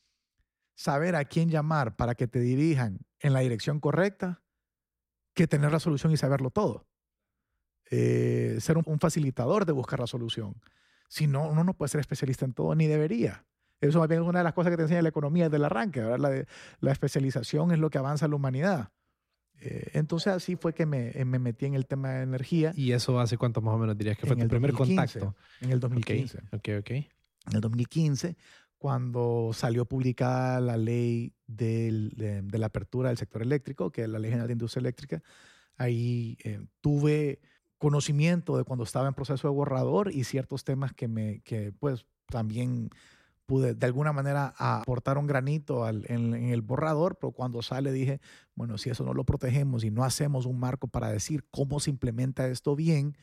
saber 0.75 1.15
a 1.15 1.25
quién 1.25 1.51
llamar 1.51 1.97
para 1.97 2.15
que 2.15 2.27
te 2.27 2.41
dirijan 2.41 3.01
en 3.19 3.33
la 3.33 3.41
dirección 3.41 3.81
correcta, 3.81 4.43
que 5.35 5.47
tener 5.47 5.73
la 5.73 5.81
solución 5.81 6.13
y 6.13 6.17
saberlo 6.17 6.51
todo. 6.51 6.87
Eh, 7.91 8.57
ser 8.61 8.79
un, 8.79 8.99
facilitador 9.01 9.67
de 9.67 9.73
buscar 9.73 10.01
la 10.01 10.07
solución. 10.07 10.55
Si 11.09 11.27
no, 11.27 11.49
uno 11.49 11.65
no 11.65 11.75
puede 11.75 11.89
ser 11.89 12.01
especialista 12.01 12.45
en 12.45 12.55
todo, 12.55 12.75
ni 12.75 12.87
debería. 12.87 13.45
Eso 13.81 14.05
es 14.05 14.21
una 14.21 14.39
de 14.39 14.45
las 14.45 14.53
cosas 14.53 14.71
que 14.71 14.77
te 14.77 14.83
enseña 14.83 15.03
la 15.03 15.09
economía 15.09 15.45
desde 15.45 15.57
el 15.57 15.65
arranque. 15.65 16.01
La, 16.03 16.45
la 16.81 16.93
especialización 16.93 17.73
es 17.73 17.79
lo 17.79 17.91
que 17.91 17.99
avanza 17.99 18.29
la 18.29 18.37
humanidad. 18.37 18.93
Eh, 19.61 19.91
entonces 19.93 20.33
así 20.33 20.57
fue 20.57 20.73
que 20.73 20.87
me, 20.87 21.13
me, 21.25 21.39
metí 21.39 21.67
en 21.67 21.75
el 21.75 21.87
tema 21.87 22.13
de 22.13 22.23
energía. 22.23 22.73
¿Y 22.75 22.93
eso 22.93 23.21
hace 23.21 23.37
cuánto 23.37 23.61
más 23.61 23.75
o 23.75 23.79
menos 23.79 23.97
dirías 23.97 24.17
que 24.17 24.27
fue 24.27 24.37
tu 24.37 24.49
primer 24.49 24.73
contacto? 24.73 25.35
En 25.61 25.71
el 25.71 25.81
2015. 25.81 26.39
Ok, 26.53 26.69
ok. 26.81 26.91
En 26.91 27.55
el 27.55 27.61
2015, 27.61 28.37
cuando 28.79 29.51
salió 29.53 29.85
publicada 29.85 30.61
la 30.61 30.79
ley 30.79 31.35
del, 31.47 32.15
de, 32.17 32.59
la 32.59 32.67
apertura 32.67 33.11
del 33.11 33.19
sector 33.19 33.43
eléctrico, 33.43 33.91
que 33.91 34.05
es 34.05 34.09
la 34.09 34.19
Ley 34.19 34.31
General 34.31 34.47
de 34.47 34.55
Industria 34.55 34.81
Eléctrica, 34.81 35.23
ahí 35.77 36.39
eh, 36.45 36.63
tuve 36.81 37.41
conocimiento 37.77 38.57
de 38.57 38.65
cuando 38.65 38.85
estaba 38.85 39.09
en 39.09 39.15
proceso 39.15 39.49
de 39.49 39.55
borrador 39.55 40.11
y 40.13 40.25
ciertos 40.25 40.65
temas 40.65 40.93
que 40.95 41.09
me 41.09 41.41
que 41.41 41.73
pues 41.73 42.07
también 42.27 42.91
pude 43.51 43.75
de 43.75 43.85
alguna 43.85 44.13
manera 44.13 44.55
aportar 44.59 45.19
un 45.19 45.27
granito 45.27 45.89
en, 45.89 46.35
el 46.35 46.63
borrador, 46.63 47.19
pero 47.19 47.33
cuando 47.33 47.63
sale 47.63 47.91
dije, 47.91 48.21
bueno, 48.55 48.79
si 48.79 48.91
eso 48.91 49.03
no 49.03 49.13
lo 49.13 49.25
protegemos 49.25 49.83
y 49.83 49.91
no 49.91 50.05
hacemos 50.05 50.47
un 50.47 50.61
marco 50.61 50.87
para 50.87 51.11
decir 51.11 51.45
cómo 51.51 51.81
se 51.81 51.91
implementa 51.91 52.47
esto 52.47 52.77
bien, 52.77 53.19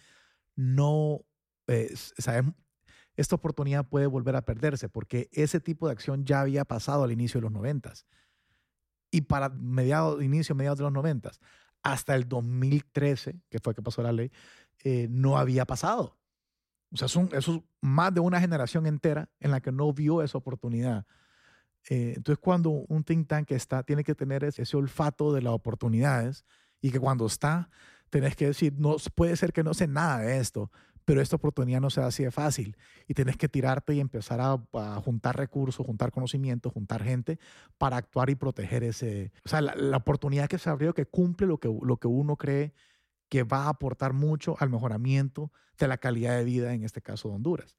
no 0.57 1.21
eh, 1.67 1.93
sabemos, 2.17 2.55
esta 3.15 3.35
oportunidad 3.35 3.87
puede 3.87 4.05
volver 4.05 4.35
a 4.35 4.41
perderse 4.41 4.89
porque 4.89 5.29
ese 5.31 5.61
tipo 5.61 5.87
de 5.87 5.93
acción 5.93 6.25
ya 6.25 6.41
había 6.41 6.65
pasado 6.65 7.05
al 7.05 7.13
inicio 7.13 7.37
de 7.39 7.43
los 7.43 7.53
noventas. 7.53 8.05
Y 9.09 9.21
para 9.21 9.47
mediados, 9.47 10.21
inicio, 10.21 10.55
mediados 10.55 10.79
de 10.79 10.83
los 10.83 10.91
noventas, 10.91 11.39
hasta 11.83 12.15
el 12.15 12.27
2013, 12.27 13.39
que 13.49 13.59
fue 13.59 13.73
que 13.73 13.81
pasó 13.81 14.01
la 14.01 14.11
ley, 14.11 14.29
eh, 14.83 15.07
no 15.09 15.37
había 15.37 15.63
pasado. 15.63 16.17
O 16.91 16.97
sea, 16.97 17.07
eso 17.07 17.27
es 17.31 17.61
más 17.81 18.13
de 18.13 18.19
una 18.19 18.39
generación 18.39 18.85
entera 18.87 19.29
en 19.39 19.51
la 19.51 19.59
que 19.59 19.71
no 19.71 19.91
vio 19.93 20.21
esa 20.21 20.37
oportunidad. 20.37 21.05
Eh, 21.89 22.13
entonces, 22.15 22.39
cuando 22.39 22.69
un 22.69 23.03
think 23.03 23.27
tank 23.27 23.51
está, 23.51 23.83
tiene 23.83 24.03
que 24.03 24.15
tener 24.15 24.43
ese 24.43 24.77
olfato 24.77 25.33
de 25.33 25.41
las 25.41 25.53
oportunidades 25.53 26.45
y 26.81 26.91
que 26.91 26.99
cuando 26.99 27.25
está, 27.25 27.69
tenés 28.09 28.35
que 28.35 28.47
decir, 28.47 28.73
no, 28.77 28.97
puede 29.15 29.35
ser 29.35 29.53
que 29.53 29.63
no 29.63 29.73
sé 29.73 29.87
nada 29.87 30.19
de 30.19 30.37
esto, 30.37 30.71
pero 31.05 31.21
esta 31.21 31.37
oportunidad 31.37 31.79
no 31.79 31.89
se 31.89 32.01
da 32.01 32.07
así 32.07 32.23
de 32.23 32.31
fácil 32.31 32.75
y 33.07 33.13
tienes 33.13 33.37
que 33.37 33.47
tirarte 33.47 33.93
y 33.93 34.01
empezar 34.01 34.41
a, 34.41 34.57
juntar 35.01 35.37
recursos, 35.37 35.85
juntar 35.85 36.11
conocimientos, 36.11 36.73
juntar 36.73 37.01
gente 37.01 37.39
para 37.77 37.95
actuar 37.95 38.29
y 38.29 38.35
proteger 38.35 38.83
ese, 38.83 39.31
o 39.45 39.49
sea, 39.49 39.61
la, 39.61 39.97
oportunidad 39.97 40.49
que 40.49 40.57
se 40.57 40.69
abrió 40.69 40.93
que 40.93 41.05
cumple 41.05 41.47
lo 41.47 41.59
que, 41.59 41.73
lo 41.81 41.97
que 41.97 42.07
uno 42.07 42.35
cree 42.35 42.73
que 43.29 43.43
va 43.43 43.65
a 43.65 43.69
aportar 43.69 44.13
mucho 44.13 44.55
al 44.59 44.69
mejoramiento 44.69 45.51
de 45.77 45.87
la 45.87 45.97
calidad 45.97 46.37
de 46.37 46.43
vida, 46.43 46.73
en 46.73 46.83
este 46.83 47.01
caso 47.01 47.29
de 47.29 47.35
Honduras. 47.35 47.77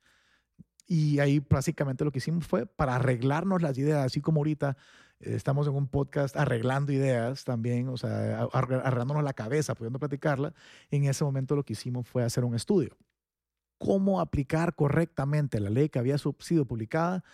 Y 0.86 1.18
ahí 1.18 1.40
básicamente 1.40 2.04
lo 2.04 2.12
que 2.12 2.18
hicimos 2.18 2.46
fue 2.46 2.66
para 2.66 2.96
arreglarnos 2.96 3.60
las 3.62 3.76
ideas, 3.76 4.06
así 4.06 4.20
como 4.20 4.40
ahorita 4.40 4.76
eh, 5.20 5.34
estamos 5.34 5.66
en 5.66 5.74
un 5.74 5.88
podcast 5.88 6.36
arreglando 6.36 6.92
ideas 6.92 7.44
también, 7.44 7.88
o 7.88 7.96
sea, 7.96 8.48
arreglándonos 8.52 9.22
la 9.22 9.34
cabeza, 9.34 9.74
pudiendo 9.74 9.98
platicarla. 9.98 10.54
En 10.90 11.04
ese 11.04 11.24
momento 11.24 11.56
lo 11.56 11.64
que 11.64 11.74
hicimos 11.74 12.08
fue 12.08 12.24
hacer 12.24 12.44
un 12.44 12.54
estudio 12.54 12.96
cómo 13.78 14.20
aplicar 14.20 14.74
correctamente 14.74 15.60
la 15.60 15.70
ley 15.70 15.88
que 15.88 15.98
había 15.98 16.18
sido 16.18 16.64
publicada 16.66 17.24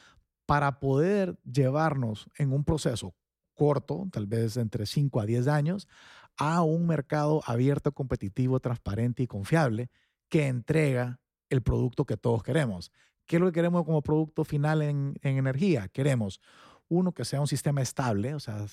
para 0.47 0.79
poder 0.79 1.39
llevarnos 1.43 2.29
en 2.37 2.53
un 2.53 2.65
proceso 2.65 3.15
corto, 3.55 4.07
tal 4.13 4.27
vez 4.27 4.57
entre 4.57 4.85
5 4.85 5.21
a 5.21 5.27
10 5.27 5.49
años, 5.49 5.89
a 6.37 6.63
un 6.63 6.87
mercado 6.87 7.43
abierto, 7.47 7.93
competitivo, 7.93 8.61
transparente 8.61 9.23
y 9.23 9.27
confiable 9.27 9.91
que 10.29 10.47
entrega 10.47 11.21
el 11.49 11.63
producto 11.63 12.05
que 12.05 12.17
todos 12.17 12.43
queremos. 12.43 12.91
¿Qué 13.27 13.37
es 13.37 13.41
lo 13.41 13.47
que 13.47 13.53
queremos 13.53 13.85
como 13.85 14.03
producto 14.03 14.45
final 14.45 14.83
en, 14.83 15.15
energía? 15.23 15.89
Queremos 15.89 16.41
uno 16.89 17.13
que 17.13 17.25
sea 17.25 17.41
un 17.41 17.47
sistema 17.47 17.81
estable, 17.81 18.35
o 18.35 18.41
sea, 18.41 18.67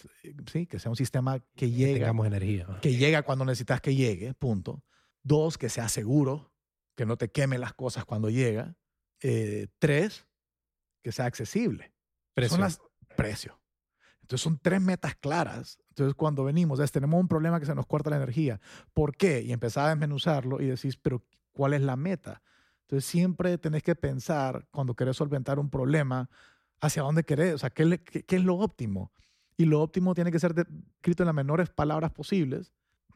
sí, 0.52 0.66
que 0.68 0.80
sea 0.80 0.90
un 0.90 0.98
sistema 0.98 1.40
que 1.56 1.72
llegue, 1.72 2.06
energía. 2.06 2.68
que 2.82 2.96
llega 2.96 3.24
cuando 3.24 3.46
necesitas 3.46 3.80
que 3.80 3.96
llegue, 3.96 4.34
punto. 4.34 4.84
Dos, 5.24 5.58
que 5.58 5.70
sea 5.70 5.88
seguro, 5.88 6.52
que 6.96 7.06
no 7.06 7.16
te 7.18 7.30
queme 7.30 7.58
las 7.58 7.74
cosas 7.74 8.06
cuando 8.06 8.30
llega. 8.30 8.76
Eh, 9.22 9.68
tres, 9.80 10.28
que 11.02 11.12
sea 11.12 11.26
accesible. 11.26 11.94
Precio. 12.34 12.58
Son 12.58 12.62
las, 12.62 12.82
precio. 13.16 13.62
Entonces 14.22 14.44
son 14.44 14.60
tres 14.60 14.82
metas 14.82 15.16
claras. 15.16 15.78
Entonces 15.92 16.16
cuando 16.16 16.44
venimos, 16.44 16.80
es, 16.80 16.92
tenemos 16.92 17.20
un 17.20 17.28
problema 17.28 17.60
que 17.60 17.66
se 17.66 17.76
nos 17.76 17.86
corta 17.86 18.10
la 18.10 18.16
energía. 18.16 18.60
¿Por 18.94 19.16
qué? 19.16 19.42
Y 19.42 19.52
empezás 19.52 19.86
a 19.86 19.90
desmenuzarlo 19.90 20.62
y 20.62 20.68
decís, 20.68 20.98
pero 20.98 21.24
¿cuál 21.52 21.74
es 21.74 21.82
la 21.82 21.96
meta? 21.96 22.42
Entonces 22.84 23.10
siempre 23.10 23.58
tenés 23.58 23.84
que 23.84 23.96
pensar 23.96 24.68
cuando 24.72 24.96
querés 24.96 25.18
solventar 25.18 25.60
un 25.60 25.70
problema, 25.70 26.30
hacia 26.82 27.04
dónde 27.04 27.24
querés, 27.24 27.54
o 27.54 27.58
sea, 27.60 27.70
¿qué, 27.70 28.02
qué, 28.02 28.36
es 28.36 28.44
lo 28.44 28.56
óptimo? 28.56 29.12
Y 29.56 29.66
lo 29.66 29.82
óptimo 29.82 30.16
tiene 30.16 30.32
que 30.32 30.40
ser 30.40 30.56
escrito 30.96 31.24
en 31.24 31.28
las 31.28 31.36
menores 31.36 31.70
palabras 31.70 32.12
posibles 32.12 32.74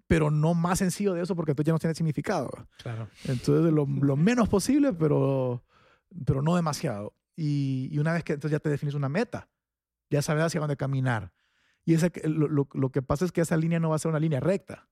pero 0.07 0.29
no 0.29 0.53
más 0.53 0.79
sencillo 0.79 1.13
de 1.13 1.23
eso 1.23 1.35
porque 1.35 1.55
tú 1.55 1.63
ya 1.63 1.73
no 1.73 1.79
tienes 1.79 1.97
significado. 1.97 2.67
Claro. 2.77 3.09
Entonces, 3.23 3.73
lo, 3.73 3.87
lo 3.87 4.15
menos 4.15 4.47
posible, 4.47 4.93
pero, 4.93 5.63
pero 6.25 6.43
no 6.43 6.55
demasiado. 6.55 7.15
Y, 7.35 7.89
y, 7.91 7.97
una 7.97 8.13
vez 8.13 8.23
que 8.23 8.33
entonces 8.33 8.51
ya 8.55 8.59
te 8.59 8.69
defines 8.69 8.93
una 8.93 9.09
meta, 9.09 9.49
ya 10.09 10.21
sabes 10.21 10.43
hacia 10.43 10.59
dónde 10.59 10.77
caminar. 10.77 11.31
Y 11.85 11.93
ese, 11.93 12.11
lo, 12.25 12.47
lo, 12.47 12.67
lo, 12.73 12.91
que 12.91 13.01
pasa 13.01 13.25
es 13.25 13.31
que 13.31 13.41
esa 13.41 13.57
línea 13.57 13.79
no 13.79 13.89
va 13.89 13.95
a 13.95 13.99
ser 13.99 14.09
una 14.09 14.19
línea 14.19 14.39
recta. 14.39 14.89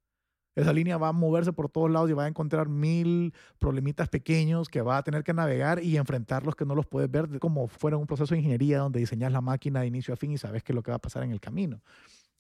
Esa 0.56 0.72
línea 0.72 0.98
va 0.98 1.08
a 1.08 1.14
moverse 1.14 1.52
por 1.52 1.70
todos 1.70 1.90
lados 1.90 2.10
y 2.10 2.14
va 2.14 2.26
a 2.26 2.28
encontrar 2.28 2.70
mil 2.70 3.34
problemitas 3.58 4.08
pequeños 4.08 4.70
que 4.70 4.82
va 4.82 4.98
a 4.98 5.04
tener 5.04 5.24
que 5.24 5.34
navegar 5.34 5.84
y 5.84 5.98
enfrentarlos 5.98 6.56
que 6.56 6.66
no 6.66 6.76
los 6.76 6.86
puedes 6.86 7.10
ver 7.10 7.40
como 7.40 7.68
fuera 7.68 7.98
un 7.98 8.06
proceso 8.06 8.36
de 8.36 8.40
ingeniería 8.40 8.80
donde 8.80 9.00
diseñas 9.00 9.32
la 9.32 9.42
máquina 9.42 9.82
de 9.82 9.88
inicio 9.88 10.14
a 10.14 10.18
fin 10.18 10.32
y 10.32 10.38
sabes 10.38 10.64
qué 10.64 10.72
es 10.72 10.76
lo 10.76 10.84
que 10.84 10.92
va 10.92 10.98
a 10.98 11.02
pasar 11.02 11.24
en 11.24 11.32
el 11.32 11.40
camino. 11.40 11.82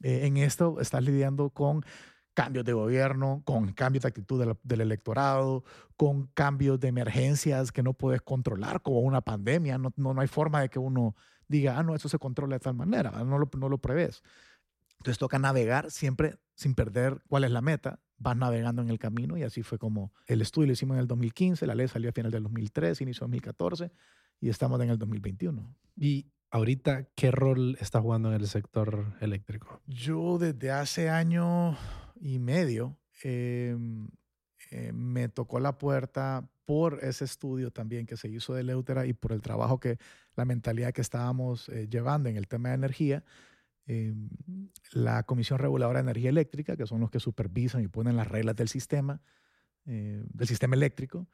Eh, 0.04 0.28
en 0.28 0.38
esto 0.38 0.80
estás 0.80 1.04
lidiando 1.04 1.49
con 1.49 1.84
cambios 2.36 2.66
de 2.66 2.74
gobierno, 2.74 3.41
con 3.45 3.74
cambios 3.74 4.04
de 4.04 4.10
actitud 4.10 4.58
del, 4.64 4.82
electorado, 4.82 5.64
con 5.95 6.28
cambios 6.28 6.80
de 6.80 6.89
emergencias 6.89 7.72
que 7.72 7.84
no 7.84 7.93
puedes 7.93 8.22
controlar, 8.22 8.82
como 8.82 8.99
una 8.99 9.22
pandemia. 9.22 9.78
No, 9.78 9.91
no, 9.95 10.20
hay 10.20 10.28
forma 10.28 10.62
de 10.62 10.70
que 10.70 10.80
uno 10.80 11.16
diga, 11.47 11.77
ah, 11.77 11.83
no, 11.83 11.95
eso 11.95 12.09
se 12.09 12.19
controla 12.19 12.55
de 12.55 12.59
tal 12.59 12.75
manera, 12.75 13.11
no 13.23 13.37
lo, 13.37 13.49
no 13.57 13.69
lo 13.69 13.77
prevés. 13.77 14.23
Entonces 14.99 15.17
toca 15.17 15.37
navegar 15.37 15.91
siempre 15.91 16.37
sin 16.55 16.75
perder 16.75 17.21
cuál 17.27 17.43
es 17.43 17.51
la 17.51 17.61
meta. 17.61 17.99
Vas 18.17 18.37
navegando 18.37 18.81
en 18.81 18.89
el 18.89 18.99
camino 18.99 19.37
y 19.37 19.43
así 19.43 19.61
fue 19.61 19.77
como 19.77 20.13
el 20.27 20.41
estudio 20.41 20.67
lo 20.67 20.73
hicimos 20.73 20.95
en 20.95 21.01
el 21.01 21.07
2015, 21.07 21.67
la 21.67 21.75
ley 21.75 21.89
salió 21.89 22.09
a 22.09 22.13
final 22.13 22.31
del 22.31 22.43
2013, 22.43 23.03
inicio 23.03 23.21
2014 23.25 23.91
y 24.39 24.49
estamos 24.49 24.79
en 24.81 24.89
el 24.89 24.97
2021. 24.97 25.75
Y 25.97 26.31
ahorita, 26.51 27.09
¿qué 27.15 27.31
rol 27.31 27.75
está 27.81 27.99
jugando 27.99 28.29
en 28.29 28.39
el 28.39 28.47
sector 28.47 29.13
eléctrico? 29.19 29.81
Yo 29.87 30.37
desde 30.37 30.71
hace 30.71 31.09
año 31.09 31.77
y 32.21 32.39
medio, 32.39 32.97
eh, 33.23 33.75
eh, 34.71 34.91
me 34.93 35.27
tocó 35.27 35.59
la 35.59 35.77
puerta 35.77 36.49
por 36.66 36.99
ese 37.03 37.26
estudio 37.26 37.72
también 37.72 38.05
que 38.05 38.18
se 38.18 38.28
hizo 38.30 38.53
de 38.53 38.64
Leutera 38.64 39.05
y 39.05 39.14
por 39.14 39.32
el 39.32 39.41
trabajo 39.41 39.80
que, 39.80 39.97
la 40.36 40.45
mentalidad 40.45 40.93
que 40.93 41.01
estábamos 41.01 41.70
eh, 41.70 41.88
llevando 41.89 42.30
en 42.30 42.38
el 42.38 42.47
tema 42.47 42.70
de 42.70 42.76
energía. 42.76 43.24
la 44.93 45.24
Comisión 45.24 45.59
Reguladora 45.59 45.99
de 45.99 46.03
Energía 46.03 46.30
Eléctrica, 46.30 46.78
que 46.78 46.88
son 46.88 47.01
los 47.01 47.11
que 47.11 47.20
supervisan 47.20 47.84
y 47.84 47.88
ponen 47.88 48.16
las 48.16 48.28
reglas 48.28 48.55
del 48.55 48.70
sistema, 48.70 49.22
del 49.84 50.47
sistema 50.47 50.76
eléctrico, 50.76 51.28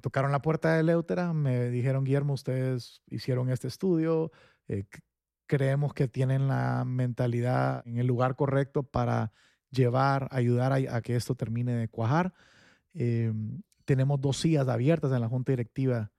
tocaron 0.00 0.32
la 0.32 0.40
puerta 0.40 0.74
de 0.76 0.82
Leutera, 0.82 1.34
me 1.34 1.68
dijeron, 1.68 2.04
Guillermo, 2.04 2.32
ustedes 2.32 3.02
hicieron 3.10 3.50
este 3.50 3.68
estudio, 3.68 4.32
creemos 5.46 5.94
que 5.94 6.08
tienen 6.08 6.48
la 6.48 6.84
mentalidad 6.84 7.86
en 7.86 7.98
el 7.98 8.06
lugar 8.06 8.36
correcto 8.36 8.82
para 8.82 9.32
llevar, 9.70 10.28
ayudar 10.30 10.72
a, 10.72 11.02
que 11.02 11.16
esto 11.16 11.34
termine 11.34 11.74
de 11.74 11.88
cuajar. 11.88 12.32
Em, 12.94 13.62
tenemos 13.84 14.20
dos 14.20 14.38
sillas 14.38 14.68
abiertas 14.68 15.12
en 15.12 15.20
la 15.20 15.28
junta 15.28 15.52
directiva 15.52 16.12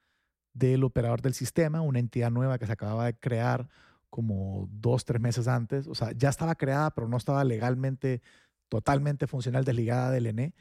del 0.53 0.83
operador 0.83 1.21
del 1.21 1.33
sistema, 1.33 1.81
una 1.81 1.99
entidad 1.99 2.31
nueva 2.31 2.57
que 2.57 2.65
se 2.65 2.71
acababa 2.71 3.05
de 3.05 3.17
crear 3.17 3.67
como 4.09 4.69
dos, 4.71 5.03
tres 5.03 5.19
meses 5.19 5.47
antes. 5.47 5.87
O 5.87 5.95
sea, 5.95 6.11
ya 6.13 6.29
estaba 6.29 6.55
creada, 6.55 6.91
pero 6.91 7.07
no 7.07 7.17
estaba 7.17 7.43
legalmente, 7.43 8.21
totalmente 8.69 9.27
funcional, 9.27 9.65
desligada 9.65 10.11
del 10.11 10.27
ENE 10.27 10.53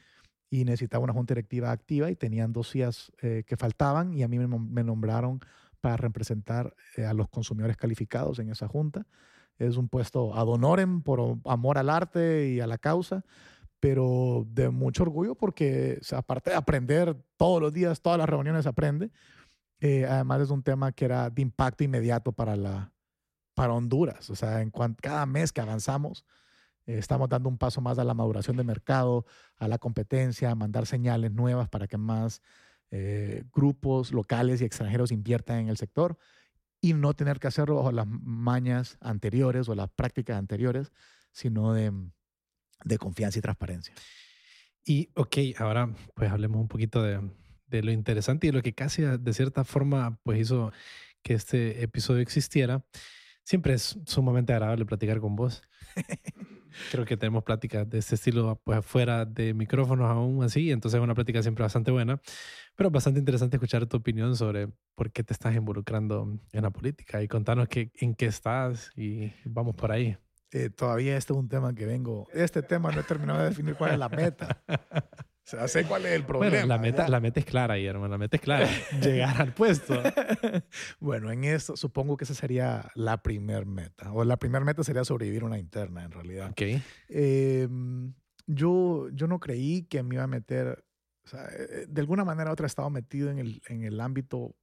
y 0.49 0.65
necesitaba 0.65 1.03
una 1.03 1.13
junta 1.13 1.33
directiva 1.33 1.71
activa 1.71 2.11
y 2.11 2.15
tenían 2.15 2.53
dos 2.53 2.69
sillas 2.69 3.11
eh, 3.21 3.43
que 3.47 3.57
faltaban 3.57 4.13
y 4.13 4.23
a 4.23 4.27
mí 4.27 4.39
me, 4.39 4.83
nombraron 4.83 5.39
para 5.81 5.97
representar 5.97 6.75
eh, 6.97 7.05
a 7.05 7.13
los 7.13 7.29
consumidores 7.29 7.77
calificados 7.77 8.39
en 8.39 8.49
esa 8.49 8.67
junta. 8.67 9.07
Es 9.57 9.77
un 9.77 9.87
puesto 9.87 10.35
ad 10.35 10.47
honorem 10.47 11.01
por 11.01 11.37
amor 11.45 11.77
al 11.77 11.89
arte 11.89 12.49
y 12.49 12.59
a 12.59 12.67
la 12.67 12.77
causa, 12.77 13.23
pero 13.85 14.47
de 14.49 14.71
mucho 14.71 15.03
orgullo 15.03 15.35
porque 15.35 15.99
aparte 16.11 16.49
de 16.49 16.55
aprender 16.55 17.15
todos 17.37 17.61
los 17.61 17.71
días, 17.71 18.01
todas 18.01 18.17
las 18.17 18.27
reuniones 18.27 18.65
aprende, 18.65 19.11
eh, 19.79 20.07
además 20.09 20.41
es 20.41 20.49
un 20.49 20.63
tema 20.63 20.91
que 20.91 21.05
era 21.05 21.29
de 21.29 21.43
impacto 21.43 21.83
inmediato 21.83 22.31
para, 22.31 22.55
la, 22.55 22.91
para 23.53 23.73
Honduras. 23.73 24.31
O 24.31 24.35
sea, 24.35 24.63
en 24.63 24.71
cada 24.71 25.27
mes 25.27 25.51
que 25.51 25.61
avanzamos, 25.61 26.25
Eh, 26.87 26.97
estamos 26.97 27.29
dando 27.29 27.49
un 27.49 27.57
paso 27.57 27.79
más 27.81 27.97
a 27.99 28.03
la 28.03 28.13
maduración 28.13 28.57
de 28.57 28.63
mercado, 28.63 29.25
a 29.57 29.67
la 29.67 29.77
competencia, 29.77 30.49
a 30.51 30.55
mandar 30.55 30.85
señales 30.85 31.31
nuevas 31.31 31.67
para 31.69 31.87
que 31.87 31.97
más 31.97 32.41
eh, 32.91 33.43
grupos 33.53 34.11
locales 34.11 34.61
y 34.61 34.65
extranjeros 34.65 35.11
inviertan 35.11 35.59
en 35.59 35.69
el 35.69 35.77
sector 35.77 36.17
y 36.81 36.93
no 36.93 37.13
tener 37.13 37.39
que 37.39 37.47
hacerlo 37.47 37.75
bajo 37.75 37.91
las 37.91 38.07
mañas 38.07 38.97
anteriores 38.99 39.69
o 39.69 39.75
las 39.75 39.89
prácticas 39.89 40.37
anteriores, 40.37 40.91
sino 41.31 41.73
de, 41.73 41.91
de 42.83 42.97
confianza 42.97 43.39
y 43.39 43.41
transparencia. 43.41 43.93
Y, 44.85 45.09
ok, 45.15 45.37
ahora 45.57 45.93
pues 46.13 46.31
hablemos 46.31 46.61
un 46.61 46.67
poquito 46.67 47.01
de, 47.01 47.19
de 47.67 47.83
lo 47.83 47.91
interesante 47.91 48.47
y 48.47 48.51
lo 48.51 48.61
que 48.61 48.73
casi 48.73 49.01
de 49.01 49.33
cierta 49.33 49.63
forma 49.63 50.19
pues 50.23 50.39
hizo 50.39 50.71
que 51.23 51.33
este 51.33 51.83
episodio 51.83 52.21
existiera. 52.21 52.85
Siempre 53.43 53.73
es 53.73 53.99
sumamente 54.05 54.53
agradable 54.53 54.85
platicar 54.85 55.19
con 55.19 55.35
vos. 55.35 55.63
Creo 56.91 57.05
que 57.05 57.17
tenemos 57.17 57.43
pláticas 57.43 57.89
de 57.89 57.99
este 57.99 58.15
estilo 58.15 58.61
pues 58.63 58.85
fuera 58.85 59.25
de 59.25 59.53
micrófonos 59.53 60.09
aún 60.09 60.43
así, 60.43 60.71
entonces 60.71 60.97
es 60.97 61.03
una 61.03 61.15
plática 61.15 61.41
siempre 61.41 61.63
bastante 61.63 61.89
buena, 61.89 62.19
pero 62.75 62.91
bastante 62.91 63.19
interesante 63.19 63.55
escuchar 63.55 63.85
tu 63.87 63.97
opinión 63.97 64.35
sobre 64.35 64.67
por 64.93 65.11
qué 65.11 65.23
te 65.23 65.33
estás 65.33 65.55
involucrando 65.55 66.37
en 66.51 66.61
la 66.61 66.71
política 66.71 67.23
y 67.23 67.27
contanos 67.27 67.69
qué, 67.69 67.91
en 67.95 68.13
qué 68.13 68.25
estás 68.25 68.91
y 68.95 69.31
vamos 69.45 69.75
por 69.75 69.91
ahí. 69.91 70.17
Eh, 70.51 70.69
todavía 70.69 71.17
este 71.17 71.33
es 71.33 71.39
un 71.39 71.49
tema 71.49 71.73
que 71.73 71.85
vengo. 71.85 72.27
Este 72.33 72.61
tema 72.61 72.91
no 72.91 73.01
he 73.01 73.03
terminado 73.03 73.39
de 73.39 73.49
definir 73.49 73.75
cuál 73.75 73.91
es 73.93 73.99
la 73.99 74.09
meta. 74.09 74.63
O 74.67 75.47
sea, 75.47 75.67
sé 75.67 75.85
cuál 75.85 76.07
es 76.07 76.13
el 76.13 76.25
problema. 76.25 76.51
Bueno, 76.51 76.67
la 76.67 76.79
meta, 76.79 77.07
la 77.07 77.19
meta 77.19 77.39
es 77.39 77.45
clara, 77.45 77.77
hermano. 77.77 78.07
La 78.07 78.17
meta 78.17 78.37
es 78.37 78.41
clara. 78.41 78.67
llegar 79.01 79.39
al 79.39 79.53
puesto. 79.53 80.01
bueno, 80.99 81.31
en 81.31 81.43
eso 81.43 81.77
supongo 81.77 82.17
que 82.17 82.23
esa 82.23 82.33
sería 82.33 82.89
la 82.95 83.21
primer 83.21 83.67
meta. 83.67 84.11
O 84.11 84.23
la 84.23 84.37
primera 84.37 84.65
meta 84.65 84.83
sería 84.83 85.03
sobrevivir 85.03 85.43
una 85.43 85.59
interna, 85.59 86.03
en 86.03 86.11
realidad. 86.11 86.49
Ok. 86.49 86.81
Eh, 87.09 87.67
yo, 88.47 89.09
yo 89.09 89.27
no 89.27 89.39
creí 89.39 89.83
que 89.83 90.01
me 90.01 90.15
iba 90.15 90.23
a 90.23 90.27
meter. 90.27 90.83
O 91.25 91.27
sea, 91.27 91.45
eh, 91.55 91.85
de 91.87 92.01
alguna 92.01 92.25
manera 92.25 92.49
u 92.49 92.53
otra 92.53 92.65
he 92.65 92.67
estado 92.67 92.89
metido 92.89 93.29
en 93.29 93.37
el, 93.37 93.61
en 93.67 93.83
el 93.83 94.01
ámbito 94.01 94.55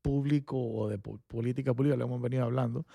público 0.00 0.56
o 0.58 0.88
de 0.88 0.98
política 0.98 1.74
pública, 1.74 1.96
lo 1.96 2.06
hemos 2.06 2.22
venido 2.22 2.44
hablando 2.44 2.86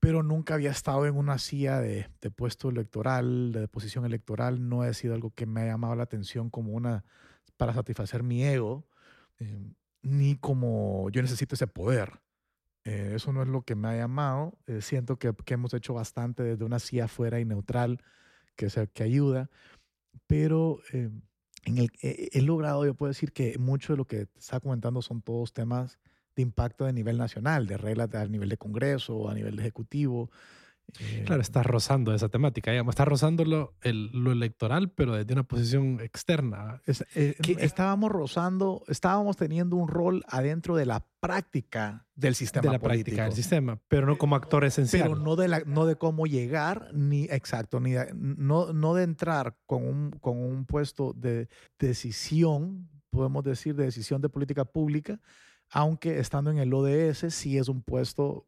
pero 0.00 0.22
nunca 0.22 0.54
había 0.54 0.70
estado 0.70 1.06
en 1.06 1.16
una 1.16 1.38
silla 1.38 1.80
de, 1.80 2.08
puesto 2.34 2.68
electoral, 2.68 3.52
de 3.52 3.68
posición 3.68 4.04
electoral. 4.04 4.68
No 4.68 4.82
ha 4.82 4.92
sido 4.92 5.14
algo 5.14 5.30
que 5.30 5.46
me 5.46 5.62
ha 5.62 5.66
llamado 5.66 5.94
la 5.96 6.04
atención 6.04 6.50
como 6.50 6.72
una 6.72 7.04
para 7.56 7.72
satisfacer 7.72 8.22
mi 8.22 8.44
ego, 8.44 8.86
eh, 9.38 9.72
ni 10.02 10.36
como 10.36 11.08
yo 11.10 11.22
necesito 11.22 11.54
ese 11.54 11.66
poder. 11.66 12.20
Eh, 12.84 13.12
eso 13.16 13.32
no 13.32 13.42
es 13.42 13.48
lo 13.48 13.62
que 13.62 13.74
me 13.74 13.88
ha 13.88 13.96
llamado. 13.96 14.58
Eh, 14.66 14.80
siento 14.82 15.18
que, 15.18 15.32
que, 15.44 15.54
hemos 15.54 15.74
hecho 15.74 15.94
bastante 15.94 16.42
desde 16.42 16.64
una 16.64 16.78
silla 16.78 17.06
afuera 17.06 17.40
y 17.40 17.44
neutral 17.44 18.02
que, 18.54 18.70
se, 18.70 18.88
que 18.88 19.02
ayuda, 19.02 19.50
pero 20.26 20.80
en 20.92 21.78
el, 21.78 21.90
he 22.00 22.40
logrado, 22.42 22.86
yo 22.86 22.94
puedo 22.94 23.08
decir 23.08 23.32
que 23.32 23.58
mucho 23.58 23.92
de 23.92 23.96
lo 23.96 24.06
que 24.06 24.28
está 24.38 24.60
comentando 24.60 25.02
son 25.02 25.20
todos 25.20 25.52
temas 25.52 25.98
de 26.36 26.42
impacto 26.42 26.84
de 26.84 26.92
nivel 26.92 27.16
nacional, 27.16 27.66
de 27.66 27.78
reglas 27.78 28.14
a 28.14 28.26
nivel 28.26 28.50
de 28.50 28.58
Congreso, 28.58 29.28
a 29.28 29.34
nivel 29.34 29.56
de 29.56 29.62
Ejecutivo. 29.62 30.30
Claro, 31.24 31.40
eh, 31.40 31.42
está 31.42 31.62
rozando 31.62 32.14
esa 32.14 32.28
temática, 32.28 32.70
digamos, 32.70 32.92
está 32.92 33.04
rozando 33.04 33.44
lo, 33.44 33.74
lo 33.82 34.32
electoral, 34.32 34.90
pero 34.90 35.16
desde 35.16 35.32
una 35.32 35.42
posición 35.42 36.00
externa. 36.00 36.80
Eh, 37.14 37.34
estábamos 37.58 38.12
rozando, 38.12 38.84
estábamos 38.86 39.36
teniendo 39.36 39.76
un 39.76 39.88
rol 39.88 40.24
adentro 40.28 40.76
de 40.76 40.86
la 40.86 41.04
práctica 41.18 42.06
del 42.14 42.34
sistema 42.34 42.62
de 42.62 42.70
la 42.70 42.78
práctica 42.78 43.24
del 43.24 43.32
sistema, 43.32 43.80
pero 43.88 44.06
no 44.06 44.16
como 44.16 44.36
actor 44.36 44.64
esencial. 44.64 45.08
Pero 45.08 45.16
no 45.16 45.36
de, 45.36 45.48
la, 45.48 45.60
no 45.66 45.86
de 45.86 45.96
cómo 45.96 46.26
llegar, 46.26 46.90
ni 46.94 47.24
exacto, 47.24 47.80
ni 47.80 47.94
no, 48.14 48.72
no 48.72 48.94
de 48.94 49.02
entrar 49.02 49.56
con 49.66 49.86
un, 49.86 50.10
con 50.12 50.38
un 50.38 50.66
puesto 50.66 51.12
de 51.14 51.48
decisión, 51.78 52.88
podemos 53.10 53.42
decir, 53.42 53.74
de 53.74 53.84
decisión 53.84 54.22
de 54.22 54.28
política 54.28 54.64
pública, 54.64 55.18
aunque 55.70 56.18
estando 56.18 56.50
en 56.50 56.58
el 56.58 56.72
ODS 56.72 57.32
sí 57.34 57.58
es 57.58 57.68
un 57.68 57.82
puesto 57.82 58.46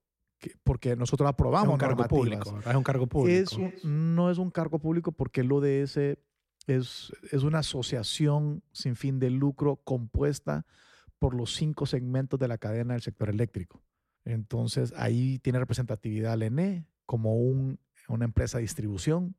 porque 0.62 0.94
nosotros 0.96 1.28
aprobamos 1.28 1.72
un 1.72 1.78
cargo 1.78 2.06
público. 2.06 2.60
Es 2.64 2.74
un 2.74 2.82
cargo 2.84 3.06
público. 3.06 3.56
no 3.82 4.30
es 4.30 4.38
un 4.38 4.50
cargo 4.50 4.78
público 4.78 5.12
porque 5.12 5.40
el 5.40 5.50
ODS 5.50 5.96
es, 6.66 7.12
es 7.32 7.42
una 7.42 7.58
asociación 7.60 8.62
sin 8.72 8.94
fin 8.94 9.18
de 9.18 9.30
lucro 9.30 9.76
compuesta 9.76 10.64
por 11.18 11.34
los 11.34 11.54
cinco 11.54 11.86
segmentos 11.86 12.38
de 12.38 12.48
la 12.48 12.58
cadena 12.58 12.94
del 12.94 13.02
sector 13.02 13.28
eléctrico. 13.28 13.82
Entonces 14.24 14.92
ahí 14.96 15.38
tiene 15.40 15.58
representatividad 15.58 16.34
el 16.34 16.42
ENE 16.42 16.86
como 17.06 17.34
un, 17.36 17.80
una 18.08 18.24
empresa 18.24 18.58
de 18.58 18.62
distribución 18.62 19.36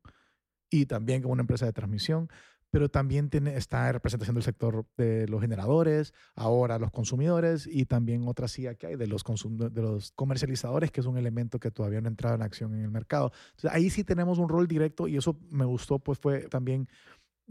y 0.68 0.86
también 0.86 1.22
como 1.22 1.32
una 1.32 1.42
empresa 1.42 1.66
de 1.66 1.72
transmisión, 1.72 2.28
pero 2.70 2.88
también 2.88 3.30
tiene, 3.30 3.56
está 3.56 3.88
en 3.88 3.94
representación 3.94 4.34
del 4.34 4.44
sector 4.44 4.86
de 4.96 5.26
los 5.28 5.40
generadores, 5.40 6.14
ahora 6.34 6.78
los 6.78 6.90
consumidores 6.90 7.66
y 7.66 7.84
también 7.84 8.26
otra 8.28 8.48
CIA 8.48 8.76
que 8.76 8.86
hay 8.88 8.96
de 8.96 9.06
los, 9.06 9.24
de 9.24 9.82
los 9.82 10.12
comercializadores, 10.12 10.90
que 10.90 11.00
es 11.00 11.06
un 11.06 11.18
elemento 11.18 11.58
que 11.58 11.70
todavía 11.70 12.00
no 12.00 12.06
ha 12.06 12.10
entrado 12.10 12.36
en 12.36 12.42
acción 12.42 12.74
en 12.74 12.82
el 12.82 12.90
mercado. 12.90 13.32
Entonces, 13.50 13.72
ahí 13.72 13.90
sí 13.90 14.04
tenemos 14.04 14.38
un 14.38 14.48
rol 14.48 14.68
directo 14.68 15.08
y 15.08 15.16
eso 15.16 15.38
me 15.50 15.64
gustó, 15.64 15.98
pues 15.98 16.18
fue 16.18 16.48
también... 16.48 16.88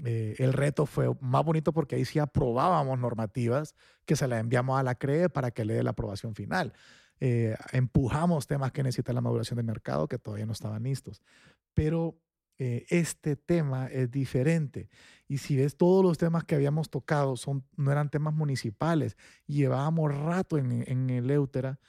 Eh, 0.06 0.36
el 0.38 0.54
reto 0.54 0.86
fue 0.86 1.14
más 1.20 1.44
bonito 1.44 1.74
porque 1.74 1.98
ahí 1.98 2.06
sí 2.06 2.20
aprobábamos 2.20 2.98
normativas 2.98 3.76
que 4.06 4.16
se 4.16 4.30
las 4.30 4.40
enviamos 4.40 4.80
a 4.80 4.84
la 4.84 4.96
CRE 4.96 5.28
para 5.28 5.52
que 5.52 5.66
le 5.66 5.74
dé 5.74 5.84
la 5.84 5.90
aprobación 5.90 6.36
final. 6.36 6.72
Eh, 7.20 7.58
empujamos 7.74 8.48
temas 8.48 8.72
que 8.72 8.82
necesitan 8.82 9.16
la 9.16 9.20
maduración 9.20 9.58
de 9.58 9.64
mercado 9.64 10.08
que 10.08 10.18
todavía 10.18 10.46
no 10.46 10.54
estaban 10.54 10.84
listos. 10.84 11.22
Pero 11.74 12.18
eh, 12.60 12.86
este 12.90 13.36
tema 13.36 13.88
es 13.88 14.12
diferente. 14.12 14.90
Y 15.28 15.38
si 15.38 15.56
ves 15.56 15.78
todos 15.78 16.04
los 16.04 16.18
temas 16.18 16.44
que 16.44 16.56
habíamos 16.56 16.90
tocado, 16.90 17.38
son, 17.38 17.66
no 17.78 17.92
eran 17.92 18.10
temas 18.10 18.34
municipales. 18.34 19.18
Llevábamos 19.48 20.14
rato 20.14 20.58
en, 20.58 20.84
en 20.88 21.10
el 21.10 21.32
Eutera 21.32 21.80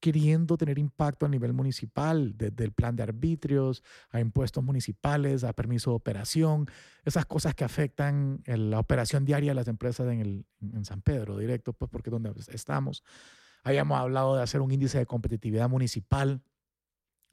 queriendo 0.00 0.56
tener 0.56 0.78
impacto 0.78 1.26
a 1.26 1.28
nivel 1.28 1.52
municipal, 1.52 2.36
desde 2.36 2.64
el 2.64 2.72
plan 2.72 2.96
de 2.96 3.02
arbitrios, 3.02 3.82
a 4.10 4.20
impuestos 4.20 4.62
municipales, 4.62 5.44
a 5.44 5.52
permiso 5.52 5.90
de 5.90 5.96
operación, 5.96 6.66
esas 7.04 7.24
cosas 7.26 7.54
que 7.54 7.64
afectan 7.64 8.42
la 8.46 8.78
operación 8.78 9.24
diaria 9.24 9.52
de 9.52 9.54
las 9.54 9.68
empresas 9.68 10.06
en, 10.12 10.20
el, 10.20 10.46
en 10.60 10.84
San 10.84 11.02
Pedro, 11.02 11.38
directo, 11.38 11.72
pues 11.72 11.90
porque 11.90 12.10
es 12.10 12.12
donde 12.12 12.32
estamos. 12.52 13.02
Habíamos 13.62 13.98
hablado 13.98 14.36
de 14.36 14.42
hacer 14.42 14.60
un 14.60 14.70
índice 14.70 14.98
de 14.98 15.06
competitividad 15.06 15.68
municipal 15.68 16.42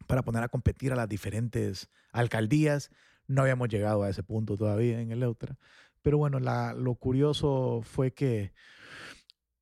para 0.05 0.23
poner 0.23 0.43
a 0.43 0.49
competir 0.49 0.91
a 0.91 0.95
las 0.95 1.09
diferentes 1.09 1.89
alcaldías. 2.11 2.91
No 3.27 3.41
habíamos 3.41 3.69
llegado 3.69 4.03
a 4.03 4.09
ese 4.09 4.23
punto 4.23 4.57
todavía 4.57 4.99
en 4.99 5.11
el 5.11 5.23
Eutra. 5.23 5.57
Pero 6.01 6.17
bueno, 6.17 6.39
lo 6.39 6.95
curioso 6.95 7.81
fue 7.83 8.13
que 8.13 8.53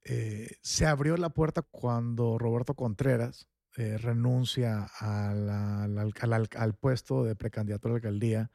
eh, 0.03 0.57
se 0.61 0.87
abrió 0.87 1.15
la 1.17 1.29
puerta 1.29 1.61
cuando 1.61 2.39
Roberto 2.39 2.73
Contreras 2.73 3.47
eh, 3.77 3.97
renuncia 3.97 4.89
al, 4.99 6.73
puesto 6.79 7.23
de 7.23 7.35
precandidato 7.35 7.87
a 7.87 7.91
la 7.91 7.95
alcaldía 7.95 8.51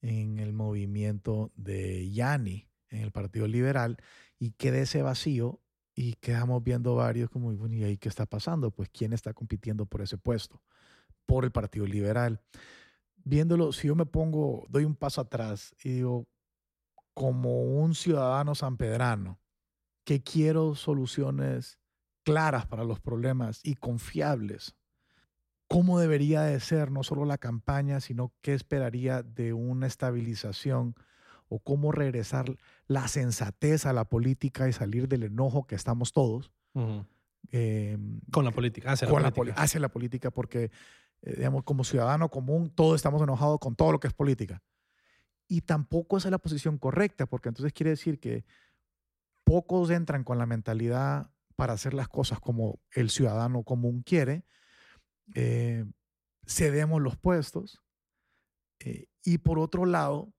en 0.00 0.38
el 0.38 0.52
movimiento 0.52 1.52
de 1.54 2.10
Yani, 2.10 2.68
en 2.88 3.02
el 3.02 3.12
Partido 3.12 3.46
Liberal, 3.46 3.98
y 4.38 4.52
queda 4.52 4.78
ese 4.78 5.02
vacío 5.02 5.60
y 5.94 6.14
quedamos 6.14 6.64
viendo 6.64 6.94
varios 6.94 7.28
como, 7.28 7.52
¿y 7.52 7.84
ahí 7.84 7.98
qué 7.98 8.08
está 8.08 8.24
pasando? 8.26 8.70
Pues, 8.70 8.88
¿quién 8.88 9.12
está 9.12 9.34
compitiendo 9.34 9.84
por 9.86 10.00
ese 10.00 10.16
puesto? 10.16 10.62
Por 11.30 11.44
el 11.44 11.52
Partido 11.52 11.86
Liberal. 11.86 12.40
Viéndolo, 13.22 13.72
si 13.72 13.86
yo 13.86 13.94
me 13.94 14.04
pongo, 14.04 14.66
doy 14.68 14.84
un 14.84 14.96
paso 14.96 15.20
atrás 15.20 15.76
y 15.84 15.90
digo, 15.90 16.26
como 17.14 17.62
un 17.62 17.94
ciudadano 17.94 18.56
sanpedrano, 18.56 19.38
que 20.02 20.24
quiero 20.24 20.74
soluciones 20.74 21.78
claras 22.24 22.66
para 22.66 22.82
los 22.82 22.98
problemas 22.98 23.60
y 23.62 23.76
confiables, 23.76 24.74
¿cómo 25.68 26.00
debería 26.00 26.42
de 26.42 26.58
ser 26.58 26.90
no 26.90 27.04
solo 27.04 27.24
la 27.24 27.38
campaña, 27.38 28.00
sino 28.00 28.32
qué 28.42 28.54
esperaría 28.54 29.22
de 29.22 29.52
una 29.52 29.86
estabilización 29.86 30.96
o 31.48 31.60
cómo 31.60 31.92
regresar 31.92 32.56
la 32.88 33.06
sensatez 33.06 33.86
a 33.86 33.92
la 33.92 34.04
política 34.04 34.68
y 34.68 34.72
salir 34.72 35.06
del 35.06 35.22
enojo 35.22 35.64
que 35.68 35.76
estamos 35.76 36.12
todos? 36.12 36.50
Em, 37.52 38.20
con 38.32 38.44
la 38.44 38.50
política, 38.50 38.92
hacia 38.92 39.08
la 39.08 39.32
política. 39.32 39.62
hacia 39.62 39.80
la 39.80 39.88
política, 39.88 40.30
porque 40.30 40.70
eh, 41.22 41.34
digamos, 41.36 41.64
como 41.64 41.84
ciudadano 41.84 42.30
común, 42.30 42.70
todos 42.70 42.96
estamos 42.96 43.22
enojados 43.22 43.58
con 43.58 43.76
todo 43.76 43.92
lo 43.92 44.00
que 44.00 44.08
es 44.08 44.14
política. 44.14 44.62
Y 45.48 45.62
tampoco 45.62 46.16
esa 46.16 46.28
es 46.28 46.32
la 46.32 46.38
posición 46.38 46.78
correcta, 46.78 47.26
porque 47.26 47.48
entonces 47.48 47.72
quiere 47.72 47.90
decir 47.90 48.20
que 48.20 48.44
pocos 49.44 49.90
entran 49.90 50.24
con 50.24 50.38
la 50.38 50.46
mentalidad 50.46 51.30
para 51.56 51.74
hacer 51.74 51.92
las 51.92 52.08
cosas 52.08 52.40
como 52.40 52.80
el 52.92 53.10
ciudadano 53.10 53.64
común 53.64 54.02
quiere, 54.02 54.44
eh, 55.34 55.84
cedemos 56.46 57.02
los 57.02 57.16
puestos 57.16 57.82
eh, 58.78 59.06
y 59.22 59.38
por 59.38 59.58
otro 59.58 59.84
lado 59.84 60.32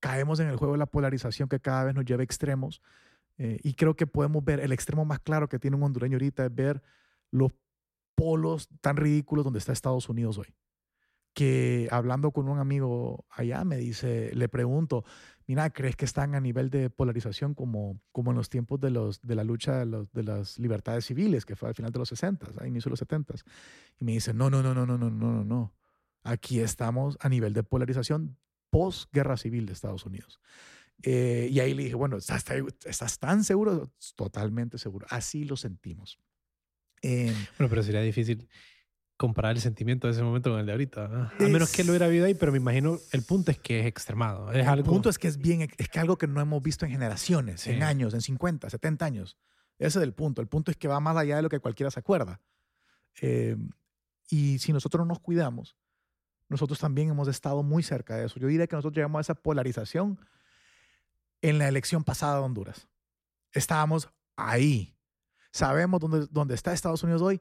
caemos 0.00 0.40
en 0.40 0.48
el 0.48 0.56
juego 0.56 0.74
de 0.74 0.78
la 0.78 0.86
polarización 0.86 1.48
que 1.48 1.60
cada 1.60 1.84
vez 1.84 1.94
nos 1.94 2.04
lleva 2.04 2.22
a 2.22 2.24
extremos 2.24 2.82
y 3.38 3.74
creo 3.74 3.96
que 3.96 4.06
podemos 4.06 4.44
ver 4.44 4.60
el 4.60 4.72
extremo 4.72 5.04
más 5.04 5.18
claro 5.18 5.48
que 5.48 5.58
tiene 5.58 5.76
un 5.76 5.82
hondureño 5.82 6.14
ahorita 6.14 6.44
es 6.44 6.54
ver 6.54 6.80
los 7.32 7.52
polos 8.14 8.68
tan 8.80 8.96
ridículos 8.96 9.44
donde 9.44 9.58
está 9.58 9.72
Estados 9.72 10.08
Unidos 10.08 10.38
hoy. 10.38 10.54
que 11.34 11.88
hablando 11.90 12.30
con 12.30 12.48
un 12.48 12.58
amigo 12.58 13.24
allá 13.30 13.64
me 13.64 13.78
dice, 13.78 14.34
le 14.34 14.50
pregunto, 14.50 15.04
mira, 15.46 15.70
¿crees 15.70 15.96
que 15.96 16.04
están 16.04 16.34
a 16.34 16.40
nivel 16.40 16.68
de 16.68 16.90
polarización 16.90 17.54
como, 17.54 18.00
como 18.12 18.32
en 18.32 18.36
los 18.36 18.50
tiempos 18.50 18.80
de, 18.80 18.90
los, 18.90 19.22
de 19.22 19.34
la 19.34 19.44
lucha 19.44 19.86
de, 19.86 20.22
las 20.22 20.58
libertades 20.58 21.06
civiles, 21.06 21.46
que 21.46 21.56
fue 21.56 21.70
al 21.70 21.74
final 21.74 21.90
de 21.90 21.98
los 21.98 22.08
60, 22.10 22.48
a 22.60 22.66
inicio 22.66 22.88
de 22.88 22.92
los 22.92 22.98
70? 22.98 23.34
Y 23.98 24.04
me 24.04 24.12
dice, 24.12 24.34
no, 24.34 24.50
no, 24.50 24.62
no, 24.62 24.74
no, 24.74 24.86
no, 24.86 24.98
no, 24.98 25.10
no, 25.10 25.44
no. 25.44 25.74
Aquí 26.22 26.60
estamos 26.60 27.16
a 27.20 27.28
nivel 27.28 27.54
de 27.54 27.62
polarización 27.62 28.36
post-guerra 28.70 29.36
civil 29.36 29.66
de 29.66 29.72
Estados 29.72 30.06
Unidos. 30.06 30.40
Eh, 31.02 31.48
y 31.50 31.60
ahí 31.60 31.74
le 31.74 31.84
dije, 31.84 31.94
bueno, 31.94 32.16
¿estás, 32.16 32.44
¿estás 32.84 33.18
tan 33.18 33.44
seguro? 33.44 33.90
Totalmente 34.14 34.78
seguro. 34.78 35.06
Así 35.10 35.44
lo 35.44 35.56
sentimos. 35.56 36.18
Eh, 37.02 37.34
bueno, 37.58 37.68
pero 37.68 37.82
sería 37.82 38.00
difícil 38.00 38.48
comparar 39.16 39.54
el 39.54 39.60
sentimiento 39.60 40.06
de 40.06 40.14
ese 40.14 40.22
momento 40.22 40.50
con 40.50 40.60
el 40.60 40.66
de 40.66 40.72
ahorita. 40.72 41.32
A 41.38 41.42
menos 41.42 41.70
que 41.70 41.84
lo 41.84 41.90
hubiera 41.92 42.06
habido 42.06 42.26
ahí, 42.26 42.34
pero 42.34 42.50
me 42.50 42.58
imagino 42.58 42.98
el 43.12 43.22
punto 43.22 43.50
es 43.50 43.58
que 43.58 43.80
es 43.80 43.86
extremado. 43.86 44.50
Es 44.52 44.66
el 44.66 44.82
punto 44.82 45.08
es 45.08 45.18
que 45.18 45.28
es 45.28 45.38
bien, 45.38 45.62
es 45.62 45.88
que 45.88 46.00
algo 46.00 46.16
que 46.16 46.26
no 46.26 46.40
hemos 46.40 46.62
visto 46.62 46.86
en 46.86 46.92
generaciones, 46.92 47.66
en 47.66 47.82
años, 47.82 48.14
en 48.14 48.20
50, 48.20 48.70
70 48.70 49.04
años. 49.04 49.36
Ese 49.78 49.98
es 49.98 50.02
el 50.04 50.12
punto. 50.12 50.40
El 50.40 50.48
punto 50.48 50.70
es 50.70 50.76
que 50.76 50.88
va 50.88 51.00
más 51.00 51.16
allá 51.16 51.36
de 51.36 51.42
lo 51.42 51.48
que 51.48 51.60
cualquiera 51.60 51.90
se 51.90 52.00
acuerda. 52.00 52.40
Eh, 53.20 53.56
y 54.28 54.58
si 54.58 54.72
nosotros 54.72 55.00
no 55.00 55.06
nos 55.06 55.20
cuidamos, 55.20 55.76
nosotros 56.48 56.78
también 56.78 57.08
hemos 57.08 57.28
estado 57.28 57.62
muy 57.62 57.82
cerca 57.82 58.16
de 58.16 58.26
eso. 58.26 58.38
Yo 58.38 58.46
diría 58.46 58.66
que 58.66 58.76
nosotros 58.76 58.96
llegamos 58.96 59.18
a 59.18 59.22
esa 59.22 59.34
polarización 59.34 60.18
en 61.42 61.58
la 61.58 61.68
elección 61.68 62.04
pasada 62.04 62.38
de 62.38 62.42
Honduras. 62.42 62.88
Estábamos 63.52 64.08
ahí. 64.36 64.96
Sabemos 65.52 66.00
dónde, 66.00 66.26
dónde 66.30 66.54
está 66.54 66.72
Estados 66.72 67.02
Unidos 67.02 67.22
hoy 67.22 67.40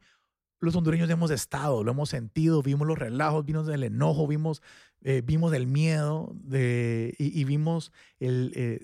los 0.62 0.76
hondureños 0.76 1.09
hemos 1.09 1.32
estado, 1.32 1.84
lo 1.84 1.91
hemos 1.91 2.09
sentido, 2.09 2.62
vimos 2.62 2.88
los 2.88 2.97
relajos, 2.97 3.43
vimos 3.43 3.68
el 3.68 3.84
enojo, 3.84 4.28
vimos, 4.28 4.62
eh, 5.01 5.22
vimos 5.26 5.51
el 5.53 5.66
miedo 5.66 6.36
y, 7.18 7.43
vimos 7.43 7.91
eh, 8.20 8.80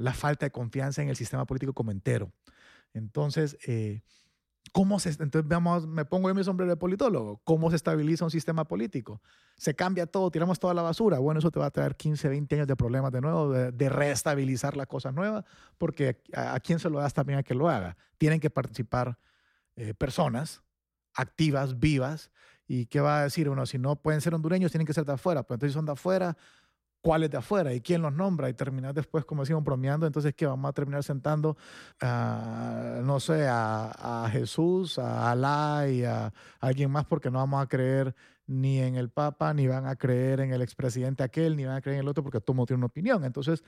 la, 0.00 0.14
falta 0.14 0.46
de 0.46 0.50
confianza 0.50 1.02
en 1.02 1.10
el 1.10 1.16
sistema 1.16 1.44
político 1.44 1.74
como 1.74 1.90
entero. 1.90 2.32
Entonces, 2.94 3.58
eh, 3.66 4.00
¿cómo 4.72 4.98
se, 4.98 5.10
entonces 5.10 5.46
veamos, 5.46 5.86
me 5.86 6.04
pongo 6.04 6.28
yo 6.28 6.34
mi 6.34 6.44
sombrero 6.44 6.70
de 6.70 6.76
politólogo, 6.76 7.40
¿cómo 7.44 7.70
se 7.70 7.76
estabiliza 7.76 8.24
un 8.24 8.30
sistema 8.30 8.64
político? 8.64 9.20
Se 9.56 9.74
cambia 9.74 10.06
todo, 10.06 10.30
tiramos 10.30 10.58
toda 10.58 10.74
la 10.74 10.82
basura. 10.82 11.18
Bueno, 11.18 11.38
eso 11.38 11.50
te 11.50 11.58
va 11.58 11.66
a 11.66 11.70
traer 11.70 11.96
15, 11.96 12.28
20 12.28 12.54
años 12.54 12.66
de 12.66 12.76
problemas 12.76 13.12
de 13.12 13.20
nuevo, 13.20 13.50
de, 13.50 13.72
de 13.72 13.88
reestabilizar 13.88 14.76
las 14.76 14.86
cosas 14.86 15.14
nuevas, 15.14 15.44
porque 15.78 16.22
a, 16.34 16.54
a, 16.54 16.60
quién 16.60 16.78
se 16.78 16.90
lo 16.90 16.98
das 16.98 17.14
también 17.14 17.38
a 17.38 17.42
que 17.42 17.54
lo 17.54 17.68
haga. 17.68 17.96
Tienen 18.18 18.40
que 18.40 18.50
participar 18.50 19.18
personas 19.98 20.62
activas, 21.16 21.78
vivas. 21.78 22.30
¿Y 22.68 22.86
qué 22.86 23.00
va 23.00 23.20
a 23.20 23.22
decir 23.24 23.48
uno? 23.48 23.64
Si 23.66 23.78
no 23.78 23.96
pueden 23.96 24.20
ser 24.20 24.34
hondureños, 24.34 24.72
tienen 24.72 24.86
que 24.86 24.92
ser 24.92 25.04
de 25.04 25.12
afuera. 25.12 25.42
Pues 25.42 25.56
entonces 25.56 25.74
son 25.74 25.86
de 25.86 25.92
afuera, 25.92 26.36
¿cuáles 27.00 27.30
de 27.30 27.38
afuera? 27.38 27.72
¿Y 27.72 27.80
quién 27.80 28.02
los 28.02 28.12
nombra? 28.12 28.48
Y 28.48 28.54
terminar 28.54 28.94
después, 28.94 29.24
como 29.24 29.42
decimos, 29.42 29.64
bromeando. 29.64 30.06
Entonces, 30.06 30.34
¿qué? 30.34 30.46
Vamos 30.46 30.68
a 30.68 30.72
terminar 30.72 31.02
sentando, 31.02 31.56
no 32.00 33.20
sé, 33.20 33.46
a, 33.48 34.28
Jesús, 34.32 34.98
a 34.98 35.30
Alá 35.30 35.88
y 35.88 36.04
a, 36.04 36.32
alguien 36.60 36.90
más 36.90 37.04
porque 37.06 37.30
no 37.30 37.38
vamos 37.38 37.62
a 37.62 37.68
creer 37.68 38.14
ni 38.46 38.78
en 38.78 38.96
el 38.96 39.10
Papa, 39.10 39.52
ni 39.54 39.66
van 39.66 39.86
a 39.86 39.96
creer 39.96 40.40
en 40.40 40.52
el 40.52 40.62
expresidente 40.62 41.22
aquel, 41.22 41.56
ni 41.56 41.64
van 41.64 41.76
a 41.76 41.80
creer 41.80 41.96
en 41.96 42.02
el 42.02 42.08
otro 42.08 42.22
porque 42.22 42.40
todo 42.40 42.64
tiene 42.66 42.78
una 42.78 42.86
opinión. 42.86 43.24
Entonces, 43.24 43.64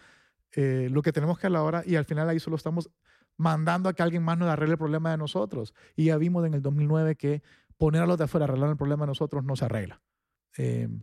eh, 0.53 0.89
lo 0.91 1.03
que 1.03 1.13
tenemos 1.13 1.39
que 1.39 1.47
a 1.49 1.51
la 1.51 1.63
hora, 1.63 1.83
y 1.85 1.97
al 1.97 2.05
final 2.05 2.29
ahí 2.29 2.41
solo 2.41 2.57
estamos 2.57 2.91
mandando 3.37 3.89
a 3.89 3.95
que 3.95 4.03
alguien 4.03 4.23
más 4.23 4.37
nos 4.39 4.49
arregle 4.49 4.73
el 4.73 4.79
problema 4.79 5.11
de 5.11 5.17
nosotros. 5.17 5.75
Y 5.97 6.07
ya 6.07 6.17
vimos 6.17 6.45
en 6.47 6.55
el 6.55 6.63
2009 6.63 7.17
que 7.17 7.43
poner 7.77 8.03
a 8.03 8.07
los 8.07 8.19
de 8.19 8.25
afuera 8.25 8.45
a 8.45 8.49
arreglar 8.49 8.71
el 8.71 8.77
problema 8.77 9.05
de 9.05 9.09
nosotros 9.09 9.45
no 9.45 9.57
se 9.57 9.65
arregla. 9.65 10.03
Em, 10.57 11.03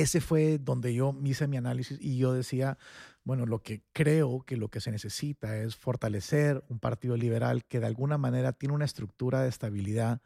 ese 0.00 0.20
fue 0.20 0.58
donde 0.58 0.94
yo 0.94 1.14
hice 1.24 1.46
mi 1.46 1.56
análisis 1.56 1.98
y 2.00 2.18
yo 2.18 2.32
decía, 2.32 2.78
bueno, 3.24 3.46
lo 3.46 3.62
que 3.62 3.82
creo 3.92 4.42
que 4.42 4.56
lo 4.56 4.68
que 4.68 4.80
se 4.80 4.90
necesita 4.90 5.56
es 5.58 5.76
fortalecer 5.76 6.64
un 6.68 6.78
partido 6.78 7.16
liberal 7.16 7.64
que 7.64 7.80
de 7.80 7.86
alguna 7.86 8.18
manera 8.18 8.52
tiene 8.52 8.74
una 8.74 8.84
estructura 8.84 9.42
de 9.42 9.48
estabilidad, 9.48 10.22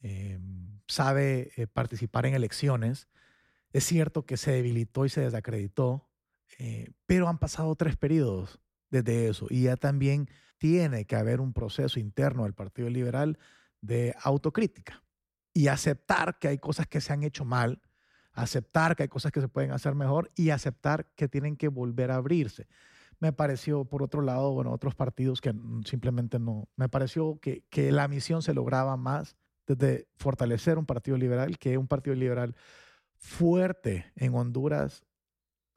em, 0.00 0.80
sabe 0.88 1.52
eh, 1.56 1.66
participar 1.66 2.26
en 2.26 2.34
elecciones. 2.34 3.08
Es 3.72 3.84
cierto 3.84 4.26
que 4.26 4.36
se 4.36 4.52
debilitó 4.52 5.04
y 5.04 5.10
se 5.10 5.20
desacreditó, 5.20 6.08
eh, 6.58 6.90
pero 7.06 7.28
han 7.28 7.38
pasado 7.38 7.74
tres 7.76 7.96
periodos 7.96 8.60
desde 8.90 9.28
eso 9.28 9.46
y 9.50 9.64
ya 9.64 9.76
también 9.76 10.28
tiene 10.58 11.06
que 11.06 11.16
haber 11.16 11.40
un 11.40 11.52
proceso 11.52 12.00
interno 12.00 12.44
del 12.44 12.54
Partido 12.54 12.90
Liberal 12.90 13.38
de 13.80 14.14
autocrítica 14.22 15.02
y 15.52 15.68
aceptar 15.68 16.38
que 16.38 16.48
hay 16.48 16.58
cosas 16.58 16.86
que 16.86 17.00
se 17.00 17.12
han 17.12 17.22
hecho 17.22 17.44
mal, 17.44 17.80
aceptar 18.32 18.96
que 18.96 19.04
hay 19.04 19.08
cosas 19.08 19.32
que 19.32 19.40
se 19.40 19.48
pueden 19.48 19.72
hacer 19.72 19.94
mejor 19.94 20.30
y 20.34 20.50
aceptar 20.50 21.06
que 21.16 21.28
tienen 21.28 21.56
que 21.56 21.68
volver 21.68 22.10
a 22.10 22.16
abrirse. 22.16 22.66
Me 23.18 23.32
pareció, 23.32 23.84
por 23.84 24.02
otro 24.02 24.22
lado, 24.22 24.52
bueno, 24.52 24.72
otros 24.72 24.94
partidos 24.94 25.40
que 25.40 25.54
simplemente 25.84 26.38
no, 26.38 26.68
me 26.76 26.88
pareció 26.88 27.38
que, 27.40 27.64
que 27.68 27.92
la 27.92 28.08
misión 28.08 28.42
se 28.42 28.54
lograba 28.54 28.96
más 28.96 29.36
desde 29.66 30.08
fortalecer 30.16 30.78
un 30.78 30.86
partido 30.86 31.16
liberal, 31.16 31.58
que 31.58 31.76
un 31.76 31.86
partido 31.86 32.16
liberal 32.16 32.56
fuerte 33.16 34.10
en 34.16 34.34
Honduras 34.34 35.04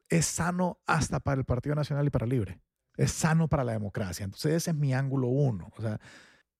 es 0.08 0.26
sano 0.26 0.78
hasta 0.86 1.20
para 1.20 1.38
el 1.38 1.44
Partido 1.44 1.74
Nacional 1.74 2.06
y 2.06 2.10
para 2.10 2.26
Libre 2.26 2.60
es 2.96 3.12
sano 3.12 3.48
para 3.48 3.64
la 3.64 3.72
democracia. 3.72 4.24
Entonces 4.24 4.52
ese 4.52 4.70
es 4.70 4.76
mi 4.76 4.94
ángulo 4.94 5.28
uno. 5.28 5.70
O 5.76 5.82
sea, 5.82 6.00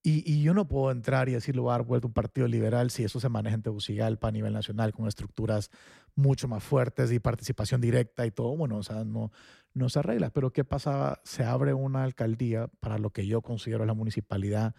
y, 0.06 0.42
yo 0.42 0.52
no 0.52 0.68
puedo 0.68 0.90
entrar 0.90 1.30
y 1.30 1.32
decir, 1.32 1.56
lo 1.56 1.62
voy 1.62 1.70
a 1.70 1.78
dar 1.78 1.86
vuelta 1.86 2.06
un 2.06 2.12
partido 2.12 2.46
liberal 2.46 2.90
si 2.90 3.04
eso 3.04 3.20
se 3.20 3.30
maneja 3.30 3.54
en 3.54 3.62
Tegucigalpa 3.62 4.28
a 4.28 4.32
nivel 4.32 4.52
nacional 4.52 4.92
con 4.92 5.08
estructuras 5.08 5.70
mucho 6.14 6.46
más 6.46 6.62
fuertes 6.62 7.10
y 7.10 7.20
participación 7.20 7.80
directa 7.80 8.26
y 8.26 8.30
todo. 8.30 8.54
Bueno, 8.54 8.76
o 8.76 8.82
sea, 8.82 9.02
no, 9.04 9.32
no 9.72 9.88
se 9.88 10.00
arregla. 10.00 10.28
Pero 10.28 10.52
¿qué 10.52 10.62
pasa? 10.62 11.20
Se 11.24 11.42
abre 11.44 11.72
una 11.72 12.04
alcaldía 12.04 12.68
para 12.80 12.98
lo 12.98 13.10
que 13.10 13.26
yo 13.26 13.40
considero 13.40 13.86
la 13.86 13.94
municipalidad 13.94 14.74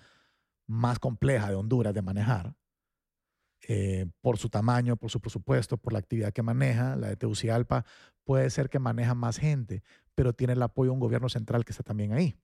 más 0.68 1.00
compleja 1.00 1.50
de 1.50 1.56
Honduras 1.56 1.96
de 1.96 2.04
manejar. 2.04 2.56
Eh, 3.68 4.06
por 4.22 4.38
su 4.38 4.50
tamaño, 4.50 4.96
por 4.96 5.10
su 5.10 5.20
presupuesto, 5.20 5.78
por 5.78 5.92
la 5.92 5.98
actividad 5.98 6.34
que 6.34 6.44
maneja. 6.44 6.96
La 6.98 7.08
de 7.08 7.16
Tegucigalpa 7.16 7.84
puede 8.26 8.52
ser 8.52 8.70
que 8.70 8.78
maneja 8.78 9.16
más 9.16 9.40
gente, 9.40 9.82
pero 10.14 10.34
tiene 10.34 10.54
el 10.54 10.62
apoyo 10.62 10.92
de 10.92 10.94
un 10.94 11.00
gobierno 11.00 11.30
central 11.30 11.66
que 11.66 11.72
está 11.72 11.82
también 11.82 12.14
ahí. 12.14 12.38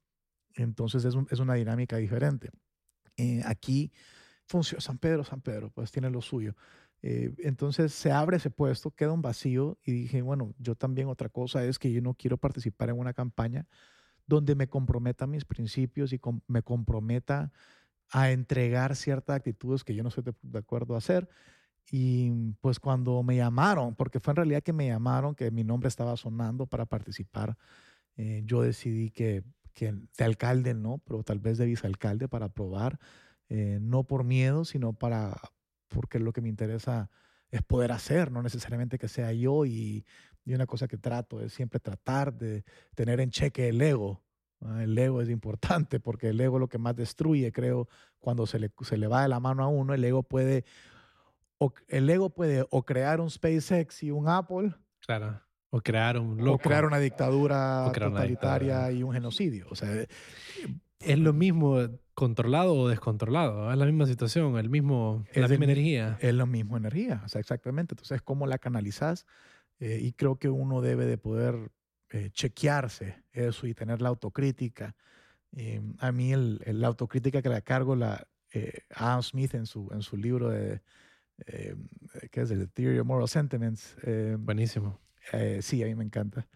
Entonces 0.55 1.05
es, 1.05 1.15
es 1.29 1.39
una 1.39 1.53
dinámica 1.53 1.97
diferente. 1.97 2.49
Eh, 3.17 3.41
aquí 3.45 3.91
funciona 4.45 4.81
San 4.81 4.97
Pedro, 4.97 5.23
San 5.23 5.41
Pedro, 5.41 5.71
pues 5.71 5.91
tiene 5.91 6.09
lo 6.09 6.21
suyo. 6.21 6.55
Eh, 7.01 7.33
entonces 7.39 7.93
se 7.93 8.11
abre 8.11 8.37
ese 8.37 8.51
puesto, 8.51 8.91
queda 8.91 9.11
un 9.11 9.21
vacío 9.21 9.79
y 9.83 9.91
dije, 9.91 10.21
bueno, 10.21 10.53
yo 10.59 10.75
también 10.75 11.07
otra 11.07 11.29
cosa 11.29 11.63
es 11.65 11.79
que 11.79 11.91
yo 11.91 12.01
no 12.01 12.13
quiero 12.13 12.37
participar 12.37 12.89
en 12.89 12.99
una 12.99 13.13
campaña 13.13 13.67
donde 14.27 14.55
me 14.55 14.67
comprometa 14.67 15.25
mis 15.27 15.45
principios 15.45 16.13
y 16.13 16.21
me 16.47 16.61
comprometa 16.61 17.51
a 18.09 18.31
entregar 18.31 18.95
ciertas 18.95 19.37
actitudes 19.37 19.83
que 19.83 19.95
yo 19.95 20.03
no 20.03 20.09
estoy 20.09 20.25
de 20.41 20.59
acuerdo 20.59 20.95
a 20.95 20.99
hacer 20.99 21.27
y 21.89 22.31
pues 22.61 22.79
cuando 22.79 23.23
me 23.23 23.35
llamaron, 23.35 23.95
porque 23.95 24.19
fue 24.19 24.31
en 24.31 24.37
realidad 24.37 24.63
que 24.63 24.73
me 24.73 24.87
llamaron, 24.87 25.35
que 25.35 25.51
mi 25.51 25.63
nombre 25.63 25.87
estaba 25.87 26.15
sonando 26.17 26.67
para 26.67 26.85
participar, 26.85 27.57
eh, 28.15 28.43
yo 28.45 28.61
decidí 28.61 29.09
que, 29.09 29.43
que, 29.73 29.91
de 29.91 30.23
alcalde 30.23 30.73
no, 30.73 30.99
pero 31.05 31.23
tal 31.23 31.39
vez 31.39 31.57
de 31.57 31.65
vicealcalde 31.65 32.27
para 32.27 32.49
probar, 32.49 32.99
eh, 33.49 33.79
no 33.81 34.03
por 34.03 34.23
miedo, 34.23 34.65
sino 34.65 34.93
para, 34.93 35.39
porque 35.87 36.19
lo 36.19 36.33
que 36.33 36.41
me 36.41 36.49
interesa 36.49 37.09
es 37.49 37.61
poder 37.61 37.91
hacer, 37.91 38.31
no 38.31 38.41
necesariamente 38.41 38.97
que 38.97 39.07
sea 39.07 39.33
yo 39.33 39.65
y, 39.65 40.05
y 40.45 40.53
una 40.53 40.65
cosa 40.65 40.87
que 40.87 40.97
trato 40.97 41.41
es 41.41 41.53
siempre 41.53 41.79
tratar 41.79 42.33
de 42.33 42.63
tener 42.95 43.19
en 43.19 43.29
cheque 43.29 43.69
el 43.69 43.81
ego. 43.81 44.23
El 44.79 44.95
ego 44.97 45.21
es 45.21 45.29
importante 45.29 45.99
porque 45.99 46.29
el 46.29 46.39
ego 46.39 46.57
es 46.57 46.61
lo 46.61 46.69
que 46.69 46.77
más 46.77 46.95
destruye, 46.95 47.51
creo, 47.51 47.87
cuando 48.19 48.45
se 48.45 48.59
le, 48.59 48.71
se 48.81 48.97
le 48.97 49.07
va 49.07 49.23
de 49.23 49.27
la 49.27 49.39
mano 49.39 49.63
a 49.63 49.67
uno, 49.67 49.93
el 49.93 50.03
ego 50.03 50.23
puede 50.23 50.65
el 51.87 52.09
ego 52.09 52.31
puede 52.31 52.65
o 52.69 52.83
crear 52.83 53.21
un 53.21 53.29
SpaceX 53.29 54.03
y 54.03 54.11
un 54.11 54.27
Apple. 54.27 54.73
Claro. 54.99 55.41
O 55.71 55.81
crear 55.81 56.17
un 56.19 56.47
O 56.47 56.57
crear 56.57 56.85
una 56.85 56.99
dictadura 56.99 57.91
totalitaria 57.93 58.91
y 58.91 59.03
un 59.03 59.13
genocidio. 59.13 59.67
O 59.69 59.75
sea, 59.75 60.05
es 60.99 61.19
lo 61.19 61.33
mismo 61.33 61.77
controlado 62.13 62.75
o 62.75 62.87
descontrolado. 62.87 63.71
Es 63.71 63.77
la 63.77 63.85
misma 63.85 64.05
situación, 64.05 64.57
el 64.57 64.69
mismo, 64.69 65.25
la 65.33 65.47
misma 65.47 65.65
energía. 65.65 66.17
Es 66.21 66.33
la 66.33 66.45
misma 66.45 66.77
energía, 66.77 67.21
o 67.25 67.29
sea, 67.29 67.41
exactamente. 67.41 67.93
Entonces, 67.93 68.21
¿cómo 68.21 68.47
la 68.47 68.57
canalizas? 68.57 69.25
Eh, 69.79 69.99
y 70.01 70.11
creo 70.13 70.35
que 70.35 70.49
uno 70.49 70.81
debe 70.81 71.05
de 71.05 71.17
poder 71.17 71.71
eh, 72.09 72.29
chequearse 72.31 73.23
eso 73.31 73.65
y 73.65 73.73
tener 73.73 74.01
la 74.01 74.09
autocrítica. 74.09 74.95
Eh, 75.55 75.81
a 75.99 76.11
mí 76.11 76.33
la 76.35 76.87
autocrítica 76.87 77.41
que 77.41 77.49
le 77.49 77.61
cargo 77.61 77.95
la, 77.95 78.27
Adam 78.93 79.23
Smith 79.23 79.55
en 79.55 79.65
su, 79.65 79.89
en 79.93 80.01
su 80.01 80.17
libro 80.17 80.49
de 80.49 80.81
eh, 81.47 81.75
que 82.29 82.41
es 82.41 82.51
el 82.51 82.69
Theory 82.69 82.99
of 82.99 83.07
Moral 83.07 83.27
Sentiments. 83.27 83.95
Eh, 84.03 84.35
Buenísimo. 84.39 84.99
Eh, 85.33 85.59
sí, 85.61 85.83
a 85.83 85.85
mí 85.85 85.95
me 85.95 86.03
encanta. 86.03 86.47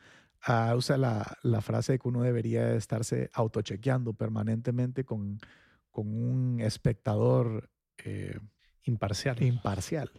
Ah, 0.42 0.74
usa 0.76 0.98
la, 0.98 1.38
la, 1.44 1.62
frase 1.62 1.94
de 1.94 2.00
que 2.00 2.08
uno 2.08 2.22
debería 2.22 2.76
estarse 2.76 3.30
autochequeando 3.34 4.14
permanentemente 4.14 5.04
con, 5.04 5.40
con 5.90 6.08
un 6.08 6.60
espectador 6.60 7.70
imparcial. 8.84 9.42
imparcial. 9.42 10.12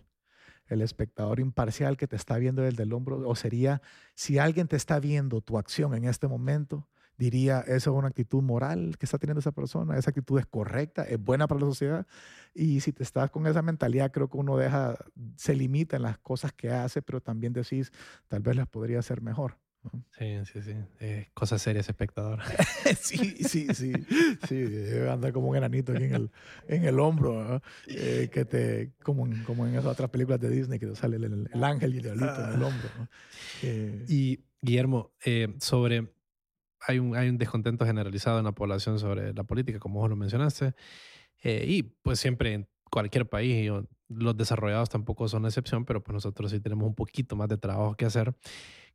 el 0.68 0.82
espectador 0.82 1.38
imparcial 1.38 1.96
que 1.96 2.08
te 2.08 2.16
está 2.16 2.38
viendo 2.38 2.62
desde 2.62 2.82
el 2.82 2.92
hombro, 2.92 3.28
o 3.28 3.36
sería 3.36 3.82
si 4.14 4.38
alguien 4.38 4.66
te 4.68 4.76
está 4.76 4.98
viendo 4.98 5.40
tu 5.42 5.58
acción 5.58 5.94
en 5.94 6.06
este 6.06 6.26
momento, 6.26 6.88
diría, 7.16 7.60
esa 7.60 7.76
es 7.76 7.86
una 7.88 8.08
actitud 8.08 8.42
moral 8.42 8.96
que 8.98 9.06
está 9.06 9.18
teniendo 9.18 9.40
esa 9.40 9.52
persona, 9.52 9.96
esa 9.96 10.10
actitud 10.10 10.38
es 10.38 10.46
correcta, 10.46 11.04
es 11.04 11.18
buena 11.18 11.46
para 11.46 11.60
la 11.60 11.66
sociedad. 11.66 12.06
Y 12.54 12.80
si 12.80 12.92
te 12.92 13.02
estás 13.02 13.30
con 13.30 13.46
esa 13.46 13.62
mentalidad, 13.62 14.10
creo 14.10 14.28
que 14.28 14.38
uno 14.38 14.56
deja, 14.56 14.96
se 15.36 15.54
limita 15.54 15.96
en 15.96 16.02
las 16.02 16.18
cosas 16.18 16.52
que 16.52 16.70
hace, 16.70 17.02
pero 17.02 17.20
también 17.20 17.52
decís, 17.52 17.92
tal 18.28 18.40
vez 18.40 18.56
las 18.56 18.66
podría 18.66 18.98
hacer 18.98 19.20
mejor. 19.20 19.58
Sí, 20.18 20.38
sí, 20.52 20.62
sí. 20.62 20.74
Eh, 21.00 21.28
cosas 21.34 21.62
serias, 21.62 21.88
espectador. 21.88 22.40
sí, 23.00 23.36
sí, 23.44 23.68
sí. 23.74 23.92
Sí, 24.48 24.66
andar 25.10 25.32
como 25.32 25.48
un 25.48 25.56
enanito 25.56 25.92
aquí 25.92 26.04
en 26.04 26.14
el, 26.14 26.30
en 26.68 26.84
el 26.84 26.98
hombro, 26.98 27.62
eh, 27.86 28.28
que 28.32 28.44
te, 28.44 28.92
como 29.02 29.26
en, 29.26 29.44
como 29.44 29.66
en 29.66 29.74
esas 29.74 29.86
otras 29.86 30.10
películas 30.10 30.40
de 30.40 30.50
Disney, 30.50 30.78
que 30.78 30.86
te 30.86 30.96
sale 30.96 31.16
el, 31.16 31.48
el 31.52 31.64
ángel 31.64 31.94
y 31.94 31.98
el 31.98 32.02
diablito 32.02 32.44
en 32.44 32.54
el 32.54 32.62
hombro. 32.62 32.88
Eh, 33.62 34.04
y 34.08 34.40
Guillermo, 34.60 35.12
sobre, 35.58 36.08
hay 36.80 36.98
un, 36.98 37.16
hay 37.16 37.28
un 37.28 37.38
descontento 37.38 37.84
generalizado 37.86 38.38
en 38.38 38.44
la 38.44 38.52
población 38.52 38.98
sobre 38.98 39.32
la 39.32 39.44
política, 39.44 39.78
como 39.78 40.00
vos 40.00 40.10
lo 40.10 40.16
mencionaste, 40.16 40.74
y 41.42 41.82
pues 41.82 42.18
siempre 42.18 42.54
en 42.54 42.68
cualquier 42.90 43.28
país, 43.28 43.70
los 44.08 44.36
desarrollados 44.36 44.88
tampoco 44.88 45.28
son 45.28 45.44
excepción, 45.46 45.84
pero 45.84 46.02
pues 46.02 46.14
nosotros 46.14 46.50
sí 46.50 46.60
tenemos 46.60 46.86
un 46.86 46.94
poquito 46.94 47.36
más 47.36 47.48
de 47.48 47.58
trabajo 47.58 47.96
que 47.96 48.04
hacer. 48.04 48.34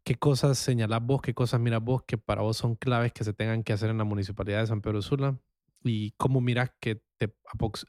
¿Qué 0.04 0.16
cosas 0.16 0.58
señalás 0.58 1.02
vos, 1.04 1.22
qué 1.22 1.34
cosas 1.34 1.60
miras 1.60 1.82
vos 1.84 2.04
que 2.04 2.18
para 2.18 2.42
vos 2.42 2.58
son 2.58 2.76
claves 2.76 3.14
que 3.14 3.24
se 3.24 3.34
tengan 3.34 3.64
que 3.64 3.74
hacer 3.74 3.90
en 3.90 3.98
la 3.98 4.04
municipalidad 4.04 4.62
de 4.62 4.68
San 4.68 4.82
Pedro 4.82 5.02
Sula? 5.02 5.38
¿Y 5.84 6.12
cómo 6.12 6.42
miras 6.42 6.72
que 6.80 7.04
te 7.18 7.36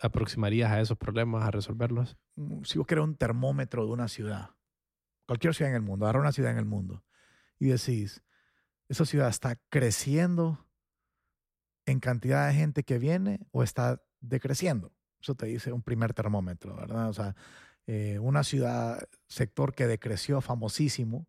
aproximarías 0.00 0.70
a 0.70 0.80
esos 0.80 0.98
problemas, 0.98 1.44
a 1.44 1.50
resolverlos? 1.50 2.16
Mm, 2.36 2.64
si 2.64 2.78
vos 2.78 2.86
querés 2.86 3.04
un 3.04 3.16
termómetro 3.16 3.86
de 3.86 3.92
una 3.92 4.08
ciudad, 4.08 4.50
cualquier 5.26 5.54
ciudad 5.54 5.70
en 5.70 5.76
el 5.76 5.82
mundo, 5.82 6.04
agarra 6.04 6.20
una 6.20 6.32
ciudad 6.32 6.52
en 6.52 6.58
el 6.58 6.64
mundo 6.64 7.04
y 7.58 7.68
decís, 7.68 8.22
esa 8.92 9.06
ciudad 9.06 9.30
está 9.30 9.56
creciendo 9.70 10.66
en 11.86 11.98
cantidad 11.98 12.46
de 12.46 12.54
gente 12.54 12.82
que 12.82 12.98
viene 12.98 13.40
o 13.50 13.62
está 13.62 14.02
decreciendo. 14.20 14.92
Eso 15.18 15.34
te 15.34 15.46
dice 15.46 15.72
un 15.72 15.82
primer 15.82 16.12
termómetro, 16.12 16.76
¿verdad? 16.76 17.08
O 17.08 17.12
sea, 17.14 17.34
eh, 17.86 18.18
una 18.18 18.44
ciudad, 18.44 19.08
sector 19.28 19.74
que 19.74 19.86
decreció 19.86 20.42
famosísimo, 20.42 21.26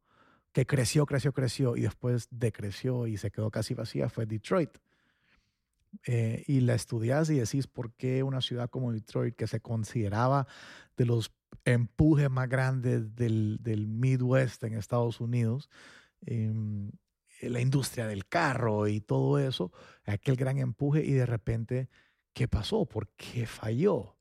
que 0.52 0.66
creció, 0.66 1.06
creció, 1.06 1.32
creció 1.32 1.78
y 1.78 1.84
después 1.84 2.28
decreció 2.32 3.08
y 3.08 3.16
se 3.16 3.32
quedó 3.32 3.50
casi 3.50 3.74
vacía 3.74 4.10
fue 4.10 4.26
Detroit. 4.26 4.78
Eh, 6.06 6.44
y 6.48 6.60
la 6.62 6.74
estudias 6.74 7.30
y 7.30 7.40
decís 7.40 7.68
por 7.68 7.94
qué 7.94 8.24
una 8.24 8.42
ciudad 8.42 8.70
como 8.70 8.92
Detroit, 8.92 9.38
que 9.38 9.48
se 9.48 9.62
consideraba 9.62 10.48
de 10.98 11.06
los 11.06 11.32
empujes 11.64 12.30
más 12.30 12.50
grandes 12.50 13.16
del, 13.16 13.60
del 13.62 13.88
Midwest 13.88 14.66
en 14.66 14.74
Estados 14.74 15.22
Unidos, 15.22 15.70
em, 16.26 16.92
la 17.50 17.62
industria 17.62 18.08
del 18.08 18.28
carro 18.28 18.88
y 18.88 19.02
todo 19.02 19.40
eso, 19.40 19.72
aquel 20.06 20.36
gran 20.36 20.58
empuje 20.58 21.04
y 21.04 21.12
de 21.12 21.26
repente, 21.26 21.90
¿qué 22.34 22.48
pasó? 22.48 22.86
¿Por 22.86 23.10
qué 23.10 23.46
falló? 23.46 24.18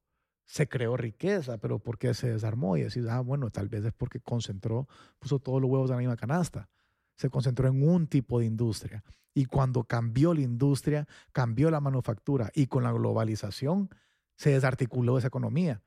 se 0.52 0.68
creó 0.68 0.98
riqueza, 0.98 1.56
pero 1.56 1.78
¿por 1.78 1.96
qué 1.96 2.12
se 2.12 2.30
desarmó? 2.30 2.76
Y 2.76 2.82
decís, 2.82 3.06
ah, 3.08 3.20
bueno, 3.20 3.48
tal 3.48 3.70
vez 3.70 3.86
es 3.86 3.92
porque 3.94 4.20
concentró, 4.20 4.86
puso 5.18 5.38
todos 5.38 5.62
los 5.62 5.70
huevos 5.70 5.88
en 5.88 5.96
la 5.96 6.00
misma 6.00 6.16
canasta. 6.18 6.68
Se 7.16 7.30
concentró 7.30 7.68
en 7.68 7.82
un 7.88 8.06
tipo 8.06 8.38
de 8.38 8.44
industria. 8.44 9.02
Y 9.32 9.46
cuando 9.46 9.84
cambió 9.84 10.34
la 10.34 10.42
industria, 10.42 11.08
cambió 11.32 11.70
la 11.70 11.80
manufactura 11.80 12.50
y 12.54 12.66
con 12.66 12.82
la 12.82 12.92
globalización 12.92 13.88
se 14.36 14.50
desarticuló 14.50 15.16
esa 15.16 15.28
economía. 15.28 15.80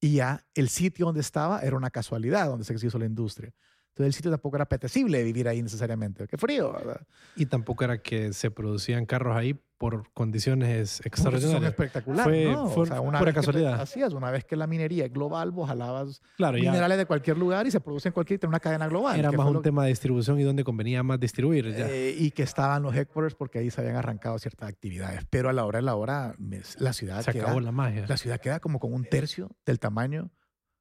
Y 0.00 0.14
ya 0.14 0.46
el 0.54 0.70
sitio 0.70 1.04
donde 1.04 1.20
estaba 1.20 1.60
era 1.60 1.76
una 1.76 1.90
casualidad 1.90 2.46
donde 2.46 2.64
se 2.64 2.86
hizo 2.86 2.98
la 2.98 3.04
industria. 3.04 3.52
Entonces 3.96 4.08
el 4.08 4.12
sitio 4.12 4.30
tampoco 4.30 4.58
era 4.58 4.64
apetecible 4.64 5.24
vivir 5.24 5.48
ahí 5.48 5.62
necesariamente. 5.62 6.26
Qué 6.26 6.36
frío. 6.36 6.70
¿verdad? 6.70 7.00
Y 7.34 7.46
tampoco 7.46 7.82
era 7.82 7.96
que 7.96 8.34
se 8.34 8.50
producían 8.50 9.06
carros 9.06 9.34
ahí 9.34 9.54
por 9.78 10.12
condiciones 10.12 11.00
extraordinarias. 11.02 11.60
Son 11.60 11.64
espectaculares. 11.64 12.54
Fue, 12.74 12.90
una 13.00 13.18
pura 13.18 13.32
casualidad. 13.32 13.80
así 13.80 14.02
es, 14.02 14.12
una 14.12 14.30
vez 14.30 14.44
que 14.44 14.54
la 14.54 14.66
minería 14.66 15.06
es 15.06 15.12
global, 15.14 15.50
vos 15.50 15.66
jalabas 15.66 16.20
minerales 16.38 16.98
de 16.98 17.06
cualquier 17.06 17.38
lugar 17.38 17.66
y 17.66 17.70
se 17.70 17.80
producen 17.80 18.10
en 18.10 18.12
cualquier 18.12 18.46
una 18.46 18.60
cadena 18.60 18.86
global. 18.86 19.18
Era 19.18 19.32
más 19.32 19.46
un 19.48 19.62
tema 19.62 19.84
de 19.84 19.88
distribución 19.88 20.38
y 20.40 20.42
donde 20.42 20.62
convenía 20.62 21.02
más 21.02 21.18
distribuir. 21.18 21.66
Eh, 21.66 22.14
y 22.18 22.32
que 22.32 22.42
estaban 22.42 22.82
los 22.82 22.94
headquarters 22.94 23.34
porque 23.34 23.60
ahí 23.60 23.70
se 23.70 23.80
habían 23.80 23.96
arrancado 23.96 24.38
ciertas 24.38 24.68
actividades. 24.68 25.22
Pero 25.30 25.48
a 25.48 25.54
la 25.54 25.64
hora 25.64 25.78
de 25.78 25.84
la 25.86 25.94
hora, 25.94 26.34
la 26.78 26.92
ciudad 26.92 27.22
se 27.22 27.30
acabó 27.30 27.60
la 27.60 27.72
magia. 27.72 28.04
La 28.06 28.18
ciudad 28.18 28.38
queda 28.40 28.60
como 28.60 28.78
con 28.78 28.92
un 28.92 29.04
tercio 29.04 29.56
del 29.64 29.78
tamaño 29.78 30.30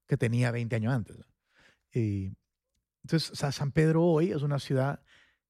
que 0.06 0.18
tenía 0.18 0.52
20 0.52 0.76
años 0.76 0.94
antes. 0.94 1.16
Y 1.94 2.34
entonces, 3.06 3.38
San 3.54 3.72
Pedro 3.72 4.04
hoy 4.04 4.32
es 4.32 4.42
una 4.42 4.58
ciudad 4.58 5.00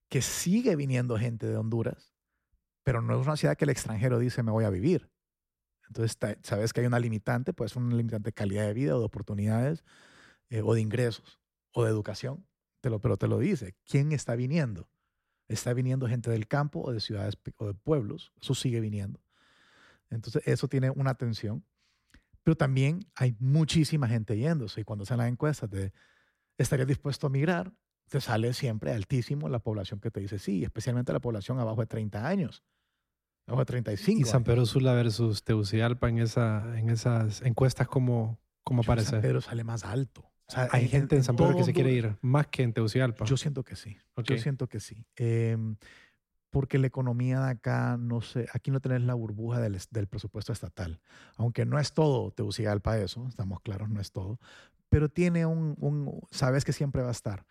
que 0.10 0.22
sigue 0.22 0.76
viniendo 0.76 1.18
gente 1.18 1.47
de 1.47 1.56
Honduras, 1.56 2.14
pero 2.84 3.01
no 3.01 3.18
es 3.18 3.26
una 3.26 3.38
ciudad 3.38 3.56
que 3.56 3.64
el 3.64 3.70
extranjero 3.70 4.20
dice 4.20 4.43
me 4.43 4.51
voy 4.51 4.66
a 4.66 4.70
vivir. 4.70 5.10
Entonces, 5.88 6.18
sabes 6.43 6.74
que 6.74 6.82
hay 6.82 6.86
una 6.86 6.99
limitante, 6.99 7.53
pues 7.53 7.78
una 7.78 7.95
limitante 7.95 8.28
de 8.28 8.34
calidad 8.34 8.68
de 8.68 8.74
vida 8.74 8.97
o 8.97 8.99
de 8.99 9.06
oportunidades 9.06 9.86
eh, 10.49 10.62
o 10.62 10.74
de 10.74 10.82
ingresos 10.82 11.39
o 11.72 11.86
de 11.86 11.91
educación, 11.91 12.45
te 12.82 12.89
lo, 12.89 12.99
pero 12.99 13.16
te 13.16 13.30
lo 13.30 13.39
dice. 13.39 13.74
¿Quién 13.86 14.12
está 14.12 14.36
viniendo? 14.36 14.89
Está 15.47 15.72
viniendo 15.72 16.10
gente 16.10 16.30
del 16.30 16.49
campo 16.49 16.82
o 16.82 16.91
de 16.91 16.99
ciudades 16.99 17.38
o 17.56 17.68
de 17.68 17.74
pueblos, 17.74 18.34
eso 18.41 18.53
sigue 18.53 18.82
viniendo. 18.82 19.22
Entonces, 20.10 20.43
eso 20.45 20.68
tiene 20.68 20.89
una 20.89 21.12
atención, 21.12 21.64
pero 22.43 22.58
también 22.58 23.10
hay 23.16 23.34
muchísima 23.39 24.10
gente 24.10 24.38
yéndose 24.38 24.82
y 24.82 24.84
cuando 24.84 25.03
hacen 25.03 25.20
las 25.20 25.30
encuestas 25.30 25.70
de 25.70 25.93
estarías 26.58 26.88
dispuesto 26.88 27.28
a 27.28 27.30
migrar, 27.30 27.74
te 28.10 28.22
sale 28.22 28.53
siempre 28.53 28.93
altísimo 28.93 29.49
la 29.49 29.60
población 29.60 29.99
que 29.99 30.12
te 30.12 30.20
dice 30.20 30.39
sí, 30.39 30.64
especialmente 30.64 31.12
la 31.14 31.20
población 31.20 31.60
abajo 31.60 31.82
de 31.82 31.88
30 31.88 32.28
años, 32.28 32.64
abajo 33.47 33.62
de 33.62 33.66
35. 33.66 34.22
¿Y 34.22 34.24
San 34.26 34.43
Pedro 34.43 34.66
Sula 34.66 34.93
versus 34.93 35.43
Tegucigalpa 35.43 36.10
en, 36.10 36.20
esa, 36.20 36.78
en 36.78 36.89
esas 36.89 37.41
encuestas 37.41 37.88
cómo, 37.88 38.39
cómo 38.64 38.82
aparece? 38.82 39.12
San 39.12 39.22
Pedro 39.22 39.41
sale 39.41 39.64
más 39.64 39.84
alto. 39.84 40.32
hay, 40.72 40.88
gente 40.88 41.16
en 41.16 41.24
San 41.24 41.36
Pedro 41.36 41.58
que 41.58 41.64
se 41.64 41.74
quiere 41.74 41.91
ir 41.91 42.18
más 42.22 42.47
que 42.47 42.64
en 42.64 42.74
Tegucigalpa. 42.74 43.26
Yo 43.26 43.38
siento 43.38 43.64
que 43.64 43.76
sí. 43.76 43.97
Yo 44.24 44.38
siento 44.38 44.68
que 44.68 44.80
sí. 44.80 45.06
Em, 45.16 45.78
porque 46.51 46.78
la 46.78 46.88
economía 46.88 47.41
de 47.41 47.51
acá, 47.51 47.97
no 47.99 48.22
sé, 48.22 48.47
aquí 48.53 48.72
no 48.72 48.80
tenés 48.80 49.01
la 49.01 49.14
burbuja 49.14 49.60
del, 49.60 49.78
del, 49.91 50.08
presupuesto 50.08 50.53
estatal. 50.53 51.01
Aunque 51.36 51.66
no 51.66 51.80
es 51.80 51.93
todo 51.93 52.32
Tegucigalpa 52.32 52.97
eso, 52.97 53.28
estamos 53.28 53.60
claros, 53.60 53.89
no 53.89 53.99
es 53.99 54.14
todo 54.14 54.39
pero 54.96 55.10
tiene 55.10 55.46
un, 55.46 56.26
sabes 56.32 56.64
que 56.64 56.72
siempre 56.72 57.02
va 57.02 57.10
a 57.10 57.12
estar. 57.12 57.46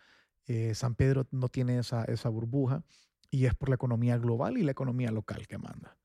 Eh, 0.47 0.75
San 0.75 0.95
Pedro 0.95 1.27
no 1.31 1.51
tiene 1.51 1.79
esa, 1.79 2.03
esa 2.05 2.31
burbuja 2.31 2.83
y 3.31 3.45
es 3.45 3.55
por 3.55 3.69
la 3.69 3.75
economía 3.75 4.17
global 4.17 4.57
y 4.57 4.63
la 4.63 4.71
economía 4.71 5.11
local 5.11 5.47
que 5.47 5.59
manda. 5.59 5.99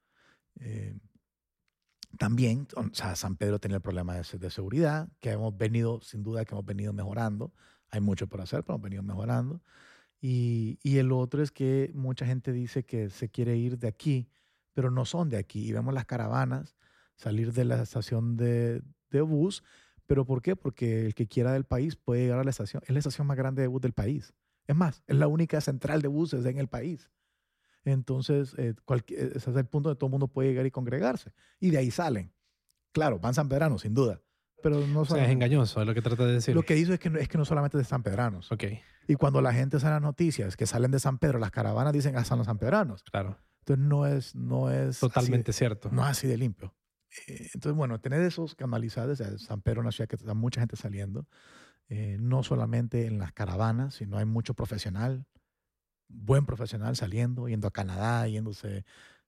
Eh, 0.59 0.99
también, 2.17 2.67
o 2.75 2.93
sea, 2.93 3.15
San 3.15 3.37
Pedro 3.37 3.57
tiene 3.57 3.75
el 3.75 3.81
problema 3.81 4.15
de, 4.15 4.37
de, 4.37 4.49
seguridad, 4.49 5.07
que 5.21 5.31
hemos 5.31 5.57
venido, 5.57 6.01
sin 6.01 6.23
duda, 6.23 6.43
que 6.43 6.53
hemos 6.53 6.65
venido 6.65 6.91
mejorando. 6.91 7.53
Hay 7.89 8.01
mucho 8.01 8.27
por 8.27 8.41
hacer, 8.41 8.65
pero 8.65 8.75
hemos 8.75 8.83
venido 8.83 9.03
mejorando. 9.03 9.61
Y, 10.19 10.77
y, 10.83 10.97
el 10.97 11.13
otro 11.13 11.41
es 11.41 11.51
que 11.51 11.89
mucha 11.95 12.25
gente 12.25 12.51
dice 12.51 12.83
que 12.83 13.09
se 13.09 13.29
quiere 13.29 13.55
ir 13.55 13.79
de 13.79 13.87
aquí, 13.87 14.29
pero 14.73 14.91
no 14.91 15.05
son 15.05 15.29
de 15.29 15.37
aquí. 15.37 15.69
Y 15.69 15.71
vemos 15.71 15.93
las 15.93 16.03
caravanas 16.03 16.75
salir 17.15 17.53
de 17.53 17.63
la 17.63 17.81
estación 17.81 18.35
de, 18.35 18.81
de 19.09 19.21
bus 19.21 19.63
¿Pero 20.09 20.25
por 20.25 20.41
qué? 20.41 20.55
Porque 20.55 21.05
el 21.05 21.13
que 21.13 21.27
quiera 21.27 21.53
del 21.53 21.65
país 21.65 21.95
puede 21.95 22.23
llegar 22.23 22.39
a 22.39 22.43
la 22.43 22.49
estación. 22.49 22.81
Es 22.87 22.89
la 22.89 22.97
estación 22.97 23.27
más 23.27 23.37
grande 23.37 23.61
de 23.61 23.67
bus 23.67 23.79
del 23.79 23.93
país. 23.93 24.33
Es 24.65 24.75
más, 24.75 25.03
es 25.05 25.15
la 25.15 25.27
única 25.27 25.61
central 25.61 26.01
de 26.01 26.07
buses 26.07 26.43
en 26.47 26.57
el 26.57 26.67
país. 26.67 27.11
Entonces, 27.85 28.55
eh, 28.57 28.73
ese 29.09 29.51
es 29.51 29.55
el 29.55 29.65
punto 29.67 29.89
donde 29.89 29.99
todo 29.99 30.07
el 30.07 30.11
mundo 30.11 30.27
puede 30.27 30.49
llegar 30.49 30.65
y 30.65 30.71
congregarse. 30.71 31.31
Y 31.59 31.69
de 31.69 31.77
ahí 31.77 31.91
salen. 31.91 32.33
Claro, 32.91 33.19
van 33.19 33.35
San 33.35 33.49
Pedranos, 33.49 33.83
sin 33.83 33.93
duda. 33.93 34.19
Pero 34.63 34.79
no 34.87 35.01
o 35.01 35.05
sea, 35.05 35.23
es 35.23 35.29
engañoso, 35.29 35.79
es 35.79 35.85
lo 35.85 35.93
que 35.93 36.01
trata 36.01 36.25
de 36.25 36.33
decir. 36.33 36.55
Lo 36.55 36.63
que 36.63 36.73
dice 36.73 36.95
es 36.95 36.99
que, 36.99 37.11
es 37.19 37.27
que 37.27 37.37
no 37.37 37.45
solamente 37.45 37.77
de 37.77 37.83
San 37.83 38.01
Pedranos. 38.01 38.51
Okay. 38.51 38.81
Y 39.07 39.13
cuando 39.13 39.41
la 39.41 39.53
gente 39.53 39.79
sale 39.79 39.93
las 39.93 40.01
noticias 40.01 40.57
que 40.57 40.65
salen 40.65 40.89
de 40.89 40.99
San 40.99 41.19
Pedro, 41.19 41.37
las 41.37 41.51
caravanas 41.51 41.93
dicen 41.93 42.13
que 42.13 42.17
ah, 42.17 42.35
los 42.35 42.47
San 42.47 42.57
Pedranos. 42.57 43.03
Claro. 43.03 43.37
Entonces 43.59 43.85
no 43.85 44.07
es, 44.07 44.33
no 44.33 44.71
es 44.71 44.99
totalmente 44.99 45.53
cierto. 45.53 45.89
No 45.91 46.01
es 46.01 46.09
así 46.09 46.27
de 46.27 46.35
limpio. 46.35 46.73
Eh, 47.27 47.49
entonces, 47.53 47.75
bueno, 47.75 47.99
tener 47.99 48.21
esos 48.21 48.55
canalizados, 48.55 49.21
San 49.37 49.61
Pedro 49.61 49.81
es 49.81 49.83
una 49.83 49.91
ciudad 49.91 50.07
que 50.07 50.15
está 50.15 50.33
mucha 50.33 50.61
gente 50.61 50.75
saliendo, 50.75 51.27
eh, 51.89 52.17
no 52.19 52.43
solamente 52.43 53.07
en 53.07 53.19
las 53.19 53.33
caravanas, 53.33 53.95
sino 53.95 54.17
hay 54.17 54.25
mucho 54.25 54.53
profesional, 54.53 55.25
buen 56.07 56.45
profesional 56.45 56.95
saliendo, 56.95 57.47
yendo 57.47 57.67
a 57.67 57.71
Canadá, 57.71 58.27
yéndose 58.27 58.85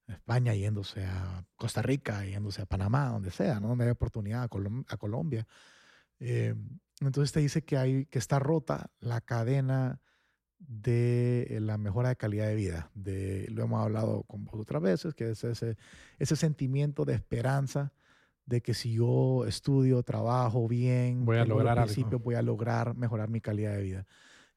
a 0.08 0.14
España, 0.14 0.54
yéndose 0.54 1.06
a 1.06 1.46
Costa 1.56 1.82
Rica, 1.82 2.26
yéndose 2.26 2.62
a 2.62 2.66
Panamá, 2.66 3.10
donde 3.10 3.32
sea, 3.32 3.60
¿no? 3.60 3.70
donde 3.70 3.86
hay 3.86 3.92
oportunidad, 3.92 4.44
a, 4.44 4.98
Colombia. 4.98 5.48
Eh, 6.20 6.56
entonces 7.00 7.32
te 7.32 7.40
dice 7.40 7.64
que, 7.64 7.78
hay, 7.78 8.06
que 8.06 8.20
está 8.20 8.40
rota 8.40 8.92
la 9.00 9.22
cadena 9.22 10.02
de 10.68 11.58
la 11.62 11.78
mejora 11.78 12.10
de 12.10 12.16
calidad 12.16 12.48
de 12.48 12.56
vida. 12.56 12.92
De, 12.94 13.48
lo 13.50 13.64
hemos 13.64 13.82
hablado 13.82 14.24
con 14.24 14.46
vos 14.46 14.60
otras 14.60 14.82
veces, 14.82 15.14
que 15.14 15.32
es 15.32 15.44
ese, 15.44 15.78
ese 16.20 16.36
sentimiento 16.36 17.06
de 17.06 17.14
esperanza 17.14 17.94
de 18.46 18.62
que 18.62 18.74
si 18.74 18.94
yo 18.94 19.46
estudio, 19.46 20.04
trabajo 20.04 20.68
bien, 20.68 21.26
voy 21.26 21.38
a 21.38 21.46
lograr 21.46 21.80
al 21.80 21.86
principio 21.86 22.20
voy 22.20 22.36
a 22.36 22.42
lograr 22.42 22.96
mejorar 22.96 23.30
mi 23.30 23.42
calidad 23.42 23.76
de 23.76 23.82
vida. 23.82 24.08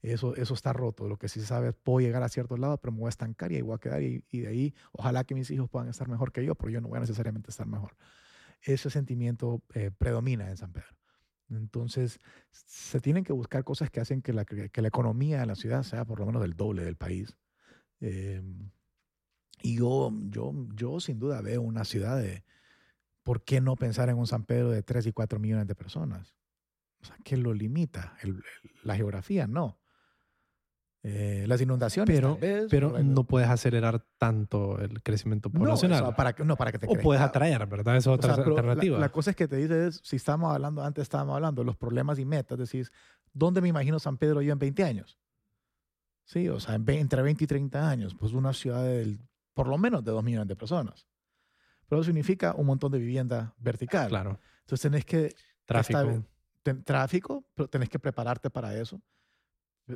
Eso, 0.02 0.36
eso 0.36 0.52
está 0.52 0.72
roto. 0.72 1.09
Lo 1.09 1.16
que 1.16 1.28
sí 1.28 1.40
se 1.40 1.46
sabe 1.46 1.68
es 1.68 1.74
puedo 1.74 2.00
llegar 2.00 2.22
a 2.22 2.28
ciertos 2.28 2.59
lados, 2.59 2.78
pero 2.80 2.92
me 2.92 2.98
voy 2.98 3.07
a 3.07 3.11
estancar 3.11 3.52
y 3.52 3.57
ahí 3.57 3.62
voy 3.62 3.74
a 3.74 3.78
quedar. 3.78 4.02
Y, 4.02 4.22
de 4.32 4.48
ahí, 4.48 4.74
ojalá 4.92 5.24
que 5.24 5.34
mis 5.34 5.50
hijos 5.50 5.70
puedan 5.70 5.88
estar 5.88 6.09
mejor 6.09 6.32
que 6.32 6.44
yo, 6.44 6.55
pero 6.55 6.70
yo 6.70 6.80
no 6.80 6.88
voy 6.88 6.98
a 6.98 7.00
necesariamente 7.00 7.50
estar 7.50 7.66
mejor. 7.66 7.96
Ese 8.61 8.90
sentimiento 8.90 9.62
eh, 9.74 9.90
predomina 9.96 10.50
en 10.50 10.57
San 10.57 10.72
Pedro. 10.72 10.88
Entonces, 11.51 12.20
se 12.51 13.01
tienen 13.01 13.24
que 13.24 13.32
buscar 13.32 13.64
cosas 13.64 13.90
que 13.90 14.01
hacen 14.01 14.22
que 14.22 14.32
la, 14.32 14.45
que 14.45 14.82
la 14.82 14.88
economía 14.88 15.40
de 15.40 15.47
la 15.47 15.55
ciudad 15.55 15.82
sea 15.82 16.05
por 16.05 16.20
lo 16.20 16.26
menos 16.26 16.42
del 16.42 16.55
doble 16.55 16.84
del 16.84 16.97
país. 16.97 17.36
Em, 18.01 18.70
y 19.62 19.76
yo, 19.76 20.11
yo, 20.30 20.53
yo 20.74 21.01
sin 21.01 21.18
duda 21.18 21.40
veo 21.40 21.62
una 21.62 21.84
ciudad 21.84 22.18
de, 22.18 22.45
¿por 23.22 23.45
qué 23.45 23.61
no 23.61 23.76
pensar 23.76 24.09
en 24.09 24.18
un 24.18 24.26
San 24.26 24.45
Pedro 24.45 24.70
de 24.70 24.82
3 24.82 25.07
y 25.07 25.12
4 25.12 25.38
millones 25.38 25.66
de 25.66 25.74
personas? 25.74 26.34
O 27.03 27.22
¿qué 27.24 27.36
lo 27.36 27.53
limita? 27.55 28.16
la 28.82 28.97
geografía 28.97 29.47
no. 29.47 29.78
Eh, 31.07 31.44
las 31.46 31.61
inundaciones. 31.61 32.16
Pero, 32.16 32.38
pero 32.70 32.98
no 33.02 33.24
puedes 33.24 33.50
acelerar 33.50 34.02
tanto 34.16 34.80
el 34.80 35.02
crecimiento 35.02 35.50
poblacional. 35.50 36.02
No, 36.02 36.16
para, 36.16 36.34
no, 36.42 36.57
para 36.57 36.72
que 36.72 36.78
te 36.78 36.86
O 36.88 36.94
puedes 36.94 37.22
atraer, 37.22 37.66
¿verdad? 37.66 37.98
Esa 37.98 38.11
es 38.11 38.18
otra 38.18 38.32
alternativa. 38.32 38.98
La, 38.98 39.11
cosa 39.11 39.30
es 39.30 39.36
que 39.36 39.46
te 39.46 39.57
dices, 39.57 40.00
si 40.02 40.16
estábamos 40.16 40.55
hablando, 40.55 40.82
antes 40.82 41.02
estábamos 41.02 41.36
hablando 41.36 41.61
de 41.61 41.66
los 41.66 41.76
problemas 41.76 42.18
y 42.18 42.24
metas, 42.24 42.59
decís, 42.59 42.90
¿dónde 43.34 43.61
me 43.61 43.68
imagino 43.68 43.98
San 43.98 44.16
Pedro 44.16 44.40
yo 44.40 44.55
en 44.55 44.59
20 44.59 44.82
años? 44.82 45.18
Sí, 46.24 46.48
o 46.48 46.59
sea, 46.59 46.76
entre 46.76 47.20
20 47.20 47.44
y 47.44 47.46
30 47.46 47.86
años, 47.86 48.14
pues 48.14 48.32
una 48.32 48.55
ciudad 48.55 48.82
de 48.82 49.18
por 49.52 49.68
lo 49.68 49.76
menos 49.76 50.02
de 50.02 50.11
2 50.11 50.24
millones 50.24 50.48
de 50.48 50.57
personas. 50.57 51.07
Pero 51.86 52.00
eso 52.00 52.07
significa 52.07 52.55
un 52.57 52.64
montón 52.64 52.90
de 52.90 52.98
vivienda 52.98 53.55
vertical. 53.59 54.09
Claro. 54.09 54.40
Entonces 54.61 54.80
tenés 54.80 55.05
que... 55.05 55.34
Tráfico. 55.66 56.24
tráfico, 56.82 57.44
pero 57.55 57.68
tenés 57.68 57.90
que 57.90 57.98
prepararte 57.98 58.48
para 58.48 58.74
eso 58.74 59.02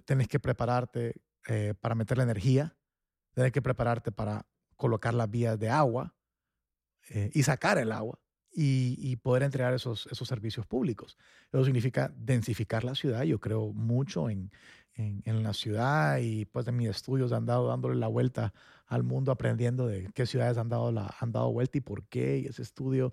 tenés 0.04 0.28
que 0.28 0.40
prepararte 0.40 1.20
eh, 1.48 1.74
para 1.80 1.94
meter 1.94 2.18
la 2.18 2.24
energía, 2.24 2.76
tenés 3.32 3.52
que 3.52 3.62
prepararte 3.62 4.12
para 4.12 4.46
colocar 4.76 5.14
las 5.14 5.30
vías 5.30 5.58
de 5.58 5.70
agua 5.70 6.14
eh, 7.10 7.30
y 7.34 7.42
sacar 7.42 7.78
el 7.78 7.92
agua 7.92 8.18
y, 8.50 9.16
poder 9.16 9.44
entregar 9.44 9.72
esos, 9.72 10.08
esos 10.10 10.26
servicios 10.26 10.66
públicos. 10.66 11.16
Eso 11.52 11.64
significa 11.64 12.12
densificar 12.16 12.82
la 12.82 12.96
ciudad. 12.96 13.22
Yo 13.22 13.38
creo 13.38 13.72
mucho 13.72 14.30
en, 14.30 14.50
en, 14.98 15.42
la 15.42 15.54
ciudad 15.54 16.18
y 16.18 16.44
pues 16.46 16.66
en 16.66 16.76
mis 16.76 16.88
estudios 16.88 17.32
han 17.32 17.46
dado 17.46 17.68
dándole 17.68 17.94
la 17.94 18.08
vuelta 18.08 18.52
al 18.86 19.04
mundo 19.04 19.30
aprendiendo 19.30 19.86
de 19.86 20.10
qué 20.12 20.26
ciudades 20.26 20.58
han 20.58 20.68
dado, 20.68 20.90
la, 20.90 21.14
han 21.20 21.30
dado 21.30 21.52
vuelta 21.52 21.78
y 21.78 21.80
por 21.80 22.04
qué, 22.08 22.38
y 22.38 22.46
ese 22.46 22.62
estudio, 22.62 23.12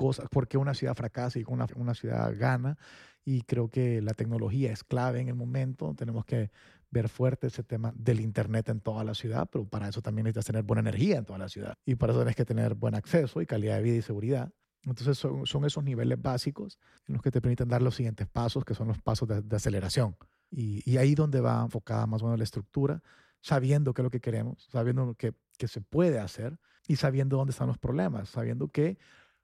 cosas, 0.00 0.30
por 0.30 0.48
qué 0.48 0.56
una 0.56 0.72
ciudad 0.72 0.94
fracasa 0.94 1.38
y 1.38 1.44
una, 1.46 1.66
una 1.76 1.92
ciudad 1.92 2.34
gana 2.34 2.78
y 3.22 3.42
creo 3.42 3.68
que 3.68 4.00
la 4.00 4.14
tecnología 4.14 4.72
es 4.72 4.82
clave 4.82 5.20
en 5.20 5.28
el 5.28 5.34
momento. 5.34 5.94
Tenemos 5.94 6.24
que 6.24 6.50
ver 6.90 7.10
fuerte 7.10 7.48
ese 7.48 7.62
tema 7.62 7.92
del 7.94 8.20
Internet 8.20 8.70
en 8.70 8.80
toda 8.80 9.04
la 9.04 9.12
ciudad, 9.12 9.46
pero 9.52 9.68
para 9.68 9.90
eso 9.90 10.00
también 10.00 10.24
necesitas 10.24 10.46
tener 10.46 10.62
buena 10.62 10.80
energía 10.80 11.18
en 11.18 11.26
toda 11.26 11.38
la 11.38 11.50
ciudad 11.50 11.74
y 11.84 11.96
para 11.96 12.14
eso 12.14 12.20
tienes 12.20 12.34
que 12.34 12.46
tener 12.46 12.74
buen 12.76 12.94
acceso 12.94 13.42
y 13.42 13.46
calidad 13.46 13.76
de 13.76 13.82
vida 13.82 13.96
y 13.96 14.00
seguridad. 14.02 14.50
Entonces 14.84 15.18
son, 15.18 15.44
son 15.44 15.66
esos 15.66 15.84
niveles 15.84 16.20
básicos 16.20 16.78
en 17.06 17.12
los 17.12 17.22
que 17.22 17.30
te 17.30 17.42
permiten 17.42 17.68
dar 17.68 17.82
los 17.82 17.94
siguientes 17.94 18.26
pasos, 18.26 18.64
que 18.64 18.72
son 18.72 18.88
los 18.88 19.02
pasos 19.02 19.28
de, 19.28 19.54
aceleración. 19.54 20.16
Y, 20.50 20.80
y, 20.90 20.96
ahí 20.96 21.14
donde 21.14 21.42
va 21.42 21.62
enfocada 21.62 22.06
más 22.06 22.22
o 22.22 22.24
menos 22.24 22.38
la 22.38 22.44
estructura, 22.44 23.02
sabiendo 23.42 23.92
qué 23.92 24.00
es 24.00 24.04
lo 24.04 24.10
que 24.10 24.20
queremos, 24.20 24.66
sabiendo 24.72 25.14
que, 25.14 25.34
que 25.58 25.68
se 25.68 25.82
puede 25.82 26.18
hacer 26.18 26.58
y 26.88 26.96
sabiendo 26.96 27.36
dónde 27.36 27.50
están 27.50 27.68
los 27.68 27.78
problemas, 27.78 28.30
sabiendo 28.30 28.68
que 28.68 28.98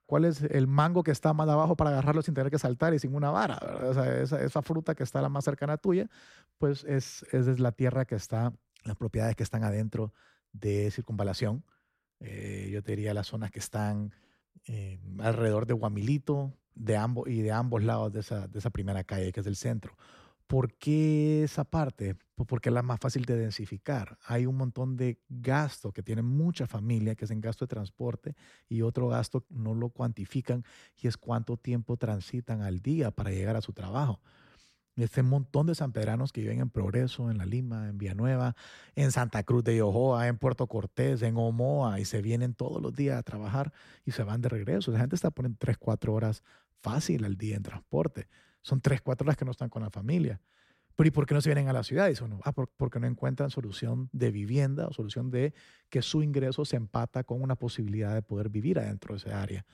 cuál 0.07 0.25
es 0.25 0.41
el 0.41 0.65
mango 0.65 1.03
que 1.03 1.11
está 1.11 1.33
más 1.33 1.47
abajo 1.47 1.75
para 1.75 1.91
agarrarlo 1.91 2.23
sin 2.23 2.33
tener 2.33 2.49
que 2.49 2.57
saltar 2.57 2.93
y 2.93 2.99
sin 2.99 3.13
una 3.13 3.29
vara. 3.29 3.59
esa, 4.23 4.61
fruta 4.63 4.95
que 4.95 5.03
está 5.03 5.21
la 5.21 5.29
más 5.29 5.43
cercana 5.43 5.77
tuya, 5.77 6.09
pues 6.57 6.83
es, 6.85 7.23
es, 7.31 7.59
la 7.59 7.73
tierra 7.73 8.05
que 8.05 8.15
está, 8.15 8.53
las 8.85 8.95
propiedades 8.95 9.35
que 9.35 9.43
están 9.43 9.63
adentro 9.63 10.13
de 10.53 10.89
circunvalación. 10.91 11.63
Eh, 12.21 12.69
yo 12.71 12.81
te 12.81 12.93
diría 12.93 13.13
las 13.13 13.27
zonas 13.27 13.51
que 13.51 13.59
están 13.59 14.13
eh, 14.65 14.97
alrededor 15.19 15.67
de 15.67 15.73
Guamilito 15.73 16.53
de 16.73 16.95
ambos, 16.95 17.27
y 17.27 17.41
de 17.41 17.51
ambos 17.51 17.83
lados 17.83 18.15
esa, 18.15 18.47
de 18.47 18.59
esa 18.59 18.69
primera 18.69 19.03
calle, 19.03 19.33
que 19.33 19.41
es 19.41 19.47
el 19.47 19.57
centro. 19.57 19.95
¿Por 20.47 20.73
qué 20.75 21.43
esa 21.43 21.65
parte? 21.65 22.15
Pues 22.35 22.47
porque 22.47 22.69
es 22.69 22.73
la 22.73 22.81
más 22.81 22.99
fácil 23.01 23.25
de 23.25 23.35
densificar. 23.35 24.17
Hay 24.25 24.45
un 24.45 24.55
montón 24.55 24.95
de 24.95 25.19
gasto 25.27 25.91
que 25.91 26.03
tiene 26.03 26.21
mucha 26.21 26.67
familia, 26.67 27.15
que 27.15 27.25
es 27.25 27.31
en 27.31 27.41
gasto 27.41 27.65
de 27.65 27.69
transporte, 27.69 28.35
y 28.69 28.81
otro 28.81 29.09
gasto 29.09 29.45
no 29.49 29.75
lo 29.75 29.89
cuantifican, 29.89 30.63
y 31.01 31.07
es 31.07 31.17
cuánto 31.17 31.57
tiempo 31.57 31.97
transitan 31.97 32.61
al 32.61 32.79
día 32.79 33.11
para 33.11 33.31
llegar 33.31 33.57
a 33.57 33.61
su 33.61 33.73
trabajo. 33.73 34.21
Este 34.95 35.21
montón 35.21 35.67
de 35.67 35.75
sanpedranos 35.75 36.31
que 36.31 36.41
viven 36.41 36.59
en 36.59 36.69
Progreso, 36.69 37.29
en 37.29 37.37
La 37.37 37.45
Lima, 37.45 37.89
en 37.89 37.97
Villanueva, 37.97 38.55
en 38.95 39.11
Santa 39.11 39.43
Cruz 39.43 39.63
de 39.63 39.77
Yojoa, 39.77 40.27
en 40.27 40.37
Puerto 40.37 40.65
Cortés, 40.67 41.21
en 41.21 41.35
Omoa, 41.37 41.99
y 41.99 42.05
se 42.05 42.21
vienen 42.21 42.53
todos 42.53 42.81
los 42.81 42.95
días 42.95 43.17
a 43.17 43.23
trabajar 43.23 43.73
y 44.05 44.11
se 44.11 44.23
van 44.23 44.41
de 44.41 44.49
regreso. 44.49 44.91
La 44.91 44.99
gente 44.99 45.15
está 45.15 45.29
poniendo 45.29 45.57
3, 45.59 45.77
4 45.77 46.13
horas 46.13 46.43
fácil 46.79 47.25
al 47.25 47.35
día 47.37 47.57
en 47.57 47.63
transporte. 47.63 48.27
Son 48.67 48.81
tres, 48.81 49.01
cuatro 49.01 49.23
horas 49.23 49.37
que 49.37 49.45
no 49.45 49.51
están 49.51 49.69
con 49.69 49.81
la 49.81 49.89
familia. 49.89 50.41
Pero 50.97 51.07
¿y 51.07 51.11
por 51.11 51.25
qué 51.25 51.33
no 51.33 51.39
se 51.39 51.47
vienen 51.47 51.69
a 51.69 51.73
la 51.73 51.83
ciudad? 51.83 52.09
Dice 52.09 52.25
uno, 52.25 52.41
ah, 52.43 52.51
porque 52.51 52.99
no 52.99 53.07
encuentran 53.07 53.49
solución 53.49 54.09
de 54.11 54.29
vivienda 54.29 54.87
o 54.87 54.93
solución 54.93 55.31
de 55.31 55.53
que 55.89 56.01
su 56.01 56.21
ingreso 56.21 56.65
se 56.65 56.75
empata 56.75 57.23
con 57.23 57.41
una 57.41 57.55
posibilidad 57.55 58.13
de 58.13 58.21
poder 58.21 58.49
vivir 58.49 58.77
adentro 58.77 59.13
de 59.13 59.19
esa 59.19 59.41
área. 59.41 59.65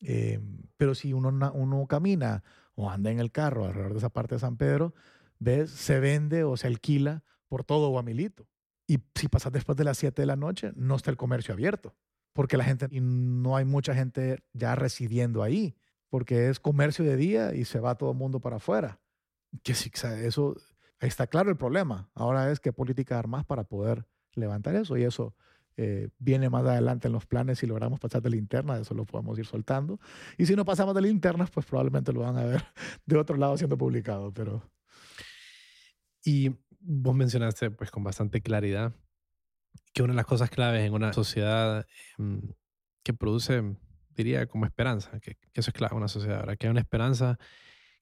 Eh, 0.00 0.40
pero 0.76 0.96
si 0.96 1.12
uno, 1.12 1.28
uno 1.54 1.86
camina 1.86 2.42
o 2.74 2.90
anda 2.90 3.12
en 3.12 3.20
el 3.20 3.30
carro 3.30 3.66
alrededor 3.66 3.92
de 3.92 3.98
esa 3.98 4.08
parte 4.08 4.34
de 4.34 4.40
San 4.40 4.56
Pedro, 4.56 4.94
ves, 5.38 5.70
se 5.70 6.00
vende 6.00 6.42
o 6.42 6.56
se 6.56 6.66
alquila 6.66 7.22
por 7.46 7.62
todo 7.62 7.90
Guamilito. 7.90 8.48
Y 8.88 8.98
si 9.14 9.28
pasas 9.28 9.52
después 9.52 9.78
de 9.78 9.84
las 9.84 9.98
7 9.98 10.20
de 10.20 10.26
la 10.26 10.34
noche, 10.34 10.72
no 10.74 10.96
está 10.96 11.12
el 11.12 11.16
comercio 11.16 11.54
abierto, 11.54 11.94
porque 12.32 12.56
la 12.56 12.64
gente, 12.64 12.88
y 12.90 12.98
no 13.00 13.56
hay 13.56 13.64
mucha 13.64 13.94
gente 13.94 14.42
ya 14.52 14.74
residiendo 14.74 15.44
ahí 15.44 15.76
porque 16.14 16.48
es 16.48 16.60
comercio 16.60 17.04
de 17.04 17.16
día 17.16 17.56
y 17.56 17.64
se 17.64 17.80
va 17.80 17.96
todo 17.96 18.12
el 18.12 18.16
mundo 18.16 18.38
para 18.38 18.58
afuera. 18.58 19.00
Que 19.64 19.74
sí, 19.74 19.90
eso, 20.22 20.54
ahí 21.00 21.08
está 21.08 21.26
claro 21.26 21.50
el 21.50 21.56
problema. 21.56 22.08
Ahora 22.14 22.52
es 22.52 22.60
que 22.60 22.72
política 22.72 23.18
armas 23.18 23.44
para 23.44 23.64
poder 23.64 24.06
levantar 24.36 24.76
eso 24.76 24.96
y 24.96 25.02
eso 25.02 25.34
eh, 25.76 26.10
viene 26.18 26.48
más 26.50 26.64
adelante 26.64 27.08
en 27.08 27.14
los 27.14 27.26
planes 27.26 27.58
si 27.58 27.66
logramos 27.66 27.98
pasar 27.98 28.22
de 28.22 28.30
la 28.30 28.36
interna, 28.36 28.78
eso 28.78 28.94
lo 28.94 29.06
podemos 29.06 29.36
ir 29.40 29.46
soltando. 29.46 29.98
Y 30.38 30.46
si 30.46 30.54
no 30.54 30.64
pasamos 30.64 30.94
de 30.94 31.00
la 31.00 31.08
interna, 31.08 31.46
pues 31.46 31.66
probablemente 31.66 32.12
lo 32.12 32.20
van 32.20 32.36
a 32.36 32.44
ver 32.44 32.62
de 33.06 33.16
otro 33.16 33.36
lado 33.36 33.58
siendo 33.58 33.76
publicado, 33.76 34.32
pero... 34.32 34.62
Y 36.24 36.52
vos 36.78 37.16
mencionaste 37.16 37.72
pues 37.72 37.90
con 37.90 38.04
bastante 38.04 38.40
claridad 38.40 38.94
que 39.92 40.04
una 40.04 40.12
de 40.12 40.18
las 40.18 40.26
cosas 40.26 40.48
claves 40.48 40.86
en 40.86 40.94
una 40.94 41.12
sociedad 41.12 41.84
em, 42.18 42.52
que 43.02 43.14
produce 43.14 43.74
diría 44.16 44.46
como 44.46 44.66
esperanza, 44.66 45.18
que, 45.20 45.36
eso 45.52 45.70
es 45.70 45.74
clave 45.74 45.92
en 45.92 45.98
una 45.98 46.08
sociedad, 46.08 46.40
¿verdad? 46.40 46.56
que 46.56 46.66
hay 46.66 46.70
una 46.70 46.80
esperanza 46.80 47.38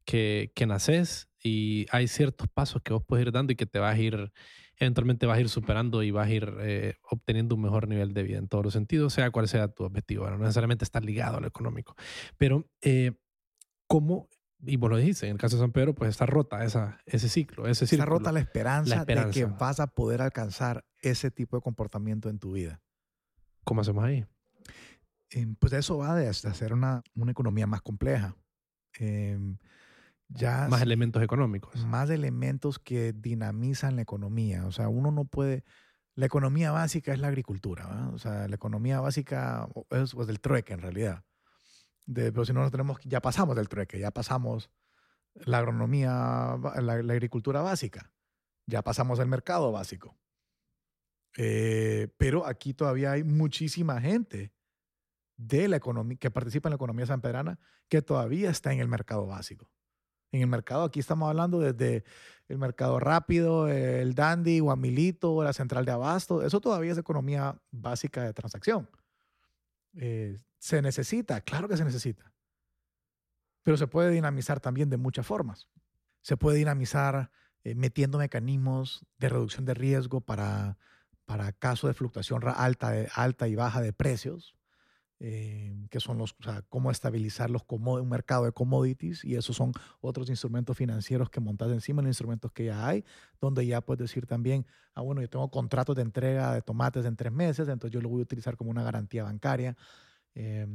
que, 0.05 0.53
que 0.55 0.67
naces 0.67 1.29
y 1.43 1.87
hay 1.91 2.09
ciertos 2.09 2.49
pasos 2.49 2.83
que 2.83 2.93
vos 2.93 3.03
puedes 3.07 3.27
ir 3.27 3.33
dando 3.33 3.53
y 3.53 3.57
que 3.57 3.67
te 3.67 3.79
vas 3.79 3.95
a 3.95 3.99
ir, 3.99 4.33
eventualmente 4.77 5.27
vas 5.27 5.39
a 5.39 5.41
ir 5.41 5.49
superando 5.49 6.03
y 6.03 6.11
vas 6.11 6.29
a 6.29 6.31
ir 6.31 6.55
eh, 6.61 6.95
obteniendo 7.11 7.55
un 7.55 7.63
mejor 7.63 7.89
nivel 7.89 8.15
de 8.15 8.23
vida 8.23 8.39
en 8.39 8.49
todos 8.49 8.65
los 8.65 8.73
sentidos, 8.73 9.13
sea 9.13 9.31
cual 9.31 9.49
sea 9.49 9.69
tu 9.69 9.85
objetivo. 9.85 10.29
no 10.31 10.39
necesariamente 10.39 10.85
estar 10.85 11.05
ligado 11.05 11.39
a 11.39 11.41
lo 11.41 11.47
económico, 11.47 11.95
pero 12.37 12.69
eh, 12.81 13.13
¿cómo 13.87 14.29
y 14.65 14.77
vos 14.77 14.91
lo 14.91 14.97
dijiste, 14.97 15.27
en 15.27 15.33
el 15.33 15.39
caso 15.39 15.57
de 15.57 15.63
San 15.63 15.73
Pedro, 15.73 15.95
pues 15.95 16.11
está 16.11 16.25
rota 16.25 16.65
esa, 16.65 17.01
ese 17.07 17.29
ciclo, 17.29 17.67
ese 17.67 17.85
Está 17.85 18.05
rota 18.05 18.31
la 18.31 18.41
esperanza, 18.41 18.95
la 18.95 19.01
esperanza, 19.01 19.29
de 19.29 19.35
que 19.35 19.45
vas 19.47 19.81
a 19.81 19.89
poder 19.89 20.23
alcanzar 20.23 20.85
ese 21.01 21.31
tipo 21.31 21.57
de 21.57 21.63
comportamiento 21.63 22.29
en 22.29 22.39
tu 22.39 22.53
vida. 22.53 22.81
¿Cómo 23.65 23.81
hacemos 23.81 24.05
ahí? 24.05 24.25
Em, 25.33 25.55
pues 25.55 25.73
eso 25.73 25.97
va 25.99 26.15
de 26.15 26.29
hacer 26.29 26.73
una, 26.73 27.03
una 27.15 27.33
economía 27.33 27.67
más 27.67 27.81
compleja. 27.81 28.37
Em, 28.99 29.57
ya 30.29 30.69
más 30.69 30.83
elementos 30.83 31.23
económicos. 31.23 31.85
Más 31.87 32.11
elementos 32.11 32.79
que 32.79 33.13
dinamizan 33.13 33.97
la 33.97 34.03
economía. 34.03 34.67
O 34.67 34.73
sea, 34.73 34.89
uno 34.89 35.11
no 35.11 35.25
puede... 35.25 35.65
La 36.15 36.27
economía 36.27 36.71
básica 36.73 37.15
es 37.15 37.19
la 37.19 37.29
agricultura. 37.29 38.11
O 38.13 38.19
sea, 38.19 38.47
la 38.47 38.55
economía 38.55 39.01
básica 39.01 39.67
es 39.91 40.15
pues, 40.15 40.27
del 40.27 40.41
trueque 40.41 40.75
en 40.75 40.83
realidad. 40.83 41.25
De, 42.05 42.31
pero 42.33 42.45
si 42.45 42.53
no 42.53 42.61
nos 42.61 42.71
tenemos, 42.71 42.99
ya 43.05 43.23
pasamos 43.23 43.57
del 43.57 43.69
trueque, 43.69 43.99
ya 43.99 44.11
pasamos 44.11 44.71
la 45.35 45.59
agronomía, 45.59 46.59
la, 46.81 46.93
agricultura 46.93 47.63
básica, 47.63 48.13
ya 48.67 48.83
pasamos 48.83 49.19
el 49.21 49.29
mercado 49.29 49.73
básico. 49.73 50.19
Eh, 51.39 52.09
pero 52.19 52.45
aquí 52.45 52.75
todavía 52.75 53.13
hay 53.13 53.25
muchísima 53.25 53.99
gente 54.01 54.53
de 55.37 55.69
la 55.69 55.77
economía, 55.77 56.17
que 56.19 56.31
participa 56.31 56.69
en 56.69 56.73
la 56.73 56.77
economía 56.77 57.07
sanpedrana, 57.07 57.59
que 57.89 58.03
todavía 58.03 58.51
está 58.51 58.73
en 58.73 58.81
el 58.81 58.89
mercado 58.89 59.27
básico. 59.27 59.71
En 60.31 60.41
el 60.41 60.47
mercado, 60.47 60.85
aquí 60.85 61.01
estamos 61.01 61.29
hablando 61.29 61.61
desde 61.61 62.05
el 62.49 62.59
mercado 62.59 62.99
rápido, 62.99 63.69
el 63.69 64.15
dandy, 64.15 64.61
Guamilito, 64.61 65.43
la 65.43 65.53
central 65.53 65.85
de 65.85 65.93
abasto, 65.93 66.43
eso 66.43 66.61
todavía 66.61 66.93
es 66.93 66.99
economía 66.99 67.61
básica 67.71 68.23
de 68.23 68.33
transacción. 68.33 68.89
Eh, 69.95 70.39
¿Se 70.59 70.81
necesita? 70.81 71.41
Claro 71.41 71.69
que 71.69 71.77
se 71.77 71.85
necesita. 71.85 72.33
Pero 73.63 73.77
se 73.77 73.87
puede 73.87 74.11
dinamizar 74.11 74.61
también 74.61 74.91
de 74.91 74.97
muchas 74.97 75.27
formas. 75.27 75.69
Se 76.23 76.37
puede 76.37 76.59
dinamizar 76.59 77.31
eh, 77.65 77.75
metiendo 77.75 78.19
mecanismos 78.19 79.05
de 79.19 79.29
reducción 79.29 79.65
de 79.65 79.75
riesgo 79.75 80.21
para, 80.21 80.79
para 81.25 81.53
casos 81.53 81.89
de 81.89 81.95
fluctuación 81.95 82.43
alta, 82.47 82.93
alta 83.15 83.49
y 83.49 83.55
baja 83.55 83.81
de 83.81 83.93
precios, 83.93 84.55
eh, 85.25 85.73
que 85.89 86.01
son 86.01 86.19
los, 86.19 86.33
o 86.33 86.43
sea, 86.43 86.63
cómo 86.69 86.91
estabilizar 86.91 87.49
los 87.49 87.63
un 87.69 88.09
mercado 88.09 88.45
de 88.45 88.51
commodities 88.51 89.25
y 89.25 89.37
esos 89.37 89.55
son 89.55 89.73
otros 90.01 90.29
instrumentos 90.29 90.77
financieros 90.77 91.31
que 91.31 91.39
montas 91.39 91.71
encima 91.71 92.03
de 92.03 92.07
los 92.07 92.11
instrumentos 92.11 92.51
que 92.51 92.65
ya 92.65 92.89
hay, 92.89 93.05
donde 93.41 93.65
ya 93.65 93.81
puedes 93.83 94.01
decir 94.01 94.27
también, 94.27 94.67
ah, 94.95 95.03
bueno, 95.03 95.21
yo 95.21 95.31
tengo 95.31 95.49
contratos 95.49 95.95
de 95.95 96.03
entrega 96.03 96.53
de 96.55 96.63
tomates 96.63 97.05
en 97.05 97.15
tres 97.15 97.33
meses, 97.33 97.69
entonces 97.69 97.93
yo 97.93 98.01
lo 98.01 98.09
voy 98.09 98.23
a 98.23 98.25
utilizar 98.25 98.57
como 98.57 98.73
una 98.73 98.83
garantía 98.83 99.23
bancaria, 99.23 99.77
eh, 100.35 100.67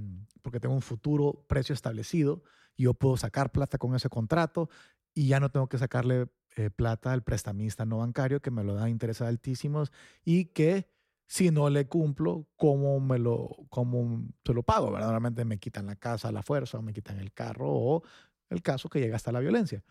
porque 0.42 0.62
tengo 0.62 0.76
un 0.76 0.82
futuro 0.82 1.44
precio 1.50 1.74
establecido, 1.74 2.42
y 2.78 2.84
yo 2.84 2.94
puedo 2.94 3.18
sacar 3.18 3.52
plata 3.52 3.78
con 3.78 3.96
ese 3.96 4.08
contrato 4.08 4.70
y 5.14 5.28
ya 5.28 5.42
no 5.42 5.50
tengo 5.50 5.68
que 5.68 5.78
sacarle 5.78 6.28
eh, 6.56 6.70
plata 6.70 7.12
al 7.12 7.22
prestamista 7.22 7.86
no 7.86 7.98
bancario 7.98 8.42
que 8.42 8.52
me 8.52 8.64
lo 8.64 8.76
da 8.76 8.88
intereses 8.88 9.28
altísimos 9.28 9.92
y 10.24 10.46
que 10.46 10.88
si 11.28 11.52
no 11.52 11.70
le 11.70 11.88
cumplo, 11.88 12.48
¿cómo, 12.56 13.00
me 13.02 13.20
lo, 13.20 13.50
cómo 13.70 14.26
se 14.46 14.54
lo 14.54 14.64
pago? 14.64 14.92
Verdaderamente 14.92 15.44
me 15.44 15.60
quitan 15.60 15.86
la 15.86 15.98
casa 15.98 16.32
la 16.32 16.42
fuerza 16.42 16.78
o 16.78 16.82
me 16.82 16.94
quitan 16.94 17.20
el 17.20 17.34
carro 17.34 17.68
o 17.70 18.04
el 18.50 18.62
caso 18.62 18.90
que 18.90 19.02
llega 19.02 19.18
hasta 19.18 19.34
la 19.34 19.42
violencia. 19.42 19.84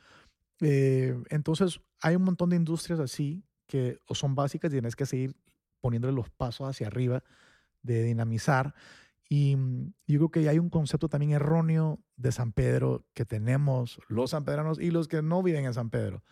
Eh, 0.60 1.14
entonces, 1.28 1.80
hay 2.00 2.16
un 2.16 2.24
montón 2.24 2.48
de 2.50 2.56
industrias 2.56 3.00
así 3.00 3.44
que 3.66 3.98
son 4.12 4.34
básicas 4.34 4.70
y 4.70 4.76
tienes 4.76 4.96
que 4.96 5.04
seguir 5.04 5.36
poniéndole 5.80 6.14
los 6.14 6.30
pasos 6.30 6.68
hacia 6.68 6.86
arriba 6.86 7.22
de 7.82 8.02
dinamizar. 8.02 8.74
Y 9.28 9.56
mm, 9.56 9.92
yo 10.06 10.18
creo 10.18 10.30
que 10.30 10.48
hay 10.48 10.58
un 10.58 10.70
concepto 10.70 11.10
también 11.10 11.32
erróneo 11.32 12.00
de 12.16 12.32
San 12.32 12.52
Pedro 12.52 13.04
que 13.12 13.26
tenemos 13.26 14.00
los 14.08 14.30
sanpedranos 14.30 14.80
y 14.80 14.90
los 14.90 15.06
que 15.06 15.20
no 15.20 15.42
viven 15.42 15.66
en 15.66 15.74
San 15.74 15.90
Pedro 15.90 16.24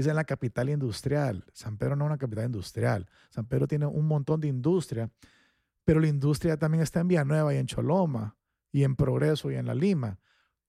es 0.00 0.06
en 0.06 0.16
la 0.16 0.24
capital 0.24 0.70
industrial. 0.70 1.44
San 1.52 1.76
Pedro 1.76 1.96
no 1.96 2.04
es 2.04 2.06
una 2.06 2.18
capital 2.18 2.46
industrial. 2.46 3.08
San 3.30 3.46
Pedro 3.46 3.66
tiene 3.66 3.86
un 3.86 4.06
montón 4.06 4.40
de 4.40 4.48
industria, 4.48 5.10
pero 5.84 6.00
la 6.00 6.08
industria 6.08 6.56
también 6.56 6.82
está 6.82 7.00
en 7.00 7.08
Villanueva 7.08 7.54
y 7.54 7.58
en 7.58 7.66
Choloma 7.66 8.36
y 8.70 8.84
en 8.84 8.96
Progreso 8.96 9.50
y 9.50 9.56
en 9.56 9.66
La 9.66 9.74
Lima. 9.74 10.18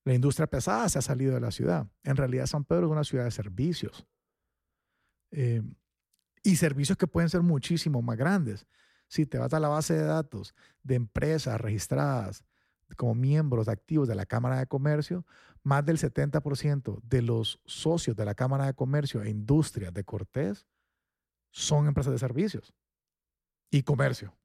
La 0.03 0.13
industria 0.13 0.47
pesada 0.47 0.89
se 0.89 0.99
ha 0.99 1.01
salido 1.01 1.34
de 1.34 1.39
la 1.39 1.51
ciudad. 1.51 1.88
En 2.03 2.17
realidad 2.17 2.45
San 2.45 2.65
Pedro 2.65 2.88
es 2.88 2.91
una 2.91 3.03
ciudad 3.05 3.24
de 3.24 3.32
servicios. 3.32 4.05
Eh, 5.32 5.61
y 6.43 6.57
servicios 6.57 6.97
que 6.97 7.07
pueden 7.07 7.30
ser 7.30 7.41
muchísimo 7.41 8.01
más 8.01 8.17
grandes. 8.17 8.67
Si 9.07 9.26
te 9.26 9.38
vas 9.38 9.53
a 9.53 9.59
la 9.59 9.69
base 9.69 9.93
de 9.93 10.03
datos 10.03 10.53
de 10.84 10.95
empresas 10.95 11.59
registradas 11.59 12.43
como 12.98 13.16
miembros 13.16 13.68
activos 13.68 14.08
de 14.08 14.16
la 14.16 14.26
Cámara 14.26 14.60
de 14.60 14.68
Comercio, 14.68 15.26
más 15.64 15.86
del 15.86 15.98
70% 15.98 17.02
de 17.04 17.22
los 17.22 17.60
socios 17.66 18.16
de 18.16 18.26
la 18.26 18.36
Cámara 18.36 18.66
de 18.66 18.74
Comercio 18.74 19.24
e 19.24 19.30
Industria 19.30 19.92
de 19.92 20.04
Cortés 20.04 20.68
son 21.52 21.88
empresas 21.88 22.12
de 22.12 22.20
servicios 22.20 22.74
y 23.70 23.84
comercio. 23.84 24.36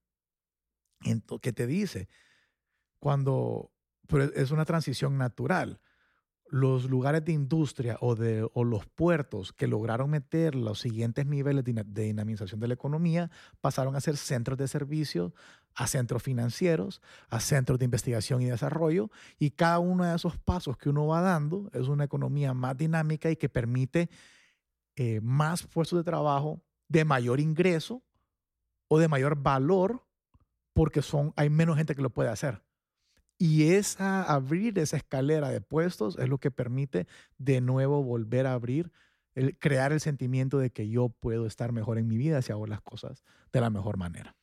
¿Qué 1.41 1.53
te 1.53 1.67
dice? 1.67 2.09
Cuando 2.99 3.73
es 4.35 4.51
una 4.51 4.65
transición 4.65 5.19
natural 5.19 5.81
los 6.51 6.89
lugares 6.89 7.25
de 7.25 7.33
industria 7.33 7.99
o, 8.01 8.15
de, 8.15 8.49
o 8.55 8.65
los 8.65 8.87
puertos 8.87 9.53
que 9.53 9.67
lograron 9.67 10.11
meter 10.11 10.55
los 10.55 10.81
siguientes 10.81 11.27
niveles 11.27 11.65
de, 11.65 11.85
dinamización 11.85 12.61
de 12.61 12.69
la 12.69 12.75
economía 12.75 13.31
pasaron 13.61 13.97
a 13.97 14.01
ser 14.01 14.17
centros 14.17 14.57
de 14.59 14.69
servicio, 14.69 15.35
a 15.75 15.87
centros 15.87 16.23
financieros, 16.23 17.03
a 17.29 17.41
centros 17.41 17.79
de 17.79 17.85
investigación 17.85 18.41
y 18.43 18.47
desarrollo, 18.47 19.11
y 19.39 19.51
cada 19.51 19.79
uno 19.79 20.05
de 20.05 20.17
esos 20.17 20.39
pasos 20.39 20.77
que 20.79 20.89
uno 20.89 21.07
va 21.07 21.21
dando 21.21 21.71
es 21.73 21.89
una 21.89 22.05
economía 22.05 22.55
más 22.55 22.77
dinámica 22.77 23.31
y 23.31 23.37
que 23.37 23.49
permite 23.49 24.09
eh, 24.97 25.21
más 25.23 25.65
puestos 25.67 25.99
de 25.99 26.05
trabajo 26.05 26.63
de 26.89 27.05
mayor 27.05 27.41
ingreso 27.41 28.03
o 28.89 28.99
de 28.99 29.09
mayor 29.09 29.37
valor 29.37 30.03
porque 30.73 31.03
son, 31.03 31.33
hay 31.37 31.51
menos 31.51 31.77
gente 31.77 31.95
que 31.95 32.03
lo 32.03 32.11
puede 32.11 32.31
hacer. 32.31 32.63
Y 33.39 33.73
esa, 33.75 34.23
abrir 34.25 34.79
esa 34.79 34.97
escalera 34.97 35.49
de 35.51 35.61
puestos 35.61 36.19
es 36.19 36.29
lo 36.29 36.39
que 36.39 36.51
permite 36.51 37.07
de 37.39 37.61
nuevo 37.61 38.03
volver 38.03 38.47
a 38.47 38.53
abrir, 38.53 38.91
el, 39.35 39.57
crear 39.59 39.93
el 39.93 40.01
sentimiento 40.01 40.59
de 40.59 40.71
que 40.71 40.89
yo 40.89 41.09
puedo 41.09 41.47
estar 41.47 41.71
mejor 41.71 41.99
en 41.99 42.09
mi 42.09 42.17
vida 42.17 42.43
si 42.43 42.51
hago 42.51 42.67
las 42.67 42.81
cosas 42.81 43.23
de 43.53 43.61
la 43.61 43.71
mejor 43.71 43.97
manera. 43.97 44.35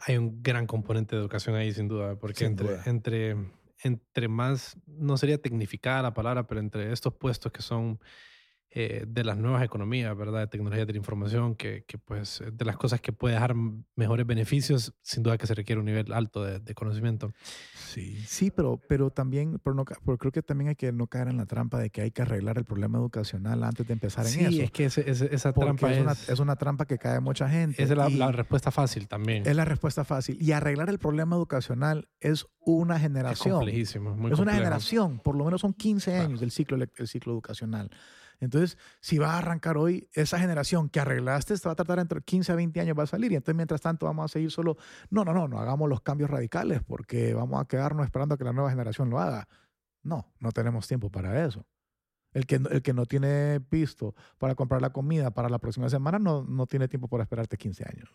Hay 0.00 0.16
un 0.16 0.42
gran 0.42 0.66
componente 0.66 1.14
de 1.14 1.22
educación 1.22 1.54
ahí, 1.54 1.72
sin 1.72 1.86
duda, 1.86 2.18
porque 2.18 2.44
entre, 2.44 2.80
entre, 2.86 3.36
entre 3.82 4.28
más, 4.28 4.76
no 4.86 5.16
sería 5.16 5.40
tecnificada 5.40 6.02
la 6.02 6.12
palabra, 6.12 6.46
pero 6.48 6.60
entre 6.60 6.92
estos 6.92 7.14
puestos 7.14 7.52
que 7.52 7.62
son 7.62 8.00
eh, 8.70 9.04
de 9.06 9.24
las 9.24 9.38
nuevas 9.38 9.62
economías, 9.62 10.16
¿verdad? 10.16 10.40
De 10.40 10.46
tecnología 10.48 10.84
de 10.84 10.92
la 10.92 10.98
información, 10.98 11.54
que, 11.54 11.84
que, 11.86 11.96
pues 11.98 12.42
de 12.52 12.64
las 12.64 12.76
cosas 12.76 13.00
que 13.00 13.12
puede 13.12 13.34
dejar 13.34 13.54
mejores 13.94 14.26
beneficios, 14.26 14.92
sin 15.02 15.22
duda 15.22 15.38
que 15.38 15.46
se 15.46 15.54
requiere 15.54 15.78
un 15.78 15.86
nivel 15.86 16.12
alto 16.12 16.44
de, 16.44 16.58
de 16.58 16.74
conocimiento. 16.74 17.32
Sí, 17.74 18.18
sí, 18.26 18.50
pero, 18.50 18.78
pero 18.88 19.10
también, 19.10 19.58
pero, 19.62 19.74
no, 19.74 19.84
pero 19.84 20.18
creo 20.18 20.32
que 20.32 20.42
también 20.42 20.68
hay 20.68 20.74
que 20.74 20.92
no 20.92 21.06
caer 21.06 21.28
en 21.28 21.38
la 21.38 21.46
trampa 21.46 21.78
de 21.78 21.90
que 21.90 22.02
hay 22.02 22.10
que 22.10 22.22
arreglar 22.22 22.58
el 22.58 22.64
problema 22.64 22.98
educacional 22.98 23.64
antes 23.64 23.86
de 23.86 23.92
empezar 23.94 24.26
en 24.26 24.40
eso. 24.40 24.50
Sí, 24.50 24.60
es 24.60 24.70
que 24.70 24.84
esa 24.84 25.52
trampa 25.52 25.92
es, 25.92 26.00
una, 26.02 26.12
es, 26.12 26.38
una, 26.38 26.56
trampa 26.56 26.84
que 26.84 26.98
cae 26.98 27.20
mucha 27.20 27.48
gente. 27.48 27.82
Es 27.82 27.90
la, 27.90 28.08
la, 28.10 28.32
respuesta 28.32 28.70
fácil 28.70 29.08
también. 29.08 29.46
Es 29.46 29.56
la 29.56 29.64
respuesta 29.64 30.04
fácil. 30.04 30.36
Y 30.40 30.52
arreglar 30.52 30.90
el 30.90 30.98
problema 30.98 31.36
educacional 31.36 32.08
es 32.20 32.46
una 32.58 32.98
generación. 32.98 33.54
Es 33.54 33.58
complejísimo, 33.58 34.16
muy 34.16 34.32
Es 34.32 34.38
una 34.38 34.54
generación, 34.54 35.20
por 35.20 35.36
lo 35.36 35.44
menos 35.44 35.60
son 35.60 35.72
15 35.72 36.18
años 36.18 36.40
del 36.40 36.50
ciclo, 36.50 36.76
el 36.76 37.08
ciclo 37.08 37.32
educacional. 37.32 37.90
Entonces, 38.40 38.78
si 39.00 39.18
vas 39.18 39.30
a 39.30 39.38
arrancar 39.38 39.76
hoy, 39.76 40.08
esa 40.12 40.38
generación 40.38 40.88
que 40.88 41.00
arreglaste 41.00 41.56
te 41.56 41.68
va 41.68 41.72
a 41.72 41.76
tratar 41.76 41.98
entre 41.98 42.20
15 42.20 42.52
a 42.52 42.54
20 42.54 42.80
años 42.80 42.98
va 42.98 43.04
a 43.04 43.06
salir. 43.06 43.32
Y 43.32 43.36
entonces, 43.36 43.56
mientras 43.56 43.80
tanto, 43.80 44.06
vamos 44.06 44.26
a 44.26 44.28
seguir 44.32 44.50
solo, 44.50 44.76
no, 45.10 45.24
no, 45.24 45.32
no, 45.32 45.48
no 45.48 45.58
hagamos 45.58 45.88
los 45.88 46.00
cambios 46.00 46.30
radicales 46.30 46.82
porque 46.86 47.34
vamos 47.34 47.60
a 47.60 47.66
quedarnos 47.66 48.04
esperando 48.04 48.34
a 48.34 48.38
que 48.38 48.44
la 48.44 48.52
nueva 48.52 48.70
generación 48.70 49.10
lo 49.10 49.18
haga. 49.18 49.48
No, 50.02 50.32
no 50.38 50.52
tenemos 50.52 50.86
tiempo 50.86 51.10
para 51.10 51.44
eso. 51.44 51.66
El 52.32 52.46
que, 52.46 52.56
el 52.56 52.82
que 52.82 52.92
no 52.92 53.06
tiene 53.06 53.60
visto 53.70 54.14
para 54.38 54.54
comprar 54.54 54.82
la 54.82 54.90
comida 54.90 55.30
para 55.30 55.48
la 55.48 55.58
próxima 55.58 55.88
semana 55.88 56.18
no, 56.18 56.44
no 56.44 56.66
tiene 56.66 56.86
tiempo 56.86 57.08
para 57.08 57.22
esperarte 57.22 57.56
15 57.56 57.84
años. 57.84 58.14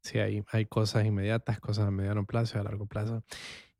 Sí, 0.00 0.18
hay, 0.18 0.44
hay 0.52 0.66
cosas 0.66 1.04
inmediatas, 1.04 1.60
cosas 1.60 1.86
a 1.86 1.90
mediano 1.90 2.24
plazo 2.24 2.56
y 2.56 2.60
a 2.60 2.64
largo 2.64 2.86
plazo. 2.86 3.24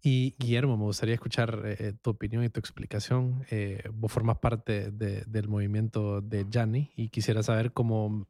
Y 0.08 0.36
Guillermo, 0.38 0.76
me 0.76 0.84
gustaría 0.84 1.16
escuchar 1.16 1.62
eh, 1.64 1.92
tu 2.00 2.10
opinión 2.10 2.44
y 2.44 2.48
tu 2.48 2.60
explicación. 2.60 3.44
Eh, 3.50 3.82
vos 3.92 4.12
formas 4.12 4.38
parte 4.38 4.92
del 4.92 5.48
movimiento 5.48 6.20
de 6.20 6.46
Gianni 6.48 6.92
y 6.94 7.08
quisiera 7.08 7.42
saber 7.42 7.72
cómo, 7.72 8.28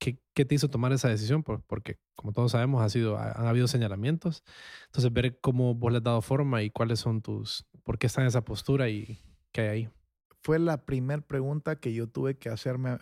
qué, 0.00 0.18
qué, 0.34 0.44
te 0.44 0.56
hizo 0.56 0.70
tomar 0.70 0.92
esa 0.92 1.08
decisión, 1.08 1.44
porque 1.44 2.00
como 2.16 2.32
todos 2.32 2.50
sabemos, 2.50 2.82
ha 2.82 2.88
sido, 2.88 3.16
han 3.16 3.46
habido 3.46 3.68
señalamientos. 3.68 4.42
Entonces, 4.86 5.12
ver 5.12 5.38
cómo 5.40 5.76
vos 5.76 5.92
le 5.92 5.98
has 5.98 6.02
dado 6.02 6.20
forma 6.20 6.64
y 6.64 6.70
cuáles 6.70 6.98
son 6.98 7.22
tus, 7.22 7.64
por 7.84 7.96
qué 7.96 8.08
está 8.08 8.20
en 8.20 8.26
esa 8.26 8.44
postura 8.44 8.88
y 8.88 9.20
qué 9.52 9.60
hay 9.60 9.68
ahí. 9.68 9.88
Fue 10.42 10.58
la 10.58 10.84
primera 10.84 11.22
pregunta 11.22 11.76
que 11.76 11.94
yo 11.94 12.08
tuve 12.08 12.38
que 12.38 12.48
hacerme, 12.48 12.98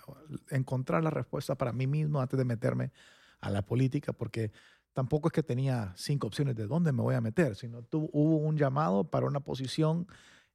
encontrar 0.51 1.03
la 1.03 1.09
respuesta 1.09 1.55
para 1.55 1.73
mí 1.73 1.87
mismo 1.87 2.21
antes 2.21 2.37
de 2.37 2.45
meterme 2.45 2.93
a 3.41 3.49
la 3.49 3.63
política, 3.63 4.13
porque 4.13 4.53
tampoco 4.93 5.29
es 5.29 5.33
que 5.33 5.43
tenía 5.43 5.93
cinco 5.97 6.27
opciones 6.27 6.57
de 6.57 6.67
dónde 6.67 6.93
me 6.93 7.03
voy 7.03 7.15
a 7.15 7.21
meter, 7.21 7.55
sino 7.57 7.83
tuvo, 7.83 8.09
hubo 8.13 8.37
un 8.37 8.57
llamado 8.57 9.11
para 9.11 9.27
una 9.27 9.41
posición 9.41 10.07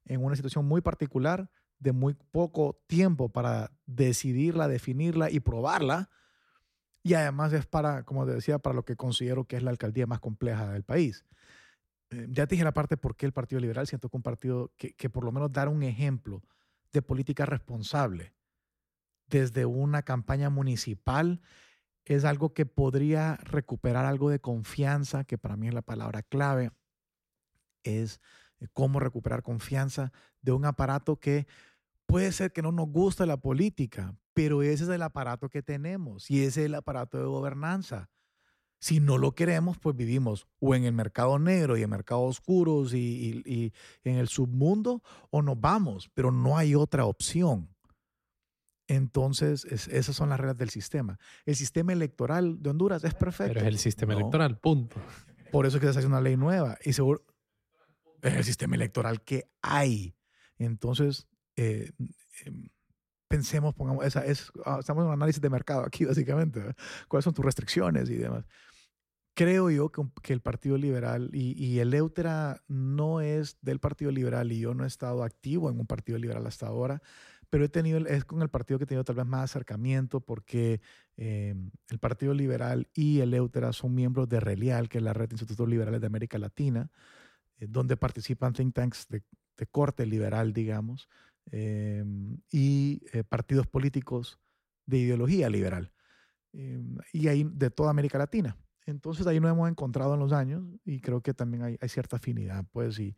en 0.04 0.24
una 0.24 0.36
situación 0.36 0.66
muy 0.66 0.80
particular 0.80 1.50
de 1.78 1.92
muy 1.92 2.14
poco 2.14 2.82
tiempo 2.86 3.28
para 3.28 3.72
decidirla, 3.86 4.68
definirla 4.68 5.30
y 5.30 5.40
probarla. 5.40 6.10
Y 7.02 7.14
además 7.14 7.52
es 7.52 7.66
para, 7.66 8.04
como 8.04 8.26
te 8.26 8.32
decía, 8.32 8.58
para 8.58 8.74
lo 8.74 8.84
que 8.84 8.96
considero 8.96 9.44
que 9.44 9.56
es 9.56 9.62
la 9.62 9.70
alcaldía 9.70 10.06
más 10.06 10.20
compleja 10.20 10.72
del 10.72 10.82
país. 10.82 11.24
Eh, 12.10 12.26
ya 12.30 12.46
te 12.46 12.54
dije 12.54 12.64
la 12.64 12.72
parte 12.72 12.96
por 12.96 13.16
qué 13.16 13.26
el 13.26 13.32
Partido 13.32 13.60
Liberal 13.60 13.86
siento 13.86 14.08
que 14.08 14.16
un 14.16 14.22
partido 14.22 14.72
que, 14.76 14.94
que 14.94 15.10
por 15.10 15.24
lo 15.24 15.32
menos 15.32 15.52
dar 15.52 15.68
un 15.68 15.82
ejemplo 15.82 16.42
de 16.92 17.02
política 17.02 17.46
responsable 17.46 18.34
desde 19.26 19.66
una 19.66 20.02
campaña 20.02 20.50
municipal 20.50 21.40
es 22.08 22.24
algo 22.24 22.54
que 22.54 22.66
podría 22.66 23.36
recuperar 23.36 24.06
algo 24.06 24.30
de 24.30 24.40
confianza, 24.40 25.24
que 25.24 25.38
para 25.38 25.56
mí 25.56 25.68
es 25.68 25.74
la 25.74 25.82
palabra 25.82 26.22
clave, 26.22 26.70
es 27.84 28.20
eh, 28.60 28.66
cómo 28.72 28.98
recuperar 28.98 29.42
confianza 29.42 30.12
de 30.40 30.52
un 30.52 30.64
aparato 30.64 31.16
que 31.16 31.46
puede 32.06 32.32
ser 32.32 32.52
que 32.52 32.62
no 32.62 32.72
nos 32.72 32.88
guste 32.88 33.26
la 33.26 33.36
política, 33.36 34.14
pero 34.32 34.62
ese 34.62 34.84
es 34.84 34.90
el 34.90 35.02
aparato 35.02 35.50
que 35.50 35.62
tenemos 35.62 36.30
y 36.30 36.40
ese 36.40 36.62
es 36.62 36.66
el 36.66 36.74
aparato 36.74 37.18
de 37.18 37.24
gobernanza. 37.24 38.08
Si 38.80 39.00
no 39.00 39.18
lo 39.18 39.32
queremos, 39.34 39.76
pues 39.78 39.94
vivimos 39.96 40.46
o 40.60 40.74
en 40.74 40.84
el 40.84 40.92
mercado 40.92 41.38
negro 41.38 41.76
y 41.76 41.82
en 41.82 41.90
mercados 41.90 42.38
oscuros 42.38 42.94
y, 42.94 43.42
y 43.44 43.72
en 44.04 44.16
el 44.16 44.28
submundo, 44.28 45.02
o 45.30 45.42
nos 45.42 45.60
vamos, 45.60 46.10
pero 46.14 46.30
no 46.30 46.56
hay 46.56 46.76
otra 46.76 47.04
opción. 47.04 47.68
Entonces, 48.88 49.66
esas 49.66 50.16
son 50.16 50.30
las 50.30 50.40
reglas 50.40 50.56
del 50.56 50.70
sistema. 50.70 51.18
El 51.44 51.56
sistema 51.56 51.92
electoral 51.92 52.62
de 52.62 52.70
Honduras 52.70 53.04
es 53.04 53.14
perfecto. 53.14 53.52
Pero 53.52 53.60
es 53.60 53.66
el 53.66 53.78
sistema 53.78 54.14
electoral, 54.14 54.58
punto. 54.58 54.96
Por 55.52 55.66
eso 55.66 55.76
es 55.76 55.82
que 55.82 55.92
se 55.92 55.98
hace 55.98 56.08
una 56.08 56.22
ley 56.22 56.38
nueva. 56.38 56.78
Y 56.82 56.94
seguro, 56.94 57.22
es 58.22 58.34
el 58.34 58.44
sistema 58.44 58.76
electoral 58.76 59.22
que 59.22 59.50
hay. 59.60 60.16
Entonces, 60.58 61.28
eh, 61.56 61.92
em, 62.46 62.68
pensemos, 63.28 63.74
pongamos, 63.74 64.06
esa 64.06 64.24
es, 64.24 64.50
ah, 64.64 64.78
estamos 64.80 65.02
en 65.02 65.08
un 65.08 65.12
análisis 65.12 65.42
de 65.42 65.50
mercado 65.50 65.82
aquí, 65.84 66.04
básicamente. 66.06 66.74
¿Cuáles 67.08 67.24
son 67.24 67.34
tus 67.34 67.44
restricciones 67.44 68.08
y 68.08 68.16
demás? 68.16 68.46
Creo 69.34 69.70
yo 69.70 69.92
que, 69.92 70.32
el 70.32 70.40
Partido 70.40 70.76
Liberal 70.78 71.30
y, 71.32 71.52
y, 71.62 71.78
el 71.78 71.94
Eutera 71.94 72.64
no 72.66 73.20
es 73.20 73.56
del 73.60 73.78
Partido 73.78 74.10
Liberal 74.10 74.50
y 74.50 74.58
yo 74.58 74.74
no 74.74 74.82
he 74.82 74.88
estado 74.88 75.22
activo 75.22 75.70
en 75.70 75.78
un 75.78 75.86
Partido 75.86 76.18
Liberal 76.18 76.44
hasta 76.48 76.66
ahora, 76.66 77.02
pero 77.50 77.64
he 77.64 77.68
tenido, 77.68 77.98
es 78.06 78.24
con 78.24 78.42
el 78.42 78.48
partido 78.48 78.78
que 78.78 78.84
he 78.84 78.86
tenido 78.86 79.04
tal 79.04 79.16
vez 79.16 79.26
más 79.26 79.44
acercamiento 79.44 80.20
porque 80.20 80.80
eh, 81.16 81.54
el 81.88 81.98
Partido 81.98 82.34
Liberal 82.34 82.88
y 82.94 83.20
el 83.20 83.32
Eutera 83.34 83.72
son 83.72 83.94
miembros 83.94 84.28
de 84.28 84.40
RELIAL, 84.40 84.88
que 84.88 84.98
es 84.98 85.04
la 85.04 85.12
Red 85.12 85.30
de 85.30 85.34
Institutos 85.34 85.68
Liberales 85.68 86.00
de 86.00 86.06
América 86.06 86.38
Latina, 86.38 86.90
eh, 87.58 87.66
donde 87.68 87.96
participan 87.96 88.52
think 88.52 88.74
tanks 88.74 89.06
de, 89.08 89.22
corte 89.70 90.06
liberal, 90.06 90.52
digamos, 90.52 91.08
eh, 91.50 92.04
y 92.52 93.00
partidos 93.28 93.66
políticos 93.66 94.38
de 94.86 94.98
ideología 94.98 95.50
liberal, 95.50 95.92
y 96.52 97.26
ahí 97.26 97.42
de 97.42 97.68
toda 97.68 97.90
América 97.90 98.18
Latina. 98.18 98.56
Entonces 98.86 99.26
ahí 99.26 99.40
nos 99.40 99.50
hemos 99.50 99.68
encontrado 99.68 100.14
en 100.14 100.20
los 100.20 100.32
años 100.32 100.64
y 100.84 101.00
creo 101.00 101.22
que 101.22 101.34
también 101.34 101.64
hay, 101.64 101.76
hay 101.80 101.88
cierta 101.88 102.16
afinidad, 102.18 102.64
pues, 102.70 103.00
y 103.00 103.16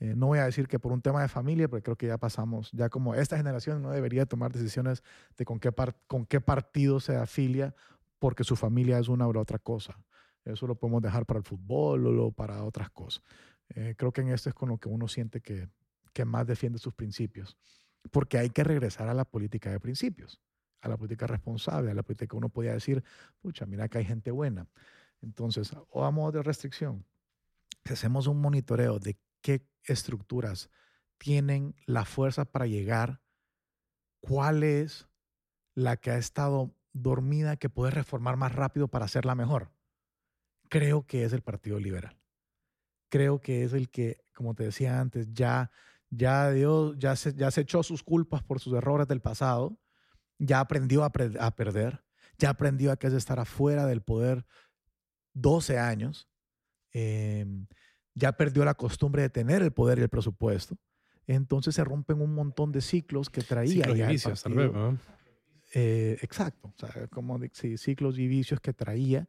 eh, 0.00 0.14
no 0.16 0.28
voy 0.28 0.38
a 0.38 0.46
decir 0.46 0.66
que 0.66 0.78
por 0.78 0.92
un 0.92 1.02
tema 1.02 1.20
de 1.20 1.28
familia, 1.28 1.68
porque 1.68 1.82
creo 1.82 1.96
que 1.96 2.06
ya 2.06 2.16
pasamos, 2.16 2.70
ya 2.72 2.88
como 2.88 3.14
esta 3.14 3.36
generación 3.36 3.82
no 3.82 3.90
debería 3.90 4.24
tomar 4.24 4.50
decisiones 4.50 5.02
de 5.36 5.44
con 5.44 5.60
qué, 5.60 5.70
con 6.06 6.24
qué 6.24 6.40
partido 6.40 7.00
se 7.00 7.16
afilia, 7.16 7.74
porque 8.18 8.42
su 8.42 8.56
familia 8.56 8.98
es 8.98 9.08
una 9.08 9.28
u 9.28 9.38
otra 9.38 9.58
cosa. 9.58 10.02
Eso 10.44 10.66
lo 10.66 10.74
podemos 10.74 11.02
dejar 11.02 11.26
para 11.26 11.38
el 11.38 11.44
fútbol 11.44 12.18
o 12.18 12.32
para 12.32 12.64
otras 12.64 12.90
cosas. 12.90 13.22
Eh, 13.74 13.94
creo 13.96 14.10
que 14.10 14.22
en 14.22 14.28
esto 14.28 14.48
es 14.48 14.54
con 14.54 14.70
lo 14.70 14.78
que 14.78 14.88
uno 14.88 15.06
siente 15.06 15.42
que, 15.42 15.68
que 16.14 16.24
más 16.24 16.46
defiende 16.46 16.78
sus 16.78 16.94
principios, 16.94 17.58
porque 18.10 18.38
hay 18.38 18.48
que 18.48 18.64
regresar 18.64 19.06
a 19.08 19.14
la 19.14 19.26
política 19.26 19.70
de 19.70 19.80
principios, 19.80 20.40
a 20.80 20.88
la 20.88 20.96
política 20.96 21.26
responsable, 21.26 21.90
a 21.90 21.94
la 21.94 22.02
política 22.02 22.30
que 22.30 22.36
uno 22.36 22.48
podía 22.48 22.72
decir, 22.72 23.04
pucha, 23.42 23.66
mira 23.66 23.86
que 23.88 23.98
hay 23.98 24.06
gente 24.06 24.30
buena. 24.30 24.66
Entonces, 25.20 25.76
o 25.90 26.04
a 26.06 26.10
modo 26.10 26.32
de 26.32 26.42
restricción, 26.42 27.04
si 27.84 27.92
hacemos 27.92 28.26
un 28.26 28.40
monitoreo 28.40 28.98
de 28.98 29.18
qué 29.42 29.69
estructuras 29.84 30.70
tienen 31.18 31.74
la 31.86 32.04
fuerza 32.04 32.46
para 32.46 32.66
llegar, 32.66 33.20
cuál 34.20 34.62
es 34.62 35.08
la 35.74 35.96
que 35.96 36.10
ha 36.10 36.18
estado 36.18 36.74
dormida 36.92 37.56
que 37.56 37.68
puede 37.68 37.90
reformar 37.90 38.36
más 38.36 38.54
rápido 38.54 38.88
para 38.88 39.04
hacerla 39.04 39.34
mejor. 39.34 39.72
Creo 40.68 41.06
que 41.06 41.24
es 41.24 41.32
el 41.32 41.42
Partido 41.42 41.78
Liberal. 41.78 42.18
Creo 43.10 43.40
que 43.40 43.64
es 43.64 43.72
el 43.72 43.90
que, 43.90 44.24
como 44.34 44.54
te 44.54 44.64
decía 44.64 45.00
antes, 45.00 45.28
ya, 45.32 45.70
ya, 46.10 46.50
Dios, 46.50 46.96
ya, 46.98 47.16
se, 47.16 47.34
ya 47.34 47.50
se 47.50 47.62
echó 47.62 47.82
sus 47.82 48.02
culpas 48.02 48.42
por 48.42 48.60
sus 48.60 48.74
errores 48.74 49.08
del 49.08 49.20
pasado, 49.20 49.78
ya 50.38 50.60
aprendió 50.60 51.04
a, 51.04 51.10
perder, 51.10 52.04
ya 52.38 52.50
aprendió 52.50 52.92
a 52.92 52.96
que 52.96 53.08
es 53.08 53.12
estar 53.12 53.38
afuera 53.38 53.86
del 53.86 54.02
poder 54.02 54.46
12 55.34 55.78
años. 55.78 56.28
Em, 56.92 57.66
ya 58.20 58.32
perdió 58.32 58.64
la 58.64 58.74
costumbre 58.74 59.22
de 59.22 59.30
tener 59.30 59.62
el 59.62 59.72
poder 59.72 59.98
y 59.98 60.02
el 60.02 60.08
presupuesto. 60.08 60.76
Entonces 61.26 61.74
se 61.74 61.82
rompen 61.82 62.20
un 62.20 62.34
montón 62.34 62.70
de 62.70 62.80
ciclos 62.80 63.30
que 63.30 63.40
traía. 63.40 63.84
Ciclos 63.84 63.98
y 63.98 64.02
vicios, 64.02 64.42
tal 64.42 64.54
vez. 64.54 64.70
Eh, 65.72 66.18
exacto, 66.22 66.72
o 66.76 66.86
sea, 66.86 67.06
como 67.08 67.38
sí, 67.52 67.76
ciclos 67.78 68.18
y 68.18 68.28
vicios 68.28 68.60
que 68.60 68.72
traía. 68.72 69.26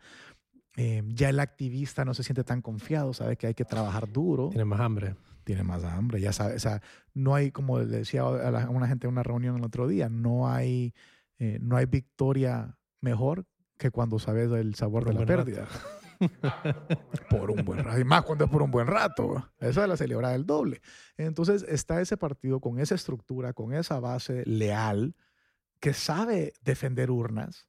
Eh, 0.77 1.03
ya 1.07 1.29
el 1.29 1.39
activista 1.39 2.05
no 2.05 2.13
se 2.13 2.23
siente 2.23 2.43
tan 2.43 2.61
confiado, 2.61 3.13
sabe 3.13 3.37
que 3.37 3.47
hay 3.47 3.53
que 3.53 3.65
trabajar 3.65 4.11
duro. 4.11 4.49
Tiene 4.49 4.65
más 4.65 4.79
hambre. 4.79 5.15
Tiene 5.43 5.63
más 5.63 5.83
hambre, 5.83 6.19
ya 6.21 6.33
sabe. 6.33 6.55
O 6.55 6.59
sea, 6.59 6.81
no 7.13 7.35
hay, 7.35 7.51
como 7.51 7.79
le 7.79 7.85
decía 7.85 8.21
a, 8.21 8.69
una 8.69 8.87
gente 8.87 9.07
en 9.07 9.13
una 9.13 9.23
reunión 9.23 9.57
el 9.57 9.63
otro 9.63 9.87
día, 9.87 10.09
no 10.09 10.49
hay, 10.49 10.93
eh, 11.39 11.59
no 11.61 11.77
hay 11.77 11.85
victoria 11.85 12.77
mejor 13.01 13.45
que 13.77 13.91
cuando 13.91 14.19
sabes 14.19 14.51
el 14.51 14.75
sabor 14.75 15.05
de 15.05 15.13
la 15.13 15.25
pérdida. 15.25 15.67
por 17.29 17.51
un 17.51 17.65
buen 17.65 17.83
rato. 17.83 17.99
Y 17.99 18.03
más 18.03 18.23
cuando 18.23 18.45
es 18.45 18.51
por 18.51 18.61
un 18.61 18.71
buen 18.71 18.87
rato. 18.87 19.49
Eso 19.59 19.81
es 19.81 19.89
la 19.89 19.97
celebrada 19.97 20.33
del 20.33 20.45
doble. 20.45 20.81
Entonces 21.17 21.65
está 21.67 22.01
ese 22.01 22.17
partido 22.17 22.59
con 22.59 22.79
esa 22.79 22.95
estructura, 22.95 23.53
con 23.53 23.73
esa 23.73 23.99
base 23.99 24.43
leal, 24.45 25.15
que 25.79 25.93
sabe 25.93 26.53
defender 26.61 27.09
urnas, 27.09 27.67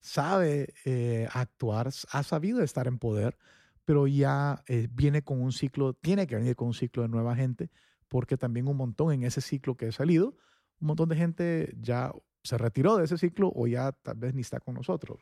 sabe 0.00 0.74
eh, 0.84 1.28
actuar, 1.32 1.90
ha 2.10 2.22
sabido 2.22 2.62
estar 2.62 2.86
en 2.86 2.98
poder, 2.98 3.36
pero 3.84 4.06
ya 4.06 4.62
eh, 4.66 4.88
viene 4.90 5.22
con 5.22 5.40
un 5.40 5.52
ciclo, 5.52 5.94
tiene 5.94 6.26
que 6.26 6.36
venir 6.36 6.56
con 6.56 6.68
un 6.68 6.74
ciclo 6.74 7.02
de 7.02 7.08
nueva 7.08 7.36
gente, 7.36 7.70
porque 8.08 8.36
también 8.36 8.68
un 8.68 8.76
montón 8.76 9.12
en 9.12 9.22
ese 9.24 9.40
ciclo 9.40 9.76
que 9.76 9.88
he 9.88 9.92
salido, 9.92 10.36
un 10.80 10.88
montón 10.88 11.08
de 11.08 11.16
gente 11.16 11.74
ya 11.78 12.12
se 12.42 12.58
retiró 12.58 12.96
de 12.96 13.04
ese 13.04 13.18
ciclo 13.18 13.52
o 13.54 13.66
ya 13.66 13.92
tal 13.92 14.16
vez 14.16 14.34
ni 14.34 14.40
está 14.40 14.60
con 14.60 14.74
nosotros. 14.74 15.20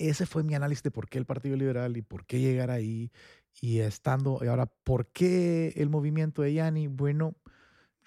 Ese 0.00 0.24
fue 0.24 0.42
mi 0.42 0.54
análisis 0.54 0.82
de 0.82 0.90
por 0.90 1.10
qué 1.10 1.18
el 1.18 1.26
Partido 1.26 1.56
Liberal 1.56 1.94
y 1.98 2.00
por 2.00 2.24
qué 2.24 2.40
llegar 2.40 2.70
ahí 2.70 3.12
y 3.60 3.80
estando, 3.80 4.38
y 4.42 4.46
ahora, 4.46 4.64
¿por 4.64 5.08
qué 5.08 5.74
el 5.76 5.90
movimiento 5.90 6.40
de 6.40 6.54
Yanni? 6.54 6.86
Bueno, 6.86 7.34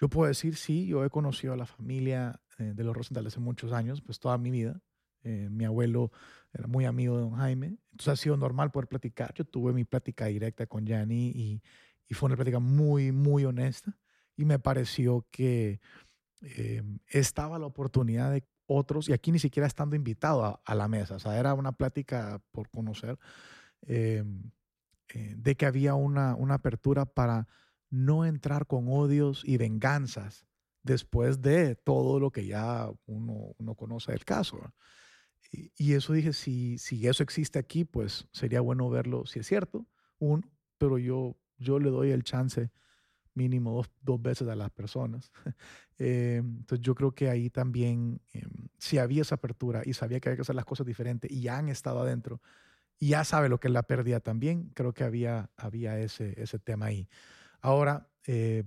yo 0.00 0.08
puedo 0.08 0.26
decir, 0.26 0.56
sí, 0.56 0.86
yo 0.86 1.04
he 1.04 1.10
conocido 1.10 1.52
a 1.52 1.56
la 1.56 1.66
familia 1.66 2.40
eh, 2.58 2.72
de 2.74 2.82
los 2.82 2.96
Rosenthal 2.96 3.28
hace 3.28 3.38
muchos 3.38 3.72
años, 3.72 4.02
pues 4.02 4.18
toda 4.18 4.36
mi 4.38 4.50
vida. 4.50 4.80
Eh, 5.22 5.48
mi 5.50 5.64
abuelo 5.64 6.10
era 6.52 6.66
muy 6.66 6.84
amigo 6.84 7.16
de 7.16 7.22
don 7.22 7.36
Jaime, 7.36 7.78
entonces 7.92 8.08
ha 8.08 8.16
sido 8.16 8.36
normal 8.36 8.72
poder 8.72 8.88
platicar. 8.88 9.32
Yo 9.34 9.44
tuve 9.44 9.72
mi 9.72 9.84
plática 9.84 10.26
directa 10.26 10.66
con 10.66 10.86
Yanni 10.86 11.28
y, 11.28 11.62
fue 12.10 12.26
una 12.26 12.36
plática 12.36 12.58
muy, 12.58 13.12
muy 13.12 13.44
honesta 13.44 13.96
y 14.36 14.44
me 14.44 14.58
pareció 14.58 15.26
que 15.30 15.80
eh, 16.42 16.82
estaba 17.08 17.58
la 17.58 17.66
oportunidad 17.66 18.30
de 18.30 18.44
otros, 18.66 19.08
y 19.08 19.12
aquí 19.12 19.32
ni 19.32 19.38
siquiera 19.38 19.66
estando 19.66 19.96
invitado 19.96 20.60
a, 20.64 20.74
la 20.74 20.88
mesa, 20.88 21.16
o 21.16 21.18
sea, 21.18 21.38
era 21.38 21.54
una 21.54 21.72
plática 21.72 22.40
por 22.50 22.70
conocer, 22.70 23.18
em, 23.82 24.50
eh, 25.08 25.34
de 25.36 25.56
que 25.56 25.66
había 25.66 25.94
una, 25.94 26.34
una 26.34 26.54
apertura 26.54 27.04
para 27.04 27.46
no 27.90 28.24
entrar 28.24 28.66
con 28.66 28.86
odios 28.88 29.44
y 29.44 29.56
venganzas 29.56 30.46
después 30.82 31.42
de 31.42 31.76
todo 31.76 32.20
lo 32.20 32.30
que 32.30 32.46
ya 32.46 32.90
uno, 33.06 33.54
conoce 33.76 34.12
del 34.12 34.24
caso. 34.24 34.58
Y, 35.52 35.72
y, 35.76 35.94
eso 35.94 36.12
dije, 36.12 36.32
si, 36.32 36.78
si 36.78 37.06
eso 37.06 37.22
existe 37.22 37.58
aquí, 37.58 37.84
pues 37.84 38.26
sería 38.32 38.60
bueno 38.60 38.88
verlo, 38.90 39.26
si 39.26 39.40
es 39.40 39.46
cierto, 39.46 39.86
uno, 40.18 40.42
pero 40.78 40.98
yo, 40.98 41.36
yo 41.58 41.78
le 41.78 41.90
doy 41.90 42.10
el 42.10 42.24
chance 42.24 42.70
mínimo 43.34 43.72
dos, 43.72 43.90
dos 44.02 44.20
veces 44.20 44.48
a 44.48 44.56
las 44.56 44.70
personas. 44.70 45.30
Eh, 45.96 46.38
entonces 46.38 46.84
yo 46.84 46.96
creo 46.96 47.14
que 47.14 47.30
ahí 47.30 47.50
también, 47.50 48.20
em, 48.32 48.50
si 48.78 48.98
había 48.98 49.22
esa 49.22 49.36
apertura 49.36 49.82
y 49.84 49.92
sabía 49.92 50.18
que 50.18 50.28
había 50.28 50.38
que 50.38 50.42
hacer 50.42 50.56
las 50.56 50.64
cosas 50.64 50.84
diferentes 50.84 51.30
y 51.30 51.42
ya 51.42 51.56
han 51.56 51.68
estado 51.68 52.00
adentro 52.00 52.40
y 52.98 53.10
ya 53.10 53.22
sabe 53.22 53.48
lo 53.48 53.60
que 53.60 53.68
es 53.68 53.72
la 53.72 53.84
pérdida 53.84 54.18
también, 54.18 54.72
creo 54.74 54.92
que 54.92 55.04
había, 55.04 55.52
había 55.56 55.96
ese, 56.00 56.34
ese 56.42 56.58
tema 56.58 56.86
ahí. 56.86 57.08
Ahora, 57.60 58.10
eh, 58.26 58.64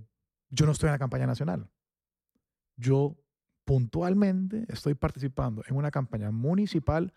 yo 0.48 0.64
no 0.64 0.72
estoy 0.72 0.86
en 0.86 0.92
la 0.92 0.98
campaña 0.98 1.26
nacional. 1.26 1.68
Yo 2.76 3.18
puntualmente 3.64 4.64
estoy 4.68 4.94
participando 4.94 5.62
en 5.66 5.76
una 5.76 5.90
campaña 5.90 6.30
municipal 6.30 7.12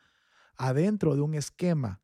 adentro 0.58 1.16
de 1.16 1.22
un 1.22 1.36
esquema 1.36 2.02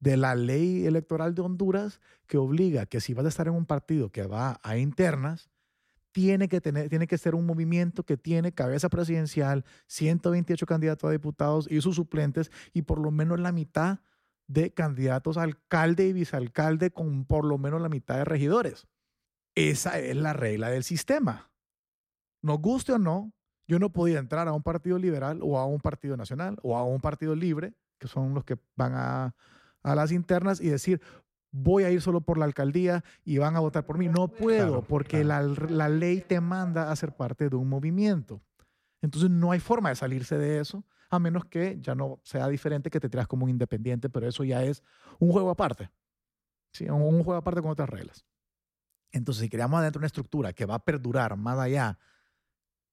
de 0.00 0.16
la 0.16 0.34
ley 0.34 0.86
electoral 0.86 1.34
de 1.34 1.42
Honduras 1.42 2.00
que 2.26 2.38
obliga 2.38 2.86
que 2.86 3.00
si 3.00 3.14
vas 3.14 3.24
a 3.26 3.28
estar 3.28 3.48
en 3.48 3.54
un 3.54 3.66
partido 3.66 4.10
que 4.10 4.26
va 4.26 4.60
a 4.62 4.76
internas, 4.76 5.50
tiene 6.12 6.48
que, 6.48 6.60
tener, 6.60 6.88
tiene 6.88 7.06
que 7.06 7.18
ser 7.18 7.34
un 7.34 7.44
movimiento 7.44 8.02
que 8.02 8.16
tiene 8.16 8.52
cabeza 8.52 8.88
presidencial, 8.88 9.64
128 9.88 10.64
candidatos 10.64 11.08
a 11.08 11.12
diputados 11.12 11.70
y 11.70 11.80
sus 11.82 11.96
suplentes 11.96 12.50
y 12.72 12.82
por 12.82 12.98
lo 12.98 13.10
menos 13.10 13.38
la 13.38 13.52
mitad 13.52 13.98
de 14.46 14.72
candidatos 14.72 15.36
a 15.36 15.42
alcalde 15.42 16.06
y 16.06 16.12
vicealcalde 16.12 16.90
con 16.90 17.26
por 17.26 17.44
lo 17.44 17.58
menos 17.58 17.82
la 17.82 17.88
mitad 17.88 18.16
de 18.16 18.24
regidores. 18.24 18.86
Esa 19.54 19.98
es 19.98 20.16
la 20.16 20.32
regla 20.32 20.70
del 20.70 20.84
sistema. 20.84 21.50
Nos 22.42 22.60
guste 22.60 22.92
o 22.92 22.98
no, 22.98 23.32
yo 23.66 23.78
no 23.78 23.92
podía 23.92 24.18
entrar 24.18 24.48
a 24.48 24.52
un 24.52 24.62
partido 24.62 24.98
liberal 24.98 25.40
o 25.42 25.58
a 25.58 25.66
un 25.66 25.80
partido 25.80 26.16
nacional 26.16 26.58
o 26.62 26.76
a 26.76 26.84
un 26.84 27.00
partido 27.00 27.34
libre, 27.34 27.74
que 27.98 28.08
son 28.08 28.34
los 28.34 28.44
que 28.44 28.56
van 28.76 28.92
a 28.94 29.34
a 29.86 29.94
las 29.94 30.10
internas 30.10 30.60
y 30.60 30.68
decir, 30.68 31.00
voy 31.52 31.84
a 31.84 31.90
ir 31.90 32.02
solo 32.02 32.20
por 32.20 32.38
la 32.38 32.44
alcaldía 32.44 33.04
y 33.24 33.38
van 33.38 33.54
a 33.54 33.60
votar 33.60 33.86
por 33.86 33.98
mí. 33.98 34.08
No 34.08 34.28
puedo 34.28 34.82
porque 34.82 35.22
La, 35.22 35.40
la, 35.42 35.88
ley 35.88 36.20
te 36.20 36.40
manda 36.40 36.90
a 36.90 36.96
ser 36.96 37.14
parte 37.14 37.48
de 37.48 37.54
un 37.54 37.68
movimiento. 37.68 38.42
Entonces 39.00 39.30
no 39.30 39.52
hay 39.52 39.60
forma 39.60 39.90
de 39.90 39.94
salirse 39.94 40.38
de 40.38 40.58
eso, 40.58 40.84
a 41.08 41.20
menos 41.20 41.44
que 41.44 41.78
ya 41.80 41.94
no 41.94 42.18
sea 42.24 42.48
diferente 42.48 42.90
que 42.90 42.98
te 42.98 43.08
tiras 43.08 43.28
como 43.28 43.44
un 43.44 43.50
independiente, 43.50 44.10
pero 44.10 44.26
eso 44.26 44.42
ya 44.42 44.64
es 44.64 44.82
un 45.20 45.30
juego 45.30 45.50
aparte. 45.50 45.88
¿sí? 46.72 46.90
Un, 46.90 47.22
juego 47.22 47.36
aparte 47.36 47.62
con 47.62 47.70
otras 47.70 47.88
reglas. 47.88 48.26
Entonces, 49.12 49.42
si 49.42 49.48
creamos 49.48 49.78
adentro 49.78 50.00
una 50.00 50.08
estructura 50.08 50.52
que 50.52 50.66
va 50.66 50.74
a 50.74 50.84
perdurar 50.84 51.36
más 51.36 51.60
allá 51.60 51.96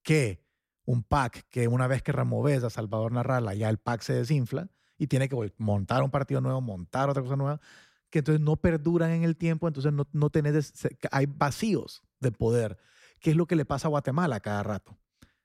que 0.04 0.46
un 0.86 1.02
PAC 1.02 1.48
que 1.50 1.68
una 1.68 1.88
vez 1.88 2.04
que 2.04 2.12
removes 2.12 2.64
a 2.64 2.70
Salvador 2.70 3.14
Narrala, 3.14 3.56
ya 3.56 3.70
el 3.70 3.80
PAC 3.80 4.02
se 4.02 4.14
desinfla, 4.14 4.70
y 5.04 5.08
tiene 5.08 5.30
que 5.30 5.54
montar 5.58 6.04
un 6.04 6.12
partido 6.12 6.42
nuevo, 6.42 6.62
montar 6.62 7.10
otra 7.10 7.22
cosa 7.22 7.36
nueva, 7.36 7.60
que 8.10 8.20
entonces 8.20 8.42
no 8.42 8.56
perduran 8.58 9.12
en 9.12 9.24
el 9.24 9.36
tiempo, 9.36 9.68
entonces 9.68 9.92
no, 9.92 10.08
no 10.12 10.30
tenés, 10.30 10.74
hay 11.12 11.26
vacíos 11.26 12.04
de 12.20 12.32
poder 12.32 12.78
¿Qué 13.24 13.32
es 13.32 13.38
lo 13.38 13.48
que 13.48 13.56
le 13.56 13.64
pasa 13.64 13.88
a 13.88 13.90
Guatemala 13.90 14.42
cada 14.42 14.64
rato? 14.64 15.00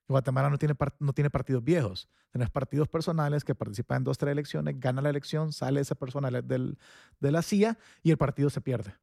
Guatemala 0.09 0.51
no 0.51 0.59
tiene, 0.59 0.74
no 0.98 1.12
tiene 1.12 1.30
partidos 1.30 1.62
viejos. 1.62 2.09
Tienes 2.32 2.51
partidos 2.51 2.89
personales 2.89 3.44
que 3.44 3.55
participan 3.55 3.98
en 3.98 4.05
dos, 4.05 4.18
tres 4.18 4.32
elecciones, 4.32 4.80
gana 4.80 5.01
la 5.01 5.10
elección, 5.10 5.52
sale 5.52 5.80
esa 5.80 5.94
persona 5.94 6.28
del, 6.28 6.76
de 7.20 7.32
la 7.32 7.40
CIA 7.40 7.78
y 8.02 8.10
el 8.10 8.18
partido 8.18 8.51
se 8.51 8.60
pierde. 8.60 8.94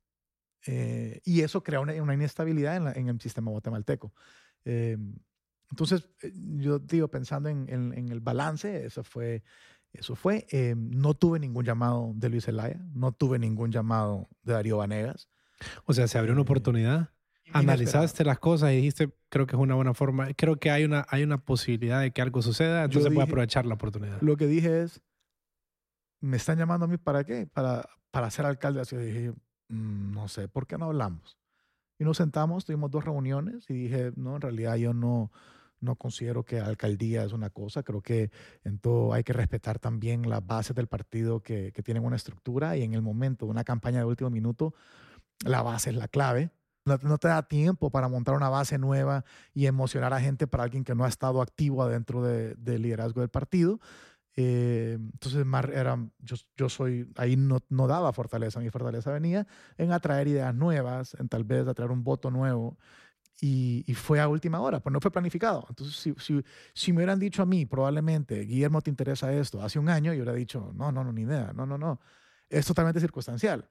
Eh, 0.67 1.21
y 1.23 1.39
eso 1.39 1.63
crea 1.63 1.79
una, 1.79 1.95
inestabilidad 1.95 2.75
en, 2.75 2.87
en, 2.87 3.07
el 3.07 3.21
sistema 3.21 3.49
guatemalteco. 3.49 4.13
Eh, 4.65 4.97
entonces, 5.71 6.05
eh, 6.21 6.33
yo 6.57 6.79
digo, 6.79 7.07
pensando 7.07 7.47
en, 7.47 7.69
en, 7.69 8.11
el 8.11 8.19
balance, 8.19 8.85
eso 8.85 9.05
fue, 9.05 9.41
eso 9.99 10.15
fue. 10.15 10.47
no 10.75 11.13
tuve 11.13 11.39
ningún 11.39 11.65
llamado 11.65 12.11
de 12.15 12.29
Luis 12.29 12.45
Zelaya, 12.45 12.79
no 12.93 13.11
tuve 13.11 13.39
ningún 13.39 13.71
llamado 13.71 14.27
de 14.43 14.53
Darío 14.53 14.77
Vanegas. 14.77 15.29
O 15.85 15.93
sea, 15.93 16.07
se 16.07 16.17
abrió 16.17 16.33
una 16.33 16.41
oportunidad 16.41 17.09
analizaste 17.53 18.23
las 18.23 18.39
cosas 18.39 18.71
y 18.71 18.77
dijiste, 18.77 19.11
creo 19.29 19.45
que 19.47 19.55
es 19.55 19.61
una 19.61 19.75
buena 19.75 19.93
forma, 19.93 20.33
creo 20.33 20.57
que 20.57 20.71
hay 20.71 20.83
una, 20.83 21.05
hay 21.09 21.23
una 21.23 21.37
posibilidad 21.37 22.01
de 22.01 22.11
que 22.11 22.21
algo 22.21 22.41
suceda, 22.41 22.83
entonces 22.83 23.13
voy 23.13 23.21
a 23.21 23.25
aprovechar 23.25 23.65
la 23.65 23.75
oportunidad. 23.75 24.21
Lo 24.21 24.37
que 24.37 24.47
dije 24.47 24.83
es, 24.83 25.01
¿me 26.21 26.37
están 26.37 26.57
llamando 26.57 26.85
a 26.85 26.87
mí 26.87 26.97
para 26.97 27.23
qué? 27.23 27.47
Para, 27.47 27.87
para 28.11 28.29
ser 28.29 28.45
alcalde. 28.45 28.81
Y 28.91 28.95
dije, 28.95 29.33
mm, 29.69 30.11
no 30.11 30.27
sé, 30.27 30.47
¿por 30.47 30.67
qué 30.67 30.77
no 30.77 30.85
hablamos? 30.85 31.37
Y 31.97 32.03
nos 32.03 32.17
sentamos, 32.17 32.65
tuvimos 32.65 32.91
dos 32.91 33.05
reuniones 33.05 33.69
y 33.69 33.73
dije, 33.73 34.11
no, 34.15 34.35
en 34.35 34.41
realidad 34.41 34.75
yo 34.75 34.93
no, 34.93 35.31
no 35.85 35.95
considero 35.95 36.43
que 36.43 36.59
alcaldía 36.59 37.23
es 37.23 37.31
una 37.31 37.49
cosa, 37.49 37.83
creo 37.83 38.01
que 38.01 38.31
en 38.63 38.79
todo 38.79 39.13
hay 39.13 39.23
que 39.23 39.33
respetar 39.33 39.79
también 39.79 40.29
las 40.29 40.45
bases 40.45 40.75
del 40.75 40.87
partido 40.87 41.41
que, 41.41 41.71
que 41.71 41.83
tienen 41.83 42.03
una 42.03 42.17
estructura 42.17 42.75
y 42.75 42.83
en 42.83 42.93
el 42.93 43.01
momento 43.01 43.45
de 43.45 43.51
una 43.51 43.63
campaña 43.63 43.99
de 43.99 44.05
último 44.05 44.29
minuto, 44.29 44.73
la 45.45 45.61
base 45.61 45.91
es 45.91 45.95
la 45.95 46.07
clave 46.07 46.51
no, 46.85 47.17
te 47.17 47.27
da 47.27 47.41
tiempo 47.43 47.89
para 47.89 48.07
montar 48.07 48.35
una 48.35 48.49
base 48.49 48.77
nueva 48.77 49.25
y 49.53 49.65
emocionar 49.65 50.13
a 50.13 50.21
gente 50.21 50.45
para 50.45 50.63
alguien 50.63 50.83
que 50.83 50.93
no 50.93 51.03
ha 51.03 51.07
estado 51.07 51.41
activo 51.41 51.81
adentro 51.81 52.21
del 52.21 52.81
liderazgo 52.81 53.21
del 53.21 53.29
partido. 53.29 53.79
Eh, 54.37 54.97
entonces, 54.99 55.45
era, 55.73 55.97
yo, 56.19 56.35
yo, 56.57 56.69
soy, 56.69 57.09
ahí 57.15 57.37
no, 57.37 57.59
no, 57.69 57.87
daba 57.87 58.11
fortaleza, 58.13 58.59
mi 58.59 58.69
fortaleza 58.69 59.11
venía 59.11 59.47
en 59.77 59.93
atraer 59.93 60.27
ideas 60.27 60.53
nuevas, 60.53 61.15
en 61.19 61.29
tal 61.29 61.43
vez 61.43 61.67
atraer 61.67 61.91
un 61.91 62.03
voto 62.03 62.29
nuevo. 62.29 62.77
Y, 63.41 63.83
y 63.85 63.93
fue 63.95 64.21
a 64.21 64.29
última 64.29 64.61
hora, 64.61 64.79
pues 64.79 64.93
no 64.93 65.01
fue 65.01 65.11
planificado. 65.11 65.65
Entonces, 65.67 65.95
si, 65.97 66.13
si, 66.19 66.41
si, 66.73 66.93
me 66.93 66.99
hubieran 66.99 67.19
dicho 67.19 67.41
a 67.41 67.45
mí, 67.45 67.65
probablemente, 67.65 68.39
Guillermo, 68.41 68.81
¿te 68.81 68.89
interesa 68.89 69.33
esto? 69.33 69.61
Hace 69.61 69.77
un 69.77 69.89
año, 69.89 70.13
yo 70.13 70.23
hubiera 70.23 70.33
dicho, 70.33 70.71
no, 70.73 70.91
no, 70.91 71.03
no, 71.03 71.11
ni 71.11 71.23
idea, 71.23 71.51
no, 71.53 71.65
no, 71.65 71.77
no. 71.77 71.99
Es 72.49 72.65
totalmente 72.65 73.01
circunstancial. 73.01 73.69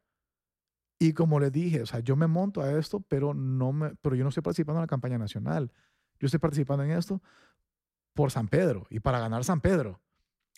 Y 0.98 1.12
como 1.12 1.40
les 1.40 1.50
dije, 1.50 1.82
o 1.82 1.86
sea, 1.86 2.00
yo 2.00 2.14
me 2.16 2.26
monto 2.26 2.60
a 2.60 2.72
esto, 2.72 3.00
pero, 3.00 3.34
no 3.34 3.72
me, 3.72 3.94
pero 3.96 4.14
yo 4.16 4.22
no 4.22 4.28
estoy 4.28 4.42
participando 4.42 4.80
en 4.80 4.84
la 4.84 4.88
campaña 4.88 5.18
nacional. 5.18 5.72
Yo 6.18 6.26
estoy 6.26 6.40
participando 6.40 6.84
en 6.84 6.92
esto 6.92 7.22
por 8.14 8.30
San 8.30 8.48
Pedro 8.48 8.86
y 8.90 9.00
para 9.00 9.18
ganar 9.18 9.44
San 9.44 9.60
Pedro. 9.60 10.00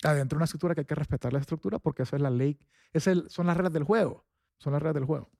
Adentro 0.03 0.35
de 0.35 0.39
una 0.39 0.45
estructura 0.45 0.75
que 0.75 0.81
hay 0.81 0.85
que 0.85 0.95
respetar 0.95 1.33
la 1.33 1.39
estructura 1.39 1.79
porque 1.79 2.03
esa 2.03 2.17
es 2.17 2.21
la 2.21 2.29
ley, 2.29 2.59
es 2.93 3.07
el, 3.07 3.29
son 3.29 3.47
las 3.47 3.57
reglas 3.57 3.73
del 3.73 3.83
juego. 3.83 4.27
Son 4.59 4.73
las 4.73 4.81
reglas 4.81 4.95
del 4.95 5.05
juego. 5.05 5.31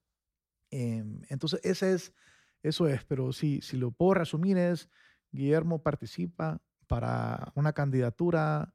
Em, 0.69 1.21
entonces, 1.29 1.59
ese 1.63 1.93
es, 1.93 2.13
eso 2.63 2.87
es. 2.87 3.03
Pero 3.05 3.31
si, 3.31 3.61
si 3.61 3.77
lo 3.77 3.91
puedo 3.91 4.15
resumir 4.15 4.57
es, 4.57 4.89
Guillermo 5.31 5.81
participa 5.83 6.61
para 6.87 7.51
una 7.55 7.73
candidatura 7.73 8.73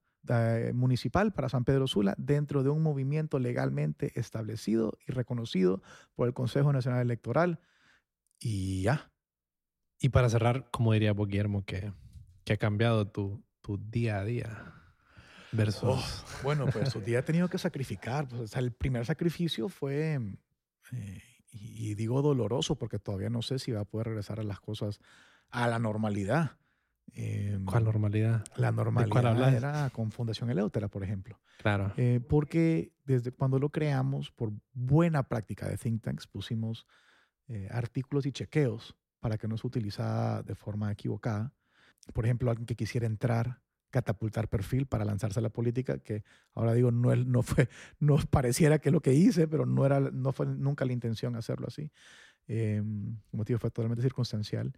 municipal 0.73 1.33
para 1.33 1.49
San 1.49 1.65
Pedro 1.65 1.87
Sula 1.87 2.15
dentro 2.17 2.63
de 2.63 2.71
un 2.71 2.83
movimiento 2.83 3.39
legalmente 3.39 4.13
establecido 4.15 4.97
y 5.07 5.13
reconocido 5.13 5.83
por 6.15 6.29
el 6.29 6.35
Consejo 6.35 6.73
Nacional 6.73 7.01
Electoral. 7.01 7.61
Y 8.39 8.83
ya. 8.83 9.11
Y 9.99 10.11
para 10.11 10.29
cerrar, 10.29 10.69
¿cómo 10.71 10.93
diría 10.93 11.13
vos, 11.13 11.29
Guillermo, 11.29 11.65
que, 11.65 11.93
que 12.45 12.53
ha 12.53 12.57
cambiado 12.57 13.09
tu, 13.09 13.45
tu 13.61 13.79
día 13.79 14.21
a 14.21 14.25
día? 14.25 14.75
Versus... 15.53 15.83
Oh, 15.85 16.43
bueno, 16.43 16.67
pues 16.67 16.89
su 16.91 17.01
día 17.01 17.21
he 17.21 17.23
tenido 17.23 17.49
que 17.49 17.59
sacrificar. 17.59 18.27
Pues, 18.29 18.57
el 18.57 18.73
primer 18.73 19.05
sacrificio 19.05 19.69
fue, 19.69 20.19
eh, 20.93 21.23
y 21.53 21.95
digo 21.95 22.23
doloroso 22.23 22.77
porque 22.77 22.99
todavía 22.99 23.31
no 23.31 23.43
sé 23.43 23.59
si 23.59 23.73
va 23.73 23.81
a 23.81 23.85
poder 23.85 24.09
regresar 24.09 24.41
a 24.41 24.43
las 24.43 24.59
cosas 24.59 25.01
a 25.51 25.69
la 25.69 25.79
normalidad. 25.79 26.57
Em, 27.15 27.65
¿Cuál 27.67 27.85
normalidad? 27.85 28.45
La 28.57 28.73
normalidad 28.73 29.55
era 29.55 29.91
con 29.91 30.11
Fundación 30.11 30.51
Eleutera, 30.51 30.89
por 30.89 31.05
ejemplo. 31.05 31.39
Claro. 31.59 31.93
Eh, 31.97 32.21
porque 32.27 32.95
desde 33.05 33.33
cuando 33.33 33.59
lo 33.59 33.69
creamos, 33.69 34.31
por 34.31 34.53
buena 34.73 35.29
práctica 35.29 35.69
de 35.69 35.77
think 35.77 36.03
tanks, 36.03 36.27
pusimos 36.27 36.87
eh, 37.49 37.69
artículos 37.71 38.25
y 38.25 38.33
chequeos 38.33 38.97
para 39.21 39.37
que 39.37 39.47
no 39.47 39.59
se 39.59 39.67
utilizara 39.67 40.43
de 40.43 40.55
forma 40.55 40.91
equivocada. 40.91 41.53
Por 42.15 42.25
ejemplo, 42.25 42.51
alguien 42.51 42.67
que 42.67 42.77
quisiera 42.77 43.07
entrar, 43.07 43.61
catapultar 43.93 44.49
perfil 44.49 44.87
para 44.87 45.05
lanzarse 45.05 45.39
a 45.39 45.43
la 45.43 45.51
política, 45.51 45.99
que 45.99 46.25
ahora 46.55 46.75
digo, 46.75 46.91
no, 46.91 47.15
no 47.15 47.43
fue, 47.43 47.69
no 48.01 48.17
pareciera 48.29 48.81
que 48.81 48.91
lo 48.91 49.01
que 49.01 49.15
hice, 49.15 49.47
pero 49.47 49.67
no, 49.67 49.87
era, 49.87 50.01
no 50.01 50.33
fue 50.33 50.47
nunca 50.47 50.85
la 50.85 50.93
intención 50.93 51.37
hacerlo 51.37 51.69
así. 51.69 51.93
Eh, 52.49 52.79
el 52.79 53.39
motivo 53.39 53.61
fue 53.61 53.71
totalmente 53.71 54.03
circunstancial 54.03 54.73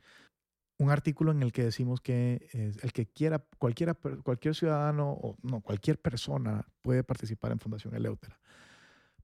un 0.78 0.90
artículo 0.90 1.30
en 1.30 1.42
el 1.42 1.52
que 1.52 1.64
decimos 1.64 2.00
que 2.00 2.48
el 2.52 2.92
que 2.92 3.06
quiera, 3.06 3.44
cualquiera, 3.58 3.94
cualquier 3.94 4.54
ciudadano 4.54 5.10
o 5.10 5.36
no, 5.42 5.60
cualquier 5.60 6.00
persona 6.00 6.66
puede 6.82 7.04
participar 7.04 7.52
en 7.52 7.60
Fundación 7.60 7.94
Eleutera. 7.94 8.40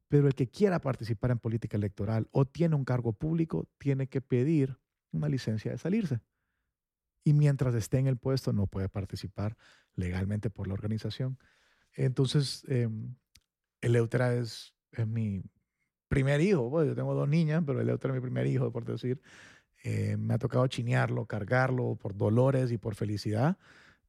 Pero 0.09 0.27
el 0.27 0.35
que 0.35 0.49
quiera 0.49 0.81
participar 0.81 1.31
en 1.31 1.39
política 1.39 1.77
electoral 1.77 2.29
o 2.33 2.45
tiene 2.45 2.77
un 2.77 2.85
cargo 2.85 3.12
público 3.12 3.69
tiene 3.79 4.09
que 4.09 4.21
pedir 4.21 4.79
una 5.12 5.29
licencia 5.29 5.71
de 5.71 5.79
salirse. 5.79 6.21
Y 7.25 7.35
mientras 7.35 7.75
esté 7.75 7.99
en 7.99 8.07
el 8.07 8.17
puesto 8.17 8.53
no 8.53 8.67
puede 8.67 8.89
participar 8.89 9.57
legalmente 9.95 10.51
por 10.51 10.67
la 10.67 10.75
organización. 10.75 11.39
Entonces, 11.93 12.65
eh, 12.69 12.89
Eleutera 13.81 14.35
es, 14.35 14.75
es 14.93 15.07
mi 15.07 15.43
primer 16.09 16.41
hijo. 16.41 16.85
yo 16.85 16.95
tengo 16.95 17.15
dos 17.15 17.29
niñas, 17.29 17.63
pero 17.67 17.81
Eleutera 17.81 18.15
es 18.15 18.21
mi 18.21 18.23
primer 18.23 18.47
hijo, 18.47 18.73
por 18.73 18.85
decir. 18.85 19.21
Eh, 19.83 20.17
me 20.19 20.35
ha 20.35 20.39
tocado 20.39 20.67
chinearlo, 20.67 21.27
cargarlo 21.27 21.97
por 21.97 22.17
dolores 22.17 22.71
y 22.73 22.79
por 22.79 22.95
felicidad. 22.95 23.57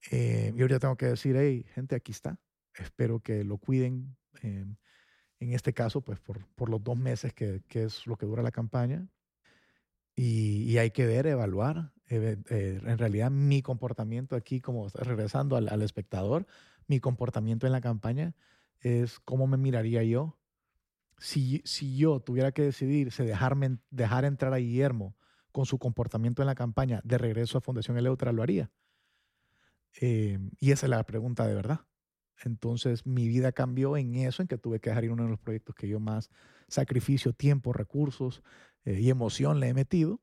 Eh, 0.09 0.53
y 0.55 0.61
ahorita 0.61 0.79
tengo 0.79 0.97
que 0.97 1.05
decir, 1.07 1.35
hey, 1.37 1.65
gente, 1.73 1.95
aquí 1.95 2.11
está. 2.11 2.39
Espero 2.75 3.19
que 3.19 3.43
lo 3.43 3.57
cuiden. 3.57 4.17
Eh, 4.41 4.65
en 5.39 5.53
este 5.53 5.73
caso, 5.73 6.01
pues 6.01 6.19
por, 6.19 6.45
por 6.55 6.69
los 6.69 6.83
dos 6.83 6.97
meses 6.97 7.33
que, 7.33 7.63
que, 7.67 7.83
es 7.83 8.05
lo 8.07 8.17
que 8.17 8.25
dura 8.25 8.43
la 8.43 8.51
campaña. 8.51 9.07
Y, 10.15 10.63
y 10.63 10.77
hay 10.77 10.91
que 10.91 11.05
ver, 11.05 11.27
evaluar. 11.27 11.93
En 12.15 12.97
realidad, 12.97 13.31
mi 13.31 13.61
comportamiento 13.61 14.35
aquí, 14.35 14.61
como 14.61 14.87
regresando 14.89 15.55
al, 15.55 15.69
al, 15.69 15.81
espectador, 15.81 16.45
mi 16.87 16.99
comportamiento 16.99 17.65
en 17.65 17.71
la 17.71 17.81
campaña 17.81 18.35
es 18.81 19.19
cómo 19.19 19.47
me 19.47 19.57
miraría 19.57 20.03
yo 20.03 20.37
si, 21.21 21.61
si 21.65 21.95
yo 21.97 22.19
tuviera 22.19 22.51
que 22.51 22.63
decidirse 22.63 23.23
dejarme, 23.23 23.77
dejar 23.91 24.25
entrar 24.25 24.53
a 24.53 24.57
Guillermo 24.57 25.15
con 25.51 25.67
su 25.67 25.77
comportamiento 25.77 26.41
en 26.41 26.47
la 26.47 26.55
campaña 26.55 26.99
de 27.03 27.19
regreso 27.19 27.59
a 27.59 27.61
Fundación 27.61 27.95
Eleutra 27.95 28.31
lo 28.31 28.41
haría? 28.41 28.71
Eh, 30.01 30.39
y 30.59 30.71
esa 30.71 30.87
es 30.87 30.89
la 30.89 31.03
pregunta 31.03 31.45
de 31.45 31.53
verdad. 31.53 31.81
Entonces 32.43 33.05
mi 33.05 33.27
vida 33.27 33.51
cambió 33.51 33.97
en 33.97 34.15
eso, 34.15 34.41
en 34.41 34.47
que 34.47 34.57
tuve 34.57 34.79
que 34.79 34.89
dejar 34.89 35.03
ir 35.03 35.11
uno 35.11 35.25
de 35.25 35.29
los 35.29 35.39
proyectos 35.39 35.75
que 35.75 35.87
yo 35.87 35.99
más 35.99 36.31
sacrificio, 36.67 37.33
tiempo, 37.33 37.71
recursos 37.71 38.41
eh, 38.83 38.99
y 38.99 39.11
emoción 39.11 39.59
le 39.59 39.67
he 39.67 39.73
metido, 39.75 40.21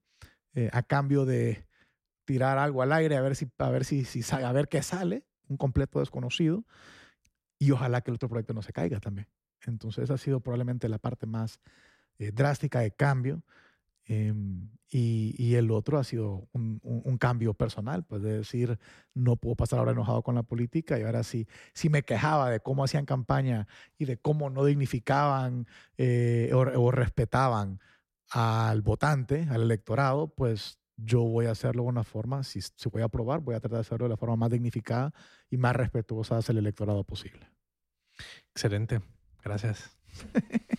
eh, 0.54 0.68
a 0.72 0.82
cambio 0.82 1.26
de 1.26 1.67
tirar 2.28 2.58
algo 2.58 2.82
al 2.82 2.92
aire 2.92 3.16
a 3.16 3.22
ver 3.22 3.34
si 3.34 3.48
a 3.56 3.70
ver 3.70 3.86
si, 3.86 4.04
si 4.04 4.22
a 4.34 4.52
ver 4.52 4.68
qué 4.68 4.82
sale, 4.82 5.24
un 5.48 5.56
completo 5.56 6.00
desconocido, 6.00 6.62
y 7.58 7.70
ojalá 7.70 8.02
que 8.02 8.10
el 8.10 8.16
otro 8.16 8.28
proyecto 8.28 8.52
no 8.52 8.60
se 8.60 8.74
caiga 8.74 9.00
también. 9.00 9.28
Entonces 9.66 10.04
esa 10.04 10.14
ha 10.14 10.18
sido 10.18 10.40
probablemente 10.40 10.90
la 10.90 10.98
parte 10.98 11.26
más 11.26 11.58
drástica 12.18 12.80
de 12.80 12.90
cambio. 12.90 13.42
Em, 14.04 14.68
y, 14.90 15.34
y, 15.38 15.54
el 15.56 15.70
otro 15.70 15.98
ha 15.98 16.04
sido 16.04 16.48
un, 16.52 16.80
un, 16.82 17.18
cambio 17.18 17.52
personal, 17.52 18.04
pues 18.04 18.22
de 18.22 18.38
decir, 18.38 18.78
no 19.12 19.36
puedo 19.36 19.54
pasar 19.54 19.78
ahora 19.78 19.92
enojado 19.92 20.22
con 20.22 20.34
la 20.34 20.42
política 20.42 20.98
y 20.98 21.02
ahora 21.02 21.22
sí, 21.22 21.46
si 21.74 21.90
me 21.90 22.02
quejaba 22.02 22.50
de 22.50 22.60
cómo 22.60 22.84
hacían 22.84 23.04
campaña 23.04 23.68
y 23.98 24.06
de 24.06 24.16
cómo 24.16 24.48
no 24.48 24.64
dignificaban 24.64 25.66
eh, 25.98 26.50
o, 26.54 26.60
o, 26.60 26.90
respetaban 26.90 27.80
al 28.30 28.80
votante, 28.80 29.46
al 29.50 29.62
electorado, 29.62 30.28
pues 30.28 30.77
yo 30.98 31.22
voy 31.22 31.46
a 31.46 31.52
hacerlo 31.52 31.84
de 31.84 31.88
una 31.88 32.04
forma, 32.04 32.42
si, 32.42 32.60
si 32.60 32.88
voy 32.90 33.02
a 33.02 33.06
aprobar, 33.06 33.40
voy 33.40 33.54
a 33.54 33.60
tratar 33.60 33.76
de 33.76 33.80
hacerlo 33.80 34.06
de 34.06 34.10
la 34.10 34.16
forma 34.16 34.36
más 34.36 34.50
dignificada 34.50 35.14
y 35.48 35.56
más 35.56 35.74
respetuosa 35.74 36.36
hacia 36.36 36.52
el 36.52 36.58
electorado 36.58 37.04
posible. 37.04 37.48
Excelente, 38.52 39.00
gracias. 39.42 39.96